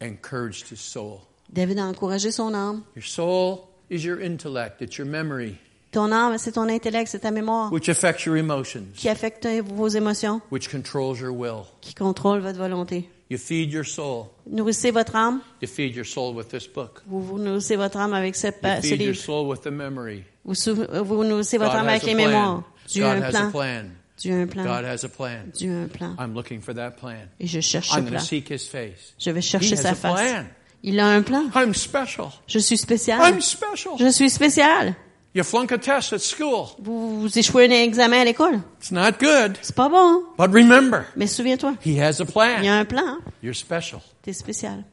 encouraged 0.00 0.68
his 0.70 0.80
soul. 0.80 1.20
David 1.52 1.78
a 1.78 1.84
encouragé 1.84 2.30
son 2.32 2.54
âme. 2.54 2.82
Your 2.96 3.04
soul 3.04 3.68
is 3.90 4.04
your 4.04 4.20
intellect, 4.22 4.80
it's 4.80 4.96
your 4.96 5.06
memory, 5.06 5.56
Ton 5.90 6.10
âme, 6.10 6.38
c'est 6.38 6.52
ton 6.52 6.70
intellect, 6.70 7.08
c'est 7.10 7.18
ta 7.20 7.30
mémoire 7.30 7.70
which 7.70 7.90
affects 7.90 8.24
your 8.24 8.38
emotions, 8.38 8.86
qui 8.96 9.10
affecte 9.10 9.46
vos 9.66 9.88
émotions, 9.88 10.40
which 10.50 10.70
controls 10.70 11.20
your 11.20 11.32
will. 11.32 11.66
qui 11.82 11.92
contrôle 11.94 12.40
votre 12.40 12.56
volonté. 12.58 13.10
You 13.32 13.38
feed 13.38 13.72
your 13.72 13.84
soul. 13.86 14.26
Nourrissez 14.46 14.90
votre 14.90 15.16
âme. 15.16 15.40
You 15.62 15.66
feed 15.66 15.94
your 15.96 16.04
soul 16.04 16.34
with 16.36 16.48
this 16.48 16.66
book. 16.66 17.00
Vous, 17.06 17.22
vous 17.22 17.38
nourrissez 17.38 17.76
votre 17.76 17.96
âme 17.96 18.12
avec 18.12 18.36
ce, 18.36 18.48
pa- 18.48 18.76
You 18.76 18.82
ce 18.82 18.88
feed 18.88 19.00
your 19.00 19.12
livre. 19.12 19.24
soul 19.24 19.48
with 19.48 19.62
the 19.62 19.70
memory. 19.70 20.24
Vous, 20.44 21.24
nourrissez 21.24 21.56
votre 21.56 21.70
God 21.72 21.80
âme 21.80 21.88
avec 21.88 22.02
a 22.02 22.06
les 22.08 22.14
plan. 22.14 22.26
mémoires. 22.26 22.62
Dieu 22.88 23.04
a 23.06 23.14
God 23.14 23.22
un 23.22 23.26
has 23.26 23.34
a 23.36 23.40
plan. 23.40 23.50
plan. 23.50 23.84
Dieu 24.18 24.32
a 24.34 24.36
un 24.42 24.46
plan. 24.46 24.64
God 24.64 24.84
has 24.84 25.04
a 25.04 25.08
plan. 25.08 25.38
Dieu 25.54 25.72
a 25.72 25.80
un 25.84 25.88
plan. 25.88 26.14
I'm 26.18 26.34
looking 26.34 26.60
for 26.60 26.74
that 26.74 26.90
plan. 26.98 27.26
Et 27.40 27.46
je 27.46 27.60
cherche 27.60 27.88
I'm 27.94 28.00
going 28.02 28.10
plan. 28.10 28.20
to 28.20 28.26
seek 28.26 28.50
his 28.50 28.66
face. 28.68 29.14
Je 29.18 29.30
vais 29.30 29.40
He 29.40 29.42
chercher 29.42 29.76
sa 29.76 29.94
face. 29.94 30.12
plan. 30.20 30.44
Il 30.82 31.00
a 31.00 31.06
un 31.06 31.22
plan. 31.22 31.48
I'm 31.54 31.72
special. 31.72 32.32
Je 32.46 32.58
suis 32.58 32.76
spécial. 32.76 33.18
I'm 33.22 33.40
special. 33.40 33.96
Je 33.98 34.10
suis 34.10 34.28
spécial. 34.28 34.94
You 35.34 35.42
flunk 35.44 35.72
a 35.72 35.78
test 35.78 36.12
at 36.12 36.18
school. 36.20 36.68
Vous, 36.78 37.26
échouez 37.38 37.64
un 37.66 37.70
examen 37.70 38.20
à 38.20 38.24
l'école. 38.24 38.60
It's 38.78 38.90
not 38.92 39.12
good. 39.18 39.56
C'est 39.62 39.74
pas 39.74 39.88
bon. 39.88 40.24
But 40.36 40.52
remember, 40.52 41.06
Mais 41.16 41.26
souviens-toi, 41.26 41.74
he 41.84 41.98
has 42.00 42.20
a 42.20 42.24
il 42.24 42.28
y 42.28 42.32
plan. 42.32 42.66
a 42.68 42.72
un 42.80 42.84
plan. 42.84 43.18
You're 43.42 43.54
special. 43.56 44.00
T'es 44.22 44.34
spécial. 44.34 44.84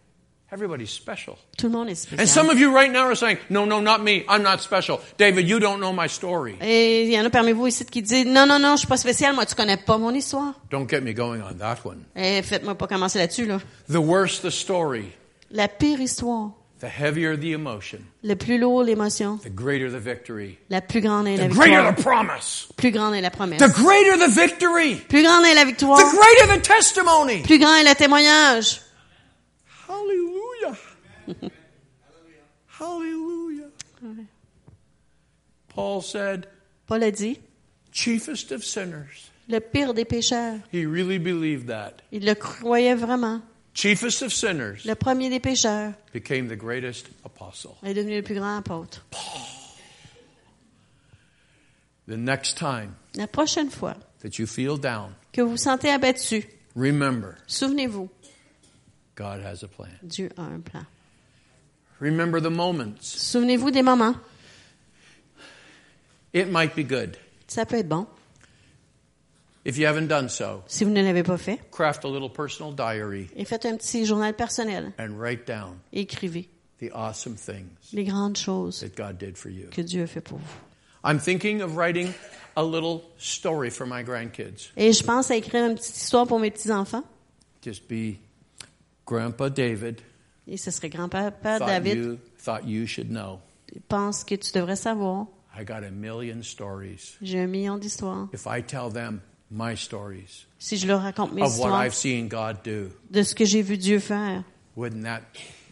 Everybody's 0.52 0.90
special. 0.90 1.36
Tout 1.58 1.68
le 1.68 1.74
monde 1.74 1.90
est 1.90 2.08
And 2.14 2.26
some 2.26 2.48
spécial. 2.48 2.50
of 2.52 2.58
you 2.60 2.74
right 2.74 2.92
now 2.92 3.06
are 3.06 3.16
saying, 3.16 3.38
no, 3.52 3.66
no, 3.66 3.82
not 3.82 4.00
me. 4.02 4.24
I'm 4.28 4.42
not 4.42 4.62
special. 4.62 5.00
David, 5.18 5.48
you 5.48 5.60
don't 5.60 5.80
know 5.80 5.92
my 5.94 6.08
story. 6.08 6.56
Et 6.62 7.04
il 7.04 7.12
y 7.12 7.20
en 7.20 7.26
a 7.26 7.30
parmi 7.30 7.52
vous 7.52 7.68
ici 7.68 7.86
qui 7.86 8.02
disent, 8.02 8.26
non, 8.26 8.48
non, 8.48 8.58
non, 8.60 8.72
je 8.76 8.80
suis 8.80 8.88
pas 8.88 8.98
spécial. 8.98 9.36
Moi, 9.36 9.46
tu 9.46 9.54
connais 9.56 9.78
pas 9.78 9.98
mon 10.00 10.12
histoire. 10.14 10.54
Don't 10.72 10.88
get 10.90 11.02
me 11.02 11.12
going 11.14 11.42
on 11.42 11.54
that 11.60 11.80
one. 11.86 12.04
Eh, 12.16 12.42
faites-moi 12.42 12.74
pas 12.76 12.88
commencer 12.88 13.20
là-dessus, 13.20 13.46
là. 13.46 13.60
The 13.92 13.98
worse 13.98 14.42
the 14.42 14.50
story, 14.50 15.12
La 15.52 15.68
pire 15.68 16.00
histoire. 16.02 16.52
The 16.80 16.88
heavier 16.88 17.36
the 17.38 17.52
emotion, 17.54 18.00
Le 18.24 18.36
plus 18.36 18.58
lourd 18.58 18.84
l'émotion. 18.84 19.38
the 19.44 19.50
greater 19.50 19.90
the 19.92 20.00
victory, 20.00 20.58
La 20.70 20.82
plus 20.82 21.02
grande 21.02 21.28
est 21.28 21.38
la 21.38 21.48
the 21.48 21.52
greater 21.52 21.84
victoire. 21.84 21.96
the 21.96 22.02
promise, 22.02 22.68
Plus 22.78 22.92
grande 22.92 23.16
est 23.16 23.22
la 23.22 23.30
promesse. 23.32 23.60
the 23.60 23.74
greater 23.84 24.18
the 24.18 24.30
victory, 24.30 24.96
Plus 25.10 25.22
grande 25.24 25.46
est 25.46 25.56
la 25.56 25.64
the 25.64 25.68
victoire. 25.68 26.00
greater 26.00 26.58
the 26.58 26.62
testimony. 26.62 27.42
Plus 27.44 27.60
grand 27.60 27.76
est 27.76 27.84
le 27.84 27.96
témoignage. 27.96 28.82
Hallelujah. 29.88 30.78
Hallelujah. 32.80 33.66
Paul 35.76 36.02
said, 36.02 36.48
Paul 36.88 37.04
a 37.04 37.12
dit, 37.12 37.40
chiefest 37.92 38.52
of 38.52 38.64
sinners. 38.64 39.30
le 39.48 39.60
pire 39.60 39.94
des 39.94 40.06
pécheurs. 40.06 40.60
He 40.72 40.86
really 40.86 41.18
believed 41.18 41.68
that. 41.68 42.02
Il 42.12 42.26
le 42.26 42.36
croyait 42.36 42.96
vraiment. 42.96 43.42
Chiefest 43.80 44.22
of 44.24 44.34
sinners 44.34 44.84
Le 44.86 44.94
premier 44.94 45.30
des 45.30 45.40
pécheurs 45.40 45.94
became 46.12 46.50
the 46.50 46.56
greatest 46.58 47.08
apostle. 47.24 47.78
est 47.82 47.94
devenu 47.94 48.18
le 48.18 48.22
plus 48.24 48.36
grand 48.36 48.58
apôtre. 48.58 49.06
The 52.06 52.18
next 52.18 52.58
time 52.58 52.96
La 53.16 53.28
prochaine 53.28 53.70
fois 53.70 53.96
that 54.22 54.38
you 54.38 54.46
feel 54.48 54.78
down, 54.78 55.14
que 55.32 55.42
vous 55.42 55.52
vous 55.52 55.58
sentez 55.58 55.90
abattu, 55.92 56.44
remember 56.76 57.36
souvenez-vous, 57.48 58.10
God 59.16 59.42
has 59.46 59.64
a 59.64 59.70
plan. 59.70 59.88
Dieu 60.04 60.30
a 60.36 60.42
un 60.42 60.60
plan. 60.60 60.86
Remember 62.02 62.42
the 62.42 62.52
moments. 62.52 63.00
Souvenez-vous 63.02 63.72
des 63.72 63.82
moments. 63.82 64.16
It 66.34 66.50
might 66.52 66.76
be 66.76 66.84
good. 66.84 67.16
Ça 67.48 67.66
peut 67.66 67.78
être 67.78 67.88
bon. 67.88 68.08
If 69.66 69.78
you 69.78 69.86
haven't 69.88 70.08
done 70.08 70.30
so, 70.30 70.64
Si 70.68 70.84
vous 70.86 70.92
ne 70.92 71.02
l'avez 71.04 71.24
pas 71.24 71.38
fait, 71.38 71.60
craft 71.72 72.06
a 72.06 72.08
little 72.08 72.30
personal 72.32 72.74
diary 72.74 73.30
et 73.36 73.46
faites 73.46 73.66
un 73.66 73.76
petit 73.78 74.06
journal 74.06 74.34
personnel. 74.34 74.94
and 74.98 75.20
write 75.20 75.46
down 75.46 75.80
Écrivez 75.94 76.48
the 76.80 76.90
awesome 76.94 77.36
things 77.36 77.68
les 77.92 78.06
grandes 78.06 78.38
choses 78.38 78.80
that 78.80 78.96
God 78.96 79.18
did 79.18 79.38
for 79.38 79.50
you. 79.50 79.68
que 79.70 79.82
Dieu 79.82 80.04
a 80.04 80.08
fait 80.08 80.22
pour 80.22 80.38
vous. 80.38 80.58
I'm 81.04 81.20
thinking 81.20 81.62
of 81.62 81.76
writing 81.78 82.14
a 82.56 82.64
little 82.64 83.02
story 83.18 83.70
for 83.70 83.86
my 83.86 84.04
grandkids. 84.04 84.72
Et 84.78 84.92
je 84.94 85.04
pense 85.04 85.30
à 85.32 85.36
écrire 85.36 85.66
une 85.66 85.76
petite 85.76 85.96
histoire 85.98 86.26
pour 86.28 86.40
mes 86.40 86.52
petits-enfants. 86.52 87.04
Just 87.64 87.88
be 87.90 88.18
Grandpa 89.06 89.50
David 89.50 90.02
Et 90.48 90.58
ce 90.58 90.72
serait 90.72 90.90
grand-papa 90.90 91.60
David. 91.60 91.98
you 91.98 92.18
thought 92.44 92.66
you 92.66 92.86
should 92.88 93.10
know. 93.10 93.40
Il 93.74 93.82
pense 93.82 94.24
que 94.24 94.36
tu 94.36 94.52
devrais 94.54 94.76
savoir. 94.78 95.28
I 95.58 95.64
got 95.66 95.84
a 95.84 95.92
million 95.92 96.42
stories. 96.44 97.18
J'ai 97.22 97.40
un 97.42 97.48
million 97.48 97.78
d'histoires. 97.78 98.30
If 98.34 98.46
I 98.48 98.62
tell 98.64 98.90
them 98.92 99.22
my 99.52 99.76
stories 99.76 100.46
Si 100.60 100.78
je 100.78 100.88
leur 100.88 101.02
raconte 101.02 101.34
mes 101.34 101.42
of 101.42 101.48
what 101.58 101.68
histoires 101.68 101.86
I've 101.86 101.94
seen 101.94 102.28
God 102.28 102.58
do, 102.64 102.90
de 103.10 103.24
ce 103.24 103.34
que 103.36 103.46
j'ai 103.46 103.62
vu 103.62 103.78
Dieu 103.78 104.00
faire, 104.00 104.44
wouldn't 104.76 105.04
that 105.04 105.22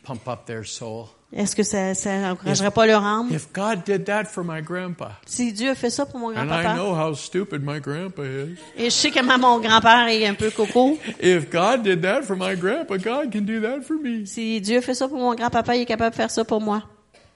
pump 0.04 0.28
up 0.28 0.46
their 0.46 0.66
soul? 0.66 1.08
est-ce 1.34 1.58
que 1.58 1.64
ça, 1.64 1.94
n'encouragerait 2.22 2.72
pas 2.72 2.86
leur 2.88 3.04
âme? 3.04 3.30
If 3.34 3.52
God 3.52 3.84
did 3.86 4.06
that 4.06 4.26
for 4.26 4.46
my 4.46 4.62
grandpa, 4.62 5.20
Si 5.26 5.52
Dieu 5.52 5.72
a 5.72 5.76
fait 5.76 5.90
ça 5.90 6.06
pour 6.06 6.20
mon 6.22 6.30
and 6.30 6.44
I 6.46 6.48
grand-papa, 6.48 6.76
know 6.76 6.96
how 6.96 7.14
stupid 7.14 7.62
my 7.64 7.82
grandpa 7.82 8.24
is. 8.24 8.56
et 8.78 8.86
je 8.86 8.90
sais 8.92 9.12
comment 9.12 9.38
mon 9.38 9.60
grand-père 9.60 10.08
est 10.08 10.26
un 10.26 10.36
peu 10.36 10.50
coco, 10.52 10.98
If 11.22 11.50
God 11.52 11.84
did 11.84 12.02
that 12.04 12.22
for 12.24 12.38
my 12.38 12.56
grandpa, 12.56 12.98
God 12.98 13.34
can 13.34 13.42
do 13.42 13.60
that 13.62 13.82
for 13.82 13.98
me. 14.02 14.26
si 14.26 14.62
Dieu 14.62 14.78
a 14.78 14.82
fait 14.82 14.94
ça 14.96 15.10
pour 15.10 15.18
mon 15.18 15.36
grand-papa, 15.36 15.76
il 15.76 15.82
est 15.82 15.86
capable 15.86 16.12
de 16.12 16.16
faire 16.16 16.32
ça 16.32 16.46
pour 16.46 16.62
moi. 16.62 16.84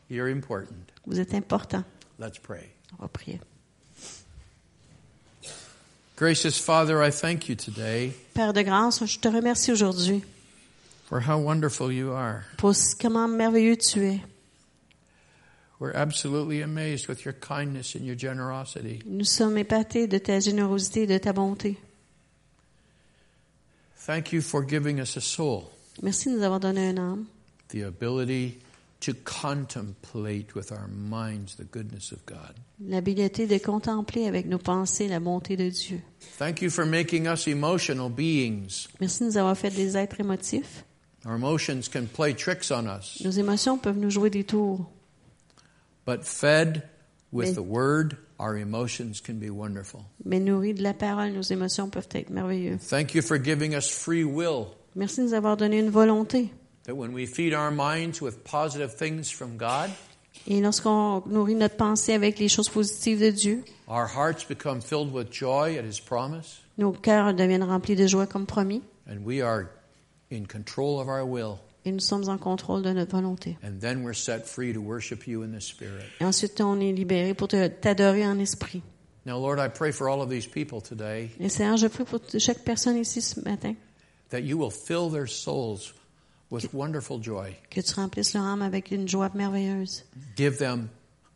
You're 0.10 0.28
important. 0.34 0.76
Vous 1.06 1.20
êtes 1.20 1.34
important. 1.34 1.84
Let's 2.20 2.40
pray. 2.40 2.72
On 2.98 3.02
va 3.04 3.08
prier. 3.10 3.40
Gracious 6.22 6.60
Father, 6.60 7.02
I 7.02 7.10
thank 7.10 7.50
you 7.50 7.56
today 7.56 8.14
Père 8.36 8.54
de 8.54 8.62
grâce, 8.62 9.04
je 9.04 9.18
te 9.18 9.28
remercie 9.28 9.72
aujourd'hui 9.72 10.24
for 11.06 11.20
how 11.20 11.40
wonderful 11.40 11.92
you 11.92 12.12
are. 12.12 12.44
pour 12.58 12.76
comment 13.02 13.28
merveilleux 13.28 13.76
tu 13.76 14.06
es. 14.06 14.22
We're 15.80 15.96
absolutely 15.96 16.62
amazed 16.62 17.08
with 17.08 17.26
your 17.26 17.34
kindness 17.34 17.96
and 17.96 18.06
your 18.06 18.16
generosity. 18.16 19.02
Nous 19.08 19.26
sommes 19.26 19.58
épatés 19.58 20.06
de 20.06 20.20
ta 20.20 20.40
générosité 20.40 21.06
et 21.06 21.08
de 21.08 21.18
ta 21.18 21.34
bonté. 21.34 21.80
Thank 24.06 24.32
you 24.32 24.42
for 24.44 24.64
giving 24.64 25.00
us 25.00 25.18
a 25.18 25.22
soul, 25.22 25.72
Merci 26.04 26.30
de 26.30 26.38
nous 26.38 26.44
avoir 26.44 26.60
donné 26.60 26.90
un 26.90 26.98
âme, 27.00 27.26
the 27.70 27.82
ability 27.82 28.60
to 29.00 29.14
contemplate 29.24 30.54
with 30.54 30.72
our 30.72 30.88
minds 30.88 31.56
the 31.56 31.66
goodness 31.66 32.12
of 32.12 32.24
God. 32.28 32.54
L'habileté 32.88 33.48
de 33.48 33.58
contempler 33.58 34.28
avec 34.28 34.46
nos 34.48 34.58
pensées 34.58 35.08
la 35.08 35.20
bonté 35.20 35.56
de 35.56 35.70
Dieu. 35.70 36.02
Thank 36.38 36.62
you 36.62 36.70
for 36.70 36.86
making 36.86 37.28
us 37.28 37.48
emotional 37.48 38.10
beings. 38.10 38.88
Merci 39.00 39.20
de 39.24 39.26
nous 39.30 39.38
avoir 39.38 39.58
fait 39.58 39.70
des 39.70 39.96
êtres 39.98 40.20
émotifs. 40.20 40.84
Our 41.26 41.36
emotions 41.36 41.82
can 41.92 42.06
play 42.12 42.34
tricks 42.34 42.72
on 42.72 42.88
us, 42.88 43.22
Nos 43.24 43.32
émotions 43.32 43.78
peuvent 43.78 43.98
nous 44.00 44.10
jouer 44.10 44.30
des 44.32 44.44
tours, 44.44 44.90
but 46.08 46.24
fed 46.24 46.84
with 47.32 47.50
Mais- 47.50 47.54
the 47.56 47.64
Word, 47.64 48.18
our 48.40 48.58
emotions 48.58 49.22
can 49.24 49.36
be 49.36 49.50
wonderful. 49.52 50.02
mais 50.26 50.40
nourris 50.40 50.74
de 50.74 50.82
la 50.82 50.94
parole, 50.96 51.32
nos 51.34 51.44
émotions 51.44 51.90
peuvent 51.90 52.08
être 52.14 52.32
merveilleuses. 52.32 52.80
Thank 52.90 53.14
you 53.14 53.22
for 53.22 53.38
giving 53.38 53.76
us 53.76 53.88
free 53.90 54.24
will, 54.24 54.66
Merci 54.96 55.22
de 55.22 55.26
nous 55.28 55.34
avoir 55.36 55.58
donné 55.58 55.78
une 55.80 55.92
volonté. 55.92 56.52
that 56.86 56.96
when 56.96 57.14
we 57.14 57.28
feed 57.28 57.54
our 57.54 57.70
minds 57.72 58.20
with 58.20 58.44
positive 58.44 58.96
things 58.96 59.30
from 59.30 59.58
God, 59.58 59.92
Et 60.48 60.62
lorsqu'on 60.62 61.24
nourrit 61.28 61.56
notre 61.56 61.76
pensée 61.78 62.14
avec 62.14 62.40
les 62.40 62.48
choses 62.50 62.70
positives 62.70 63.20
de 63.22 63.30
Dieu, 63.30 63.64
our 63.88 64.08
hearts 64.08 64.48
become 64.48 64.82
filled 64.82 65.14
with 65.14 65.32
joy 65.32 65.78
at 65.78 65.84
His 65.84 66.00
promise, 66.00 66.62
nos 66.78 66.92
cœurs 66.92 67.34
deviennent 67.34 67.64
remplis 67.64 67.96
de 67.96 68.08
joie 68.08 68.26
comme 68.26 68.46
promis, 68.46 68.82
and 69.08 69.24
we 69.24 69.42
are 69.42 69.68
in 70.32 70.46
control 70.46 71.00
of 71.00 71.08
our 71.08 71.24
will. 71.26 71.58
et 71.86 71.92
nous 71.92 72.00
sommes 72.00 72.30
en 72.30 72.38
contrôle 72.38 72.84
de 72.84 72.92
notre 72.92 73.12
volonté. 73.12 73.58
And 73.64 73.80
then 73.80 74.04
we're 74.04 74.16
set 74.16 74.46
free 74.48 74.74
to 74.74 74.80
worship 74.80 75.28
you 75.28 75.44
in 75.44 75.52
the 75.52 75.62
Spirit. 75.62 76.06
Et 76.20 76.26
ensuite, 76.26 76.62
on 76.62 76.80
est 76.80 76.92
libéré 76.92 77.34
pour 77.34 77.48
t'adorer 77.48 78.26
en 78.26 78.40
esprit. 78.40 78.82
Now, 79.26 79.40
Lord, 79.40 79.60
I 79.60 79.68
pray 79.70 79.92
for 79.92 80.10
all 80.10 80.22
of 80.22 80.30
these 80.30 80.48
people 80.48 80.82
today 80.82 81.30
Et 81.40 81.50
Seigneur, 81.50 81.78
je 81.78 81.88
prie 81.88 82.04
pour 82.04 82.20
chaque 82.40 82.64
personne 82.64 82.98
ici 82.98 83.22
ce 83.22 83.40
matin 83.42 83.76
that 84.30 84.42
you 84.42 84.58
will 84.58 84.72
fill 84.72 85.12
their 85.12 85.28
souls 85.28 85.94
with 86.52 86.74
wonderful 86.74 87.18
joy. 87.20 87.56
que 87.70 87.82
tu 87.82 87.94
remplisses 87.96 88.34
leur 88.34 88.44
âme 88.44 88.62
avec 88.62 88.92
une 88.92 89.08
joie 89.08 89.32
merveilleuse. 89.34 90.04
Give 90.36 90.58
them 90.58 90.90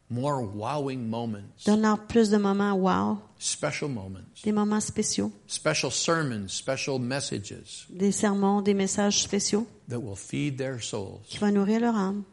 more 0.10 0.42
wowing 0.44 1.10
moments, 1.10 1.64
Donne-leur 1.66 2.06
plus 2.06 2.30
de 2.30 2.38
moments 2.38 2.74
wow, 2.76 3.18
special 3.40 3.90
moments, 3.90 4.20
des 4.44 4.52
moments 4.52 4.80
spéciaux, 4.82 5.32
special 5.48 5.92
sermons, 5.92 6.48
special 6.50 7.00
messages 7.00 7.88
des 7.90 8.12
sermons, 8.12 8.62
des 8.62 8.76
messages 8.76 9.24
spéciaux 9.24 9.66
that 9.90 10.00
will 10.00 10.16
feed 10.16 10.58
their 10.58 10.80
souls. 10.84 11.22
qui 11.28 11.40
vont 11.40 11.52
nourrir 11.52 11.80
leur 11.80 11.96
âme. 11.96 12.24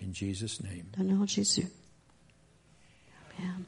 In 0.00 0.12
Jesus' 0.12 0.60
name. 0.62 0.84
Dans 0.96 1.04
le 1.04 1.14
nom 1.14 1.24
de 1.24 1.28
Jésus. 1.28 1.66
Amen. 3.38 3.64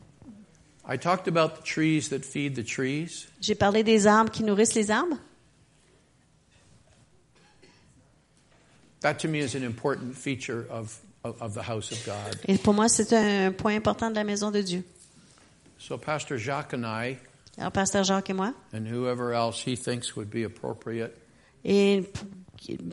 I 0.86 0.98
talked 0.98 1.28
about 1.28 1.56
the 1.56 1.62
trees 1.64 2.08
that 2.10 2.24
feed 2.24 2.54
the 2.54 2.64
trees. 2.64 3.26
J'ai 3.40 3.54
parlé 3.54 3.82
des 3.82 4.06
arbres 4.06 4.30
qui 4.30 4.42
nourrissent 4.42 4.74
les 4.74 4.90
arbres. 4.90 5.16
That 9.05 9.18
to 9.18 9.28
me 9.28 9.40
is 9.40 9.55
an 9.55 9.62
important 9.64 10.16
feature 10.16 10.66
of, 10.70 10.98
of, 11.24 11.36
of 11.43 11.52
the 11.52 11.62
house 11.62 11.93
of 11.93 12.02
God. 12.06 12.39
Et 12.48 12.56
pour 12.56 12.72
moi, 12.72 12.89
c'est 12.89 13.12
un 13.12 13.52
point 13.52 13.76
important 13.76 14.09
de 14.09 14.14
la 14.14 14.24
maison 14.24 14.51
de 14.51 14.62
Dieu. 14.62 14.82
So 15.78 15.98
Pastor 15.98 16.39
Jacques 16.39 16.72
and 16.72 16.86
I, 16.86 17.18
Alors, 17.59 17.70
Pasteur 17.70 18.02
Jacques 18.02 18.31
et 18.31 18.32
moi, 18.32 18.55
and 18.72 18.86
whoever 18.86 19.35
else 19.35 19.60
he 19.62 19.76
thinks 19.76 20.16
would 20.16 20.31
be 20.31 20.43
appropriate, 20.44 21.12
et 21.66 22.10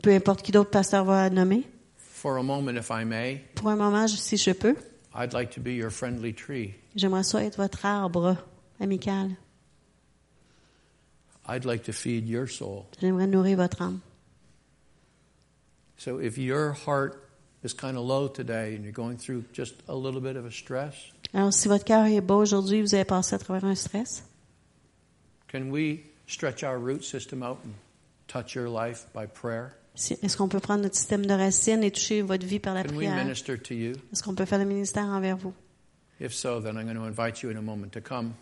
peu 0.02 0.12
importe 0.14 0.42
qui 0.42 0.52
d'autre 0.52 0.70
pasteur 0.70 1.04
va 1.06 1.30
nommer, 1.30 1.64
for 1.96 2.36
a 2.36 2.42
moment, 2.42 2.76
if 2.76 2.90
I 2.90 3.04
may, 3.04 3.40
pour 3.54 3.70
un 3.70 3.76
moment, 3.76 4.06
si 4.06 4.36
je 4.36 4.52
peux, 4.52 4.76
I'd 5.14 5.32
like 5.32 5.50
to 5.52 5.60
be 5.62 5.72
your 5.72 5.90
friendly 5.90 6.34
tree. 6.34 6.74
j'aimerais 6.94 7.22
ça 7.22 7.42
être 7.42 7.56
votre 7.56 7.86
arbre 7.86 8.36
amical. 8.78 9.30
I'd 11.48 11.64
like 11.64 11.84
to 11.84 11.92
feed 11.92 12.28
your 12.28 12.46
soul. 12.46 12.84
J'aimerais 13.00 13.26
nourrir 13.26 13.56
votre 13.56 13.80
âme. 13.80 14.00
So 16.04 16.18
if 16.18 16.36
your 16.36 16.72
heart 16.72 17.22
is 17.62 17.72
kind 17.72 17.96
of 17.96 18.02
low 18.04 18.26
today 18.26 18.74
and 18.74 18.82
you're 18.82 18.92
going 18.92 19.16
through 19.18 19.44
just 19.52 19.74
a 19.88 19.94
little 19.94 20.20
bit 20.20 20.34
of 20.36 20.44
a 20.44 20.50
stress, 20.50 20.94
Alors, 21.32 21.52
si 21.52 21.68
votre 21.68 21.84
cœur 21.84 22.06
est 22.06 22.20
bas 22.20 22.34
aujourd'hui, 22.34 22.82
vous 22.82 22.92
avez 22.94 23.04
passé 23.04 23.36
à 23.36 23.38
travers 23.38 23.64
un 23.64 23.76
stress, 23.76 24.24
can 25.46 25.70
we 25.70 26.00
stretch 26.26 26.64
our 26.64 26.76
root 26.76 27.04
system 27.04 27.42
out 27.44 27.58
and 27.64 27.72
touch 28.26 28.56
your 28.56 28.68
life 28.68 29.06
by 29.14 29.26
prayer? 29.26 29.76
si- 29.94 30.18
est-ce 30.22 30.36
qu'on 30.36 30.48
peut 30.48 30.58
prendre 30.58 30.82
notre 30.82 30.96
système 30.96 31.24
de 31.24 31.34
racines 31.34 31.84
et 31.84 31.92
toucher 31.92 32.20
votre 32.22 32.44
vie 32.46 32.58
par 32.58 32.74
la 32.74 32.82
Can 32.82 32.96
we 32.96 33.06
prière? 33.06 33.24
minister 33.24 33.56
to 33.56 33.72
you? 33.72 33.92
Est-ce 34.12 34.24
qu'on 34.24 34.34
peut 34.34 34.44
faire 34.44 34.58
le 34.58 34.64
ministère 34.64 35.04
envers 35.04 35.36
vous? 35.36 35.54
If 36.20 36.34
so, 36.34 36.60
then 36.60 36.76
I'm 36.76 36.84
going 36.84 36.96
to 36.96 37.04
invite 37.04 37.42
you 37.44 37.50
in 37.50 37.56
a 37.56 37.62
moment 37.62 37.92
to 37.92 38.00
come. 38.00 38.34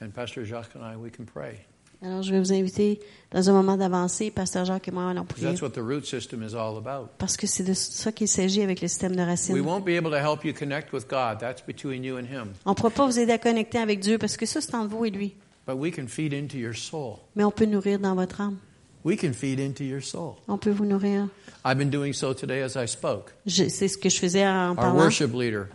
And 0.00 0.10
Pastor 0.14 0.44
Jacques 0.44 0.76
and 0.76 0.84
I, 0.84 0.96
we 0.96 1.10
can 1.10 1.24
pray. 1.26 1.64
Alors, 2.00 2.22
je 2.22 2.30
vais 2.32 2.38
vous 2.38 2.52
inviter 2.52 3.00
dans 3.32 3.50
un 3.50 3.52
moment 3.52 3.76
d'avancer. 3.76 4.30
Pasteur 4.30 4.64
Jacques 4.64 4.86
et 4.86 4.90
moi 4.92 5.10
allons 5.10 5.24
prier. 5.24 5.48
that's 5.48 5.60
what 5.60 5.70
the 5.70 5.78
root 5.82 6.04
system 6.04 6.42
is 6.44 6.54
all 6.54 6.76
about. 6.76 7.08
Parce 7.18 7.36
que 7.36 7.46
c'est 7.48 7.64
de 7.64 7.74
ça 7.74 8.12
qu'il 8.12 8.28
s'agit 8.28 8.62
avec 8.62 8.80
le 8.80 8.86
système 8.88 9.12
de 9.16 9.20
We 9.20 9.26
racines. 9.28 9.60
won't 9.60 9.80
be 9.84 9.96
able 9.98 10.10
to 10.10 10.16
help 10.16 10.44
you 10.44 10.52
connect 10.54 10.92
with 10.92 11.08
God. 11.08 11.38
That's 11.40 11.60
between 11.66 12.04
you 12.04 12.16
and 12.16 12.26
Him. 12.26 12.52
On 12.64 12.70
ne 12.70 12.74
pourra 12.76 12.90
pas 12.90 13.04
vous 13.06 13.18
aider 13.18 13.32
à 13.32 13.38
connecter 13.38 13.78
avec 13.78 13.98
Dieu 14.00 14.16
parce 14.18 14.36
que 14.36 14.46
ça, 14.46 14.60
c'est 14.60 14.74
entre 14.76 14.90
vous 14.94 15.04
et 15.06 15.10
lui. 15.10 15.34
But 15.66 15.76
we 15.76 15.92
can 15.94 16.06
feed 16.06 16.32
into 16.32 16.56
your 16.56 16.74
soul. 16.76 17.16
Mais 17.34 17.42
on 17.44 17.50
peut 17.50 17.66
nourrir 17.66 17.98
dans 17.98 18.14
votre 18.14 18.40
âme. 18.40 18.58
We 19.04 19.16
can 19.20 19.32
feed 19.32 19.58
into 19.60 19.82
your 19.84 20.02
soul. 20.02 20.34
On 20.46 20.56
peut 20.58 20.70
vous 20.70 20.84
nourrir. 20.84 21.28
I've 21.64 21.78
been 21.78 21.90
doing 21.90 22.12
so 22.12 22.32
today 22.32 22.62
as 22.62 22.76
I 22.76 22.86
spoke. 22.86 23.32
Je- 23.44 23.68
C'est 23.68 23.88
ce 23.88 23.98
que 23.98 24.08
je 24.08 24.18
faisais 24.18 24.46
en 24.46 24.70
Our 24.70 24.76
parlant. 24.76 24.96
worship 25.02 25.32
leader, 25.34 25.66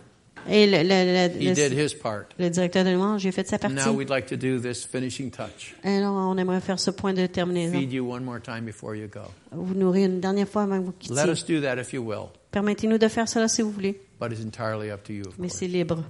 Et 0.50 0.66
le, 0.68 0.84
le- 0.84 1.30
le- 1.30 1.42
he 1.42 1.54
did 1.54 1.72
his 1.74 1.94
part. 1.96 2.26
le 2.38 2.50
directeur 2.50 2.84
de 2.84 2.90
louange, 2.92 3.22
j'ai 3.22 3.32
fait 3.32 3.48
sa 3.48 3.58
partie. 3.58 3.76
Now 3.76 3.92
we'd 3.94 4.10
like 4.10 4.28
to 4.28 4.36
do 4.36 4.60
this 4.60 4.84
finishing 4.86 5.32
touch. 5.32 5.74
Alors, 5.84 6.14
on 6.14 6.38
aimerait 6.38 6.60
faire 6.62 6.80
ce 6.80 6.92
point 6.92 7.14
de 7.14 7.26
terminaison. 7.28 7.80
Feed 7.80 7.94
you 7.94 8.06
one 8.12 8.24
more 8.24 8.42
time 8.42 8.66
before 8.66 8.96
you 8.96 9.08
go. 9.08 9.22
Vous 9.52 9.74
nourrir 9.74 10.08
une 10.10 10.20
dernière 10.20 10.48
fois 10.50 10.64
avant 10.64 10.80
que 10.82 10.86
vous 10.86 10.92
Let 11.14 11.22
quittiez. 11.24 11.32
us 11.32 11.46
do 11.46 11.62
that 11.62 11.80
if 11.80 11.94
you 11.94 12.02
will, 12.04 12.30
Permettez-nous 12.52 12.98
de 12.98 13.08
faire 13.08 13.28
cela 13.30 13.48
si 13.48 13.62
vous 13.62 13.72
voulez, 13.72 14.00
but 14.20 14.32
it's 14.32 14.42
entirely 14.44 14.92
up 14.92 15.04
to 15.06 15.14
you. 15.14 15.24
Of 15.28 15.40
mais 15.40 15.50
c'est 15.50 15.68
libre. 15.68 16.04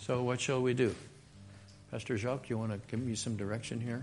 So 0.00 0.22
what 0.22 0.38
shall 0.38 0.60
we 0.62 0.74
do? 0.74 0.90
Pastor 1.90 2.16
Jacques, 2.16 2.48
you 2.48 2.56
want 2.58 2.68
to 2.70 2.78
give 2.90 2.98
me 3.04 3.14
some 3.14 3.36
direction 3.36 3.78
here? 3.78 4.00